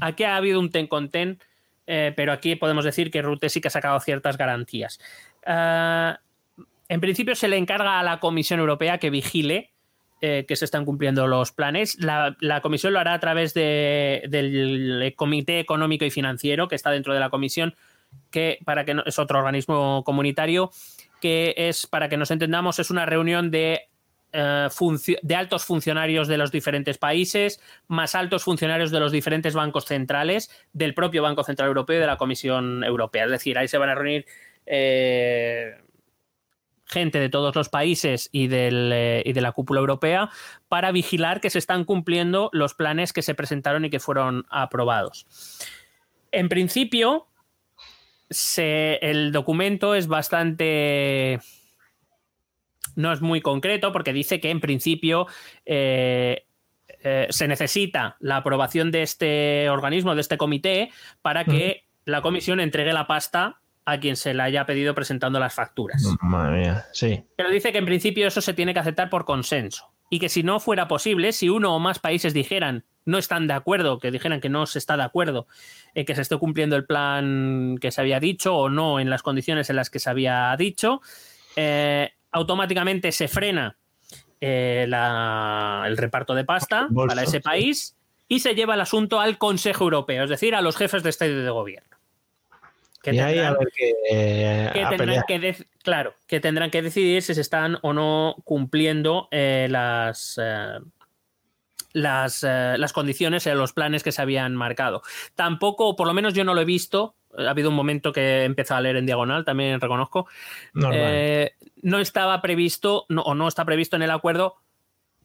aquí 0.00 0.24
ha 0.24 0.36
habido 0.36 0.60
un 0.60 0.70
ten 0.70 0.86
con 0.86 1.10
ten, 1.10 1.38
eh, 1.86 2.12
pero 2.16 2.32
aquí 2.32 2.56
podemos 2.56 2.84
decir 2.84 3.10
que 3.10 3.22
Rute 3.22 3.48
sí 3.48 3.60
que 3.60 3.68
ha 3.68 3.70
sacado 3.70 3.98
ciertas 4.00 4.36
garantías. 4.36 5.00
Ah, 5.46 6.20
en 6.88 7.00
principio 7.00 7.34
se 7.34 7.48
le 7.48 7.56
encarga 7.56 7.98
a 7.98 8.02
la 8.02 8.20
Comisión 8.20 8.60
Europea 8.60 8.98
que 8.98 9.10
vigile 9.10 9.70
eh, 10.20 10.46
que 10.48 10.56
se 10.56 10.64
están 10.64 10.86
cumpliendo 10.86 11.26
los 11.26 11.52
planes. 11.52 11.98
La, 11.98 12.34
comisión 12.62 12.94
lo 12.94 13.00
hará 13.00 13.12
a 13.12 13.20
través 13.20 13.52
de- 13.52 14.22
del 14.28 15.12
Comité 15.16 15.60
Económico 15.60 16.06
y 16.06 16.10
Financiero, 16.10 16.66
que 16.66 16.76
está 16.76 16.90
dentro 16.90 17.12
de 17.12 17.20
la 17.20 17.28
comisión, 17.28 17.74
que 18.30 18.58
para 18.64 18.86
que 18.86 18.94
no- 18.94 19.02
es 19.04 19.18
otro 19.18 19.38
organismo 19.38 20.02
comunitario, 20.04 20.70
que 21.20 21.54
es, 21.56 21.86
para 21.86 22.08
que 22.08 22.16
nos 22.16 22.30
entendamos, 22.30 22.78
es 22.78 22.90
una 22.90 23.04
reunión 23.04 23.50
de, 23.50 23.82
eh, 24.34 24.68
de 25.22 25.34
altos 25.36 25.64
funcionarios 25.64 26.26
de 26.26 26.36
los 26.36 26.50
diferentes 26.50 26.98
países, 26.98 27.60
más 27.86 28.14
altos 28.16 28.42
funcionarios 28.42 28.90
de 28.90 28.98
los 28.98 29.12
diferentes 29.12 29.54
bancos 29.54 29.84
centrales, 29.84 30.50
del 30.72 30.92
propio 30.92 31.22
Banco 31.22 31.44
Central 31.44 31.68
Europeo 31.68 31.96
y 31.96 32.00
de 32.00 32.06
la 32.06 32.16
Comisión 32.16 32.82
Europea. 32.82 33.26
Es 33.26 33.30
decir, 33.30 33.56
ahí 33.56 33.68
se 33.68 33.78
van 33.78 33.90
a 33.90 33.94
reunir 33.94 34.26
eh, 34.66 35.76
gente 36.86 37.20
de 37.20 37.28
todos 37.28 37.54
los 37.54 37.68
países 37.68 38.28
eh, 38.32 39.22
y 39.24 39.32
de 39.32 39.40
la 39.40 39.52
cúpula 39.52 39.80
europea 39.80 40.30
para 40.68 40.90
vigilar 40.90 41.40
que 41.40 41.50
se 41.50 41.58
están 41.58 41.84
cumpliendo 41.84 42.50
los 42.52 42.74
planes 42.74 43.12
que 43.12 43.22
se 43.22 43.34
presentaron 43.34 43.84
y 43.84 43.90
que 43.90 44.00
fueron 44.00 44.46
aprobados. 44.50 45.26
En 46.32 46.48
principio, 46.48 47.28
el 48.28 49.32
documento 49.32 49.94
es 49.94 50.08
bastante... 50.08 51.40
No 52.96 53.12
es 53.12 53.20
muy 53.20 53.40
concreto 53.40 53.92
porque 53.92 54.12
dice 54.12 54.40
que 54.40 54.50
en 54.50 54.60
principio 54.60 55.26
eh, 55.64 56.46
eh, 57.02 57.26
se 57.30 57.48
necesita 57.48 58.16
la 58.20 58.38
aprobación 58.38 58.90
de 58.90 59.02
este 59.02 59.68
organismo, 59.70 60.14
de 60.14 60.20
este 60.20 60.38
comité, 60.38 60.90
para 61.22 61.44
que 61.44 61.84
la 62.04 62.22
comisión 62.22 62.60
entregue 62.60 62.92
la 62.92 63.06
pasta 63.06 63.60
a 63.84 64.00
quien 64.00 64.16
se 64.16 64.32
la 64.34 64.44
haya 64.44 64.64
pedido 64.64 64.94
presentando 64.94 65.38
las 65.38 65.54
facturas. 65.54 66.02
Madre 66.22 66.60
mía, 66.60 66.86
sí. 66.92 67.24
Pero 67.36 67.50
dice 67.50 67.72
que 67.72 67.78
en 67.78 67.84
principio 67.84 68.26
eso 68.26 68.40
se 68.40 68.54
tiene 68.54 68.72
que 68.72 68.80
aceptar 68.80 69.10
por 69.10 69.24
consenso. 69.24 69.92
Y 70.10 70.18
que 70.18 70.28
si 70.28 70.42
no 70.42 70.60
fuera 70.60 70.88
posible, 70.88 71.32
si 71.32 71.48
uno 71.48 71.74
o 71.74 71.78
más 71.78 71.98
países 71.98 72.32
dijeran 72.34 72.84
no 73.06 73.18
están 73.18 73.46
de 73.46 73.54
acuerdo, 73.54 73.98
que 73.98 74.10
dijeran 74.10 74.40
que 74.40 74.48
no 74.48 74.66
se 74.66 74.78
está 74.78 74.96
de 74.96 75.02
acuerdo, 75.02 75.46
en 75.94 76.06
que 76.06 76.14
se 76.14 76.22
esté 76.22 76.38
cumpliendo 76.38 76.76
el 76.76 76.86
plan 76.86 77.76
que 77.80 77.90
se 77.90 78.00
había 78.00 78.20
dicho 78.20 78.56
o 78.56 78.68
no 78.68 78.98
en 79.00 79.10
las 79.10 79.22
condiciones 79.22 79.68
en 79.70 79.76
las 79.76 79.90
que 79.90 79.98
se 79.98 80.10
había 80.10 80.54
dicho, 80.56 81.00
eh, 81.56 82.12
automáticamente 82.34 83.10
se 83.12 83.28
frena 83.28 83.76
eh, 84.40 84.84
la- 84.88 85.84
el 85.86 85.96
reparto 85.96 86.34
de 86.34 86.44
pasta 86.44 86.86
Bolso, 86.90 87.08
para 87.14 87.22
ese 87.26 87.40
país 87.40 87.96
y 88.28 88.40
se 88.40 88.54
lleva 88.54 88.74
el 88.74 88.80
asunto 88.82 89.20
al 89.20 89.38
Consejo 89.38 89.84
Europeo, 89.84 90.24
es 90.24 90.30
decir, 90.30 90.54
a 90.54 90.60
los 90.60 90.76
jefes 90.76 91.02
de 91.02 91.10
Estado 91.10 91.30
y 91.30 91.42
de 91.42 91.50
Gobierno. 91.50 91.96
Que 93.02 93.14
y 93.14 93.18
ahí 93.20 93.38
a 93.38 93.52
tendrán- 93.52 93.58
ver 93.58 93.68
que, 93.74 93.90
eh, 94.10 94.70
que 94.72 94.82
a 94.82 94.88
tendrán 94.88 94.98
pelear. 94.98 95.24
que 95.26 95.40
dec- 95.40 95.66
claro, 95.82 96.14
que 96.26 96.40
tendrán 96.40 96.70
que 96.70 96.82
decidir 96.82 97.22
si 97.22 97.34
se 97.34 97.40
están 97.40 97.78
o 97.82 97.92
no 97.92 98.34
cumpliendo 98.44 99.28
eh, 99.30 99.66
las, 99.70 100.38
eh, 100.42 100.78
las, 101.92 102.42
las 102.42 102.92
condiciones 102.92 103.46
en 103.46 103.56
los 103.58 103.72
planes 103.72 104.02
que 104.02 104.10
se 104.12 104.20
habían 104.22 104.56
marcado. 104.56 105.02
Tampoco, 105.34 105.96
por 105.96 106.06
lo 106.06 106.14
menos 106.14 106.34
yo 106.34 106.44
no 106.44 106.54
lo 106.54 106.60
he 106.60 106.64
visto. 106.66 107.14
Ha 107.38 107.50
habido 107.50 107.70
un 107.70 107.74
momento 107.76 108.12
que 108.12 108.20
he 108.20 108.44
empezado 108.44 108.78
a 108.78 108.80
leer 108.82 108.96
en 108.96 109.06
diagonal, 109.06 109.44
también 109.44 109.80
reconozco. 109.80 110.26
Eh, 110.92 111.52
no 111.82 111.98
estaba 111.98 112.40
previsto 112.40 113.06
no- 113.08 113.22
o 113.22 113.34
no 113.34 113.48
está 113.48 113.64
previsto 113.64 113.96
en 113.96 114.02
el 114.02 114.10
acuerdo. 114.10 114.56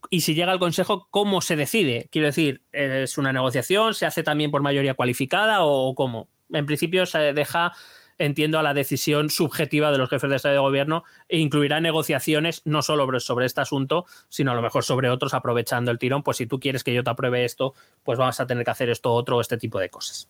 Y 0.09 0.21
si 0.21 0.33
llega 0.33 0.51
al 0.51 0.59
Consejo, 0.59 1.07
¿cómo 1.11 1.41
se 1.41 1.55
decide? 1.55 2.07
Quiero 2.11 2.27
decir, 2.27 2.61
¿es 2.71 3.17
una 3.17 3.33
negociación? 3.33 3.93
¿Se 3.93 4.05
hace 4.05 4.23
también 4.23 4.49
por 4.49 4.61
mayoría 4.61 4.93
cualificada 4.93 5.63
o 5.63 5.93
cómo? 5.93 6.29
En 6.51 6.65
principio 6.65 7.05
se 7.05 7.33
deja, 7.33 7.73
entiendo, 8.17 8.57
a 8.57 8.63
la 8.63 8.73
decisión 8.73 9.29
subjetiva 9.29 9.91
de 9.91 9.97
los 9.97 10.09
jefes 10.09 10.29
de 10.29 10.37
Estado 10.37 10.53
y 10.53 10.55
de 10.55 10.61
Gobierno 10.61 11.03
e 11.27 11.37
incluirá 11.39 11.79
negociaciones 11.81 12.61
no 12.65 12.81
solo 12.81 13.03
sobre- 13.03 13.19
sobre 13.19 13.45
este 13.45 13.61
asunto, 13.61 14.05
sino 14.29 14.51
a 14.51 14.55
lo 14.55 14.61
mejor 14.61 14.83
sobre 14.83 15.09
otros, 15.09 15.33
aprovechando 15.33 15.91
el 15.91 15.99
tirón. 15.99 16.23
Pues 16.23 16.37
si 16.37 16.47
tú 16.47 16.59
quieres 16.61 16.83
que 16.83 16.93
yo 16.93 17.03
te 17.03 17.09
apruebe 17.09 17.43
esto, 17.43 17.73
pues 18.03 18.17
vamos 18.17 18.39
a 18.39 18.47
tener 18.47 18.63
que 18.63 18.71
hacer 18.71 18.89
esto 18.89 19.11
otro, 19.13 19.41
este 19.41 19.57
tipo 19.57 19.79
de 19.79 19.89
cosas. 19.89 20.29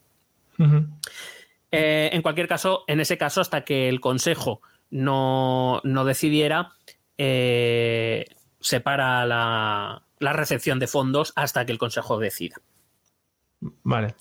Ujú. 0.58 0.84
Eh, 1.72 2.10
en 2.12 2.22
cualquier 2.22 2.48
caso, 2.48 2.84
en 2.86 3.00
ese 3.00 3.16
caso, 3.18 3.40
hasta 3.40 3.64
que 3.64 3.88
el 3.88 4.00
Consejo 4.00 4.60
no, 4.90 5.80
no 5.84 6.04
decidiera, 6.04 6.72
eh, 7.18 8.26
se 8.60 8.80
para 8.80 9.24
la, 9.26 10.02
la 10.18 10.32
recepción 10.32 10.78
de 10.78 10.86
fondos 10.86 11.32
hasta 11.36 11.64
que 11.66 11.72
el 11.72 11.78
Consejo 11.78 12.18
decida. 12.18 12.56
Vale. 13.60 14.14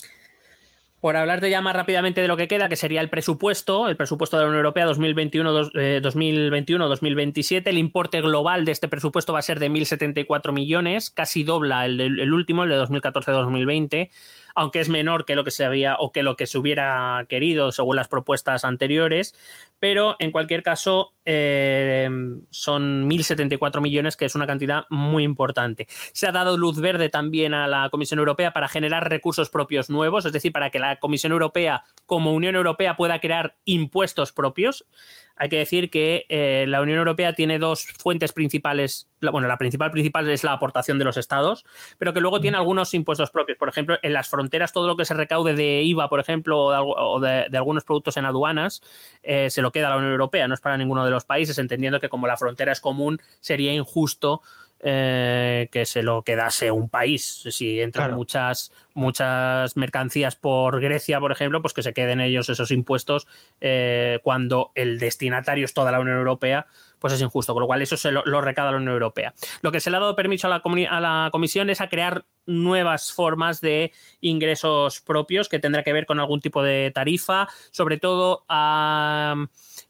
Por 1.01 1.15
hablarte 1.15 1.49
ya 1.49 1.61
más 1.61 1.73
rápidamente 1.77 2.19
de 2.21 2.27
lo 2.27 2.35
que 2.35 2.49
queda, 2.49 2.67
que 2.67 2.76
sería 2.76 2.99
el 2.99 3.09
presupuesto, 3.09 3.88
el 3.88 3.95
presupuesto 3.95 4.35
de 4.35 4.43
la 4.43 4.49
Unión 4.49 4.59
Europea 4.59 4.85
2021, 4.85 5.51
dos- 5.53 5.71
eh, 5.76 6.01
2021-2027, 6.03 7.69
el 7.69 7.77
importe 7.77 8.19
global 8.19 8.65
de 8.65 8.73
este 8.73 8.89
presupuesto 8.89 9.31
va 9.31 9.39
a 9.39 9.43
ser 9.43 9.59
de 9.59 9.69
1.074 9.69 10.51
millones, 10.51 11.09
casi 11.09 11.45
dobla 11.45 11.85
el, 11.85 12.01
el 12.01 12.34
último, 12.34 12.63
el 12.65 12.69
de 12.71 12.81
2014-2020, 12.81 14.09
aunque 14.55 14.80
es 14.80 14.89
menor 14.89 15.26
que 15.26 15.35
lo 15.35 15.43
que 15.43 15.51
se 15.51 15.65
había 15.65 15.95
o 15.99 16.11
que 16.11 16.23
lo 16.23 16.35
que 16.35 16.47
se 16.47 16.57
hubiera 16.57 17.26
querido 17.30 17.71
según 17.71 17.95
las 17.95 18.07
propuestas 18.07 18.65
anteriores, 18.65 19.35
pero 19.80 20.15
en 20.19 20.31
cualquier 20.31 20.63
caso 20.63 21.13
eh, 21.31 22.10
son 22.49 23.07
1.074 23.07 23.81
millones, 23.81 24.18
que 24.18 24.26
es 24.26 24.34
una 24.34 24.47
cantidad 24.47 24.85
muy 24.89 25.23
importante. 25.23 25.88
Se 26.11 26.26
ha 26.26 26.31
dado 26.31 26.57
luz 26.57 26.81
verde 26.81 27.10
también 27.10 27.53
a 27.53 27.68
la 27.68 27.91
Comisión 27.91 28.18
Europea 28.18 28.51
para 28.51 28.68
generar 28.68 29.07
recursos 29.07 29.51
propios 29.51 29.91
nuevos, 29.91 30.26
es 30.26 30.34
decir, 30.34 30.51
para 30.51 30.72
que 30.72 30.80
la 30.80 30.95
Comisión 30.97 31.31
Europea 31.31 31.84
como 32.07 32.34
Unión 32.34 32.56
Europea 32.56 32.97
pueda 32.97 33.19
crear 33.19 33.57
impuestos 33.65 34.31
propios. 34.31 34.88
hay 35.41 35.47
que 35.47 35.57
decir 35.57 35.89
que 35.89 36.26
eh, 36.27 36.65
la 36.68 36.81
Unión 36.81 36.97
Europea 36.97 37.34
tiene 37.34 37.60
dos 37.60 37.85
fuentes 37.97 38.34
principales. 38.34 39.10
Bueno, 39.22 39.47
la 39.47 39.57
principal 39.57 39.91
principal 39.91 40.30
es 40.30 40.43
la 40.43 40.53
aportación 40.53 40.99
de 40.99 41.06
los 41.06 41.15
estados, 41.15 41.64
pero 41.97 42.14
que 42.14 42.19
luego 42.19 42.41
tiene 42.41 42.57
algunos 42.57 42.93
impuestos 42.93 43.30
propios. 43.30 43.57
Por 43.57 43.69
ejemplo, 43.69 43.97
en 44.01 44.14
las 44.14 44.27
fronteras, 44.27 44.73
todo 44.73 44.88
lo 44.88 44.97
que 44.97 45.06
se 45.06 45.14
recaude 45.14 45.53
de 45.53 45.84
IVA, 45.84 46.10
por 46.10 46.19
ejemplo, 46.19 46.57
o 46.65 47.19
de, 47.22 47.45
algunos 47.56 47.85
productos 47.85 48.18
en 48.18 48.26
aduanas, 48.26 48.81
eh, 49.23 49.49
se 49.49 49.61
lo 49.61 49.72
queda 49.72 49.88
a 49.88 49.89
la 49.91 49.97
Unión 49.97 50.11
Europea, 50.11 50.47
no 50.47 50.56
es 50.56 50.61
para 50.61 50.77
ninguno 50.77 51.06
de 51.06 51.11
los 51.11 51.19
países, 51.26 51.58
entendiendo 51.58 52.00
que 52.00 52.10
como 52.10 52.28
la 52.28 52.38
frontera 52.38 52.72
es 52.72 52.82
común, 52.82 53.22
sería 53.40 53.74
injusto 53.74 54.41
eh, 54.82 55.68
que 55.74 55.86
se 55.86 56.04
lo 56.04 56.24
quedase 56.24 56.72
un 56.72 56.88
país. 56.88 57.44
Si 57.50 57.82
entran 57.82 58.14
muchas, 58.14 58.72
muchas 58.94 59.76
mercancías 59.76 60.38
por 60.38 60.80
Grecia, 60.80 61.20
por 61.20 61.34
ejemplo, 61.34 61.62
pues 61.62 61.74
que 61.74 61.84
se 61.84 61.94
queden 61.94 62.22
ellos 62.22 62.48
esos 62.48 62.72
impuestos 62.72 63.28
eh, 63.60 64.20
cuando 64.24 64.72
el 64.76 64.98
destinatario 64.98 65.66
es 65.66 65.74
toda 65.74 65.91
la 65.91 66.00
Unión 66.00 66.18
Europea, 66.18 66.68
pues 66.99 67.13
es 67.13 67.21
injusto. 67.21 67.53
Con 67.53 67.61
lo 67.61 67.67
cual, 67.67 67.81
eso 67.81 67.97
se 67.97 68.11
lo, 68.11 68.23
lo 68.26 68.41
recada 68.41 68.71
la 68.71 68.77
Unión 68.77 68.93
Europea. 68.93 69.34
Lo 69.61 69.71
que 69.71 69.80
se 69.80 69.89
le 69.89 69.97
ha 69.97 69.99
dado 69.99 70.15
permiso 70.15 70.47
a 70.47 70.49
la, 70.49 70.61
a 70.89 70.99
la 70.99 71.30
Comisión 71.31 71.69
es 71.69 71.81
a 71.81 71.89
crear 71.89 72.26
nuevas 72.45 73.11
formas 73.11 73.61
de 73.61 73.91
ingresos 74.21 75.01
propios 75.01 75.49
que 75.49 75.59
tendrá 75.59 75.84
que 75.84 75.93
ver 75.93 76.05
con 76.05 76.19
algún 76.19 76.41
tipo 76.41 76.63
de 76.63 76.91
tarifa, 76.93 77.47
sobre 77.71 77.97
todo 77.97 78.45
a 78.49 79.35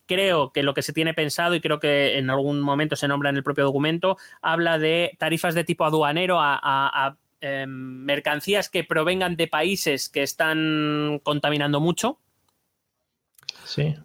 creo 0.05 0.51
que 0.51 0.63
lo 0.63 0.73
que 0.73 0.81
se 0.81 0.91
tiene 0.91 1.13
pensado, 1.13 1.55
y 1.55 1.61
creo 1.61 1.79
que 1.79 2.17
en 2.17 2.29
algún 2.31 2.61
momento 2.61 2.95
se 2.95 3.07
nombra 3.07 3.29
en 3.29 3.37
el 3.37 3.43
propio 3.43 3.63
documento, 3.63 4.17
habla 4.41 4.79
de 4.79 5.15
tarifas 5.19 5.53
de 5.53 5.63
tipo 5.63 5.85
aduanero 5.85 6.39
a, 6.41 7.15
em, 7.41 7.69
mercancías 7.69 8.69
que 8.69 8.83
provengan 8.83 9.37
de 9.37 9.47
países 9.47 10.09
que 10.09 10.23
están 10.23 11.21
contaminando 11.23 11.79
mucho. 11.79 12.19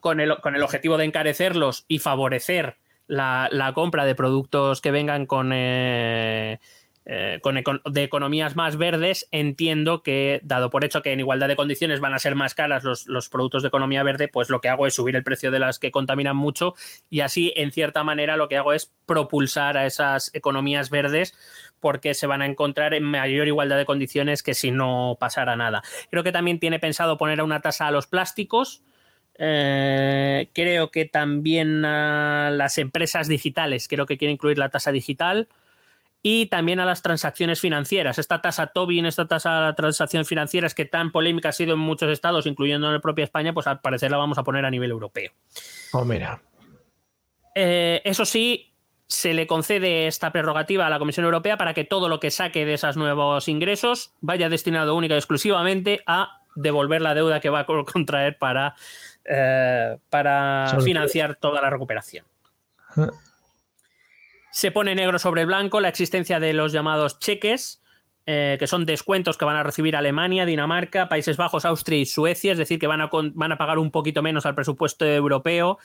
Con, 0.00 0.20
el, 0.20 0.36
con 0.42 0.54
el 0.56 0.62
objetivo 0.62 0.98
de 0.98 1.06
encarecerlos 1.06 1.86
y 1.88 1.98
favorecer 1.98 2.76
la, 3.06 3.72
compra 3.74 4.04
de 4.04 4.14
productos 4.14 4.80
que 4.80 4.90
vengan 4.90 5.26
con 5.26 5.50
eh, 5.52 6.58
eh, 7.06 7.38
con 7.42 7.60
de 7.84 8.02
economías 8.02 8.56
más 8.56 8.78
verdes, 8.78 9.28
entiendo 9.30 10.02
que, 10.02 10.40
dado 10.42 10.70
por 10.70 10.86
hecho 10.86 11.02
que 11.02 11.12
en 11.12 11.20
igualdad 11.20 11.48
de 11.48 11.56
condiciones 11.56 12.00
van 12.00 12.14
a 12.14 12.18
ser 12.18 12.34
más 12.34 12.54
caras 12.54 12.82
los, 12.82 13.28
productos 13.28 13.60
de 13.60 13.68
economía 13.68 14.02
verde, 14.02 14.26
pues 14.26 14.48
lo 14.48 14.62
que 14.62 14.70
hago 14.70 14.86
es 14.86 14.94
subir 14.94 15.14
el 15.14 15.22
precio 15.22 15.50
de 15.50 15.58
las 15.58 15.78
que 15.78 15.90
contaminan 15.90 16.34
mucho 16.34 16.74
y 17.10 17.20
así, 17.20 17.52
en 17.56 17.72
cierta 17.72 18.04
manera, 18.04 18.38
lo 18.38 18.48
que 18.48 18.56
hago 18.56 18.72
es 18.72 18.90
propulsar 19.04 19.76
a 19.76 19.84
esas 19.84 20.34
economías 20.34 20.88
verdes 20.88 21.34
porque 21.78 22.14
se 22.14 22.26
van 22.26 22.40
a 22.40 22.46
encontrar 22.46 22.94
en 22.94 23.02
mayor 23.02 23.48
igualdad 23.48 23.76
de 23.76 23.84
condiciones 23.84 24.42
que 24.42 24.54
si 24.54 24.70
no 24.70 25.18
pasara 25.20 25.56
nada. 25.56 25.82
Creo 26.10 26.24
que 26.24 26.32
también 26.32 26.58
tiene 26.58 26.78
pensado 26.78 27.18
poner 27.18 27.42
una 27.42 27.60
tasa 27.60 27.86
a 27.86 27.90
los 27.90 28.06
plásticos. 28.06 28.82
Eh, 29.38 30.48
creo 30.52 30.90
que 30.90 31.06
también 31.06 31.84
a 31.84 32.50
las 32.50 32.78
empresas 32.78 33.28
digitales, 33.28 33.88
creo 33.88 34.06
que 34.06 34.16
quiere 34.16 34.32
incluir 34.32 34.58
la 34.58 34.68
tasa 34.68 34.92
digital 34.92 35.48
y 36.22 36.46
también 36.46 36.80
a 36.80 36.86
las 36.86 37.02
transacciones 37.02 37.60
financieras. 37.60 38.18
Esta 38.18 38.40
tasa 38.40 38.68
Tobin, 38.68 39.06
esta 39.06 39.26
tasa 39.26 39.66
de 39.66 39.72
transacciones 39.74 40.26
financieras 40.26 40.74
que 40.74 40.86
tan 40.86 41.12
polémica 41.12 41.50
ha 41.50 41.52
sido 41.52 41.74
en 41.74 41.80
muchos 41.80 42.10
estados, 42.10 42.46
incluyendo 42.46 42.86
en 42.86 42.94
la 42.94 43.00
propia 43.00 43.24
España, 43.24 43.52
pues 43.52 43.66
al 43.66 43.80
parecer 43.80 44.10
la 44.10 44.16
vamos 44.16 44.38
a 44.38 44.42
poner 44.42 44.64
a 44.64 44.70
nivel 44.70 44.90
europeo. 44.90 45.32
Oh, 45.92 46.04
mira. 46.04 46.40
Eh, 47.54 48.00
eso 48.04 48.24
sí, 48.24 48.72
se 49.06 49.34
le 49.34 49.46
concede 49.46 50.06
esta 50.06 50.32
prerrogativa 50.32 50.86
a 50.86 50.90
la 50.90 50.98
Comisión 50.98 51.24
Europea 51.24 51.58
para 51.58 51.74
que 51.74 51.84
todo 51.84 52.08
lo 52.08 52.20
que 52.20 52.30
saque 52.30 52.64
de 52.64 52.74
esos 52.74 52.96
nuevos 52.96 53.48
ingresos 53.48 54.14
vaya 54.20 54.48
destinado 54.48 54.96
única 54.96 55.14
y 55.14 55.18
exclusivamente 55.18 56.02
a 56.06 56.40
devolver 56.56 57.02
la 57.02 57.14
deuda 57.14 57.40
que 57.40 57.50
va 57.50 57.60
a 57.60 57.66
contraer 57.66 58.38
para, 58.38 58.76
eh, 59.24 59.96
para 60.10 60.76
financiar 60.84 61.36
toda 61.36 61.60
la 61.62 61.70
recuperación. 61.70 62.24
Se 64.50 64.70
pone 64.70 64.94
negro 64.94 65.18
sobre 65.18 65.44
blanco 65.44 65.80
la 65.80 65.88
existencia 65.88 66.38
de 66.38 66.52
los 66.52 66.72
llamados 66.72 67.18
cheques, 67.18 67.82
eh, 68.26 68.56
que 68.58 68.66
son 68.66 68.86
descuentos 68.86 69.36
que 69.36 69.44
van 69.44 69.56
a 69.56 69.62
recibir 69.62 69.96
Alemania, 69.96 70.46
Dinamarca, 70.46 71.10
Países 71.10 71.36
Bajos, 71.36 71.66
Austria 71.66 71.98
y 71.98 72.06
Suecia, 72.06 72.52
es 72.52 72.58
decir, 72.58 72.78
que 72.78 72.86
van 72.86 73.02
a, 73.02 73.10
van 73.12 73.52
a 73.52 73.58
pagar 73.58 73.78
un 73.78 73.90
poquito 73.90 74.22
menos 74.22 74.46
al 74.46 74.54
presupuesto 74.54 75.04
europeo, 75.04 75.78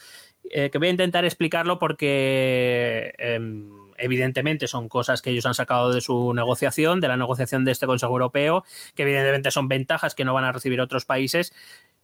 eh, 0.50 0.70
que 0.70 0.78
voy 0.78 0.88
a 0.88 0.92
intentar 0.92 1.26
explicarlo 1.26 1.80
porque 1.80 3.14
em, 3.18 3.70
evidentemente 3.98 4.68
son 4.68 4.88
cosas 4.88 5.22
que 5.22 5.32
ellos 5.32 5.46
han 5.46 5.54
sacado 5.54 5.92
de 5.92 6.00
su 6.00 6.34
negociación, 6.34 7.02
de 7.02 7.10
la 7.10 7.18
negociación 7.18 7.66
de 7.66 7.72
este 7.72 7.86
Consejo 7.86 8.14
Europeo, 8.14 8.64
que 8.96 9.04
evidentemente 9.04 9.52
son 9.52 9.68
ventajas 9.68 10.16
que 10.16 10.24
no 10.24 10.34
van 10.34 10.46
a 10.46 10.52
recibir 10.52 10.80
otros 10.80 11.06
países. 11.06 11.54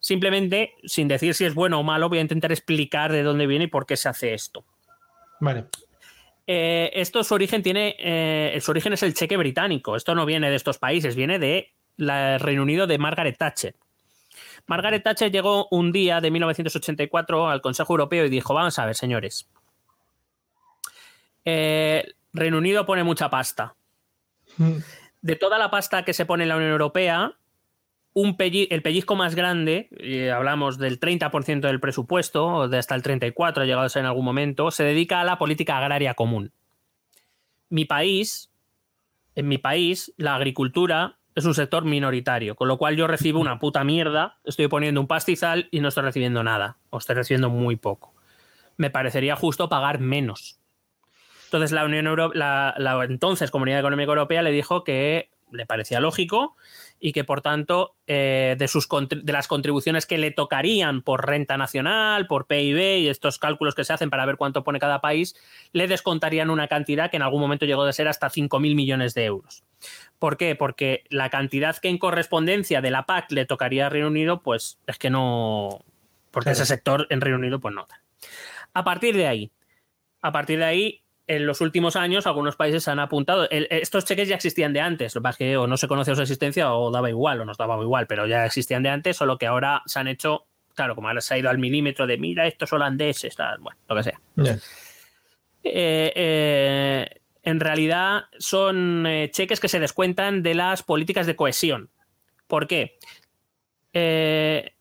Simplemente, 0.06 0.76
sin 0.84 1.08
decir 1.08 1.34
si 1.34 1.46
es 1.46 1.56
bueno 1.56 1.80
o 1.80 1.84
malo, 1.84 2.10
voy 2.10 2.20
a 2.20 2.22
intentar 2.22 2.52
explicar 2.52 3.12
de 3.12 3.24
dónde 3.24 3.48
viene 3.48 3.64
y 3.64 3.70
por 3.70 3.88
qué 3.88 3.98
se 3.98 4.08
hace 4.08 4.36
esto. 4.36 4.64
Vale. 5.40 5.66
Eh, 6.46 6.92
esto 6.94 7.24
su 7.24 7.34
origen 7.34 7.64
tiene, 7.64 7.96
eh, 7.98 8.56
su 8.62 8.70
origen 8.70 8.94
es 8.94 9.02
el 9.02 9.16
cheque 9.16 9.36
británico. 9.36 9.96
Esto 9.96 10.14
no 10.14 10.28
viene 10.28 10.52
de 10.52 10.58
estos 10.58 10.78
países, 10.78 11.16
viene 11.16 11.40
de 11.40 11.72
Reino 11.98 12.62
Unido 12.62 12.86
de 12.86 13.00
Margaret 13.00 13.36
Thatcher. 13.36 13.74
Margaret 14.68 15.02
Thatcher 15.02 15.32
llegó 15.32 15.68
un 15.72 15.92
día 15.92 16.22
de 16.22 16.30
1984 16.30 17.50
al 17.50 17.62
Consejo 17.62 17.94
Europeo 17.94 18.26
y 18.26 18.30
dijo: 18.30 18.54
Vamos 18.54 18.78
a 18.78 18.86
ver, 18.86 18.94
señores. 18.94 19.50
Eh, 21.46 22.14
Reino 22.32 22.60
Unido 22.60 22.86
pone 22.86 23.04
mucha 23.04 23.32
pasta. 23.32 23.74
Mm. 24.58 24.78
De 25.24 25.36
toda 25.36 25.58
la 25.58 25.72
pasta 25.72 26.06
que 26.06 26.14
se 26.14 26.28
pone 26.28 26.44
en 26.44 26.50
la 26.50 26.58
Unión 26.58 26.74
Europea, 26.74 27.36
el 28.16 28.82
pellizco 28.82 29.16
más 29.16 29.36
grande, 29.36 29.90
hablamos 30.34 30.78
del 30.78 31.00
30% 31.00 31.60
del 31.60 31.82
presupuesto, 31.82 32.48
o 32.48 32.68
de 32.70 32.78
hasta 32.78 32.96
el 32.96 33.04
34% 33.04 33.58
ha 33.58 33.66
llegado 33.66 33.86
a 33.86 33.90
ser 33.90 34.02
en 34.02 34.06
algún 34.06 34.24
momento, 34.24 34.72
se 34.72 34.84
dedica 34.86 35.20
a 35.20 35.26
la 35.26 35.38
política 35.38 35.78
agraria 35.78 36.14
común. 36.14 36.54
Mi 37.70 37.84
país, 37.84 38.52
en 39.36 39.50
mi 39.50 39.58
país, 39.58 40.14
la 40.16 40.36
agricultura 40.36 41.18
es 41.36 41.44
un 41.44 41.54
sector 41.54 41.84
minoritario, 41.84 42.56
con 42.56 42.70
lo 42.70 42.78
cual 42.78 42.96
yo 42.96 43.08
recibo 43.08 43.42
una 43.42 43.60
puta 43.60 43.84
mierda, 43.84 44.38
estoy 44.46 44.70
poniendo 44.70 45.02
un 45.02 45.08
pastizal 45.08 45.68
y 45.70 45.82
no 45.82 45.90
estoy 45.90 46.04
recibiendo 46.04 46.42
nada, 46.42 46.78
o 46.92 47.00
estoy 47.00 47.16
recibiendo 47.16 47.50
muy 47.50 47.76
poco. 47.76 48.14
Me 48.78 48.90
parecería 48.90 49.36
justo 49.36 49.68
pagar 49.68 50.00
menos. 50.00 50.62
Entonces 51.46 51.74
la 51.74 51.84
Unión 51.84 52.08
Europea, 52.08 52.74
la 52.78 53.04
entonces 53.04 53.52
Comunidad 53.52 53.80
Económica 53.80 54.10
Europea 54.10 54.42
le 54.42 54.52
dijo 54.52 54.86
que 54.86 55.32
le 55.52 55.66
parecía 55.66 56.00
lógico 56.00 56.56
y 57.06 57.12
que 57.12 57.24
por 57.24 57.42
tanto 57.42 57.94
eh, 58.08 58.56
de, 58.58 58.68
sus, 58.68 58.90
de 58.90 59.32
las 59.32 59.48
contribuciones 59.48 60.08
que 60.08 60.18
le 60.18 60.32
tocarían 60.32 61.04
por 61.04 61.28
renta 61.28 61.56
nacional, 61.56 62.26
por 62.26 62.48
PIB 62.48 62.98
y 62.98 63.10
estos 63.10 63.38
cálculos 63.38 63.76
que 63.76 63.84
se 63.84 63.94
hacen 63.94 64.10
para 64.10 64.26
ver 64.26 64.38
cuánto 64.38 64.64
pone 64.64 64.80
cada 64.80 65.02
país, 65.02 65.36
le 65.72 65.88
descontarían 65.88 66.50
una 66.50 66.68
cantidad 66.68 67.12
que 67.12 67.18
en 67.18 67.22
algún 67.22 67.42
momento 67.42 67.68
llegó 67.68 67.84
a 67.84 67.94
ser 67.94 68.08
hasta 68.08 68.32
5.000 68.32 68.74
millones 68.74 69.14
de 69.14 69.26
euros. 69.26 69.64
¿Por 70.18 70.36
qué? 70.36 70.56
Porque 70.56 71.04
la 71.12 71.30
cantidad 71.30 71.78
que 71.78 71.90
en 71.90 72.00
correspondencia 72.00 72.82
de 72.82 72.90
la 72.90 73.06
PAC 73.06 73.32
le 73.34 73.46
tocaría 73.46 73.86
a 73.86 73.90
Reino 73.90 74.08
Unido, 74.08 74.42
pues 74.42 74.80
es 74.88 74.98
que 74.98 75.12
no, 75.12 75.86
porque 76.32 76.50
ese 76.50 76.66
sector 76.66 77.06
en 77.12 77.22
Reino 77.22 77.38
Unido 77.38 77.60
pues 77.60 77.76
no. 77.76 77.86
A 78.74 78.84
partir 78.84 79.16
de 79.16 79.28
ahí, 79.28 79.52
a 80.24 80.32
partir 80.32 80.58
de 80.58 80.66
ahí 80.66 81.05
en 81.28 81.46
los 81.46 81.62
últimos 81.62 81.96
años 81.96 82.28
algunos 82.28 82.56
países 82.56 82.88
han 82.88 83.00
apuntado. 83.00 83.48
estos 83.50 84.06
cheques 84.06 84.28
ya 84.28 84.36
existían 84.36 84.74
de 84.74 84.82
antes, 84.82 85.16
lo 85.16 85.22
que 85.22 85.24
pasa 85.24 85.36
es 85.36 85.38
que 85.38 85.58
o 85.58 85.68
no 85.68 85.78
se 85.78 85.88
conocía 85.88 86.16
su 86.16 86.22
existencia 86.22 86.74
o 86.74 86.92
daba 86.92 87.10
igual 87.10 87.42
o 87.42 87.46
nos 87.46 87.58
daba 87.58 87.82
igual, 87.82 88.08
pero 88.08 88.28
ya 88.28 88.46
existían 88.46 88.84
de 88.84 88.90
antes, 88.90 89.18
solo 89.18 89.38
que 89.38 89.48
ahora 89.48 89.82
se 89.86 90.00
han 90.00 90.08
hecho, 90.08 90.46
claro, 90.74 90.96
como 90.96 91.08
ahora 91.08 91.22
se 91.22 91.34
ha 91.34 91.38
ido 91.38 91.50
al 91.50 91.58
milímetro 91.58 92.06
de 92.08 92.18
mira, 92.18 92.48
estos 92.48 92.72
holandeses, 92.74 93.36
bueno, 93.60 93.80
lo 93.88 93.96
que 93.96 94.04
sea. 94.04 94.20
Eh, 95.64 96.14
eh, 96.16 97.10
en 97.46 97.60
realidad 97.60 98.26
son 98.38 99.06
eh, 99.08 99.30
cheques 99.32 99.60
que 99.60 99.68
se 99.68 99.80
descuentan 99.80 100.44
de 100.44 100.56
las 100.56 100.84
políticas 100.84 101.28
de 101.28 101.36
cohesión. 101.36 101.90
¿Por 102.48 102.68
qué? 102.68 102.98
Eh, 103.94 104.75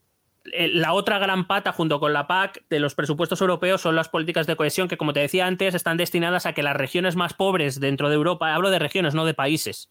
la 0.53 0.93
otra 0.93 1.19
gran 1.19 1.47
pata 1.47 1.73
junto 1.73 1.99
con 2.01 2.13
la 2.13 2.27
PAC 2.27 2.65
de 2.69 2.79
los 2.79 2.95
presupuestos 2.95 3.41
europeos 3.41 3.81
son 3.81 3.97
las 3.97 4.09
políticas 4.09 4.47
de 4.47 4.57
cohesión 4.57 4.89
que, 4.89 4.97
como 4.97 5.13
te 5.13 5.21
decía 5.21 5.47
antes, 5.47 5.75
están 5.75 5.97
destinadas 5.97 6.45
a 6.47 6.53
que 6.53 6.63
las 6.63 6.77
regiones 6.77 7.17
más 7.17 7.33
pobres 7.33 7.81
dentro 7.81 8.09
de 8.09 8.17
Europa, 8.17 8.55
hablo 8.55 8.71
de 8.71 8.79
regiones, 8.79 9.15
no 9.15 9.25
de 9.25 9.35
países, 9.35 9.91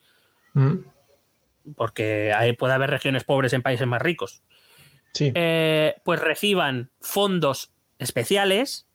mm. 0.54 0.76
porque 1.76 2.34
puede 2.60 2.74
haber 2.74 2.92
regiones 2.92 3.24
pobres 3.24 3.54
en 3.54 3.64
países 3.64 3.88
más 3.88 4.02
ricos, 4.02 4.44
eh, 5.20 5.96
pues 6.04 6.20
reciban 6.20 6.92
fondos 7.02 7.72
especiales 7.98 8.88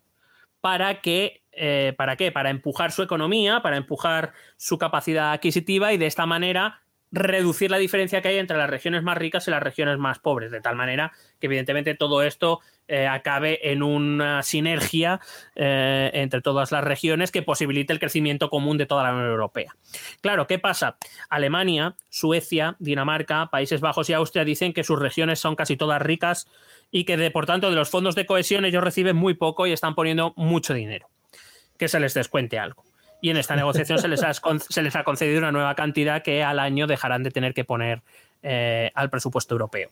para 0.61 1.01
que, 1.01 1.43
eh, 1.53 1.95
¿para 1.97 2.17
qué? 2.17 2.31
Para 2.31 2.51
empujar 2.51 2.93
su 2.93 3.03
economía, 3.03 3.63
para 3.63 3.77
empujar 3.77 4.33
su 4.57 4.79
capacidad 4.79 5.33
adquisitiva 5.33 5.93
y 5.93 5.99
de 5.99 6.07
esta 6.07 6.27
manera 6.27 6.83
reducir 7.11 7.71
la 7.71 7.79
diferencia 7.79 8.21
que 8.21 8.29
hay 8.29 8.39
entre 8.39 8.57
las 8.57 8.69
regiones 8.69 9.03
más 9.03 9.17
ricas 9.17 9.47
y 9.49 9.51
las 9.51 9.63
regiones 9.63 9.99
más 9.99 10.19
pobres, 10.19 10.51
de 10.51 10.61
tal 10.61 10.77
manera 10.77 11.13
que 11.41 11.47
evidentemente 11.47 11.95
todo 11.95 12.23
esto 12.23 12.61
eh, 12.87 13.07
acabe 13.07 13.71
en 13.71 13.83
una 13.83 14.43
sinergia 14.43 15.21
eh, 15.55 16.11
entre 16.15 16.41
todas 16.41 16.73
las 16.73 16.85
regiones 16.85 17.31
que 17.31 17.43
posibilite 17.43 17.93
el 17.93 18.01
crecimiento 18.01 18.51
común 18.51 18.79
de 18.79 18.87
toda 18.87 19.05
la 19.05 19.13
Unión 19.13 19.31
Europea. 19.31 19.75
Claro, 20.21 20.47
¿qué 20.47 20.59
pasa? 20.59 20.97
Alemania, 21.29 21.97
Suecia, 22.09 22.77
Dinamarca, 22.79 23.49
Países 23.51 23.81
Bajos 23.81 24.11
y 24.11 24.15
Austria 24.15 24.45
dicen 24.45 24.73
que 24.73 24.85
sus 24.85 24.99
regiones 24.99 25.39
son 25.39 25.57
casi 25.57 25.77
todas 25.77 26.03
ricas 26.03 26.47
y 26.91 27.05
que 27.05 27.17
de, 27.17 27.31
por 27.31 27.47
tanto 27.47 27.71
de 27.71 27.77
los 27.77 27.91
fondos 27.91 28.15
de 28.15 28.27
cohesión 28.27 28.65
ellos 28.65 28.85
reciben 28.85 29.17
muy 29.17 29.35
poco 29.35 29.67
y 29.67 29.73
están 29.73 29.95
poniendo 29.95 30.35
mucho 30.37 30.75
dinero. 30.75 31.09
Que 31.79 31.89
se 31.89 32.01
les 32.01 32.15
descuente 32.15 32.59
algo 32.59 32.88
y 33.21 33.31
en 33.31 33.37
esta 33.37 33.57
negociación 33.57 33.99
se, 33.99 34.09
les 34.09 34.23
ha, 34.23 34.33
se 34.33 34.83
les 34.83 34.97
ha 34.97 35.05
concedido 35.05 35.39
una 35.39 35.53
nueva 35.53 35.75
cantidad 35.75 36.23
que 36.23 36.43
al 36.43 36.59
año 36.59 36.87
dejarán 36.87 37.23
de 37.23 37.31
tener 37.31 37.55
que 37.55 37.65
poner 37.65 38.03
eh, 38.43 38.91
al 38.95 39.11
presupuesto 39.11 39.55
europeo. 39.55 39.91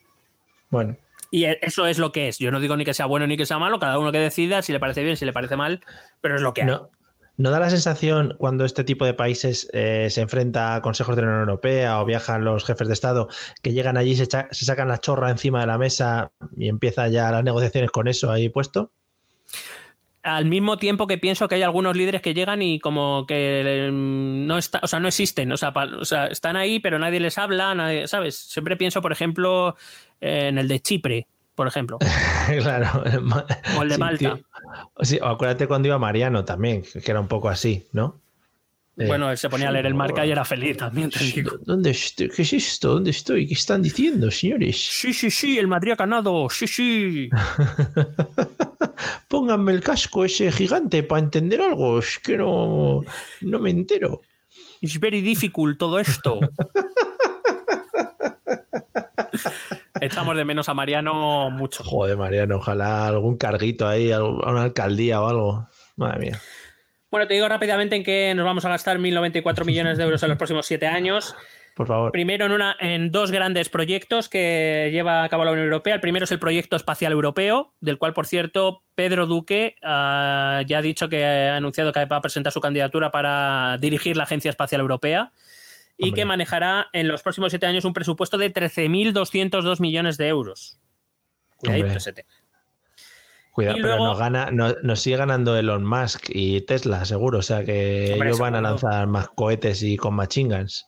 Bueno. 0.70 0.96
Y 1.30 1.44
e, 1.44 1.58
eso 1.62 1.86
es 1.86 1.98
lo 1.98 2.12
que 2.12 2.28
es. 2.28 2.38
Yo 2.38 2.50
no 2.50 2.60
digo 2.60 2.76
ni 2.76 2.84
que 2.84 2.94
sea 2.94 3.06
bueno 3.06 3.26
ni 3.26 3.36
que 3.36 3.46
sea 3.46 3.58
malo, 3.58 3.78
cada 3.78 3.98
uno 3.98 4.12
que 4.12 4.18
decida 4.18 4.62
si 4.62 4.72
le 4.72 4.80
parece 4.80 5.02
bien, 5.02 5.16
si 5.16 5.24
le 5.24 5.32
parece 5.32 5.56
mal, 5.56 5.80
pero 6.20 6.36
es 6.36 6.42
lo 6.42 6.54
que 6.54 6.62
hay. 6.62 6.68
No, 6.68 6.90
¿no 7.36 7.50
da 7.50 7.58
la 7.58 7.70
sensación 7.70 8.36
cuando 8.38 8.64
este 8.64 8.84
tipo 8.84 9.04
de 9.04 9.14
países 9.14 9.68
eh, 9.72 10.08
se 10.10 10.20
enfrenta 10.20 10.76
a 10.76 10.82
consejos 10.82 11.16
de 11.16 11.22
la 11.22 11.28
Unión 11.28 11.40
Europea 11.40 12.00
o 12.00 12.04
viajan 12.04 12.44
los 12.44 12.64
jefes 12.64 12.86
de 12.86 12.94
Estado 12.94 13.28
que 13.62 13.72
llegan 13.72 13.96
allí, 13.96 14.14
se, 14.14 14.26
se 14.26 14.64
sacan 14.64 14.88
la 14.88 14.98
chorra 14.98 15.30
encima 15.30 15.60
de 15.60 15.66
la 15.66 15.78
mesa 15.78 16.30
y 16.56 16.68
empieza 16.68 17.08
ya 17.08 17.32
las 17.32 17.42
negociaciones 17.42 17.90
con 17.90 18.06
eso 18.06 18.30
ahí 18.30 18.48
puesto? 18.48 18.92
Al 20.26 20.44
mismo 20.46 20.76
tiempo 20.76 21.06
que 21.06 21.18
pienso 21.18 21.46
que 21.46 21.54
hay 21.54 21.62
algunos 21.62 21.96
líderes 21.96 22.20
que 22.20 22.34
llegan 22.34 22.60
y 22.60 22.80
como 22.80 23.26
que 23.26 23.88
mm, 23.92 24.46
no 24.46 24.58
está, 24.58 24.80
o 24.82 24.88
sea, 24.88 24.98
no 24.98 25.06
existen, 25.06 25.52
o 25.52 25.56
sea, 25.56 25.72
están 26.30 26.56
ahí, 26.56 26.80
pero 26.80 26.98
nadie 26.98 27.20
les 27.20 27.38
habla, 27.38 27.74
nadie, 27.76 28.08
¿sabes? 28.08 28.34
Siempre 28.36 28.76
pienso, 28.76 29.00
por 29.00 29.12
ejemplo, 29.12 29.76
en 30.20 30.58
el 30.58 30.66
de 30.66 30.80
Chipre, 30.80 31.28
por 31.54 31.68
ejemplo. 31.68 31.98
claro. 32.60 33.04
O 33.78 33.82
el 33.84 33.88
de 33.88 33.98
Malta. 33.98 34.38
Sí, 35.00 35.20
o 35.22 35.26
acuérdate 35.26 35.68
cuando 35.68 35.86
iba 35.86 35.98
Mariano 35.98 36.44
también, 36.44 36.82
que 36.82 37.08
era 37.10 37.20
un 37.20 37.28
poco 37.28 37.48
así, 37.48 37.86
¿no? 37.92 38.20
Eh, 38.98 39.06
bueno, 39.06 39.30
él 39.30 39.38
se 39.38 39.48
ponía 39.48 39.68
a 39.68 39.72
leer 39.72 39.86
el 39.86 39.94
marca 39.94 40.26
y 40.26 40.32
era 40.32 40.44
feliz 40.44 40.78
también. 40.78 41.10
¿Dónde 41.64 41.90
estoy? 41.90 42.30
¿Qué 42.30 42.42
es 42.42 42.52
esto? 42.52 42.94
¿Dónde 42.94 43.10
estoy? 43.10 43.46
¿Qué 43.46 43.54
están 43.54 43.80
diciendo, 43.80 44.28
señores? 44.30 44.76
Sí, 44.76 45.12
sí, 45.12 45.30
sí, 45.30 45.56
el 45.56 45.68
Madrid 45.68 45.92
ha 45.92 45.96
ganado. 45.96 46.48
Sí, 46.50 46.66
sí. 46.66 47.30
Pónganme 49.28 49.72
el 49.72 49.82
casco 49.82 50.24
ese 50.24 50.50
gigante 50.52 51.02
para 51.02 51.22
entender 51.22 51.60
algo. 51.60 51.98
Es 51.98 52.18
que 52.18 52.36
no, 52.36 53.02
no 53.40 53.58
me 53.58 53.70
entero. 53.70 54.22
Es 54.80 54.98
very 55.00 55.20
difficult 55.20 55.78
todo 55.78 55.98
esto. 55.98 56.40
Echamos 60.00 60.36
de 60.36 60.44
menos 60.44 60.68
a 60.68 60.74
Mariano 60.74 61.50
mucho. 61.50 61.82
Joder, 61.82 62.16
Mariano, 62.16 62.56
ojalá 62.56 63.06
algún 63.08 63.36
carguito 63.36 63.88
ahí, 63.88 64.12
a 64.12 64.22
una 64.22 64.62
alcaldía 64.64 65.20
o 65.20 65.28
algo. 65.28 65.68
Madre 65.96 66.18
mía. 66.18 66.40
Bueno, 67.10 67.26
te 67.26 67.34
digo 67.34 67.48
rápidamente 67.48 67.96
en 67.96 68.04
que 68.04 68.34
nos 68.34 68.44
vamos 68.44 68.64
a 68.64 68.68
gastar 68.68 68.98
1.094 68.98 69.64
millones 69.64 69.96
de 69.96 70.04
euros 70.04 70.22
en 70.22 70.28
los 70.28 70.38
próximos 70.38 70.66
siete 70.66 70.86
años. 70.86 71.34
Por 71.76 71.88
favor. 71.88 72.10
Primero 72.10 72.46
en, 72.46 72.52
una, 72.52 72.74
en 72.80 73.10
dos 73.12 73.30
grandes 73.30 73.68
proyectos 73.68 74.30
que 74.30 74.88
lleva 74.92 75.22
a 75.22 75.28
cabo 75.28 75.44
la 75.44 75.50
Unión 75.50 75.66
Europea. 75.66 75.96
El 75.96 76.00
primero 76.00 76.24
es 76.24 76.32
el 76.32 76.38
Proyecto 76.38 76.74
Espacial 76.74 77.12
Europeo, 77.12 77.74
del 77.82 77.98
cual, 77.98 78.14
por 78.14 78.26
cierto, 78.26 78.82
Pedro 78.94 79.26
Duque 79.26 79.74
uh, 79.82 80.64
ya 80.66 80.78
ha 80.78 80.82
dicho 80.82 81.10
que 81.10 81.22
ha 81.26 81.56
anunciado 81.56 81.92
que 81.92 82.02
va 82.06 82.16
a 82.16 82.22
presentar 82.22 82.50
su 82.50 82.62
candidatura 82.62 83.10
para 83.10 83.76
dirigir 83.78 84.16
la 84.16 84.22
Agencia 84.22 84.48
Espacial 84.48 84.80
Europea 84.80 85.32
y 85.98 86.04
Hombre. 86.04 86.22
que 86.22 86.24
manejará 86.24 86.88
en 86.94 87.08
los 87.08 87.20
próximos 87.22 87.52
siete 87.52 87.66
años 87.66 87.84
un 87.84 87.92
presupuesto 87.92 88.38
de 88.38 88.54
13.202 88.54 89.78
millones 89.78 90.16
de 90.16 90.28
euros. 90.28 90.80
Cuidadito 91.58 91.88
ese 91.88 92.14
tema. 92.14 92.30
Cuidado, 93.52 93.76
pero 93.82 93.98
nos, 93.98 94.18
gana, 94.18 94.50
nos, 94.50 94.76
nos, 94.82 95.00
sigue 95.00 95.18
ganando 95.18 95.54
Elon 95.54 95.84
Musk 95.84 96.30
y 96.30 96.62
Tesla, 96.62 97.04
seguro. 97.04 97.40
O 97.40 97.42
sea 97.42 97.64
que 97.66 98.12
Hombre, 98.14 98.28
ellos 98.28 98.38
van 98.38 98.54
seguro. 98.54 98.66
a 98.66 98.70
lanzar 98.70 99.06
más 99.08 99.28
cohetes 99.28 99.82
y 99.82 99.98
con 99.98 100.14
machingans. 100.14 100.86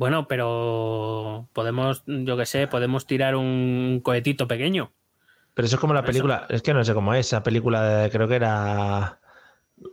Bueno, 0.00 0.26
pero 0.28 1.50
podemos, 1.52 2.04
yo 2.06 2.34
que 2.38 2.46
sé, 2.46 2.66
podemos 2.66 3.06
tirar 3.06 3.36
un 3.36 4.00
cohetito 4.02 4.48
pequeño. 4.48 4.92
Pero 5.52 5.66
eso 5.66 5.76
es 5.76 5.80
como 5.80 5.92
la 5.92 6.02
película, 6.02 6.46
eso. 6.48 6.56
es 6.56 6.62
que 6.62 6.72
no 6.72 6.82
sé 6.82 6.94
cómo 6.94 7.12
es, 7.12 7.26
esa 7.26 7.42
película 7.42 7.84
de, 7.84 8.10
creo 8.10 8.26
que 8.26 8.36
era 8.36 9.20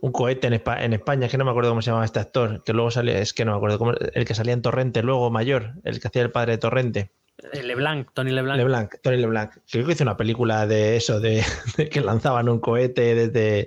un 0.00 0.10
cohete 0.10 0.46
en, 0.46 0.54
Espa 0.54 0.82
en, 0.82 0.94
España, 0.94 1.26
es 1.26 1.30
que 1.30 1.36
no 1.36 1.44
me 1.44 1.50
acuerdo 1.50 1.72
cómo 1.72 1.82
se 1.82 1.90
llamaba 1.90 2.06
este 2.06 2.20
actor, 2.20 2.64
que 2.64 2.72
luego 2.72 2.90
salía, 2.90 3.18
es 3.18 3.34
que 3.34 3.44
no 3.44 3.50
me 3.50 3.58
acuerdo, 3.58 3.78
cómo, 3.78 3.92
el 3.92 4.24
que 4.24 4.34
salía 4.34 4.54
en 4.54 4.62
Torrente 4.62 5.02
luego 5.02 5.30
mayor, 5.30 5.74
el 5.84 6.00
que 6.00 6.08
hacía 6.08 6.22
el 6.22 6.30
padre 6.30 6.52
de 6.52 6.58
Torrente. 6.58 7.10
Eh, 7.52 7.62
Leblanc, 7.62 8.08
Tony 8.14 8.30
Leblanc. 8.30 8.56
Leblanc, 8.56 8.94
Tony 9.02 9.18
Leblanc. 9.18 9.58
Creo 9.70 9.84
que 9.84 9.92
hizo 9.92 10.04
una 10.04 10.16
película 10.16 10.66
de 10.66 10.96
eso, 10.96 11.20
de, 11.20 11.44
de 11.76 11.90
que 11.90 12.00
lanzaban 12.00 12.48
un 12.48 12.60
cohete 12.60 13.14
desde, 13.14 13.66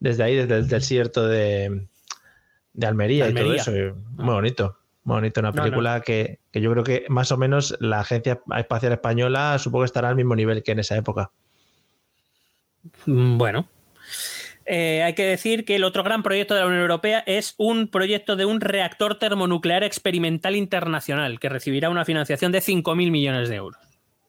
desde 0.00 0.24
ahí, 0.24 0.34
desde 0.34 0.56
el 0.56 0.66
desierto 0.66 1.28
de, 1.28 1.86
de 2.72 2.86
Almería, 2.88 3.26
Almería, 3.26 3.62
y 3.62 3.64
todo 3.64 3.76
eso. 3.76 3.96
Muy 4.16 4.34
bonito. 4.34 4.77
Bonito, 5.08 5.40
una 5.40 5.52
película 5.52 5.92
no, 5.92 5.98
no. 5.98 6.04
Que, 6.04 6.38
que, 6.52 6.60
yo 6.60 6.70
creo 6.70 6.84
que 6.84 7.06
más 7.08 7.32
o 7.32 7.38
menos 7.38 7.74
la 7.80 8.00
Agencia 8.00 8.42
Espacial 8.58 8.92
Española 8.92 9.58
supongo 9.58 9.82
que 9.82 9.86
estará 9.86 10.10
al 10.10 10.16
mismo 10.16 10.36
nivel 10.36 10.62
que 10.62 10.72
en 10.72 10.80
esa 10.80 10.96
época. 10.96 11.30
Mm, 13.06 13.38
Bueno, 13.38 13.68
eh, 14.66 15.02
hay 15.02 15.14
que 15.14 15.24
decir 15.24 15.64
que 15.64 15.76
el 15.76 15.84
otro 15.84 16.02
gran 16.02 16.22
proyecto 16.22 16.52
de 16.52 16.60
la 16.60 16.66
Unión 16.66 16.82
Europea 16.82 17.24
es 17.26 17.54
un 17.56 17.88
proyecto 17.88 18.36
de 18.36 18.44
un 18.44 18.60
reactor 18.60 19.18
termonuclear 19.18 19.82
experimental 19.82 20.56
internacional 20.56 21.40
que 21.40 21.48
recibirá 21.48 21.88
una 21.88 22.04
financiación 22.04 22.52
de 22.52 22.58
5.000 22.58 23.10
millones 23.10 23.48
de 23.48 23.56
euros. 23.56 23.80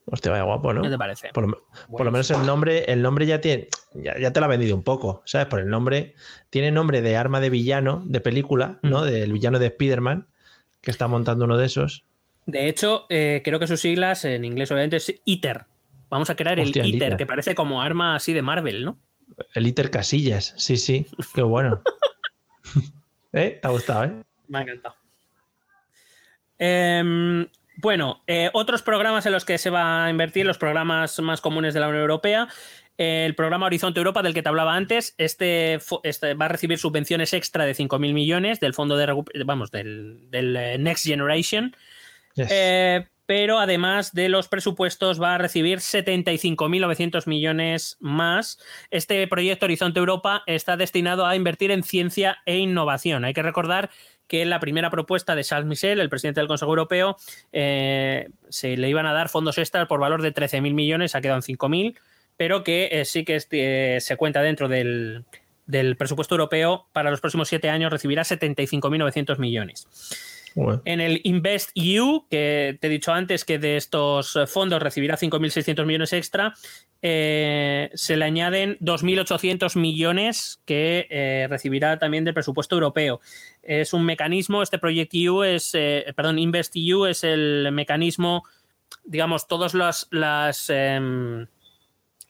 Hostia, 0.06 0.31
vaya 0.31 0.43
guapo, 0.43 0.73
¿no? 0.73 0.81
¿Qué 0.81 0.89
te 0.89 0.97
parece? 0.97 1.30
Por, 1.34 1.49
lo, 1.49 1.68
por 1.91 2.06
lo 2.06 2.11
menos 2.11 2.31
el 2.31 2.45
nombre, 2.45 2.85
el 2.85 3.01
nombre 3.01 3.26
ya 3.26 3.41
tiene, 3.41 3.68
ya, 3.95 4.18
ya, 4.18 4.31
te 4.31 4.39
lo 4.39 4.45
ha 4.45 4.49
vendido 4.49 4.77
un 4.77 4.84
poco, 4.84 5.23
¿sabes? 5.26 5.47
Por 5.47 5.60
el 5.60 5.68
nombre, 5.68 6.15
tiene 6.49 6.72
nombre 6.72 7.01
de 7.01 7.18
arma 7.18 7.41
de 7.41 7.49
villano 7.49 8.01
de 8.06 8.22
película, 8.22 8.80
¿no? 8.81 9.01
Mm. 9.01 9.07
Del 9.07 9.34
villano 9.34 9.60
de 9.60 9.68
Spider-Man, 9.68 10.26
que 10.90 10.91
está 10.91 11.07
montando 11.07 11.45
uno 11.45 11.56
de 11.56 11.68
esos. 11.68 12.03
De 12.48 12.68
hecho, 12.68 13.06
eh, 13.10 13.44
creo 13.45 13.60
que 13.60 13.68
sus 13.68 13.80
siglas 13.80 14.26
en 14.26 14.44
inglés 14.44 14.72
obviamente 14.72 14.95
es 14.95 15.14
ITER. 15.24 15.66
Vamos 16.10 16.32
a 16.32 16.36
crear 16.36 16.60
Hostia, 16.60 16.82
el, 16.82 16.90
ITER, 16.90 17.02
el 17.02 17.10
ITER, 17.10 17.18
que 17.18 17.26
parece 17.28 17.53
como 17.53 17.84
arma 17.84 18.16
así 18.16 18.34
de 18.34 18.41
Marvel, 18.41 18.84
¿no? 18.84 18.98
El 19.53 19.68
ITER 19.68 19.91
Casillas, 19.91 20.56
sí, 20.57 20.78
sí, 20.78 21.06
qué 21.36 21.44
bueno. 21.44 21.84
¿Eh? 23.34 23.60
¿Te 23.61 23.68
ha 23.68 23.70
gustado, 23.70 24.06
eh? 24.06 24.24
Me 24.48 24.57
ha 24.57 24.61
encantado. 24.64 24.95
Eh, 26.57 27.45
bueno, 27.82 28.24
eh, 28.28 28.49
otros 28.52 28.82
programas 28.82 29.26
en 29.26 29.32
los 29.32 29.45
que 29.45 29.57
se 29.57 29.70
va 29.70 30.03
a 30.03 30.10
invertir, 30.10 30.45
los 30.45 30.57
programas 30.57 31.18
más 31.22 31.40
comunes 31.40 31.74
de 31.74 31.80
la 31.80 31.88
Unión 31.88 32.02
Europea. 32.02 32.49
El 32.99 33.34
programa 33.34 33.67
Horizonte 33.67 33.97
Europa, 33.97 34.21
del 34.21 34.34
que 34.34 34.43
te 34.43 34.49
hablaba 34.49 34.76
antes, 34.76 35.15
este, 35.17 35.80
este 36.03 36.34
va 36.34 36.45
a 36.45 36.49
recibir 36.49 36.77
subvenciones 36.77 37.31
extra 37.31 37.65
de 37.65 37.73
5.000 37.73 38.13
millones 38.13 38.59
del 38.59 38.73
fondo 38.73 38.97
de 38.97 39.23
vamos 39.45 39.71
del, 39.71 40.30
del 40.30 40.53
eh, 40.57 40.77
Next 40.77 41.05
Generation. 41.05 41.73
Yes. 42.35 42.49
Eh, 42.51 43.07
pero 43.26 43.59
además 43.59 44.13
de 44.13 44.27
los 44.27 44.49
presupuestos 44.49 45.21
va 45.21 45.35
a 45.35 45.38
recibir 45.38 45.77
75.900 45.77 47.26
millones 47.26 47.95
más. 48.01 48.59
Este 48.91 49.26
proyecto 49.27 49.67
Horizonte 49.67 49.99
Europa 49.99 50.43
está 50.45 50.76
destinado 50.76 51.26
a 51.26 51.38
invertir 51.38 51.71
en 51.71 51.84
ciencia 51.84 52.39
e 52.45 52.57
innovación. 52.57 53.23
Hay 53.23 53.34
que 53.34 53.43
recordar 53.43 53.91
que 54.27 54.41
en 54.41 54.49
la 54.49 54.59
primera 54.59 54.89
propuesta 54.89 55.35
de 55.35 55.45
Charles 55.45 55.67
Michel, 55.67 56.01
el 56.01 56.09
presidente 56.09 56.41
del 56.41 56.49
Consejo 56.49 56.71
Europeo, 56.71 57.15
eh, 57.53 58.30
se 58.49 58.76
le 58.76 58.89
iban 58.89 59.05
a 59.05 59.13
dar 59.13 59.30
fondos 59.30 59.57
extras 59.57 59.88
por 59.88 60.01
valor 60.01 60.21
de 60.21 60.34
13.000 60.34 60.73
millones, 60.73 61.15
ha 61.15 61.21
quedado 61.21 61.38
en 61.38 61.57
5.000, 61.57 61.97
pero 62.40 62.64
que 62.64 62.88
eh, 62.90 63.03
sí 63.03 63.26
que 63.26 63.38
eh, 63.52 63.98
se 63.99 64.16
cuenta 64.16 64.41
dentro 64.41 64.70
del, 64.70 65.26
del, 65.68 65.98
presupuesto 65.98 66.36
europeo 66.36 66.88
para 66.94 67.11
los 67.11 67.20
próximos 67.20 67.49
siete 67.49 67.70
años 67.70 67.91
recibirá 67.91 68.22
75.900 68.24 69.40
millones. 69.40 69.90
Bueno. 70.56 70.82
En 70.86 71.02
el 71.02 71.20
Invest 71.26 71.72
EU, 71.76 72.28
que 72.30 72.78
te 72.80 72.88
he 72.88 72.90
dicho 72.90 73.11
antes 73.11 73.44
que 73.44 73.60
de 73.60 73.76
estos 73.76 74.40
fondos 74.48 74.82
recibirá 74.82 75.18
5.600 75.18 75.86
millones 75.86 76.14
extra, 76.14 76.53
eh, 77.02 77.90
se 77.94 78.16
le 78.16 78.24
añaden 78.24 78.78
2.800 78.80 79.78
millones 79.78 80.61
que 80.64 81.07
eh, 81.10 81.45
recibirá 81.49 81.99
también 81.99 82.24
del 82.24 82.34
presupuesto 82.34 82.76
europeo. 82.76 83.20
Es 83.64 83.91
un 83.91 84.06
mecanismo, 84.06 84.64
este 84.64 84.80
Project 84.80 85.11
EU 85.14 85.44
es, 85.44 85.72
eh, 85.74 86.06
perdón, 86.16 86.40
Invest 86.40 86.72
EU 86.78 87.06
es 87.06 87.26
el 87.26 87.70
mecanismo, 87.74 88.45
digamos, 89.03 89.49
todas 89.49 89.74
las, 89.74 90.07
las 90.11 90.70
em, 90.70 91.48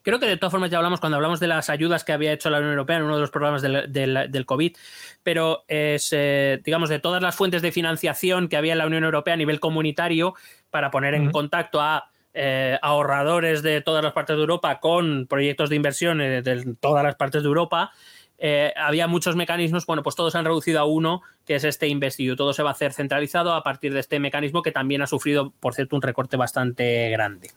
creo 0.09 0.19
que 0.19 0.25
de 0.27 0.37
todas 0.37 0.51
formas 0.51 0.69
ya 0.69 0.77
hablamos 0.77 0.99
cuando 0.99 1.15
hablamos 1.15 1.39
de 1.39 1.47
las 1.47 1.69
ayudas 1.69 2.03
que 2.03 2.11
había 2.11 2.33
hecho 2.33 2.49
la 2.49 2.57
Unión 2.57 2.71
Europea 2.71 2.97
en 2.97 3.03
uno 3.03 3.15
de 3.15 3.21
los 3.21 3.31
programas 3.31 3.61
del, 3.61 3.91
del, 3.91 4.27
del 4.29 4.45
COVID, 4.45 4.75
pero 5.23 5.63
es, 5.67 6.09
eh, 6.11 6.59
digamos, 6.63 6.89
de 6.89 6.99
todas 6.99 7.21
las 7.21 7.35
fuentes 7.35 7.61
de 7.61 7.71
financiación 7.71 8.47
que 8.47 8.57
había 8.57 8.73
en 8.73 8.79
la 8.79 8.87
Unión 8.87 9.03
Europea 9.03 9.35
a 9.35 9.37
nivel 9.37 9.59
comunitario 9.59 10.33
para 10.69 10.91
poner 10.91 11.13
en 11.13 11.23
uh 11.23 11.29
-huh. 11.29 11.31
contacto 11.31 11.79
a 11.79 12.09
eh, 12.33 12.77
ahorradores 12.81 13.61
de 13.63 13.81
todas 13.81 14.03
las 14.03 14.13
partes 14.13 14.35
de 14.35 14.41
Europa 14.41 14.79
con 14.79 15.27
proyectos 15.27 15.69
de 15.69 15.75
inversión 15.75 16.19
de 16.19 16.75
todas 16.79 17.03
las 17.03 17.15
partes 17.15 17.41
de 17.43 17.47
Europa. 17.47 17.91
eh, 18.39 18.73
había 18.77 19.07
muchos 19.07 19.35
mecanismos, 19.35 19.85
bueno, 19.85 20.01
pues 20.01 20.15
todos 20.15 20.33
han 20.35 20.45
reducido 20.45 20.79
a 20.79 20.85
uno, 20.85 21.21
que 21.45 21.55
es 21.55 21.63
este 21.63 21.87
InvestEU. 21.87 22.35
Todo 22.35 22.53
se 22.53 22.63
va 22.63 22.69
a 22.69 22.73
hacer 22.73 22.93
centralizado 22.93 23.53
a 23.53 23.63
partir 23.63 23.93
de 23.93 23.99
este 23.99 24.19
mecanismo 24.19 24.61
que 24.61 24.71
también 24.71 25.01
ha 25.01 25.07
sufrido, 25.07 25.51
por 25.59 25.73
cierto, 25.73 25.95
un 25.95 26.01
recorte 26.01 26.37
bastante 26.37 27.09
grande. 27.09 27.49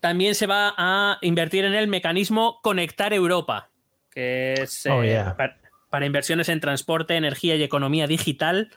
También 0.00 0.34
se 0.34 0.46
va 0.46 0.74
a 0.76 1.18
invertir 1.20 1.64
en 1.64 1.74
el 1.74 1.88
mecanismo 1.88 2.60
Conectar 2.62 3.12
Europa, 3.12 3.70
que 4.10 4.54
es 4.54 4.86
Oh, 4.86 5.02
eh, 5.02 5.08
yeah. 5.08 5.36
para, 5.36 5.58
para 5.90 6.06
inversiones 6.06 6.48
en 6.48 6.60
transporte, 6.60 7.16
energía 7.16 7.56
y 7.56 7.62
economía 7.62 8.06
digital 8.06 8.70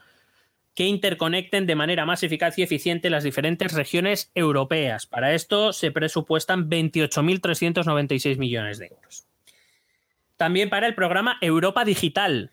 que 0.75 0.85
interconecten 0.85 1.67
de 1.67 1.75
manera 1.75 2.05
más 2.05 2.23
eficaz 2.23 2.57
y 2.57 2.63
eficiente 2.63 3.09
las 3.09 3.23
diferentes 3.23 3.73
regiones 3.73 4.31
europeas. 4.33 5.05
Para 5.05 5.33
esto 5.33 5.71
se 5.71 5.91
presupuestan 5.91 6.69
28.396 6.69 8.37
millones 8.37 8.79
de 8.79 8.87
euros. 8.87 9.25
También 10.37 10.69
para 10.69 10.87
el 10.87 10.95
programa 10.95 11.37
Europa 11.41 11.85
Digital. 11.85 12.51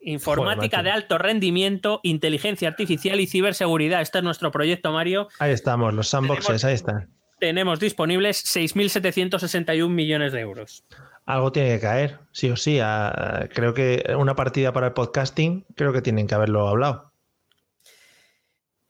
Informática 0.00 0.82
de 0.82 0.90
alto 0.90 1.18
rendimiento, 1.18 2.00
inteligencia 2.04 2.68
artificial 2.68 3.18
y 3.18 3.26
ciberseguridad. 3.26 4.02
Este 4.02 4.18
es 4.18 4.24
nuestro 4.24 4.52
proyecto, 4.52 4.92
Mario. 4.92 5.28
Ahí 5.40 5.52
estamos, 5.52 5.94
los 5.94 6.08
sandboxes, 6.08 6.64
ahí 6.64 6.74
están. 6.74 7.08
Tenemos 7.38 7.80
disponibles 7.80 8.44
6.761 8.44 9.88
millones 9.88 10.32
de 10.32 10.40
euros. 10.40 10.84
Algo 11.26 11.52
tiene 11.52 11.74
que 11.74 11.80
caer, 11.80 12.18
sí 12.32 12.50
o 12.50 12.56
sí. 12.56 12.78
Ah, 12.80 13.48
creo 13.52 13.74
que 13.74 14.04
una 14.16 14.36
partida 14.36 14.72
para 14.72 14.88
el 14.88 14.92
podcasting, 14.92 15.66
creo 15.74 15.92
que 15.92 16.00
tienen 16.00 16.26
que 16.26 16.34
haberlo 16.34 16.68
hablado. 16.68 17.12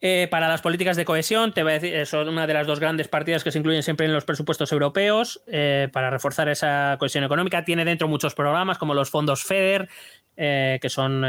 Eh, 0.03 0.29
para 0.31 0.47
las 0.47 0.61
políticas 0.61 0.97
de 0.97 1.07
cohesión, 1.07 1.55
te 1.55 1.63
voy 1.63 1.73
a 1.73 1.75
decir, 1.75 1.95
eh, 1.95 2.05
son 2.05 2.29
una 2.29 2.47
de 2.47 2.53
las 2.53 2.67
dos 2.67 2.79
grandes 2.79 3.09
partidas 3.09 3.43
que 3.43 3.51
se 3.51 3.59
incluyen 3.59 3.83
siempre 3.83 4.05
en 4.05 4.13
los 4.13 4.25
presupuestos 4.25 4.71
europeos 4.71 5.43
eh, 5.47 5.89
para 5.91 6.11
reforzar 6.11 6.51
esa 6.51 6.97
cohesión 6.99 7.25
económica. 7.25 7.65
Tiene 7.65 7.85
dentro 7.85 8.07
muchos 8.07 8.35
programas 8.35 8.77
como 8.77 8.93
los 8.93 9.11
fondos 9.11 9.43
FEDER, 9.43 9.89
eh, 10.37 10.79
que 10.83 10.91
son 10.91 11.25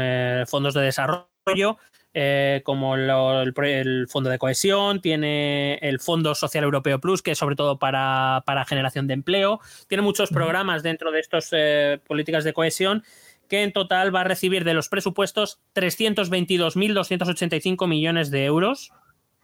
fondos 0.46 0.74
de 0.74 0.82
desarrollo, 0.82 1.78
eh, 2.14 2.62
como 2.64 2.96
lo- 2.96 3.42
el, 3.42 4.06
Fondo 4.08 4.30
de 4.30 4.38
Cohesión, 4.38 5.00
tiene 5.00 5.74
el 5.82 6.00
Fondo 6.00 6.34
Social 6.34 6.64
Europeo 6.64 7.00
Plus, 7.00 7.22
que 7.22 7.32
es 7.32 7.38
sobre 7.38 7.56
todo 7.56 7.78
para, 7.78 8.42
para 8.46 8.64
generación 8.64 9.06
de 9.06 9.14
empleo. 9.14 9.60
Tiene 9.86 10.02
muchos 10.02 10.30
programas 10.30 10.82
dentro 10.82 11.12
de 11.12 11.20
estas 11.20 11.50
políticas 12.06 12.44
de 12.44 12.52
cohesión 12.52 13.04
que 13.48 13.62
en 13.62 13.72
total 13.72 14.14
va 14.14 14.20
a 14.20 14.24
recibir 14.24 14.64
de 14.64 14.74
los 14.74 14.90
presupuestos 14.90 15.58
322.285 15.74 17.88
millones 17.88 18.30
de 18.30 18.44
euros. 18.44 18.92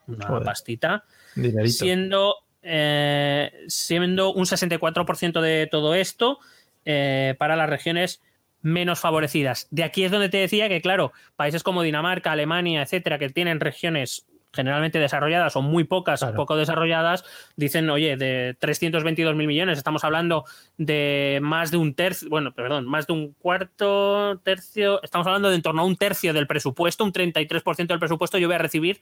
Una 0.06 0.26
Joder. 0.26 0.44
pastita. 0.44 1.04
Dinerito. 1.34 1.72
Siendo, 1.72 2.34
eh, 2.62 3.50
siendo 3.68 4.32
un 4.32 4.44
64% 4.46 5.40
de 5.40 5.66
todo 5.70 5.94
esto 5.94 6.38
eh, 6.84 7.34
para 7.38 7.56
las 7.56 7.68
regiones 7.70 8.20
menos 8.64 8.98
favorecidas. 8.98 9.68
De 9.70 9.84
aquí 9.84 10.04
es 10.04 10.10
donde 10.10 10.30
te 10.30 10.38
decía 10.38 10.68
que, 10.68 10.80
claro, 10.80 11.12
países 11.36 11.62
como 11.62 11.82
Dinamarca, 11.82 12.32
Alemania, 12.32 12.82
etcétera, 12.82 13.18
que 13.18 13.28
tienen 13.28 13.60
regiones 13.60 14.26
generalmente 14.54 14.98
desarrolladas 15.00 15.54
o 15.56 15.62
muy 15.62 15.84
pocas, 15.84 16.20
Claro. 16.20 16.36
poco 16.36 16.56
desarrolladas, 16.56 17.24
dicen, 17.56 17.90
oye, 17.90 18.16
de 18.16 18.56
322 18.58 19.34
mil 19.34 19.48
millones, 19.48 19.76
estamos 19.78 20.04
hablando 20.04 20.44
de 20.78 21.40
más 21.42 21.72
de 21.72 21.76
un 21.76 21.92
tercio, 21.94 22.28
bueno, 22.30 22.54
perdón, 22.54 22.86
más 22.86 23.06
de 23.08 23.12
un 23.14 23.32
cuarto, 23.32 24.38
tercio, 24.44 25.02
estamos 25.02 25.26
hablando 25.26 25.50
de 25.50 25.56
en 25.56 25.62
torno 25.62 25.82
a 25.82 25.84
un 25.84 25.96
tercio 25.96 26.32
del 26.32 26.46
presupuesto, 26.46 27.04
un 27.04 27.12
33% 27.12 27.88
del 27.88 27.98
presupuesto 27.98 28.38
yo 28.38 28.46
voy 28.48 28.54
a 28.54 28.58
recibir 28.58 29.00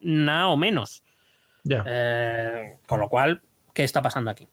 nada 0.00 0.48
o 0.48 0.56
menos. 0.56 1.02
Eh, 1.86 2.76
con 2.86 2.98
lo 3.00 3.08
cual, 3.08 3.40
¿qué 3.72 3.84
está 3.84 4.02
pasando 4.02 4.30
aquí? 4.32 4.48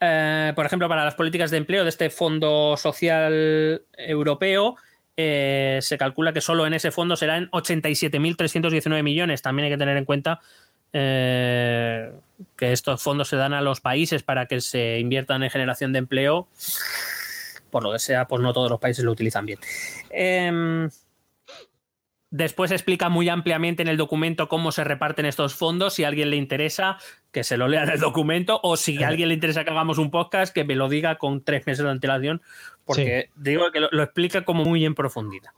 Eh, 0.00 0.52
por 0.54 0.66
ejemplo, 0.66 0.88
para 0.88 1.04
las 1.04 1.14
políticas 1.14 1.50
de 1.50 1.58
empleo 1.58 1.84
de 1.84 1.90
este 1.90 2.10
Fondo 2.10 2.76
Social 2.76 3.82
Europeo, 3.96 4.76
eh, 5.16 5.78
se 5.80 5.96
calcula 5.96 6.32
que 6.32 6.42
solo 6.42 6.66
en 6.66 6.74
ese 6.74 6.90
fondo 6.90 7.16
serán 7.16 7.50
87.319 7.50 9.02
millones. 9.02 9.42
También 9.42 9.64
hay 9.64 9.72
que 9.72 9.78
tener 9.78 9.96
en 9.96 10.04
cuenta 10.04 10.40
eh, 10.92 12.12
que 12.56 12.72
estos 12.72 13.02
fondos 13.02 13.28
se 13.28 13.36
dan 13.36 13.54
a 13.54 13.62
los 13.62 13.80
países 13.80 14.22
para 14.22 14.46
que 14.46 14.60
se 14.60 14.98
inviertan 14.98 15.42
en 15.42 15.50
generación 15.50 15.92
de 15.92 16.00
empleo. 16.00 16.48
Por 17.70 17.82
lo 17.82 17.92
que 17.92 17.98
sea, 17.98 18.26
pues 18.26 18.42
no 18.42 18.52
todos 18.52 18.70
los 18.70 18.80
países 18.80 19.04
lo 19.04 19.12
utilizan 19.12 19.46
bien. 19.46 19.58
Después 22.30 22.72
explica 22.72 23.08
muy 23.08 23.28
ampliamente 23.28 23.82
en 23.82 23.88
el 23.88 23.96
documento 23.96 24.48
cómo 24.48 24.72
se 24.72 24.82
reparten 24.84 25.26
estos 25.26 25.54
fondos. 25.54 25.94
Si 25.94 26.04
a 26.04 26.08
alguien 26.08 26.30
le 26.30 26.36
interesa, 26.36 26.98
que 27.30 27.44
se 27.44 27.56
lo 27.56 27.68
lea 27.68 27.84
en 27.84 27.90
el 27.90 28.00
documento. 28.00 28.58
O 28.62 28.76
si 28.76 29.02
a 29.02 29.08
alguien 29.08 29.28
le 29.28 29.34
interesa 29.34 29.64
que 29.64 29.70
hagamos 29.70 29.98
un 29.98 30.10
podcast, 30.10 30.52
que 30.52 30.64
me 30.64 30.74
lo 30.74 30.88
diga 30.88 31.18
con 31.18 31.44
tres 31.44 31.66
meses 31.66 31.84
de 31.84 31.90
antelación. 31.90 32.42
Porque 32.84 33.30
digo 33.36 33.70
que 33.70 33.80
lo, 33.80 33.88
lo 33.92 34.02
explica 34.02 34.44
como 34.44 34.64
muy 34.64 34.84
en 34.84 34.94
profundidad. 34.94 35.52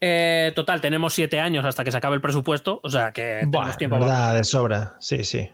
Eh, 0.00 0.52
total, 0.54 0.80
tenemos 0.80 1.12
siete 1.12 1.40
años 1.40 1.64
hasta 1.64 1.82
que 1.84 1.90
se 1.90 1.96
acabe 1.98 2.14
el 2.14 2.20
presupuesto. 2.20 2.80
O 2.82 2.90
sea 2.90 3.12
que 3.12 3.42
Buah, 3.46 3.76
tiempo. 3.76 3.98
verdad, 3.98 4.34
de 4.34 4.44
sobra. 4.44 4.96
Sí, 5.00 5.24
sí. 5.24 5.50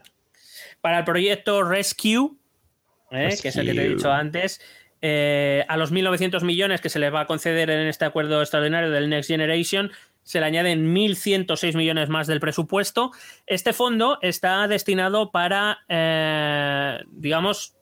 para 0.81 0.99
el 0.99 1.05
proyecto 1.05 1.63
Rescue, 1.65 2.33
¿eh? 3.11 3.37
que 3.41 3.49
es 3.49 3.57
el 3.57 3.67
que 3.67 3.73
te 3.75 3.81
he 3.81 3.83
Rescue. 3.85 3.97
dicho 3.97 4.13
antes, 4.13 4.61
eh, 5.07 5.67
a 5.69 5.77
los 5.77 5.93
1.900 5.93 6.45
millones 6.45 6.81
que 6.81 6.89
se 6.89 6.99
les 6.99 7.13
va 7.13 7.21
a 7.21 7.27
conceder 7.27 7.69
en 7.69 7.89
este 7.89 8.07
acuerdo 8.07 8.41
extraordinario 8.41 8.91
del 8.91 9.11
Next 9.11 9.29
Generation, 9.29 9.93
se 10.23 10.41
le 10.41 10.47
añaden 10.47 10.95
1.106 10.95 11.77
millones 11.77 12.09
más 12.09 12.27
del 12.27 12.41
presupuesto. 12.41 13.11
Este 13.47 13.75
fondo 13.75 14.17
está 14.23 14.67
destinado 14.67 15.31
para, 15.31 15.81
eh, 15.91 17.05
digamos, 17.09 17.77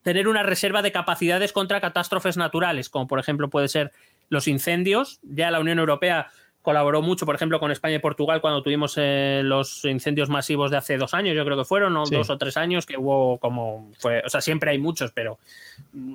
tener 0.00 0.26
una 0.26 0.42
reserva 0.42 0.80
de 0.80 0.90
capacidades 0.90 1.52
contra 1.52 1.82
catástrofes 1.82 2.38
naturales, 2.38 2.88
como 2.88 3.08
por 3.08 3.18
ejemplo 3.18 3.50
puede 3.50 3.68
ser 3.68 3.92
los 4.30 4.48
incendios. 4.48 5.20
Ya 5.22 5.50
la 5.50 5.60
Unión 5.60 5.78
Europea 5.78 6.28
colaboró 6.64 7.02
mucho, 7.02 7.26
por 7.26 7.34
ejemplo, 7.34 7.60
con 7.60 7.70
España 7.70 7.96
y 7.96 7.98
Portugal 7.98 8.40
cuando 8.40 8.62
tuvimos 8.62 8.94
eh, 8.96 9.42
los 9.44 9.84
incendios 9.84 10.30
masivos 10.30 10.70
de 10.70 10.78
hace 10.78 10.96
dos 10.96 11.12
años, 11.12 11.36
yo 11.36 11.44
creo 11.44 11.58
que 11.58 11.66
fueron, 11.66 11.94
o 11.96 12.06
Sí. 12.06 12.14
dos 12.16 12.30
o 12.30 12.38
tres 12.38 12.56
años, 12.56 12.86
que 12.86 12.96
hubo 12.96 13.38
como, 13.38 13.92
fue, 13.98 14.22
o 14.24 14.30
sea, 14.30 14.40
siempre 14.40 14.70
hay 14.70 14.78
muchos, 14.78 15.12
pero 15.12 15.38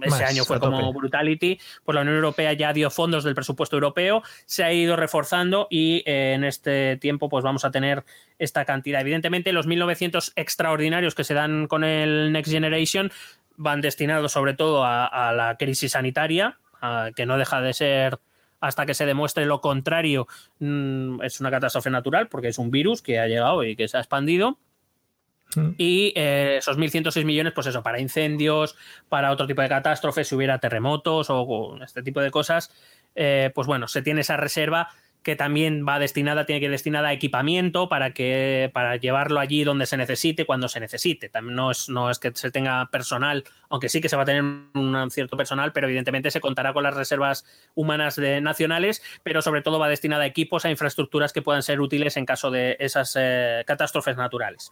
ese 0.02 0.10
Más, 0.10 0.22
año 0.22 0.44
fue 0.46 0.60
como 0.60 0.92
brutality. 0.92 1.60
Pues 1.86 1.94
la 1.94 2.02
Unión 2.02 2.16
Europea 2.16 2.52
ya 2.54 2.74
dio 2.74 2.90
fondos 2.90 3.24
del 3.24 3.36
presupuesto 3.36 3.76
europeo, 3.76 4.24
se 4.48 4.64
ha 4.64 4.74
ido 4.74 4.96
reforzando 4.96 5.68
y 5.70 6.02
eh, 6.08 6.34
en 6.34 6.44
este 6.44 6.98
tiempo 6.98 7.30
pues 7.30 7.44
vamos 7.44 7.64
a 7.64 7.70
tener 7.70 8.04
esta 8.40 8.66
cantidad. 8.66 9.02
Evidentemente, 9.02 9.54
los 9.54 9.68
1.900 9.68 10.34
extraordinarios 10.36 11.14
que 11.14 11.24
se 11.24 11.36
dan 11.36 11.68
con 11.68 11.84
el 11.84 12.32
Next 12.32 12.52
Generation 12.52 13.12
van 13.56 13.82
destinados 13.82 14.32
sobre 14.32 14.56
todo 14.56 14.84
a, 14.84 15.06
a 15.06 15.32
la 15.32 15.58
crisis 15.58 15.92
sanitaria, 15.92 16.58
a- 16.82 17.12
que 17.16 17.28
no 17.28 17.38
deja 17.38 17.62
de 17.62 17.74
ser 17.74 18.18
hasta 18.60 18.86
que 18.86 18.94
se 18.94 19.06
demuestre 19.06 19.46
lo 19.46 19.62
contrario, 19.62 20.28
mm, 20.60 21.22
es 21.24 21.40
una 21.40 21.52
catástrofe 21.52 21.90
natural 21.90 22.28
porque 22.28 22.50
es 22.50 22.58
un 22.58 22.72
virus 22.72 23.02
que 23.02 23.20
ha 23.20 23.28
llegado 23.28 23.64
y 23.64 23.76
que 23.76 23.88
se 23.88 23.98
ha 23.98 24.02
expandido. 24.02 24.58
Mm. 25.56 25.70
Y 25.78 26.14
eh, 26.16 26.58
esos 26.58 26.78
1.106 26.78 27.26
millones, 27.26 27.54
pues 27.54 27.68
eso, 27.68 27.82
para 27.82 28.00
incendios, 28.00 28.76
para 29.08 29.32
otro 29.32 29.48
tipo 29.48 29.62
de 29.62 29.70
catástrofes, 29.70 30.28
si 30.28 30.36
hubiera 30.36 30.60
terremotos 30.60 31.30
o, 31.30 31.42
o 31.42 31.84
este 31.84 32.04
tipo 32.04 32.22
de 32.22 32.32
cosas, 32.32 32.72
eh, 33.16 33.52
pues 33.56 33.68
bueno, 33.68 33.88
se 33.88 34.02
tiene 34.02 34.22
esa 34.22 34.38
reserva 34.38 34.90
que 35.24 35.36
también 35.36 35.86
va 35.88 36.00
destinada, 36.00 36.46
tiene 36.46 36.60
que 36.60 36.66
ir 36.66 36.72
destinada 36.72 37.10
a 37.10 37.14
equipamiento 37.14 37.90
para 37.90 38.14
que 38.14 38.72
para 38.74 38.96
llevarlo 38.96 39.40
allí 39.40 39.64
donde 39.64 39.86
se 39.86 39.98
necesite, 39.98 40.46
cuando 40.46 40.70
se 40.70 40.80
necesite. 40.80 41.30
También 41.30 41.56
no 41.56 41.72
es, 41.72 41.90
no 41.90 42.10
es 42.10 42.20
que 42.20 42.32
se 42.34 42.52
tenga 42.52 42.88
personal, 42.90 43.44
aunque 43.70 43.90
sí 43.90 44.00
que 44.00 44.08
se 44.08 44.16
va 44.16 44.24
a 44.24 44.26
tener 44.26 44.44
un 44.44 45.12
cierto 45.12 45.36
personal, 45.36 45.74
pero 45.74 45.88
evidentemente 45.88 46.32
se 46.32 46.40
contará 46.40 46.74
con 46.74 46.84
las 46.84 46.96
reservas 46.96 47.46
humanas 47.76 48.18
nacionales, 48.18 49.02
pero 49.24 49.42
sobre 49.42 49.62
todo 49.62 49.78
va 49.78 49.90
destinada 49.90 50.24
a 50.24 50.28
equipos, 50.28 50.64
a 50.66 50.72
infraestructuras 50.72 51.34
que 51.34 51.42
puedan 51.42 51.64
ser 51.64 51.82
útiles 51.82 52.16
en 52.16 52.26
caso 52.26 52.50
de 52.50 52.78
esas 52.80 53.16
eh, 53.20 53.64
catástrofes 53.68 54.16
naturales. 54.16 54.72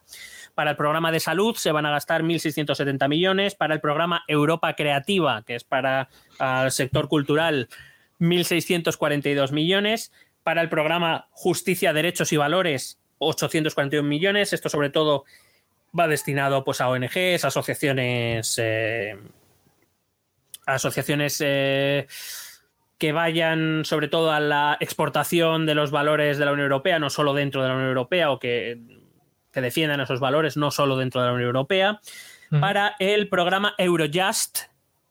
Para 0.55 0.71
el 0.71 0.77
programa 0.77 1.11
de 1.11 1.19
salud 1.19 1.55
se 1.55 1.71
van 1.71 1.85
a 1.85 1.91
gastar 1.91 2.23
1.670 2.23 3.07
millones. 3.09 3.55
Para 3.55 3.73
el 3.73 3.81
programa 3.81 4.23
Europa 4.27 4.73
Creativa, 4.75 5.43
que 5.45 5.55
es 5.55 5.63
para 5.63 6.09
el 6.39 6.71
sector 6.71 7.07
cultural, 7.07 7.67
1.642 8.19 9.51
millones. 9.51 10.11
Para 10.47 10.61
el 10.61 10.69
programa 10.69 11.27
Justicia, 11.31 11.91
Derechos 11.91 12.31
y 12.31 12.37
Valores, 12.37 13.01
841 13.17 14.07
millones. 14.07 14.53
Esto 14.53 14.69
sobre 14.69 14.89
todo 14.89 15.25
va 15.99 16.07
destinado 16.07 16.63
pues, 16.63 16.79
a 16.79 16.87
ONGs, 16.87 17.43
asociaciones, 17.43 18.55
eh, 18.57 19.17
asociaciones 20.65 21.43
eh, 21.45 22.07
que 22.97 23.11
vayan 23.11 23.83
sobre 23.83 24.07
todo 24.07 24.31
a 24.31 24.39
la 24.39 24.77
exportación 24.79 25.65
de 25.65 25.75
los 25.75 25.91
valores 25.91 26.37
de 26.37 26.45
la 26.45 26.53
Unión 26.53 26.67
Europea, 26.67 26.97
no 26.97 27.09
solo 27.09 27.33
dentro 27.33 27.61
de 27.61 27.67
la 27.67 27.73
Unión 27.73 27.89
Europea, 27.89 28.31
o 28.31 28.39
que, 28.39 28.79
que 29.51 29.59
defiendan 29.59 29.99
esos 29.99 30.21
valores 30.21 30.55
no 30.55 30.71
solo 30.71 30.95
dentro 30.95 31.19
de 31.19 31.27
la 31.27 31.33
Unión 31.33 31.47
Europea. 31.47 31.99
Mm. 32.51 32.61
Para 32.61 32.95
el 32.99 33.27
programa 33.27 33.75
Eurojust. 33.77 34.59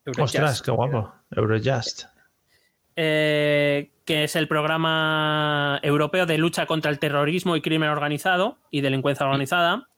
Eurojust, 0.07 0.35
Ostras, 0.35 0.63
qué 0.63 0.71
guapo. 0.71 1.13
Eurojust. 1.31 2.05
eh, 2.97 3.91
que 4.07 4.25
es 4.25 4.35
el 4.37 4.49
programa 4.49 5.79
europeo 5.83 6.25
de 6.25 6.39
lucha 6.39 6.65
contra 6.65 6.91
el 6.91 6.99
terrorismo 6.99 7.57
y 7.57 7.61
crimen 7.61 7.91
organizado 7.91 8.57
y 8.71 8.81
delincuencia 8.81 9.27
organizada. 9.27 9.89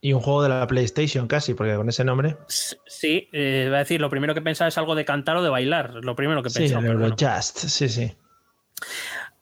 Y 0.00 0.14
un 0.14 0.20
juego 0.22 0.42
de 0.42 0.48
la 0.48 0.66
PlayStation 0.66 1.26
casi, 1.26 1.52
porque 1.52 1.74
con 1.74 1.88
ese 1.90 2.04
nombre. 2.04 2.36
Sí, 2.48 3.28
eh, 3.32 3.68
va 3.70 3.76
a 3.76 3.80
decir, 3.80 4.00
lo 4.00 4.08
primero 4.08 4.32
que 4.32 4.40
pensaba 4.40 4.68
es 4.68 4.78
algo 4.78 4.94
de 4.94 5.04
cantar 5.04 5.36
o 5.36 5.42
de 5.42 5.50
bailar. 5.50 5.92
Lo 6.02 6.16
primero 6.16 6.42
que 6.42 6.48
Sí, 6.48 6.60
pensaba. 6.60 6.80
el 6.80 6.86
pero 6.86 6.98
bueno. 7.00 7.14
Eurojust, 7.18 7.58
sí, 7.58 7.88
sí. 7.90 8.12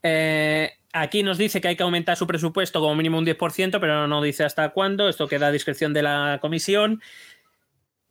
Eh, 0.03 0.71
aquí 0.93 1.23
nos 1.23 1.39
dice 1.39 1.61
que 1.61 1.69
hay 1.69 1.77
que 1.77 1.83
aumentar 1.83 2.17
su 2.17 2.27
presupuesto 2.27 2.81
como 2.81 2.95
mínimo 2.95 3.19
un 3.19 3.25
10%, 3.27 3.79
pero 3.79 4.09
no 4.09 4.23
dice 4.23 4.45
hasta 4.45 4.71
cuándo. 4.71 5.09
Esto 5.09 5.29
queda 5.29 5.49
a 5.49 5.53
discreción 5.53 5.93
de 5.93 6.03
la 6.03 6.39
comisión. 6.41 7.03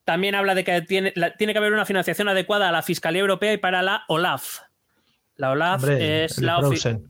También 0.05 0.35
habla 0.35 0.55
de 0.55 0.63
que 0.63 0.81
tiene, 0.83 1.11
la- 1.15 1.35
tiene 1.35 1.53
que 1.53 1.59
haber 1.59 1.73
una 1.73 1.85
financiación 1.85 2.29
adecuada 2.29 2.69
a 2.69 2.71
la 2.71 2.81
Fiscalía 2.81 3.21
Europea 3.21 3.51
y 3.53 3.57
para 3.57 3.81
la 3.81 4.03
OLAF. 4.07 4.59
La 5.37 5.51
OLAF 5.51 5.83
Hombre, 5.83 6.25
es 6.25 6.39
la 6.39 6.57
ofi- 6.57 6.67
Frozen. 6.79 7.07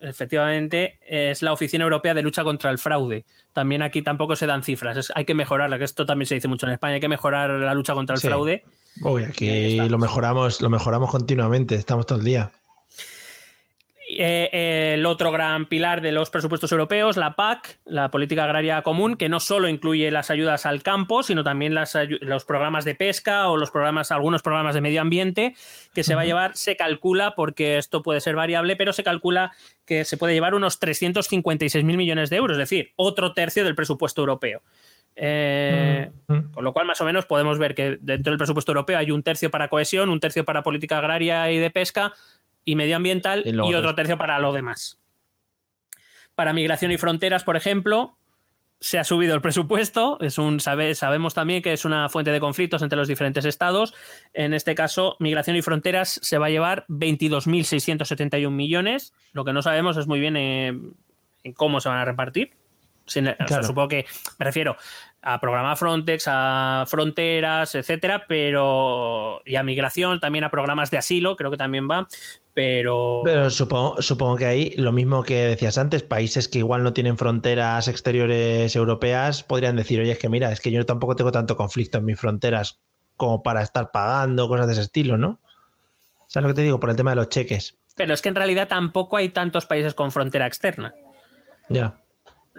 efectivamente 0.00 0.98
es 1.06 1.42
la 1.42 1.52
Oficina 1.52 1.84
Europea 1.84 2.14
de 2.14 2.22
Lucha 2.22 2.44
contra 2.44 2.70
el 2.70 2.78
Fraude. 2.78 3.24
También 3.52 3.82
aquí 3.82 4.02
tampoco 4.02 4.36
se 4.36 4.46
dan 4.46 4.62
cifras. 4.62 4.96
es- 4.96 5.12
hay 5.14 5.24
que 5.24 5.34
mejorarla, 5.34 5.78
que 5.78 5.84
esto 5.84 6.06
también 6.06 6.26
se 6.26 6.34
dice 6.34 6.48
mucho 6.48 6.66
en 6.66 6.72
España. 6.72 6.94
Hay 6.94 7.00
que 7.00 7.08
mejorar 7.08 7.50
la 7.50 7.74
lucha 7.74 7.94
contra 7.94 8.14
el 8.14 8.20
Sí. 8.20 8.28
fraude. 8.28 8.64
Uy, 9.02 9.24
aquí 9.24 9.76
lo 9.88 9.98
mejoramos, 9.98 10.60
lo 10.60 10.70
mejoramos 10.70 11.10
continuamente, 11.10 11.74
estamos 11.76 12.04
todo 12.06 12.18
el 12.18 12.24
día. 12.24 12.50
Eh, 14.20 14.94
el 14.94 15.06
otro 15.06 15.30
gran 15.30 15.66
pilar 15.66 16.00
de 16.00 16.10
los 16.10 16.28
presupuestos 16.28 16.72
europeos, 16.72 17.16
la 17.16 17.36
PAC, 17.36 17.78
la 17.84 18.10
Política 18.10 18.42
Agraria 18.42 18.82
Común, 18.82 19.14
que 19.14 19.28
no 19.28 19.38
solo 19.38 19.68
incluye 19.68 20.10
las 20.10 20.32
ayudas 20.32 20.66
al 20.66 20.82
campo, 20.82 21.22
sino 21.22 21.44
también 21.44 21.72
las 21.72 21.96
los 22.20 22.44
programas 22.44 22.84
de 22.84 22.96
pesca 22.96 23.48
o 23.48 23.56
los 23.56 23.70
programas, 23.70 24.10
algunos 24.10 24.42
programas 24.42 24.74
de 24.74 24.80
medio 24.80 25.02
ambiente, 25.02 25.54
que 25.94 26.02
se 26.02 26.16
va 26.16 26.22
a 26.22 26.24
llevar, 26.24 26.56
se 26.56 26.76
calcula, 26.76 27.36
porque 27.36 27.78
esto 27.78 28.02
puede 28.02 28.20
ser 28.20 28.34
variable, 28.34 28.74
pero 28.74 28.92
se 28.92 29.04
calcula 29.04 29.52
que 29.84 30.04
se 30.04 30.16
puede 30.16 30.34
llevar 30.34 30.56
unos 30.56 30.80
356 30.80 31.84
mil 31.84 31.96
millones 31.96 32.28
de 32.28 32.38
euros, 32.38 32.56
es 32.56 32.68
decir, 32.68 32.90
otro 32.96 33.34
tercio 33.34 33.62
del 33.62 33.76
presupuesto 33.76 34.22
europeo. 34.22 34.62
Eh, 35.20 36.10
con 36.26 36.62
lo 36.62 36.72
cual, 36.72 36.86
más 36.86 37.00
o 37.00 37.04
menos, 37.04 37.26
podemos 37.26 37.58
ver 37.58 37.74
que 37.74 37.98
dentro 38.00 38.30
del 38.30 38.38
presupuesto 38.38 38.72
europeo 38.72 38.98
hay 38.98 39.10
un 39.10 39.22
tercio 39.22 39.50
para 39.50 39.68
cohesión, 39.68 40.10
un 40.10 40.20
tercio 40.20 40.44
para 40.44 40.62
política 40.62 40.98
agraria 40.98 41.50
y 41.50 41.58
de 41.58 41.70
pesca 41.70 42.12
y 42.70 42.76
medioambiental 42.76 43.42
Y 43.46 43.74
otro 43.74 43.94
tercio 43.94 44.18
para 44.18 44.38
lo 44.38 44.52
demás. 44.52 44.98
Para 46.34 46.52
migración 46.52 46.92
y 46.92 46.98
fronteras, 46.98 47.42
por 47.44 47.56
ejemplo, 47.56 48.16
se 48.80 48.98
ha 48.98 49.04
subido 49.04 49.34
el 49.34 49.40
presupuesto. 49.40 50.18
Es 50.20 50.38
un, 50.38 50.60
sabe- 50.60 50.94
sabemos 50.94 51.34
también 51.34 51.62
que 51.62 51.72
es 51.72 51.84
una 51.84 52.08
fuente 52.08 52.30
de 52.30 52.40
conflictos 52.40 52.82
entre 52.82 52.96
los 52.98 53.08
diferentes 53.08 53.44
estados. 53.44 53.94
En 54.34 54.54
este 54.54 54.74
caso, 54.74 55.16
migración 55.18 55.56
y 55.56 55.62
fronteras 55.62 56.20
se 56.22 56.38
va 56.38 56.46
a 56.46 56.50
llevar 56.50 56.84
22.671 56.88 58.50
millones. 58.50 59.12
Lo 59.32 59.44
que 59.44 59.52
no 59.52 59.62
sabemos 59.62 59.96
es 59.96 60.06
muy 60.06 60.20
bien 60.20 60.36
eh, 60.36 60.68
en 61.44 61.52
cómo 61.54 61.80
se 61.80 61.88
van 61.88 61.98
a 61.98 62.04
repartir. 62.04 62.52
Sin- 63.06 63.26
o 63.28 63.34
sea, 63.34 63.46
Claro. 63.46 63.64
supongo 63.64 63.88
que 63.88 64.04
me 64.38 64.44
refiero 64.44 64.76
a 65.22 65.40
programa 65.40 65.76
Frontex, 65.76 66.24
a 66.28 66.84
fronteras, 66.86 67.74
etcétera, 67.74 68.24
pero 68.28 69.42
y 69.44 69.56
a 69.56 69.62
migración, 69.62 70.20
también 70.20 70.44
a 70.44 70.50
programas 70.50 70.90
de 70.90 70.98
asilo, 70.98 71.36
creo 71.36 71.50
que 71.50 71.56
también 71.56 71.88
va, 71.90 72.06
pero, 72.54 73.22
Pero 73.24 73.50
supongo, 73.50 74.02
supongo 74.02 74.36
que 74.36 74.46
ahí, 74.46 74.74
lo 74.76 74.90
mismo 74.90 75.22
que 75.22 75.44
decías 75.44 75.78
antes, 75.78 76.02
países 76.02 76.48
que 76.48 76.58
igual 76.58 76.82
no 76.82 76.92
tienen 76.92 77.16
fronteras 77.16 77.86
exteriores 77.86 78.74
europeas 78.74 79.44
podrían 79.44 79.76
decir, 79.76 80.00
oye, 80.00 80.12
es 80.12 80.18
que 80.18 80.28
mira, 80.28 80.50
es 80.50 80.60
que 80.60 80.72
yo 80.72 80.84
tampoco 80.84 81.14
tengo 81.14 81.30
tanto 81.30 81.56
conflicto 81.56 81.98
en 81.98 82.04
mis 82.04 82.18
fronteras 82.18 82.80
como 83.16 83.42
para 83.44 83.62
estar 83.62 83.90
pagando 83.92 84.48
cosas 84.48 84.66
de 84.66 84.72
ese 84.72 84.82
estilo, 84.82 85.16
¿no? 85.16 85.38
¿Sabes 86.26 86.48
lo 86.48 86.54
que 86.54 86.60
te 86.60 86.62
digo? 86.62 86.80
Por 86.80 86.90
el 86.90 86.96
tema 86.96 87.10
de 87.10 87.16
los 87.16 87.28
cheques. 87.28 87.78
pero 87.94 88.12
es 88.12 88.22
que 88.22 88.28
en 88.28 88.34
realidad 88.34 88.68
tampoco 88.68 89.16
hay 89.16 89.28
tantos 89.28 89.66
países 89.66 89.94
con 89.94 90.10
frontera 90.10 90.46
externa. 90.46 90.94
Ya. 91.68 92.00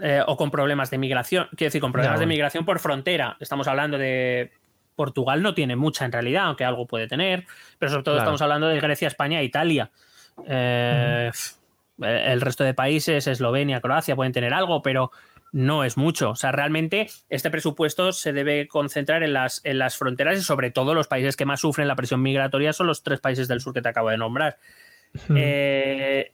Eh, 0.01 0.21
o 0.25 0.37
con 0.37 0.51
problemas 0.51 0.89
de 0.89 0.97
migración. 0.97 1.47
Quiero 1.55 1.69
decir, 1.69 1.81
con 1.81 1.91
problemas 1.91 2.19
de 2.19 2.25
migración 2.25 2.65
por 2.65 2.79
frontera. 2.79 3.37
Estamos 3.39 3.67
hablando 3.67 3.97
de. 3.97 4.51
Portugal 4.95 5.41
no 5.41 5.53
tiene 5.53 5.77
mucha 5.77 6.03
en 6.03 6.11
realidad, 6.11 6.43
aunque 6.47 6.65
algo 6.65 6.85
puede 6.85 7.07
tener. 7.07 7.45
Pero 7.77 7.89
sobre 7.89 8.03
todo 8.03 8.15
Claro. 8.15 8.23
estamos 8.25 8.41
hablando 8.41 8.67
de 8.67 8.81
Grecia, 8.81 9.07
España 9.07 9.39
e 9.39 9.45
Italia. 9.45 9.91
Eh, 10.45 11.31
El 12.01 12.41
resto 12.41 12.63
de 12.65 12.73
países, 12.73 13.25
Eslovenia, 13.27 13.79
Croacia, 13.81 14.15
pueden 14.15 14.33
tener 14.33 14.53
algo, 14.53 14.81
pero 14.81 15.11
no 15.51 15.83
es 15.83 15.97
mucho. 15.97 16.31
O 16.31 16.35
sea, 16.35 16.51
realmente 16.51 17.09
este 17.29 17.49
presupuesto 17.49 18.11
se 18.11 18.33
debe 18.33 18.67
concentrar 18.67 19.23
en 19.23 19.33
las, 19.33 19.61
en 19.65 19.79
las 19.79 19.97
fronteras 19.97 20.37
y 20.37 20.41
sobre 20.41 20.69
todo 20.71 20.93
los 20.93 21.07
países 21.07 21.35
que 21.35 21.45
más 21.45 21.61
sufren 21.61 21.87
la 21.87 21.95
presión 21.95 22.21
migratoria 22.21 22.71
son 22.73 22.87
los 22.87 23.01
tres 23.01 23.19
países 23.19 23.47
del 23.47 23.59
sur 23.61 23.73
que 23.73 23.81
te 23.81 23.89
acabo 23.89 24.09
de 24.09 24.17
nombrar. 24.17 24.57
Eh, 25.35 26.31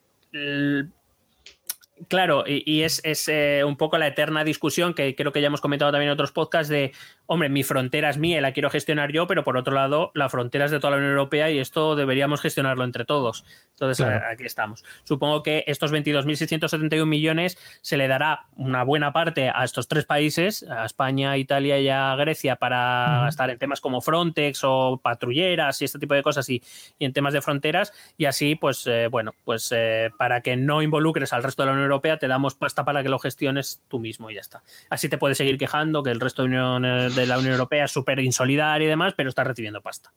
Claro, 2.10 2.44
y, 2.46 2.82
es, 2.82 3.00
es, 3.06 3.30
eh, 3.30 3.64
un 3.66 3.78
poco 3.78 3.98
la 3.98 4.08
eterna 4.08 4.44
discusión 4.44 4.94
que 4.94 5.16
creo 5.16 5.32
que 5.32 5.40
ya 5.40 5.48
hemos 5.48 5.62
comentado 5.62 5.94
también 5.94 6.10
en 6.10 6.14
otros 6.14 6.34
podcasts 6.34 6.68
de, 6.68 6.92
hombre, 7.28 7.50
mi 7.50 7.64
frontera 7.64 8.10
es 8.10 8.18
mía 8.18 8.38
y 8.38 8.42
la 8.42 8.52
quiero 8.54 8.70
gestionar 8.70 9.12
yo, 9.12 9.28
pero 9.28 9.44
por 9.44 9.58
otro 9.58 9.74
lado, 9.74 10.12
la 10.14 10.30
frontera 10.30 10.66
es 10.66 10.72
de 10.72 10.80
toda 10.80 10.92
la 10.92 10.98
Unión 10.98 11.12
Europea 11.12 11.50
y 11.52 11.60
esto 11.60 11.96
deberíamos 11.96 12.42
gestionarlo 12.42 12.84
entre 12.84 13.06
todos. 13.06 13.46
Entonces, 13.72 14.06
Claro. 14.06 14.26
aquí 14.32 14.44
estamos. 14.46 14.84
Supongo 15.04 15.44
que 15.44 15.64
estos 15.68 15.92
22.671 15.92 17.06
millones 17.06 17.58
se 17.82 17.98
le 17.98 18.08
dará 18.08 18.46
una 18.56 18.84
buena 18.84 19.12
parte 19.14 19.50
a 19.54 19.64
estos 19.64 19.88
tres 19.88 20.06
países, 20.06 20.64
a 20.70 20.86
España, 20.86 21.38
Italia 21.38 21.80
y 21.80 21.90
a 21.90 22.16
Grecia, 22.16 22.56
para 22.58 23.20
Ujú. 23.22 23.30
estar 23.30 23.50
en 23.50 23.58
temas 23.58 23.82
como 23.82 24.02
Frontex 24.02 24.62
o 24.64 25.00
patrulleras 25.04 25.82
y 25.82 25.86
este 25.86 26.00
tipo 26.00 26.14
de 26.14 26.24
cosas 26.24 26.48
y, 26.50 26.62
y 27.00 27.06
en 27.06 27.14
temas 27.14 27.34
de 27.34 27.42
fronteras. 27.42 27.92
Y 28.18 28.26
así, 28.26 28.56
pues, 28.56 28.86
eh, 28.88 29.08
bueno, 29.10 29.34
pues 29.44 29.72
eh, 29.76 30.12
para 30.18 30.42
que 30.42 30.56
no 30.56 30.82
involucres 30.82 31.34
al 31.34 31.44
resto 31.44 31.64
de 31.64 31.68
la 31.68 31.72
Unión 31.74 31.86
Europea, 31.86 32.18
te 32.18 32.28
damos 32.28 32.56
pasta 32.56 32.86
para 32.86 33.04
que 33.04 33.10
lo 33.10 33.20
gestiones 33.20 33.82
tú 33.88 34.00
mismo 34.00 34.30
y 34.30 34.36
ya 34.36 34.42
está. 34.42 34.64
Así 34.90 35.10
te 35.10 35.18
puedes 35.18 35.38
seguir 35.38 35.58
quejando 35.58 36.04
que 36.04 36.12
el 36.12 36.20
resto 36.20 36.44
de, 36.44 36.50
Unión- 36.50 37.15
de 37.16 37.26
la 37.26 37.38
Unión 37.38 37.54
Europea 37.54 37.86
es 37.86 37.92
súper 37.92 38.20
insolidario 38.20 38.88
y 38.88 38.90
demás, 38.90 39.14
pero 39.16 39.30
estás 39.30 39.48
recibiendo 39.48 39.82
pasta. 39.82 40.12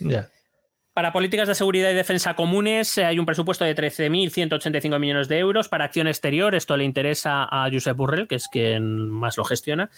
Ya. 0.00 0.28
Para 0.94 1.10
políticas 1.10 1.48
de 1.48 1.54
seguridad 1.54 1.90
y 1.90 1.94
defensa 1.94 2.34
comunes 2.34 2.98
eh, 2.98 3.06
hay 3.06 3.18
un 3.18 3.24
presupuesto 3.24 3.64
de 3.64 3.74
13.185 3.74 4.98
millones 4.98 5.26
de 5.26 5.38
euros. 5.38 5.70
Para 5.70 5.86
acción 5.86 6.06
exterior, 6.06 6.54
esto 6.54 6.76
le 6.76 6.84
interesa 6.84 7.48
a 7.50 7.70
Josep 7.72 7.96
Burrell, 7.96 8.28
que 8.28 8.34
es 8.34 8.46
quien 8.48 9.08
más 9.08 9.38
lo 9.38 9.44
gestiona. 9.44 9.88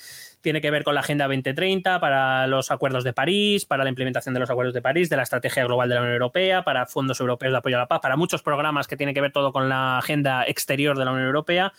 Tiene 0.41 0.61
que 0.61 0.71
ver 0.71 0.85
con 0.85 0.95
la 0.95 1.01
Agenda 1.01 1.25
2030, 1.25 1.99
para 1.99 2.47
los 2.47 2.71
acuerdos 2.71 3.03
de 3.03 3.13
París, 3.13 3.65
para 3.65 3.83
la 3.83 3.91
implementación 3.91 4.35
de 4.35 4.41
los 4.41 4.51
acuerdos 4.51 4.73
de 4.73 4.83
París, 4.83 5.11
de 5.11 5.17
la 5.17 5.25
estrategia 5.25 5.65
global 5.65 5.89
de 5.89 5.97
la 5.97 6.03
Unión 6.03 6.13
Europea, 6.13 6.63
para 6.63 6.87
fondos 6.87 7.19
europeos 7.19 7.51
de 7.51 7.59
apoyo 7.59 7.77
a 7.77 7.81
la 7.81 7.89
paz, 7.89 7.99
para 8.01 8.17
muchos 8.17 8.43
programas 8.43 8.87
que 8.87 8.97
tienen 8.97 9.17
que 9.17 9.21
ver 9.21 9.33
todo 9.33 9.53
con 9.53 9.69
la 9.69 9.99
agenda 9.99 10.45
exterior 10.47 10.97
de 10.97 11.05
la 11.07 11.11
Unión 11.11 11.27
Europea. 11.27 11.73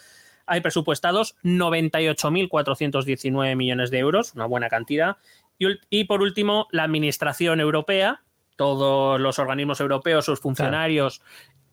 Hay 0.46 0.62
presupuestados 0.62 1.36
98.419 1.44 3.56
millones 3.56 3.92
de 3.92 4.00
euros, 4.00 4.34
una 4.36 4.46
buena 4.46 4.70
cantidad. 4.70 5.18
Y, 5.58 6.04
por 6.06 6.22
último, 6.22 6.68
la 6.72 6.84
Administración 6.84 7.60
Europea, 7.60 8.22
todos 8.56 9.20
los 9.20 9.40
organismos 9.40 9.80
europeos, 9.80 10.26
sus 10.26 10.40
funcionarios, 10.40 11.24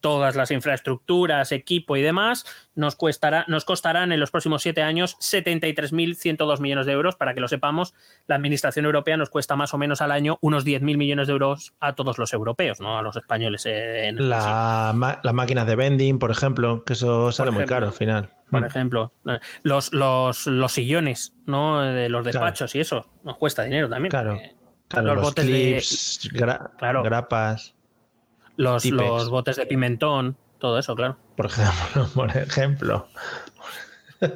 todas 0.02 0.36
las 0.36 0.50
infraestructuras, 0.50 1.50
equipo 1.52 1.96
y 1.96 2.02
demás, 2.02 2.44
nos, 2.74 2.94
cuestará, 2.96 3.46
nos 3.48 3.64
costarán 3.64 4.12
en 4.12 4.20
los 4.20 4.30
próximos 4.30 4.60
siete 4.60 4.82
años 4.82 5.16
73.102 5.20 6.60
millones 6.60 6.84
de 6.86 6.92
euros. 6.92 7.16
Para 7.16 7.32
que 7.32 7.40
lo 7.40 7.48
sepamos, 7.48 7.94
la 8.26 8.34
Administración 8.36 8.84
Europea 8.84 9.16
nos 9.16 9.30
cuesta 9.30 9.56
más 9.56 9.72
o 9.72 9.78
menos 9.78 10.00
al 10.02 10.10
año 10.12 10.38
unos 10.42 10.66
10.000 10.66 10.96
millones 10.96 11.26
de 11.28 11.32
euros 11.32 11.74
a 11.80 11.94
todos 11.94 12.18
los 12.18 12.32
europeos, 12.34 12.80
no 12.80 12.98
a 12.98 13.02
los 13.02 13.16
españoles. 13.16 13.64
eh, 13.66 14.08
en 14.08 14.28
La, 14.28 15.18
las 15.22 15.34
máquinas 15.34 15.66
de 15.66 15.76
vending, 15.76 16.18
por 16.18 16.30
ejemplo, 16.30 16.84
que 16.84 16.92
eso 16.94 17.32
sale 17.32 17.50
muy 17.50 17.64
caro 17.64 17.86
al 17.86 17.92
final. 17.92 18.30
por 18.50 18.60
Mm. 18.60 18.64
ejemplo. 18.64 19.12
Eh, 19.26 19.38
Los, 19.62 19.92
los, 19.94 20.46
los 20.46 20.72
sillones, 20.72 21.34
¿no? 21.46 21.80
De 21.80 22.10
los 22.10 22.22
Claro. 22.22 22.38
despachos 22.44 22.74
y 22.74 22.80
eso. 22.80 23.06
Nos 23.24 23.38
cuesta 23.38 23.62
dinero 23.62 23.88
también. 23.88 24.10
Claro. 24.10 24.32
porque 24.34 24.56
Claro, 24.88 25.06
los 25.06 25.14
los, 25.16 25.24
botes 25.24 25.46
de- 25.46 25.52
clips, 25.52 26.30
gra- 26.34 26.70
Claro. 26.76 27.02
grapas, 27.02 27.74
Los, 28.56 28.84
los 28.84 29.30
botes 29.30 29.56
de 29.56 29.66
pimentón, 29.66 30.36
todo 30.58 30.78
eso, 30.78 30.94
claro. 30.94 31.16
por 31.36 31.46
ejemplo. 31.46 32.08
Por 32.14 32.36
ejemplo. 32.36 33.08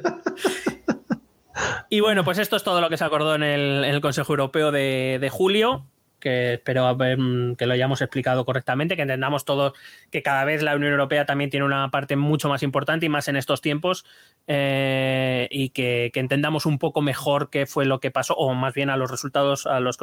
Y 1.89 2.01
bueno, 2.01 2.23
pues 2.23 2.37
esto 2.37 2.55
es 2.55 2.63
todo 2.63 2.81
lo 2.81 2.89
que 2.89 2.97
se 2.97 3.03
acordó 3.03 3.35
en 3.35 3.43
el, 3.43 3.83
en 3.83 3.95
el 3.95 4.01
Consejo 4.01 4.33
Europeo 4.33 4.71
de, 4.71 5.17
de 5.19 5.29
julio, 5.29 5.85
que 6.19 6.55
espero 6.55 6.95
mm, 6.95 7.55
que 7.55 7.65
lo 7.65 7.73
hayamos 7.73 8.01
explicado 8.01 8.45
correctamente, 8.45 8.95
que 8.95 9.03
entendamos 9.03 9.45
todo, 9.45 9.73
que 10.11 10.21
cada 10.21 10.43
vez 10.45 10.61
la 10.63 10.75
Unión 10.75 10.91
Europea 10.91 11.25
también 11.25 11.49
tiene 11.49 11.65
una 11.65 11.89
parte 11.89 12.15
mucho 12.15 12.49
más 12.49 12.63
importante 12.63 13.05
y 13.05 13.09
más 13.09 13.27
en 13.27 13.37
estos 13.37 13.61
tiempos, 13.61 14.05
eh, 14.47 15.47
y 15.51 15.69
que, 15.69 16.11
que 16.13 16.19
entendamos 16.19 16.65
un 16.65 16.79
poco 16.79 17.01
mejor 17.01 17.49
qué 17.49 17.65
fue 17.65 17.85
lo 17.85 17.99
que 17.99 18.11
pasó, 18.11 18.33
o 18.35 18.53
más 18.53 18.73
bien 18.73 18.89
a 18.89 18.97
los 18.97 19.11
resultados, 19.11 19.65
a 19.65 19.79
las 19.79 19.97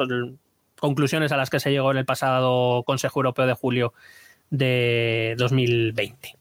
conclusiones 0.79 1.31
a 1.31 1.37
las 1.37 1.49
que 1.49 1.59
se 1.59 1.71
llegó 1.71 1.91
en 1.91 1.97
el 1.97 2.05
pasado 2.05 2.83
Consejo 2.83 3.19
Europeo 3.19 3.47
de 3.47 3.53
julio 3.53 3.93
de 4.49 5.35
2020. 5.37 6.37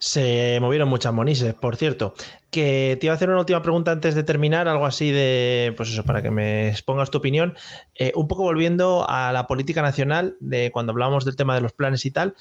Se 0.00 0.58
movieron 0.60 0.88
muchas 0.88 1.12
monises, 1.12 1.54
por 1.54 1.74
cierto. 1.74 2.14
Que 2.52 2.96
te 3.00 3.06
iba 3.06 3.12
a 3.14 3.16
hacer 3.16 3.30
una 3.30 3.40
última 3.40 3.62
pregunta 3.62 3.90
antes 3.90 4.14
de 4.14 4.22
terminar, 4.22 4.68
algo 4.68 4.86
así 4.86 5.10
de, 5.10 5.74
pues 5.76 5.88
eso, 5.90 6.04
para 6.04 6.22
que 6.22 6.30
me 6.30 6.68
expongas 6.68 7.10
tu 7.10 7.18
opinión. 7.18 7.56
Eh, 7.96 8.12
un 8.14 8.28
poco 8.28 8.44
volviendo 8.44 9.04
a 9.08 9.32
la 9.32 9.48
política 9.48 9.82
nacional, 9.82 10.36
de 10.38 10.70
cuando 10.70 10.92
hablábamos 10.92 11.24
del 11.24 11.34
tema 11.34 11.56
de 11.56 11.62
los 11.62 11.72
planes 11.72 12.06
y 12.06 12.12
tal. 12.12 12.36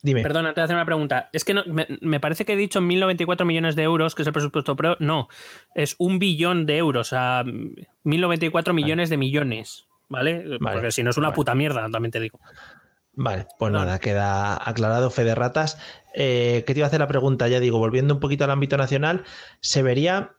Dime. 0.00 0.22
Perdona, 0.22 0.54
te 0.54 0.60
voy 0.60 0.62
a 0.62 0.64
hacer 0.64 0.76
una 0.76 0.86
pregunta. 0.86 1.28
Es 1.32 1.44
que 1.44 1.52
no- 1.54 1.64
me, 1.66 1.86
me 2.00 2.20
parece 2.20 2.44
que 2.46 2.52
he 2.54 2.56
dicho 2.56 2.80
1.094 2.80 3.44
millones 3.44 3.74
de 3.76 3.82
euros, 3.82 4.14
que 4.14 4.22
es 4.22 4.28
el 4.28 4.32
presupuesto, 4.32 4.74
pero 4.76 4.96
no, 5.00 5.28
es 5.74 5.96
un 5.98 6.18
billón 6.18 6.64
de 6.66 6.78
euros, 6.78 7.08
o 7.08 7.10
sea, 7.10 7.42
1.094 8.04 8.72
millones 8.72 9.10
de 9.10 9.16
millones, 9.16 9.87
¿vale? 10.08 10.58
Porque 10.60 10.90
si 10.90 11.02
no 11.02 11.10
es 11.10 11.16
una 11.16 11.28
vale. 11.28 11.36
puta 11.36 11.54
mierda, 11.54 11.88
también 11.90 12.10
te 12.10 12.20
digo. 12.20 12.40
Vale, 13.20 13.46
pues 13.58 13.72
Vale. 13.72 13.84
nada, 13.84 13.98
queda 13.98 14.56
aclarado, 14.68 15.10
fe 15.10 15.24
de 15.24 15.34
ratas. 15.34 15.76
Eh, 16.14 16.62
¿Qué 16.66 16.72
te 16.72 16.80
iba 16.80 16.86
a 16.86 16.88
hacer 16.88 17.00
la 17.00 17.08
pregunta? 17.08 17.48
Ya 17.48 17.58
digo, 17.58 17.78
volviendo 17.78 18.14
un 18.14 18.20
poquito 18.20 18.44
al 18.44 18.50
ámbito 18.52 18.76
nacional, 18.76 19.24
¿se 19.60 19.82
vería, 19.82 20.36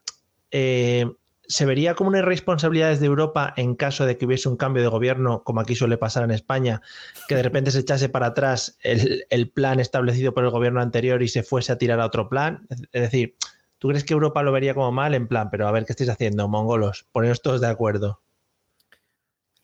eh, 0.50 1.04
¿se 1.46 1.66
vería 1.66 1.94
como 1.94 2.08
una 2.08 2.20
irresponsabilidad 2.20 2.88
desde 2.88 3.04
Europa 3.04 3.52
en 3.58 3.74
caso 3.74 4.06
de 4.06 4.16
que 4.16 4.24
hubiese 4.24 4.48
un 4.48 4.56
cambio 4.56 4.82
de 4.82 4.88
gobierno, 4.88 5.42
como 5.44 5.60
aquí 5.60 5.74
suele 5.74 5.98
pasar 5.98 6.24
en 6.24 6.30
España, 6.30 6.80
que 7.28 7.34
de 7.34 7.42
repente 7.42 7.70
se 7.70 7.80
echase 7.80 8.08
para 8.08 8.28
atrás 8.28 8.78
el, 8.82 9.26
el 9.28 9.50
plan 9.50 9.78
establecido 9.78 10.32
por 10.32 10.44
el 10.44 10.50
gobierno 10.50 10.80
anterior 10.80 11.22
y 11.22 11.28
se 11.28 11.42
fuese 11.42 11.72
a 11.72 11.76
tirar 11.76 12.00
a 12.00 12.06
otro 12.06 12.30
plan? 12.30 12.66
Es 12.70 12.80
es 12.92 13.02
decir, 13.02 13.36
¿tú 13.76 13.88
crees 13.88 14.04
que 14.04 14.14
Europa 14.14 14.42
lo 14.42 14.52
vería 14.52 14.72
como 14.72 14.90
mal? 14.90 15.14
En 15.14 15.28
plan, 15.28 15.50
pero 15.50 15.68
a 15.68 15.72
ver, 15.72 15.84
¿qué 15.84 15.92
estáis 15.92 16.08
haciendo, 16.08 16.48
mongolos? 16.48 17.06
Poneros 17.12 17.42
todos 17.42 17.60
de 17.60 17.66
acuerdo. 17.66 18.22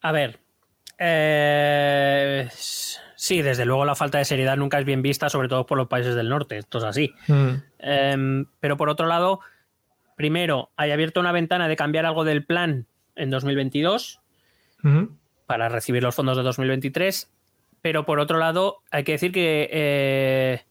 A 0.02 0.12
ver. 0.12 0.38
eh, 0.98 2.48
sí, 2.52 3.42
desde 3.42 3.64
luego 3.64 3.84
la 3.84 3.94
falta 3.94 4.18
de 4.18 4.24
seriedad 4.24 4.56
nunca 4.56 4.78
es 4.78 4.84
bien 4.84 5.02
vista, 5.02 5.28
sobre 5.28 5.48
todo 5.48 5.66
por 5.66 5.78
los 5.78 5.88
países 5.88 6.14
del 6.14 6.28
norte. 6.28 6.58
Esto 6.58 6.78
es 6.78 6.84
así. 6.84 7.14
Em, 7.78 8.46
pero 8.60 8.76
por 8.76 8.88
otro 8.88 9.06
lado, 9.06 9.40
primero, 10.16 10.70
hay 10.76 10.90
abierto 10.92 11.20
una 11.20 11.32
ventana 11.32 11.68
de 11.68 11.76
cambiar 11.76 12.06
algo 12.06 12.24
del 12.24 12.44
plan 12.44 12.86
en 13.14 13.30
2022 13.30 14.20
Ujú. 14.84 15.16
para 15.46 15.68
recibir 15.68 16.02
los 16.02 16.14
fondos 16.14 16.36
de 16.36 16.42
2023. 16.42 17.30
Pero 17.82 18.04
por 18.06 18.18
otro 18.20 18.38
lado, 18.38 18.78
hay 18.90 19.04
que 19.04 19.12
decir 19.12 19.32
que 19.32 19.68
eh, 19.70 20.62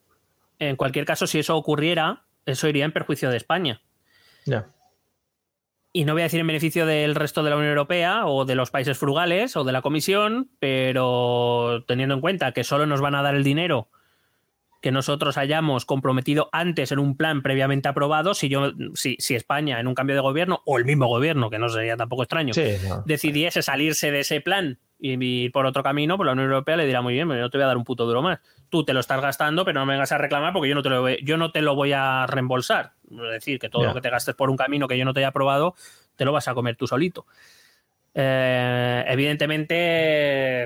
en 0.60 0.76
cualquier 0.76 1.06
caso, 1.06 1.28
si 1.28 1.40
eso 1.40 1.56
ocurriera, 1.56 2.24
eso 2.46 2.68
iría 2.68 2.86
en 2.86 2.92
perjuicio 2.92 3.30
de 3.30 3.38
España. 3.38 3.82
Ya. 4.46 4.68
Y 5.98 6.04
no 6.04 6.12
voy 6.12 6.24
a 6.24 6.26
decir 6.26 6.42
en 6.42 6.48
beneficio 6.48 6.86
del 6.86 7.16
resto 7.16 7.42
de 7.42 7.52
la 7.52 7.56
Unión 7.56 7.70
Europea 7.70 8.26
o 8.26 8.44
de 8.44 8.56
los 8.56 8.70
países 8.70 8.98
frugales 8.98 9.56
o 9.56 9.64
de 9.64 9.72
la 9.72 9.82
Comisión, 9.82 10.50
pero 10.60 11.86
teniendo 11.88 12.16
en 12.16 12.20
cuenta 12.22 12.52
que 12.52 12.66
solo 12.66 12.86
nos 12.86 13.00
van 13.00 13.16
a 13.16 13.22
dar 13.22 13.34
el 13.34 13.46
dinero 13.46 13.88
que 14.82 14.92
nosotros 14.92 15.38
hayamos 15.38 15.86
comprometido 15.86 16.50
antes 16.52 16.92
en 16.92 17.00
un 17.00 17.16
plan 17.16 17.42
previamente 17.42 17.88
aprobado, 17.88 18.34
si 18.34 18.50
yo, 18.50 18.74
si, 18.94 19.16
si 19.20 19.36
España 19.36 19.80
en 19.80 19.88
un 19.88 19.96
cambio 19.96 20.16
de 20.18 20.22
gobierno, 20.22 20.62
o 20.66 20.78
el 20.78 20.84
mismo 20.84 21.08
gobierno, 21.08 21.50
que 21.50 21.60
no 21.60 21.70
sería 21.70 21.96
tampoco 21.96 22.24
extraño, 22.24 22.54
Sí, 22.54 22.74
no. 22.88 23.02
decidiese 23.06 23.62
salirse 23.62 24.12
de 24.12 24.20
ese 24.20 24.42
plan 24.42 24.78
y 25.00 25.14
ir 25.24 25.52
por 25.54 25.66
otro 25.66 25.82
camino, 25.82 26.18
pues 26.18 26.26
la 26.26 26.34
Unión 26.34 26.50
Europea 26.50 26.76
le 26.76 26.86
dirá 26.86 27.02
muy 27.02 27.14
bien, 27.14 27.30
yo 27.30 27.36
no 27.36 27.50
te 27.50 27.58
voy 27.58 27.64
a 27.64 27.68
dar 27.68 27.78
un 27.78 27.86
puto 27.86 28.06
duro 28.06 28.22
más. 28.22 28.40
Tú 28.70 28.84
te 28.84 28.94
lo 28.94 29.00
estás 29.00 29.22
gastando, 29.22 29.64
pero 29.64 29.80
no 29.80 29.86
me 29.86 29.94
vengas 29.94 30.12
a 30.12 30.18
reclamar 30.18 30.52
porque 30.52 30.68
yo 30.70 30.76
no 30.76 30.84
te 30.84 30.90
lo, 30.90 31.02
voy- 31.02 31.20
yo 31.24 31.38
no 31.38 31.52
te 31.52 31.62
lo 31.62 31.74
voy 31.74 31.94
a 31.94 32.26
reembolsar. 32.28 32.92
Es 33.12 33.32
decir, 33.32 33.60
que 33.60 33.70
todo 33.70 33.84
lo 33.86 33.94
que 33.94 34.02
te 34.02 34.10
gastes 34.10 34.36
por 34.36 34.50
un 34.50 34.58
camino 34.58 34.88
que 34.88 34.98
yo 34.98 35.06
no 35.06 35.14
te 35.14 35.20
haya 35.20 35.30
aprobado, 35.30 35.76
te 36.16 36.26
lo 36.26 36.32
vas 36.32 36.48
a 36.48 36.54
comer 36.54 36.76
tú 36.76 36.88
solito. 36.88 37.26
Eh, 38.14 39.04
evidentemente, 39.08 40.66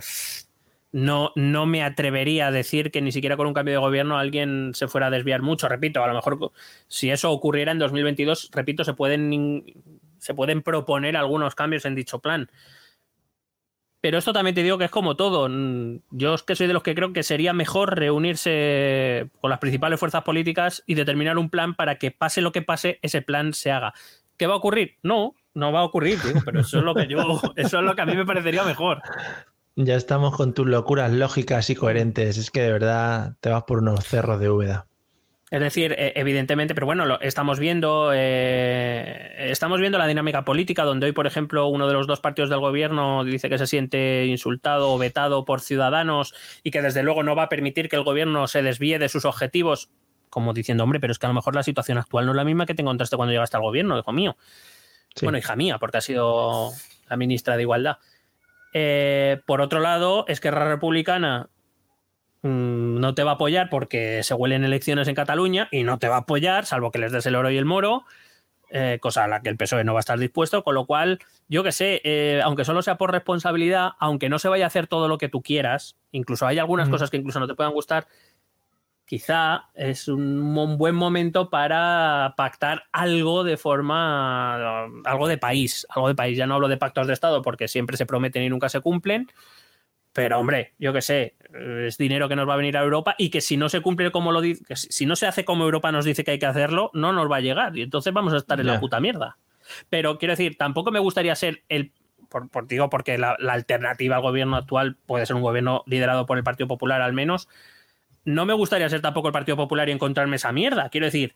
no, 0.92 1.32
no 1.36 1.66
me 1.66 1.84
atrevería 1.84 2.48
a 2.48 2.52
decir 2.52 2.92
que 2.92 3.02
ni 3.02 3.12
siquiera 3.12 3.38
con 3.38 3.48
un 3.48 3.54
cambio 3.54 3.74
de 3.74 3.80
gobierno 3.80 4.18
alguien 4.18 4.72
se 4.74 4.88
fuera 4.88 5.08
a 5.08 5.10
desviar 5.10 5.42
mucho. 5.42 5.68
Repito, 5.68 6.04
a 6.04 6.08
lo 6.08 6.14
mejor 6.14 6.52
si 6.88 7.12
eso 7.12 7.32
ocurriera 7.32 7.72
en 7.72 7.80
2022, 7.80 8.52
repito, 8.54 8.84
se 8.84 8.94
pueden, 8.94 9.66
se 10.18 10.34
pueden 10.34 10.62
proponer 10.62 11.18
algunos 11.18 11.56
cambios 11.56 11.86
en 11.86 11.96
dicho 11.96 12.20
plan. 12.20 12.50
Pero 14.02 14.18
esto 14.18 14.32
también 14.32 14.56
te 14.56 14.64
digo 14.64 14.78
que 14.78 14.86
es 14.86 14.92
como 14.92 15.16
todo. 15.16 15.50
Mm, 15.50 16.00
Yo 16.12 16.34
es 16.34 16.44
que 16.44 16.56
soy 16.56 16.68
de 16.68 16.74
los 16.74 16.84
que 16.84 16.96
creo 16.96 17.12
que 17.12 17.24
sería 17.24 17.54
mejor 17.54 17.98
reunirse 17.98 19.30
con 19.42 19.50
las 19.50 19.60
principales 19.60 20.00
fuerzas 20.00 20.24
políticas 20.24 20.84
y 20.86 20.96
determinar 20.96 21.38
un 21.38 21.50
plan 21.50 21.76
para 21.76 21.96
que 21.96 22.12
pase 22.12 22.42
lo 22.42 22.52
que 22.52 22.62
pase, 22.62 23.00
ese 23.02 23.22
plan 23.22 23.54
se 23.54 23.72
haga. 23.72 23.94
¿Qué 24.38 24.48
va 24.48 24.54
a 24.54 24.58
ocurrir? 24.58 24.96
No, 25.04 25.36
no 25.54 25.74
va 25.74 25.82
a 25.82 25.84
ocurrir, 25.84 26.22
digo, 26.24 26.42
pero 26.46 26.62
eso 26.62 26.80
es 26.80 26.84
lo 26.84 26.96
que 26.96 27.08
yo, 27.08 27.18
eso 27.58 27.80
es 27.80 27.86
lo 27.86 27.96
que 27.96 28.02
a 28.02 28.06
mí 28.06 28.16
me 28.16 28.26
parecería 28.26 28.64
mejor. 28.64 29.02
Ya 29.76 29.96
estamos 29.96 30.36
con 30.36 30.54
tus 30.54 30.68
locuras 30.68 31.12
lógicas 31.12 31.70
y 31.70 31.76
coherentes. 31.76 32.38
Es 32.38 32.52
que 32.52 32.62
de 32.62 32.72
verdad 32.72 33.36
te 33.40 33.50
vas 33.50 33.64
por 33.64 33.80
unos 33.80 34.06
cerros 34.06 34.40
de 34.40 34.50
Úbeda. 34.50 34.88
Es 35.52 35.60
decir, 35.62 35.96
eh, 35.98 36.14
evidentemente, 36.16 36.76
pero 36.76 36.86
bueno, 36.86 37.06
lo 37.06 37.20
estamos 37.22 37.58
viendo, 37.58 38.12
eh, 38.14 39.50
estamos 39.52 39.80
viendo 39.80 39.98
la 39.98 40.06
dinámica 40.06 40.46
política, 40.46 40.84
donde 40.84 41.08
hoy, 41.08 41.12
por 41.12 41.26
ejemplo, 41.26 41.68
uno 41.68 41.88
de 41.88 41.94
los 41.94 42.06
dos 42.06 42.20
partidos 42.20 42.52
del 42.52 42.60
gobierno 42.60 43.24
dice 43.24 43.50
que 43.50 43.58
se 43.58 43.66
siente 43.66 44.28
insultado 44.28 44.92
o 44.92 44.98
vetado 45.00 45.46
por 45.46 45.62
ciudadanos 45.62 46.36
y 46.64 46.70
que 46.70 46.84
desde 46.84 47.02
luego 47.02 47.24
no 47.24 47.36
va 47.36 47.44
a 47.44 47.50
permitir 47.50 47.90
que 47.90 47.96
el 47.96 48.04
gobierno 48.04 48.48
se 48.48 48.62
desvíe 48.62 49.00
de 49.00 49.10
sus 49.10 49.26
objetivos, 49.26 49.90
como 50.30 50.54
diciendo, 50.54 50.84
hombre, 50.84 51.00
pero 51.00 51.12
es 51.12 51.18
que 51.18 51.26
a 51.26 51.30
lo 51.30 51.36
mejor 51.36 51.56
la 51.56 51.64
situación 51.64 51.98
actual 51.98 52.28
no 52.28 52.34
es 52.34 52.38
la 52.38 52.44
misma 52.44 52.68
que 52.68 52.76
te 52.76 52.84
encontraste 52.84 53.16
cuando 53.16 53.32
llegaste 53.32 53.58
al 53.58 53.64
gobierno, 53.64 53.98
hijo 53.98 54.12
mío. 54.12 54.38
Sí. 55.16 55.26
Bueno, 55.26 55.40
hija 55.40 55.56
mía, 55.56 55.80
porque 55.80 55.98
ha 55.98 56.02
sido 56.02 56.72
la 57.10 57.18
ministra 57.18 57.56
de 57.56 57.64
Igualdad. 57.64 57.98
Eh, 58.74 59.42
por 59.48 59.62
otro 59.62 59.80
lado, 59.80 60.26
Esquerra 60.28 60.70
Republicana 60.70 61.50
mm, 62.42 63.00
no 63.00 63.14
te 63.16 63.24
va 63.24 63.32
a 63.32 63.34
apoyar 63.36 63.70
porque 63.70 64.24
se 64.24 64.34
huelen 64.34 64.64
elecciones 64.64 65.08
en 65.08 65.16
Cataluña 65.16 65.68
y 65.72 65.84
no 65.84 66.00
te 66.00 66.08
va 66.08 66.16
a 66.16 66.20
apoyar, 66.20 66.66
salvo 66.66 66.92
que 66.92 67.00
les 67.00 67.12
des 67.12 67.26
el 67.26 67.36
oro 67.36 67.52
y 67.52 67.58
el 67.58 67.66
moro, 67.66 68.06
eh, 68.72 69.00
cosa 69.02 69.24
a 69.24 69.28
la 69.28 69.42
que 69.42 69.50
el 69.50 69.58
PSOE 69.58 69.84
no 69.84 69.94
va 69.94 70.00
a 70.00 70.02
estar 70.02 70.20
dispuesto, 70.20 70.64
con 70.64 70.76
lo 70.76 70.86
cual, 70.86 71.20
yo 71.48 71.64
que 71.64 71.72
sé, 71.72 72.02
eh, 72.04 72.42
aunque 72.44 72.66
solo 72.66 72.82
sea 72.82 72.98
por 72.98 73.12
responsabilidad, 73.12 73.92
aunque 74.00 74.30
no 74.30 74.38
se 74.38 74.48
vaya 74.48 74.66
a 74.66 74.68
hacer 74.68 74.88
todo 74.88 75.08
lo 75.08 75.18
que 75.18 75.30
tú 75.30 75.42
quieras, 75.42 75.98
incluso 76.12 76.46
hay 76.46 76.60
algunas 76.60 76.88
cosas 76.90 77.10
que 77.10 77.18
incluso 77.18 77.40
no 77.40 77.48
te 77.48 77.56
puedan 77.56 77.74
gustar, 77.74 78.08
quizá 79.10 79.72
es 79.74 80.08
un 80.08 80.78
buen 80.78 80.94
momento 80.94 81.50
para 81.50 82.36
pactar 82.38 82.84
algo 82.92 83.44
de 83.44 83.58
forma, 83.58 84.84
algo 85.04 85.28
de 85.28 85.40
país, 85.40 85.88
algo 85.90 86.10
de 86.10 86.14
país. 86.14 86.38
Ya 86.38 86.46
no 86.46 86.54
hablo 86.54 86.68
de 86.68 86.78
pactos 86.78 87.08
de 87.08 87.14
Estado 87.14 87.42
porque 87.42 87.68
siempre 87.68 87.98
se 87.98 88.06
prometen 88.06 88.44
y 88.44 88.50
nunca 88.50 88.70
se 88.70 88.82
cumplen. 88.82 89.26
Pero 90.14 90.40
hombre, 90.40 90.74
yo 90.80 90.92
que 90.92 91.02
sé, 91.02 91.36
es 91.86 91.98
dinero 91.98 92.28
que 92.28 92.36
nos 92.36 92.50
va 92.50 92.56
a 92.56 92.58
venir 92.58 92.76
a 92.78 92.82
Europa 92.84 93.16
y 93.18 93.30
que 93.30 93.42
si 93.42 93.58
no 93.58 93.70
se 93.70 93.82
cumple 93.82 94.12
como 94.12 94.32
lo 94.32 94.42
dice, 94.42 94.64
que 94.66 94.76
si 94.76 95.06
no 95.06 95.16
se 95.16 95.28
hace 95.28 95.46
como 95.46 95.64
Europa 95.66 95.92
nos 95.92 96.04
dice 96.06 96.24
que 96.24 96.32
hay 96.32 96.40
que 96.40 96.48
hacerlo, 96.48 96.90
no 96.94 97.14
nos 97.14 97.32
va 97.32 97.38
a 97.38 97.42
llegar 97.42 97.78
y 97.78 97.84
entonces 97.84 98.12
vamos 98.12 98.34
a 98.34 98.38
estar 98.38 98.60
en 98.60 98.66
la 98.68 98.80
puta 98.80 99.00
mierda. 99.00 99.38
Pero 99.90 100.18
quiero 100.18 100.32
decir, 100.34 100.58
tampoco 100.58 100.90
me 100.92 100.98
gustaría 101.00 101.36
ser 101.36 101.64
el, 101.70 101.92
por, 102.28 102.50
por- 102.50 102.68
digo, 102.68 102.90
porque 102.90 103.20
la, 103.20 103.36
la 103.40 103.54
alternativa 103.54 104.16
al 104.16 104.24
gobierno 104.24 104.56
actual 104.58 104.98
puede 105.06 105.26
ser 105.28 105.36
un 105.36 105.44
gobierno 105.44 105.84
liderado 105.86 106.26
por 106.26 106.38
el 106.40 106.44
Partido 106.44 106.68
Popular 106.68 107.02
al 107.04 107.14
menos. 107.14 107.48
No 108.26 108.46
me 108.46 108.54
gustaría 108.54 108.90
ser 108.90 109.02
tampoco 109.02 109.28
el 109.28 109.34
Partido 109.34 109.58
Popular 109.58 109.90
y 109.90 109.92
encontrarme 109.92 110.38
esa 110.38 110.52
mierda. 110.52 110.90
Quiero 110.90 111.06
decir, 111.06 111.36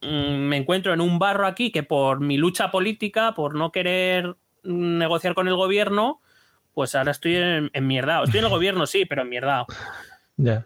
mm, 0.00 0.06
me 0.46 0.56
encuentro 0.56 0.94
en 0.94 1.00
un 1.00 1.18
barro 1.18 1.44
aquí 1.46 1.72
que 1.72 1.82
por 1.82 2.20
mi 2.20 2.36
lucha 2.36 2.70
política, 2.70 3.34
por 3.34 3.56
no 3.56 3.72
querer 3.72 4.36
mm, 4.62 4.98
negociar 4.98 5.34
con 5.34 5.48
el 5.48 5.56
gobierno, 5.56 6.20
pues 6.76 6.94
ahora 6.94 7.12
estoy 7.12 7.36
en, 7.36 7.70
en 7.72 7.86
mierda. 7.86 8.22
Estoy 8.22 8.40
en 8.40 8.44
el 8.44 8.50
gobierno, 8.58 8.84
sí, 8.86 9.06
pero 9.06 9.22
en 9.22 9.30
mierda. 9.30 9.64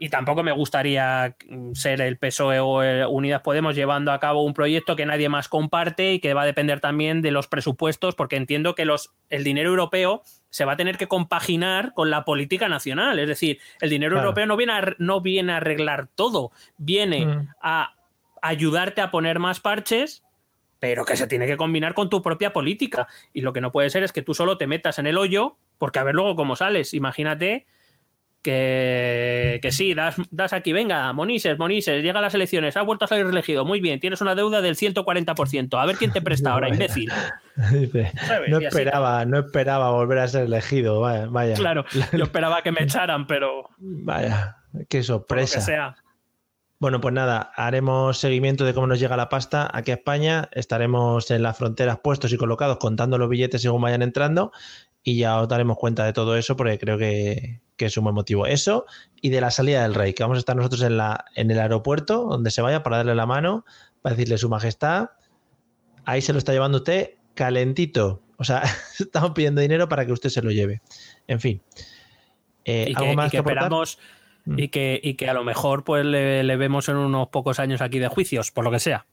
Y 0.00 0.08
tampoco 0.08 0.42
me 0.42 0.50
gustaría 0.50 1.36
mm, 1.48 1.74
ser 1.74 2.00
el 2.00 2.18
PSOE 2.18 2.58
o 2.58 2.82
el 2.82 3.06
Unidas 3.08 3.42
Podemos 3.42 3.76
llevando 3.76 4.10
a 4.10 4.18
cabo 4.18 4.42
un 4.42 4.52
proyecto 4.52 4.96
que 4.96 5.06
nadie 5.06 5.28
más 5.28 5.46
comparte 5.48 6.14
y 6.14 6.18
que 6.18 6.34
va 6.34 6.42
a 6.42 6.46
depender 6.46 6.80
también 6.80 7.22
de 7.22 7.30
los 7.30 7.46
presupuestos, 7.46 8.16
porque 8.16 8.34
entiendo 8.34 8.74
que 8.74 8.84
los, 8.84 9.12
el 9.28 9.44
dinero 9.44 9.70
europeo 9.70 10.24
se 10.48 10.64
va 10.64 10.72
a 10.72 10.76
tener 10.76 10.98
que 10.98 11.06
compaginar 11.06 11.94
con 11.94 12.10
la 12.10 12.24
política 12.24 12.68
nacional. 12.68 13.20
Es 13.20 13.28
decir, 13.28 13.60
el 13.80 13.90
dinero 13.90 14.16
Claro. 14.16 14.24
europeo 14.30 14.46
no 14.46 14.56
viene, 14.56 14.72
a, 14.72 14.94
no 14.98 15.20
viene 15.20 15.52
a 15.52 15.58
arreglar 15.58 16.08
todo, 16.16 16.50
viene 16.76 17.26
Mm. 17.26 17.48
a 17.62 17.94
ayudarte 18.42 19.02
a 19.02 19.12
poner 19.12 19.38
más 19.38 19.60
parches, 19.60 20.24
pero 20.80 21.04
que 21.04 21.16
se 21.16 21.26
tiene 21.26 21.46
que 21.46 21.56
combinar 21.56 21.94
con 21.94 22.10
tu 22.10 22.22
propia 22.22 22.52
política. 22.52 23.06
Y 23.32 23.42
lo 23.42 23.52
que 23.52 23.60
no 23.60 23.70
puede 23.70 23.90
ser 23.90 24.02
es 24.02 24.12
que 24.12 24.22
tú 24.22 24.34
solo 24.34 24.58
te 24.58 24.66
metas 24.66 24.98
en 24.98 25.06
el 25.06 25.18
hoyo, 25.18 25.56
porque 25.78 25.98
a 25.98 26.04
ver 26.04 26.14
luego 26.14 26.34
cómo 26.34 26.56
sales. 26.56 26.94
Imagínate 26.94 27.66
que, 28.42 29.58
que 29.60 29.70
sí, 29.70 29.92
das, 29.92 30.16
das 30.30 30.54
aquí, 30.54 30.72
venga, 30.72 31.12
Monises, 31.12 31.58
Monises, 31.58 32.02
llega 32.02 32.18
a 32.20 32.22
las 32.22 32.34
elecciones, 32.34 32.76
has 32.76 32.86
vuelto 32.86 33.04
a 33.04 33.08
salir 33.08 33.26
elegido, 33.26 33.66
muy 33.66 33.80
bien, 33.80 34.00
tienes 34.00 34.22
una 34.22 34.34
deuda 34.34 34.62
del 34.62 34.76
140%, 34.76 35.78
a 35.78 35.84
ver 35.84 35.96
quién 35.96 36.10
te 36.10 36.22
presta 36.22 36.52
ahora, 36.52 36.68
imbécil. 36.70 37.12
No 38.48 38.58
esperaba, 38.58 39.26
no 39.26 39.40
esperaba 39.40 39.90
volver 39.90 40.18
a 40.18 40.28
ser 40.28 40.44
elegido. 40.44 41.00
Vaya, 41.00 41.26
vaya, 41.26 41.54
Claro, 41.54 41.84
yo 42.12 42.24
esperaba 42.24 42.62
que 42.62 42.72
me 42.72 42.82
echaran, 42.84 43.26
pero 43.26 43.68
vaya, 43.78 44.56
qué 44.88 44.98
por 44.98 44.98
lo 44.98 45.04
sorpresa. 45.04 45.58
que 45.58 45.64
sea. 45.64 45.96
Bueno, 46.80 46.98
pues 47.02 47.12
nada, 47.12 47.52
haremos 47.56 48.16
seguimiento 48.16 48.64
de 48.64 48.72
cómo 48.72 48.86
nos 48.86 48.98
llega 48.98 49.14
la 49.14 49.28
pasta 49.28 49.70
aquí 49.70 49.90
a 49.90 49.94
España. 49.94 50.48
Estaremos 50.52 51.30
en 51.30 51.42
las 51.42 51.58
fronteras 51.58 51.98
puestos 51.98 52.32
y 52.32 52.38
colocados 52.38 52.78
contando 52.78 53.18
los 53.18 53.28
billetes 53.28 53.60
según 53.60 53.82
vayan 53.82 54.00
entrando 54.00 54.50
y 55.02 55.18
ya 55.18 55.42
os 55.42 55.48
daremos 55.48 55.76
cuenta 55.76 56.06
de 56.06 56.14
todo 56.14 56.38
eso 56.38 56.56
porque 56.56 56.78
creo 56.78 56.96
que, 56.96 57.60
que 57.76 57.84
es 57.84 57.96
un 57.98 58.04
buen 58.04 58.14
motivo. 58.14 58.46
Eso 58.46 58.86
y 59.20 59.28
de 59.28 59.42
la 59.42 59.50
salida 59.50 59.82
del 59.82 59.94
rey, 59.94 60.14
que 60.14 60.22
vamos 60.22 60.36
a 60.36 60.38
estar 60.38 60.56
nosotros 60.56 60.80
en, 60.80 60.96
la, 60.96 61.26
en 61.34 61.50
el 61.50 61.60
aeropuerto, 61.60 62.24
donde 62.24 62.50
se 62.50 62.62
vaya, 62.62 62.82
para 62.82 62.96
darle 62.96 63.14
la 63.14 63.26
mano, 63.26 63.66
para 64.00 64.16
decirle 64.16 64.38
su 64.38 64.48
majestad. 64.48 65.10
Ahí 66.06 66.22
se 66.22 66.32
lo 66.32 66.38
está 66.38 66.52
llevando 66.52 66.78
usted 66.78 67.10
calentito. 67.34 68.22
O 68.38 68.44
sea, 68.44 68.62
estamos 68.98 69.32
pidiendo 69.32 69.60
dinero 69.60 69.86
para 69.86 70.06
que 70.06 70.12
usted 70.12 70.30
se 70.30 70.40
lo 70.40 70.50
lleve. 70.50 70.80
En 71.26 71.40
fin. 71.40 71.60
Eh, 72.64 72.86
Y 72.88 72.94
¿Algo 72.94 73.10
que, 73.10 73.16
más 73.16 73.30
que 73.30 73.36
aportar? 73.36 73.70
Mm. 74.44 74.58
Y 74.58 74.68
que, 74.68 75.00
y 75.02 75.14
que 75.14 75.28
a 75.28 75.34
lo 75.34 75.44
mejor 75.44 75.84
pues 75.84 76.04
le, 76.04 76.42
le 76.42 76.56
vemos 76.56 76.88
en 76.88 76.96
unos 76.96 77.28
pocos 77.28 77.58
años 77.60 77.80
aquí 77.80 77.98
de 77.98 78.08
juicios, 78.08 78.50
por 78.50 78.64
lo 78.64 78.70
que 78.70 78.78
sea. 78.78 79.06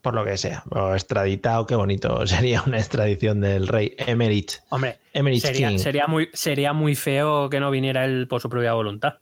Por 0.00 0.14
lo 0.14 0.24
que 0.24 0.36
sea. 0.36 0.64
O 0.70 0.94
extraditado, 0.94 1.66
qué 1.66 1.74
bonito. 1.76 2.26
Sería 2.26 2.62
una 2.62 2.78
extradición 2.78 3.40
del 3.40 3.68
rey 3.68 3.94
Emerit. 3.98 4.52
Hombre, 4.70 4.98
Emerit 5.12 5.42
sería, 5.42 5.68
King. 5.68 5.78
sería, 5.78 6.06
muy, 6.06 6.28
sería 6.32 6.72
muy 6.72 6.94
feo 6.96 7.48
que 7.50 7.60
no 7.60 7.70
viniera 7.70 8.04
él 8.04 8.26
por 8.28 8.40
su 8.40 8.48
propia 8.48 8.72
voluntad. 8.72 9.18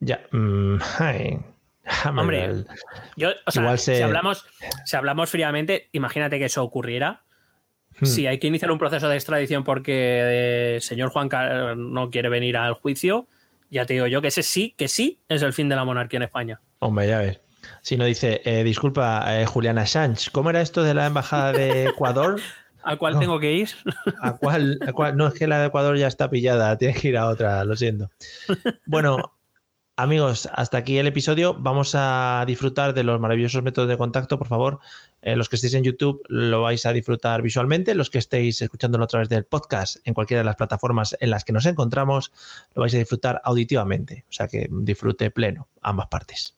Ya. 0.00 0.20
mm, 0.30 0.76
ay. 0.98 1.38
Hombre, 2.06 2.46
ver. 2.46 2.66
Yo, 3.16 3.30
o 3.46 3.50
sea, 3.50 3.62
Igual 3.62 3.78
se- 3.78 3.96
si, 3.96 4.02
hablamos, 4.02 4.44
si 4.84 4.96
hablamos 4.96 5.30
fríamente, 5.30 5.88
imagínate 5.92 6.38
que 6.38 6.44
eso 6.44 6.62
ocurriera. 6.62 7.22
Hmm. 7.98 8.04
Si 8.06 8.26
hay 8.26 8.38
que 8.38 8.46
iniciar 8.46 8.70
un 8.70 8.78
proceso 8.78 9.08
de 9.08 9.16
extradición 9.16 9.64
porque 9.64 10.74
el 10.76 10.82
señor 10.82 11.08
Juan 11.10 11.28
Carlos 11.28 11.76
no 11.78 12.10
quiere 12.10 12.28
venir 12.28 12.56
al 12.58 12.74
juicio, 12.74 13.26
ya 13.70 13.86
te 13.86 13.94
digo 13.94 14.06
yo 14.06 14.20
que 14.22 14.28
ese 14.28 14.42
sí, 14.42 14.74
que 14.76 14.88
sí 14.88 15.20
es 15.28 15.42
el 15.42 15.52
fin 15.52 15.68
de 15.68 15.76
la 15.76 15.84
monarquía 15.84 16.18
en 16.18 16.22
España. 16.24 16.60
Hombre, 16.80 17.06
ya 17.08 17.18
ves. 17.18 17.40
Si 17.82 17.96
no 17.96 18.04
dice, 18.04 18.40
eh, 18.44 18.64
disculpa, 18.64 19.40
eh, 19.40 19.46
Juliana 19.46 19.86
Sánchez, 19.86 20.30
¿cómo 20.30 20.50
era 20.50 20.60
esto 20.60 20.82
de 20.82 20.94
la 20.94 21.06
embajada 21.06 21.52
de 21.52 21.86
Ecuador? 21.88 22.40
¿Al 22.82 22.96
cual 22.96 23.14
No. 23.14 23.20
tengo 23.20 23.40
que 23.40 23.52
ir? 23.52 23.68
¿A 24.22 24.36
cuál, 24.36 24.78
a 24.86 24.92
cuál? 24.92 25.16
No, 25.16 25.26
es 25.26 25.34
que 25.34 25.46
la 25.46 25.58
de 25.60 25.66
Ecuador 25.66 25.98
ya 25.98 26.06
está 26.06 26.30
pillada, 26.30 26.78
tienes 26.78 27.00
que 27.00 27.08
ir 27.08 27.18
a 27.18 27.26
otra, 27.26 27.64
lo 27.64 27.76
siento. 27.76 28.10
Bueno, 28.86 29.32
amigos, 29.98 30.48
hasta 30.54 30.78
aquí 30.78 30.96
el 30.96 31.08
episodio. 31.08 31.54
Vamos 31.54 31.94
a 31.94 32.44
disfrutar 32.46 32.94
de 32.94 33.02
los 33.02 33.20
maravillosos 33.20 33.62
métodos 33.62 33.88
de 33.88 33.98
contacto, 33.98 34.38
por 34.38 34.46
favor. 34.46 34.78
Eh, 35.22 35.34
los 35.34 35.48
que 35.48 35.56
estéis 35.56 35.74
en 35.74 35.82
YouTube 35.82 36.22
lo 36.28 36.62
vais 36.62 36.86
a 36.86 36.92
disfrutar 36.92 37.42
visualmente, 37.42 37.94
los 37.94 38.08
que 38.08 38.18
estéis 38.18 38.62
escuchándolo 38.62 39.04
a 39.04 39.08
través 39.08 39.28
del 39.28 39.44
podcast 39.44 39.96
en 40.04 40.14
cualquiera 40.14 40.40
de 40.40 40.46
las 40.46 40.56
plataformas 40.56 41.16
en 41.20 41.30
las 41.30 41.44
que 41.44 41.52
nos 41.52 41.66
encontramos, 41.66 42.32
lo 42.74 42.82
vais 42.82 42.94
a 42.94 42.98
disfrutar 42.98 43.40
auditivamente. 43.44 44.24
O 44.28 44.32
sea 44.32 44.46
que 44.46 44.68
disfrute 44.70 45.30
pleno, 45.32 45.68
ambas 45.82 46.06
partes. 46.06 46.57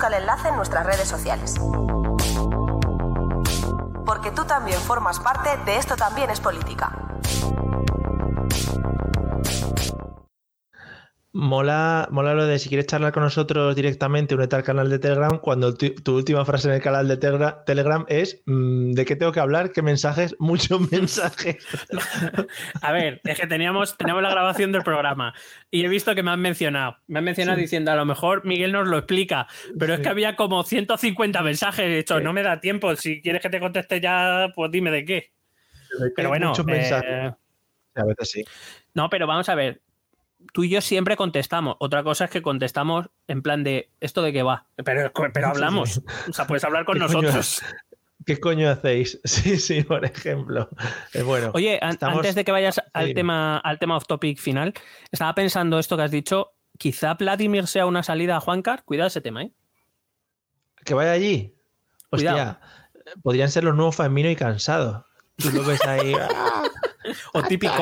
El 0.07 0.15
enlace 0.15 0.49
en 0.49 0.55
nuestras 0.55 0.85
redes 0.85 1.07
sociales. 1.07 1.55
Porque 4.05 4.31
tú 4.31 4.45
también 4.45 4.79
formas 4.79 5.19
parte 5.19 5.55
de 5.65 5.77
Esto 5.77 5.95
también 5.95 6.29
es 6.29 6.39
política. 6.39 6.91
Mola, 11.33 12.09
mola 12.11 12.33
lo 12.33 12.45
de 12.45 12.59
si 12.59 12.67
quieres 12.67 12.87
charlar 12.87 13.13
con 13.13 13.23
nosotros 13.23 13.73
directamente, 13.73 14.35
únete 14.35 14.57
al 14.57 14.63
canal 14.63 14.89
de 14.89 14.99
Telegram, 14.99 15.39
cuando 15.39 15.73
tu, 15.73 15.95
tu 15.95 16.17
última 16.17 16.43
frase 16.43 16.67
en 16.67 16.73
el 16.73 16.81
canal 16.81 17.07
de 17.07 17.17
Telegra- 17.17 17.63
Telegram 17.65 18.03
es 18.09 18.41
mm, 18.45 18.91
¿de 18.91 19.05
qué 19.05 19.15
tengo 19.15 19.31
que 19.31 19.39
hablar? 19.39 19.71
¿Qué 19.71 19.81
mensajes? 19.81 20.35
Muchos 20.39 20.91
mensajes. 20.91 21.65
A 22.81 22.91
ver, 22.91 23.21
es 23.23 23.39
que 23.39 23.47
teníamos, 23.47 23.97
teníamos 23.97 24.21
la 24.23 24.29
grabación 24.29 24.73
del 24.73 24.83
programa 24.83 25.33
y 25.69 25.85
he 25.85 25.87
visto 25.87 26.13
que 26.15 26.21
me 26.21 26.31
han 26.31 26.41
mencionado. 26.41 26.97
Me 27.07 27.19
han 27.19 27.25
mencionado 27.25 27.57
diciendo, 27.57 27.91
a 27.91 27.95
lo 27.95 28.05
mejor 28.05 28.45
Miguel 28.45 28.73
nos 28.73 28.89
lo 28.89 28.97
explica, 28.97 29.47
pero 29.79 29.93
es 29.93 30.01
que 30.01 30.09
había 30.09 30.35
como 30.35 30.61
150 30.63 31.41
mensajes. 31.43 31.85
He 31.85 31.95
dicho, 31.95 32.19
no 32.19 32.33
me 32.33 32.43
da 32.43 32.59
tiempo. 32.59 32.93
Si 32.97 33.21
quieres 33.21 33.41
que 33.41 33.49
te 33.49 33.61
conteste 33.61 34.01
ya, 34.01 34.49
pues 34.53 34.69
dime 34.69 34.91
de 34.91 35.05
qué. 35.05 35.31
Pero 36.13 36.27
bueno, 36.27 36.49
Muchos 36.49 36.67
eh, 36.67 36.71
mensajes. 36.71 37.33
A 37.95 38.05
veces 38.05 38.31
sí. 38.31 38.43
no, 38.93 39.09
pero 39.09 39.27
vamos 39.27 39.47
a 39.47 39.55
ver. 39.55 39.81
Tú 40.51 40.63
y 40.65 40.69
yo 40.69 40.81
siempre 40.81 41.15
contestamos. 41.15 41.75
Otra 41.79 42.03
cosa 42.03 42.25
es 42.25 42.31
que 42.31 42.41
contestamos 42.41 43.09
en 43.27 43.41
plan 43.41 43.63
de 43.63 43.89
esto 44.01 44.21
de 44.21 44.33
qué 44.33 44.43
va. 44.43 44.65
Pero, 44.83 45.11
pero 45.33 45.47
hablamos. 45.47 46.01
O 46.29 46.33
sea, 46.33 46.45
puedes 46.45 46.63
hablar 46.63 46.83
con 46.85 46.97
nosotros. 46.99 47.61
¿Qué 48.25 48.39
coño 48.39 48.69
hacéis? 48.69 49.19
Sí, 49.25 49.57
sí, 49.57 49.83
por 49.83 50.05
ejemplo. 50.05 50.69
Eh, 51.13 51.23
bueno, 51.23 51.51
Oye, 51.53 51.79
estamos- 51.81 52.17
antes 52.17 52.35
de 52.35 52.43
que 52.43 52.51
vayas 52.51 52.81
al 52.93 53.13
tema, 53.13 53.57
al 53.57 53.79
tema 53.79 53.97
off 53.97 54.05
topic 54.07 54.37
final, 54.39 54.73
estaba 55.11 55.33
pensando 55.33 55.79
esto 55.79 55.95
que 55.97 56.03
has 56.03 56.11
dicho. 56.11 56.51
Quizá 56.77 57.13
Vladimir 57.15 57.67
sea 57.67 57.85
una 57.85 58.03
salida 58.03 58.37
a 58.37 58.39
Juancar. 58.39 58.83
Cuidado 58.83 59.07
ese 59.07 59.21
tema, 59.21 59.43
¿eh? 59.43 59.51
que 60.83 60.93
vaya 60.95 61.11
allí. 61.11 61.55
Hostia, 62.09 62.31
Cuidado. 62.31 62.59
podrían 63.21 63.51
ser 63.51 63.63
los 63.63 63.75
nuevos 63.75 63.95
Famino 63.95 64.29
y 64.29 64.35
Cansado. 64.35 65.07
Tú 65.37 65.49
lo 65.51 65.63
ves 65.63 65.83
ahí. 65.85 66.13
O 67.33 67.41
típico. 67.41 67.73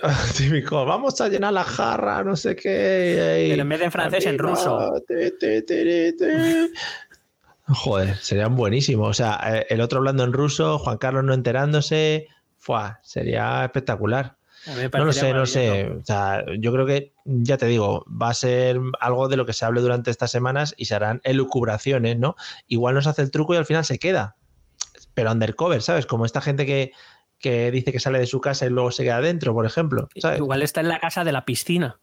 Típico, 0.36 0.84
vamos 0.84 1.20
a 1.20 1.28
llenar 1.28 1.52
la 1.52 1.64
jarra, 1.64 2.22
no 2.24 2.36
sé 2.36 2.56
qué. 2.56 3.44
y- 3.46 3.50
Pero 3.50 3.62
en 3.62 3.68
vez 3.68 3.78
de 3.80 3.84
en 3.86 3.92
francés, 3.92 4.26
en 4.26 4.38
ruso. 4.38 4.92
te, 5.06 5.30
te, 5.32 5.62
te, 5.62 6.12
te. 6.12 6.70
Joder, 7.68 8.16
serían 8.16 8.56
buenísimos. 8.56 9.08
O 9.10 9.14
sea, 9.14 9.40
eh, 9.58 9.66
el 9.70 9.80
otro 9.80 9.98
hablando 9.98 10.24
en 10.24 10.32
ruso, 10.32 10.78
Juan 10.78 10.98
Carlos 10.98 11.24
no 11.24 11.34
enterándose. 11.34 12.28
Fuah, 12.58 12.98
sería 13.02 13.64
espectacular. 13.64 14.36
No 14.96 15.04
lo 15.04 15.12
sé, 15.12 15.32
no 15.32 15.44
sé. 15.46 15.88
O 15.90 16.04
sea, 16.04 16.44
yo 16.60 16.72
creo 16.72 16.86
que, 16.86 17.12
ya 17.24 17.56
te 17.56 17.66
digo, 17.66 18.04
va 18.08 18.28
a 18.28 18.34
ser 18.34 18.78
algo 19.00 19.28
de 19.28 19.36
lo 19.36 19.44
que 19.44 19.52
se 19.52 19.64
hable 19.64 19.80
durante 19.80 20.10
estas 20.12 20.30
semanas 20.30 20.72
y 20.76 20.84
se 20.84 20.94
harán 20.94 21.20
elucubraciones, 21.24 22.16
¿no? 22.18 22.36
Igual 22.68 22.94
nos 22.94 23.08
hace 23.08 23.22
el 23.22 23.32
truco 23.32 23.54
y 23.54 23.56
al 23.56 23.66
final 23.66 23.84
se 23.84 23.98
queda. 23.98 24.36
Pero 25.14 25.32
undercover, 25.32 25.82
¿sabes? 25.82 26.06
Como 26.06 26.24
esta 26.24 26.40
gente 26.40 26.64
que, 26.64 26.92
que 27.42 27.70
dice 27.70 27.92
que 27.92 28.00
sale 28.00 28.18
de 28.18 28.26
su 28.26 28.40
casa 28.40 28.64
y 28.64 28.70
luego 28.70 28.90
se 28.90 29.02
queda 29.02 29.20
dentro, 29.20 29.52
por 29.52 29.66
ejemplo. 29.66 30.08
¿sabes? 30.16 30.38
Igual 30.38 30.62
está 30.62 30.80
en 30.80 30.88
la 30.88 31.00
casa 31.00 31.24
de 31.24 31.32
la 31.32 31.44
piscina. 31.44 32.00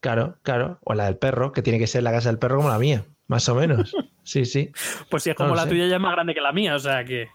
Claro, 0.00 0.38
claro. 0.42 0.78
O 0.82 0.94
la 0.94 1.04
del 1.04 1.18
perro, 1.18 1.52
que 1.52 1.62
tiene 1.62 1.78
que 1.78 1.86
ser 1.86 2.02
la 2.02 2.10
casa 2.10 2.30
del 2.30 2.38
perro 2.38 2.56
como 2.56 2.70
la 2.70 2.78
mía, 2.78 3.04
más 3.28 3.48
o 3.48 3.54
menos. 3.54 3.94
Sí, 4.22 4.44
sí. 4.44 4.70
Pues 5.08 5.24
si 5.24 5.30
es 5.30 5.34
como 5.34 5.56
la 5.56 5.64
sé. 5.64 5.70
tuya, 5.70 5.88
ya 5.88 5.96
es 5.96 6.00
más 6.00 6.12
grande 6.12 6.34
que 6.34 6.40
la 6.40 6.52
mía. 6.52 6.76
O 6.76 6.78
sea 6.78 7.04
que. 7.04 7.28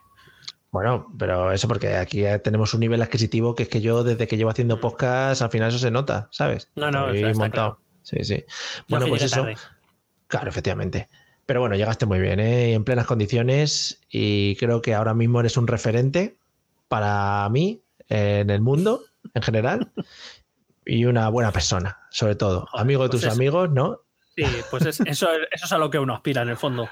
Bueno, 0.72 1.12
pero 1.18 1.52
eso 1.52 1.68
porque 1.68 1.96
aquí 1.96 2.22
ya 2.22 2.40
tenemos 2.40 2.74
un 2.74 2.80
nivel 2.80 3.02
adquisitivo 3.02 3.54
que 3.54 3.64
es 3.64 3.70
que 3.70 3.82
yo 3.82 4.04
desde 4.04 4.28
que 4.28 4.38
llevo 4.38 4.52
haciendo 4.52 4.80
podcast, 4.80 5.42
al 5.42 5.50
final 5.50 5.70
eso 5.70 5.80
se 5.80 5.92
nota, 5.92 6.30
¿sabes? 6.32 6.72
No, 6.76 6.92
no, 6.92 7.08
Estoy 7.08 7.32
está 7.32 7.44
montado. 7.44 7.80
Sí, 8.04 8.24
sí. 8.24 8.46
Bueno, 8.88 9.08
pues 9.08 9.24
eso. 9.24 9.42
tarde. 9.42 9.56
Claro, 10.28 10.48
efectivamente. 10.48 11.10
Pero 11.46 11.60
bueno, 11.60 11.76
llegaste 11.76 12.06
muy 12.06 12.20
bien, 12.20 12.40
¿eh? 12.40 12.74
en 12.74 12.86
plenas 12.86 13.08
condiciones 13.08 14.00
y 14.10 14.56
creo 14.56 14.82
que 14.82 14.94
ahora 14.94 15.16
mismo 15.16 15.42
eres 15.42 15.58
un 15.58 15.68
referente 15.68 16.38
para 16.88 17.48
mí 17.50 17.84
eh, 18.10 18.40
en 18.42 18.50
el 18.50 18.62
mundo 18.62 19.02
en 19.34 19.42
general 19.42 19.92
y 20.86 21.06
una 21.06 21.30
buena 21.30 21.52
persona, 21.52 22.00
sobre 22.12 22.36
todo. 22.36 22.68
Amigo 22.74 23.04
de 23.04 23.10
pues 23.10 23.24
tus 23.24 23.32
amigos, 23.32 23.70
¿no? 23.72 24.02
Sí, 24.36 24.46
pues 24.70 24.86
es- 24.86 25.00
eso, 25.02 25.28
eso 25.52 25.66
es 25.66 25.72
a 25.72 25.78
lo 25.78 25.90
que 25.90 26.00
uno 26.00 26.14
aspira 26.14 26.42
en 26.44 26.50
el 26.50 26.58
fondo. 26.58 26.90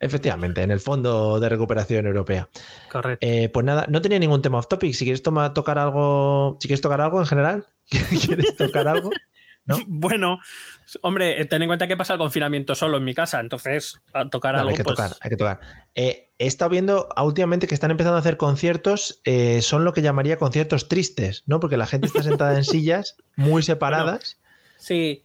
Efectivamente, 0.00 0.60
en 0.60 0.70
el 0.70 0.80
Fondo 0.80 1.38
de 1.40 1.48
Recuperación 1.48 2.06
Europea. 2.06 2.48
Correcto. 2.90 3.24
Eh, 3.26 3.48
pues 3.48 3.64
nada, 3.64 3.86
no 3.88 4.02
tenía 4.02 4.18
ningún 4.18 4.42
tema 4.42 4.58
off 4.58 4.66
topic. 4.68 4.92
Si 4.92 5.04
quieres 5.04 5.22
toma- 5.22 5.54
tocar 5.54 5.78
algo, 5.78 6.58
si 6.60 6.66
quieres 6.68 6.80
tocar 6.82 7.00
algo 7.00 7.20
en 7.20 7.26
general, 7.26 7.66
¿quieres 8.26 8.56
tocar 8.56 8.88
algo? 8.88 9.10
¿No? 9.66 9.76
Bueno, 9.86 10.38
hombre, 11.02 11.40
eh, 11.40 11.44
ten 11.46 11.62
en 11.62 11.68
cuenta 11.68 11.86
que 11.88 11.96
pasa 11.96 12.12
el 12.14 12.18
confinamiento 12.18 12.74
solo 12.74 12.96
en 12.98 13.04
mi 13.04 13.14
casa. 13.14 13.40
Entonces, 13.40 14.00
a 14.12 14.28
tocar 14.28 14.54
No, 14.54 14.60
algo. 14.60 14.70
hay 14.70 14.76
que 14.76 14.84
pues, 14.84 14.96
tocar, 14.96 15.16
hay 15.20 15.30
que 15.30 15.36
tocar. 15.36 15.60
Eh, 15.94 16.30
he 16.38 16.46
estado 16.46 16.70
viendo 16.70 17.08
ah, 17.16 17.22
últimamente 17.24 17.66
que 17.66 17.74
están 17.74 17.90
empezando 17.90 18.16
a 18.16 18.20
hacer 18.20 18.36
conciertos, 18.36 19.20
eh, 19.24 19.62
son 19.62 19.84
lo 19.84 19.92
que 19.92 20.02
llamaría 20.02 20.36
conciertos 20.38 20.88
tristes, 20.88 21.42
¿no? 21.46 21.60
Porque 21.60 21.76
la 21.76 21.86
gente 21.86 22.06
está 22.06 22.22
sentada 22.22 22.56
en 22.56 22.64
sillas 22.64 23.16
muy 23.36 23.62
separadas. 23.64 24.40
Sí, 24.76 25.24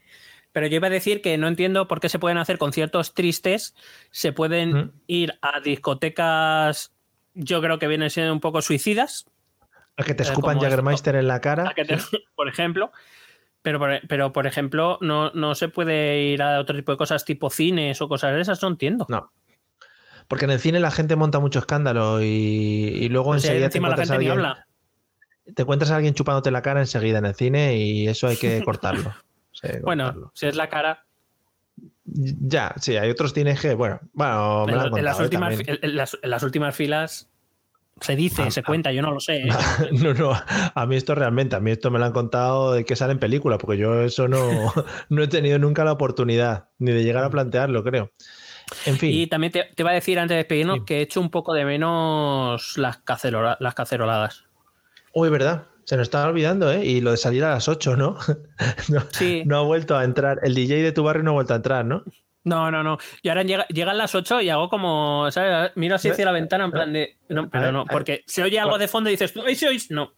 pero 0.52 0.68
yo 0.68 0.76
iba 0.78 0.88
a 0.88 0.91
decir 0.91 1.22
que 1.22 1.38
no 1.38 1.48
entiendo 1.48 1.88
por 1.88 1.99
qué 1.99 2.10
se 2.10 2.18
pueden 2.20 2.38
hacer 2.38 2.57
conciertos 2.57 3.14
tristes, 3.14 3.76
se 4.11 4.32
pueden 4.34 4.72
Mm. 4.74 4.91
ir 5.07 5.34
a 5.41 5.60
discotecas, 5.60 6.91
yo 7.34 7.61
creo 7.61 7.78
que 7.80 7.88
vienen 7.88 8.10
siendo 8.10 8.34
un 8.34 8.40
poco 8.40 8.61
suicidas, 8.61 9.26
a 9.98 10.03
que 10.03 10.14
te 10.14 10.24
escupan 10.24 10.56
como 10.56 10.61
Jaggermeister 10.64 11.16
en 11.16 11.28
la 11.28 11.41
cara. 11.41 11.70
a 11.70 11.74
que 11.74 11.84
te- 11.86 11.98
por 12.36 12.48
ejemplo, 12.48 12.91
pero 13.61 13.80
por, 13.80 13.99
pero 14.07 14.31
por 14.31 14.48
ejemplo 14.48 14.98
no, 15.02 15.31
no 15.31 15.56
se 15.56 15.68
puede 15.69 16.22
ir 16.23 16.41
a 16.41 16.60
otro 16.60 16.76
tipo 16.76 16.91
de 16.91 16.98
cosas 16.98 17.26
tipo 17.26 17.49
cines 17.49 18.02
o 18.02 18.07
cosas 18.07 18.34
de 18.34 18.41
esas, 18.41 18.61
no 18.61 18.69
entiendo. 18.69 19.06
No. 19.10 19.31
Porque 20.27 20.45
en 20.45 20.52
el 20.52 20.60
cine 20.60 20.80
la 20.80 20.91
gente 20.91 21.15
monta 21.15 21.40
mucho 21.40 21.60
escándalo 21.60 22.22
y, 22.22 22.26
y 22.26 23.10
luego 23.10 23.31
O 23.31 23.40
sea, 23.40 23.49
enseguida 23.49 23.69
te 23.69 23.77
encima 23.77 23.88
encuentras, 23.90 24.10
a 24.11 24.14
gente 24.14 24.30
alguien, 24.31 24.45
habla. 24.45 24.68
te 25.56 25.61
encuentras 25.64 25.91
a 25.91 25.95
alguien 25.95 26.14
chupándote 26.14 26.52
la 26.52 26.61
cara 26.61 26.80
enseguida 26.81 27.18
en 27.18 27.26
el 27.26 27.36
cine 27.36 27.77
y 27.77 28.07
eso 28.07 28.27
hay 28.27 28.38
que 28.38 28.64
cortarlo. 28.64 29.14
Sí, 29.52 29.68
Bueno, 29.84 30.06
cortarlo. 30.06 30.31
si 30.36 30.45
es 30.48 30.56
la 30.56 30.69
cara, 30.69 31.06
Ya, 32.06 32.73
sí, 32.80 32.95
hay 32.95 33.10
otros 33.10 33.34
cines 33.34 33.60
que, 33.60 33.73
bueno, 33.73 33.99
bueno, 34.14 34.65
me 34.68 34.72
en, 34.73 34.77
lo 34.77 34.95
han 34.98 35.03
las 35.03 35.19
¿eh? 35.19 35.23
últimas, 35.23 35.56
también. 35.57 35.80
en 35.81 35.95
las- 35.98 36.18
en 36.22 36.30
las 36.30 36.44
últimas 36.44 36.76
filas 36.76 37.30
Se 38.02 38.16
dice, 38.16 38.44
Ah, 38.44 38.52
se 38.52 38.64
cuenta, 38.64 38.92
yo 38.92 39.02
no 39.02 39.12
lo 39.12 39.20
sé. 39.20 39.38
¿eh? 39.44 39.50
No, 39.92 40.14
no, 40.14 40.32
a 40.76 40.86
mí 40.86 40.96
esto 40.96 41.16
realmente, 41.16 41.56
a 41.56 41.60
mí 41.60 41.72
esto 41.72 41.92
me 41.92 42.00
lo 42.00 42.06
han 42.06 42.12
contado 42.14 42.74
de 42.74 42.86
que 42.86 42.96
sale 42.96 43.14
en 43.14 43.20
película, 43.20 43.58
porque 43.58 43.78
yo 43.78 44.02
eso 44.02 44.28
no, 44.28 44.40
no 45.10 45.24
he 45.24 45.28
tenido 45.28 45.60
nunca 45.60 45.84
la 45.84 45.92
oportunidad, 45.92 46.70
ni 46.80 46.92
de 46.92 47.04
llegar 47.04 47.24
a 47.24 47.30
plantearlo, 47.30 47.84
creo. 47.84 48.12
En 48.86 48.98
fin. 48.98 49.12
Y 49.12 49.28
también 49.28 49.52
te, 49.52 49.64
te 49.76 49.82
iba 49.84 49.90
a 49.92 49.96
decir 49.96 50.20
antes 50.20 50.36
de 50.36 50.38
despedirnos 50.38 50.78
Sí. 50.80 50.84
que 50.86 50.98
he 51.00 51.02
hecho 51.02 51.20
un 51.22 51.30
poco 51.32 51.54
de 51.54 51.66
menos 51.66 52.78
las, 52.78 52.98
cacerola- 53.04 53.58
las 53.60 53.74
caceroladas. 53.74 54.46
Uy, 55.14 55.30
verdad, 55.30 55.64
se 55.86 55.98
nos 55.98 56.04
estaba 56.04 56.28
olvidando, 56.30 56.72
¿eh? 56.72 56.86
Y 56.86 57.02
lo 57.02 57.10
de 57.12 57.18
salir 57.18 57.44
a 57.44 57.50
las 57.50 57.68
8, 57.68 57.96
¿no? 57.98 58.16
no, 58.90 59.02
Sí. 59.12 59.42
no 59.46 59.58
ha 59.58 59.62
vuelto 59.64 59.98
a 59.98 60.04
entrar, 60.04 60.40
el 60.44 60.54
DJ 60.54 60.84
de 60.84 60.92
tu 60.92 61.04
barrio 61.04 61.24
no 61.24 61.32
ha 61.32 61.34
vuelto 61.34 61.54
a 61.54 61.58
entrar, 61.58 61.84
¿no? 61.84 62.04
No, 62.45 62.72
no, 62.72 62.84
no. 62.84 62.98
Y 63.22 63.30
ahora 63.30 63.44
llega- 63.44 63.68
llegan 63.68 63.98
las 63.98 64.16
8 64.16 64.41
y 64.41 64.49
hago 64.49 64.70
como, 64.70 65.30
¿sabes? 65.32 65.72
Miro 65.76 65.95
así 65.95 66.10
hacia 66.10 66.26
la 66.26 66.32
ventana 66.32 66.66
en 66.66 66.72
plan 66.72 66.94
de. 66.94 67.18
No, 67.28 67.49
pero 67.49 67.72
no, 67.72 67.86
porque 67.86 68.24
se 68.28 68.41
oye 68.44 68.60
algo 68.60 68.78
de 68.78 68.88
fondo 68.88 69.10
y 69.10 69.14
dices, 69.14 69.34
¡ay, 69.45 69.56
se 69.56 69.68
oís! 69.68 69.91
No. 69.91 70.14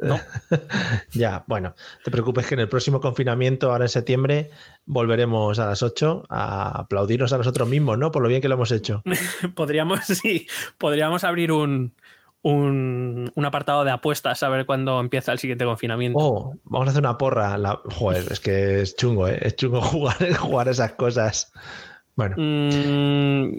No. 0.00 0.18
Ya, 1.12 1.44
bueno, 1.46 1.74
te 2.04 2.10
preocupes 2.10 2.46
que 2.46 2.54
en 2.54 2.60
el 2.60 2.68
próximo 2.68 3.00
confinamiento, 3.00 3.70
ahora 3.70 3.84
en 3.84 3.88
septiembre, 3.90 4.50
volveremos 4.86 5.58
a 5.58 5.66
las 5.66 5.82
8 5.82 6.24
a 6.28 6.80
aplaudirnos 6.80 7.32
a 7.32 7.38
nosotros 7.38 7.68
mismos, 7.68 7.96
¿no? 7.98 8.10
Por 8.10 8.22
lo 8.22 8.28
bien 8.28 8.40
que 8.42 8.48
lo 8.48 8.54
hemos 8.54 8.72
hecho. 8.72 9.02
podríamos, 9.54 10.00
sí, 10.04 10.46
podríamos 10.78 11.24
abrir 11.24 11.52
un, 11.52 11.94
un, 12.42 13.30
un 13.34 13.44
apartado 13.44 13.84
de 13.84 13.90
apuestas 13.92 14.42
a 14.42 14.48
ver 14.48 14.66
cuándo 14.66 14.98
empieza 15.00 15.32
el 15.32 15.38
siguiente 15.38 15.64
confinamiento. 15.64 16.18
Oh, 16.18 16.54
vamos 16.64 16.88
a 16.88 16.90
hacer 16.90 17.02
una 17.02 17.16
porra. 17.18 17.56
La... 17.58 17.80
Joder, 17.84 18.24
es 18.30 18.40
que 18.40 18.80
es 18.82 18.96
chungo, 18.96 19.28
¿eh? 19.28 19.38
Es 19.42 19.56
chungo 19.56 19.80
jugar, 19.82 20.34
jugar 20.36 20.68
esas 20.68 20.92
cosas. 20.92 21.52
Bueno, 22.16 22.34
Mm, 22.38 23.58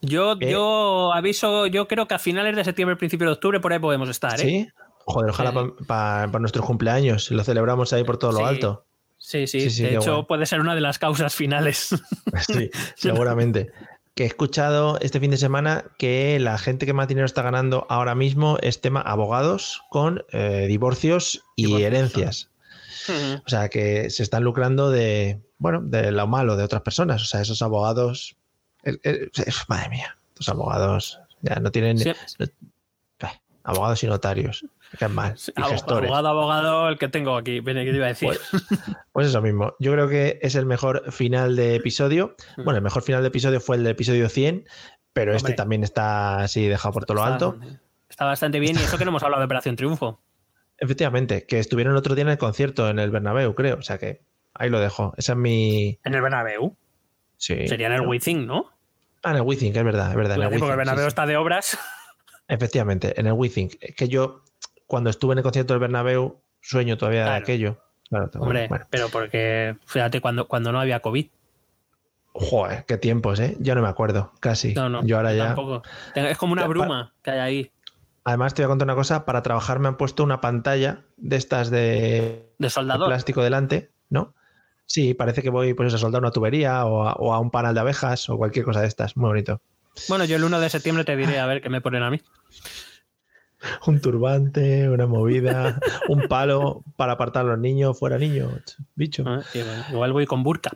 yo, 0.00 0.38
¿Qué? 0.38 0.50
yo 0.50 1.12
aviso, 1.12 1.66
yo 1.66 1.86
creo 1.86 2.08
que 2.08 2.14
a 2.14 2.18
finales 2.18 2.56
de 2.56 2.64
septiembre, 2.64 2.96
principio 2.96 3.26
de 3.28 3.34
octubre, 3.34 3.60
por 3.60 3.72
ahí 3.72 3.78
podemos 3.78 4.08
estar, 4.08 4.34
¿eh? 4.40 4.42
¿sí? 4.42 4.68
Joder, 5.04 5.30
ojalá 5.30 5.52
Sí. 5.52 5.84
para 5.86 6.26
nuestros 6.38 6.64
cumpleaños. 6.64 7.30
Lo 7.30 7.44
celebramos 7.44 7.92
ahí 7.92 8.02
por 8.04 8.18
todo 8.18 8.32
lo 8.32 8.38
Sí. 8.38 8.44
alto. 8.44 8.84
Sí, 9.18 9.46
sí. 9.46 9.60
Sí, 9.60 9.70
sí, 9.70 9.82
de 9.84 9.96
hecho, 9.96 10.26
puede 10.26 10.46
ser 10.46 10.60
una 10.60 10.74
de 10.74 10.80
las 10.80 10.98
causas 10.98 11.34
finales. 11.34 11.90
Sí, 12.48 12.70
seguramente. 12.96 13.70
Que 14.14 14.24
he 14.24 14.26
escuchado 14.26 14.98
este 15.00 15.20
fin 15.20 15.30
de 15.30 15.38
semana 15.38 15.84
que 15.98 16.38
la 16.38 16.58
gente 16.58 16.84
que 16.84 16.92
más 16.92 17.08
dinero 17.08 17.24
está 17.24 17.40
ganando 17.42 17.86
ahora 17.88 18.14
mismo 18.14 18.58
es 18.60 18.80
tema 18.82 19.00
abogados 19.00 19.82
con 19.88 20.22
eh, 20.32 20.66
divorcios 20.68 21.42
y 21.56 21.66
Divorcios, 21.66 21.86
herencias. 21.92 22.50
O 23.46 23.48
sea, 23.48 23.68
que 23.70 24.10
se 24.10 24.22
están 24.22 24.44
lucrando 24.44 24.90
de, 24.90 25.40
bueno, 25.58 25.80
de 25.82 26.12
lo 26.12 26.26
malo 26.26 26.56
de 26.56 26.64
otras 26.64 26.82
personas. 26.82 27.22
O 27.22 27.24
sea, 27.24 27.40
esos 27.40 27.62
abogados, 27.62 28.36
eh, 28.84 29.30
madre 29.68 29.88
mía, 29.88 30.16
los 30.36 30.48
abogados 30.48 31.18
ya 31.40 31.56
no 31.56 31.72
tienen 31.72 31.98
Sí. 31.98 32.12
no- 32.38 32.46
eh, 32.46 32.52
abogados 33.64 34.04
y 34.04 34.06
notarios, 34.08 34.64
que 34.98 35.04
es 35.04 35.10
mal, 35.10 35.34
abogado, 35.56 36.28
abogado, 36.28 36.88
el 36.88 36.98
que 36.98 37.08
tengo 37.08 37.36
aquí. 37.36 37.60
Viene, 37.60 37.84
¿qué 37.84 37.90
te 37.90 37.96
iba 37.96 38.06
a 38.06 38.10
decir? 38.10 38.38
Pues 39.12 39.28
eso 39.28 39.42
mismo. 39.42 39.74
Yo 39.78 39.92
creo 39.92 40.08
que 40.08 40.38
es 40.42 40.54
el 40.54 40.66
mejor 40.66 41.10
final 41.12 41.56
de 41.56 41.74
episodio. 41.76 42.36
Bueno, 42.56 42.76
el 42.76 42.82
mejor 42.82 43.02
final 43.02 43.22
de 43.22 43.28
episodio 43.28 43.60
fue 43.60 43.76
el 43.76 43.84
de 43.84 43.90
episodio 43.90 44.28
100, 44.28 44.66
pero 45.12 45.34
este 45.34 45.52
también 45.52 45.84
está 45.84 46.38
así 46.38 46.66
dejado 46.66 46.92
por 46.92 47.04
todo 47.04 47.16
lo 47.16 47.24
alto. 47.24 47.58
Está 48.08 48.24
bastante 48.24 48.60
bien 48.60 48.76
y 48.76 48.80
eso 48.80 48.98
que 48.98 49.04
no 49.04 49.10
hemos 49.10 49.22
hablado 49.22 49.40
de 49.40 49.46
Operación 49.46 49.76
Triunfo. 49.76 50.20
Efectivamente, 50.78 51.46
que 51.46 51.58
estuvieron 51.58 51.96
otro 51.96 52.14
día 52.14 52.22
en 52.22 52.30
el 52.30 52.38
concierto 52.38 52.88
en 52.88 52.98
el 52.98 53.10
Bernabéu, 53.10 53.54
creo. 53.54 53.76
O 53.76 53.82
sea 53.82 53.98
que 53.98 54.22
ahí 54.54 54.68
lo 54.68 54.80
dejo. 54.80 55.14
Esa 55.16 55.32
es 55.32 55.38
mi... 55.38 55.98
En 56.04 56.14
el 56.14 56.22
Bernabéu. 56.22 56.76
Sí. 57.36 57.66
Sería 57.66 57.86
en 57.88 57.94
el 57.94 58.02
Wizzing, 58.02 58.46
¿no? 58.46 58.72
Ah, 59.22 59.30
en 59.30 59.36
el 59.36 59.42
WeThink, 59.42 59.76
es 59.76 59.84
verdad, 59.84 60.10
es 60.10 60.16
verdad. 60.16 60.36
En 60.36 60.42
el 60.42 60.58
Porque 60.58 60.72
el 60.72 60.76
Bernabéu 60.76 61.04
sí, 61.04 61.08
está 61.08 61.26
de 61.26 61.36
obras. 61.36 61.78
Efectivamente, 62.48 63.18
en 63.18 63.28
el 63.28 63.34
WeThink. 63.34 63.74
Es 63.80 63.94
que 63.94 64.08
yo, 64.08 64.42
cuando 64.92 65.08
estuve 65.08 65.32
en 65.32 65.38
el 65.38 65.42
concierto 65.42 65.72
del 65.72 65.80
Bernabéu, 65.80 66.42
sueño 66.60 66.98
todavía 66.98 67.24
de 67.24 67.30
aquello. 67.30 67.78
Claro, 68.10 68.28
Hombre, 68.34 68.68
bueno. 68.68 68.84
pero 68.90 69.08
porque, 69.08 69.74
fíjate, 69.86 70.20
cuando, 70.20 70.46
cuando 70.46 70.70
no 70.70 70.78
había 70.78 71.00
COVID. 71.00 71.30
Joder, 72.34 72.84
qué 72.84 72.98
tiempos, 72.98 73.40
¿eh? 73.40 73.56
Yo 73.58 73.74
no 73.74 73.80
me 73.80 73.88
acuerdo, 73.88 74.32
casi. 74.38 74.74
No, 74.74 74.90
no. 74.90 75.02
yo 75.02 75.16
ahora 75.16 75.32
ya... 75.32 75.46
tampoco. 75.46 75.82
Es 76.14 76.36
como 76.36 76.52
una 76.52 76.66
bruma 76.66 77.14
que 77.22 77.30
hay 77.30 77.38
ahí. 77.38 77.70
Además, 78.24 78.52
te 78.52 78.60
voy 78.60 78.66
a 78.66 78.68
contar 78.68 78.84
una 78.84 78.94
cosa. 78.94 79.24
Para 79.24 79.42
trabajar 79.42 79.78
me 79.78 79.88
han 79.88 79.96
puesto 79.96 80.22
una 80.24 80.42
pantalla 80.42 81.04
de 81.16 81.36
estas 81.36 81.70
de, 81.70 81.78
De 81.78 82.52
de 82.58 82.68
soldador. 82.68 83.08
plástico 83.08 83.42
delante, 83.42 83.92
¿no? 84.10 84.34
Sí, 84.84 85.14
parece 85.14 85.40
que 85.40 85.48
voy 85.48 85.72
pues, 85.72 85.94
a 85.94 85.96
soldar 85.96 86.20
una 86.20 86.32
tubería 86.32 86.84
o 86.84 87.08
a, 87.08 87.14
o 87.14 87.32
a 87.32 87.38
un 87.38 87.50
panal 87.50 87.72
de 87.72 87.80
abejas 87.80 88.28
o 88.28 88.36
cualquier 88.36 88.66
cosa 88.66 88.82
de 88.82 88.88
estas. 88.88 89.16
Muy 89.16 89.28
bonito. 89.28 89.62
Bueno, 90.10 90.26
yo 90.26 90.36
el 90.36 90.44
1 90.44 90.60
de 90.60 90.68
septiembre 90.68 91.06
te 91.06 91.16
diré 91.16 91.38
a 91.38 91.46
ver 91.46 91.62
qué 91.62 91.70
me 91.70 91.80
ponen 91.80 92.02
a 92.02 92.10
mí. 92.10 92.20
Un 93.86 94.00
turbante, 94.00 94.88
una 94.88 95.06
movida, 95.06 95.78
un 96.08 96.28
palo 96.28 96.82
para 96.96 97.12
apartar 97.12 97.44
a 97.44 97.48
los 97.48 97.58
niños. 97.58 97.98
Fuera 97.98 98.18
niños, 98.18 98.76
bicho. 98.94 99.24
Ah, 99.26 99.42
igual 99.90 100.12
voy 100.12 100.26
con 100.26 100.42
burka. 100.42 100.70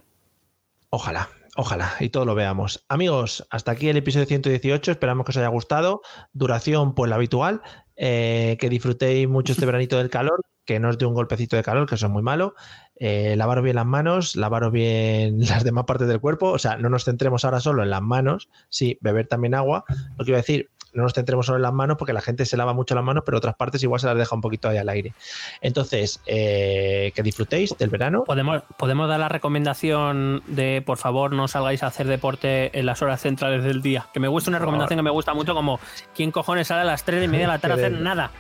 Ojalá, 0.90 1.28
ojalá, 1.56 1.92
y 2.00 2.08
todo 2.08 2.24
lo 2.24 2.34
veamos. 2.34 2.84
Amigos, 2.88 3.46
hasta 3.50 3.72
aquí 3.72 3.88
el 3.88 3.96
episodio 3.96 4.26
118. 4.26 4.92
Esperamos 4.92 5.24
que 5.24 5.30
os 5.30 5.36
haya 5.36 5.48
gustado. 5.48 6.02
Duración, 6.32 6.94
pues 6.94 7.08
la 7.08 7.16
habitual. 7.16 7.62
Eh, 7.96 8.58
que 8.60 8.68
disfrutéis 8.68 9.26
mucho 9.26 9.52
este 9.52 9.64
veranito 9.64 9.96
del 9.96 10.10
calor, 10.10 10.42
que 10.66 10.78
no 10.78 10.90
os 10.90 10.98
dé 10.98 11.06
un 11.06 11.14
golpecito 11.14 11.56
de 11.56 11.62
calor, 11.62 11.88
que 11.88 11.94
eso 11.94 12.06
es 12.06 12.12
muy 12.12 12.22
malo. 12.22 12.54
Eh, 12.96 13.36
lavaros 13.36 13.64
bien 13.64 13.76
las 13.76 13.86
manos, 13.86 14.36
lavaros 14.36 14.70
bien 14.70 15.40
las 15.48 15.64
demás 15.64 15.84
partes 15.84 16.06
del 16.08 16.20
cuerpo. 16.20 16.50
O 16.50 16.58
sea, 16.58 16.76
no 16.76 16.88
nos 16.90 17.04
centremos 17.04 17.44
ahora 17.44 17.60
solo 17.60 17.82
en 17.82 17.90
las 17.90 18.02
manos. 18.02 18.50
Sí, 18.68 18.98
beber 19.00 19.28
también 19.28 19.54
agua. 19.54 19.84
Lo 20.18 20.24
que 20.24 20.32
iba 20.32 20.38
a 20.38 20.42
decir, 20.42 20.70
no 20.97 21.02
nos 21.05 21.12
centremos 21.12 21.47
solo 21.47 21.56
en 21.56 21.62
las 21.62 21.73
manos 21.73 21.97
porque 21.97 22.12
la 22.12 22.20
gente 22.20 22.44
se 22.44 22.56
lava 22.56 22.73
mucho 22.73 22.94
las 22.94 23.05
manos, 23.05 23.23
pero 23.24 23.39
otras 23.39 23.55
partes 23.55 23.82
igual 23.82 24.01
se 24.01 24.06
las 24.06 24.16
deja 24.16 24.35
un 24.35 24.40
poquito 24.40 24.68
ahí 24.68 24.78
al 24.78 24.89
aire. 24.89 25.12
Entonces, 25.60 26.20
eh, 26.27 27.12
que 27.14 27.23
disfrutéis 27.23 27.77
del 27.78 27.90
verano. 27.90 28.24
Podemos, 28.24 28.62
podemos 28.77 29.09
dar 29.09 29.20
la 29.20 29.28
recomendación 29.28 30.43
de 30.47 30.82
por 30.85 30.98
favor 30.98 31.32
no 31.32 31.48
salgáis 31.48 31.82
a 31.82 31.89
hacer 31.89 32.06
deporte 32.06 32.77
en 32.78 32.86
las 32.86 33.02
horas 33.02 33.20
centrales 33.20 33.64
del 33.64 33.82
día. 33.82 34.06
Que 34.12 34.20
me 34.20 34.28
gusta 34.28 34.51
una 34.51 34.59
recomendación 34.59 34.98
que 34.98 35.02
me 35.02 35.10
gusta 35.10 35.35
mucho, 35.35 35.55
como 35.55 35.81
¿quién 36.14 36.31
cojones 36.31 36.68
sale 36.68 36.82
a 36.82 36.85
las 36.85 37.05
3 37.05 37.24
y 37.24 37.28
media 37.28 37.47
de 37.47 37.52
la 37.52 37.59
tarde 37.59 37.74
a 37.74 37.77
hacer 37.86 38.01
nada? 38.01 38.31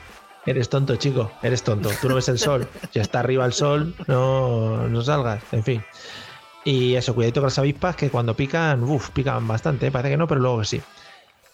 Eres 0.46 0.68
tonto, 0.68 0.94
chico, 0.94 1.32
eres 1.42 1.64
tonto. 1.64 1.90
Tú 2.00 2.08
no 2.08 2.14
ves 2.14 2.28
el 2.28 2.38
sol. 2.38 2.68
Ya 2.92 3.02
está 3.02 3.18
arriba 3.18 3.44
el 3.44 3.52
sol, 3.52 3.94
no, 4.06 4.86
no 4.88 5.02
salgas. 5.02 5.42
En 5.52 5.64
fin. 5.64 5.82
Y 6.64 6.94
eso, 6.94 7.14
cuidadito 7.14 7.40
con 7.40 7.46
las 7.46 7.58
avispas 7.58 7.96
que 7.96 8.10
cuando 8.10 8.34
pican, 8.34 8.82
uff, 8.84 9.10
pican 9.10 9.46
bastante. 9.46 9.88
¿eh? 9.88 9.90
Parece 9.90 10.10
que 10.10 10.16
no, 10.16 10.28
pero 10.28 10.40
luego 10.40 10.64
sí. 10.64 10.80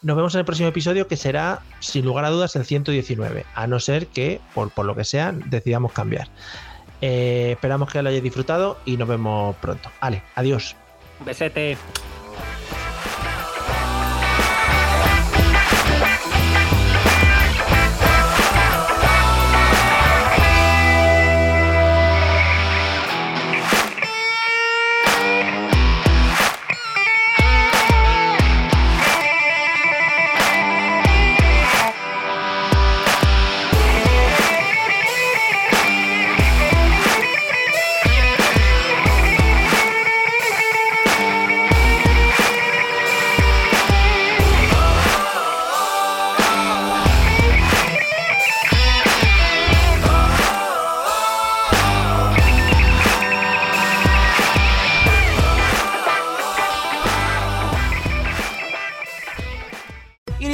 Nos 0.02 0.16
vemos 0.16 0.34
en 0.34 0.40
el 0.40 0.44
próximo 0.44 0.68
episodio 0.68 1.06
que 1.06 1.16
será, 1.16 1.60
sin 1.78 2.04
lugar 2.04 2.24
a 2.24 2.30
dudas, 2.30 2.56
el 2.56 2.64
119. 2.64 3.46
A 3.54 3.66
no 3.68 3.78
ser 3.78 4.08
que, 4.08 4.40
por, 4.52 4.70
por 4.70 4.84
lo 4.84 4.96
que 4.96 5.04
sea, 5.04 5.32
decidamos 5.32 5.92
cambiar. 5.92 6.28
Eh, 7.00 7.52
esperamos 7.52 7.90
que 7.90 8.02
lo 8.02 8.08
hayáis 8.08 8.24
disfrutado 8.24 8.78
y 8.84 8.96
nos 8.96 9.06
vemos 9.08 9.54
pronto. 9.56 9.90
Vale, 10.00 10.22
adiós. 10.34 10.74
Besete. 11.24 11.76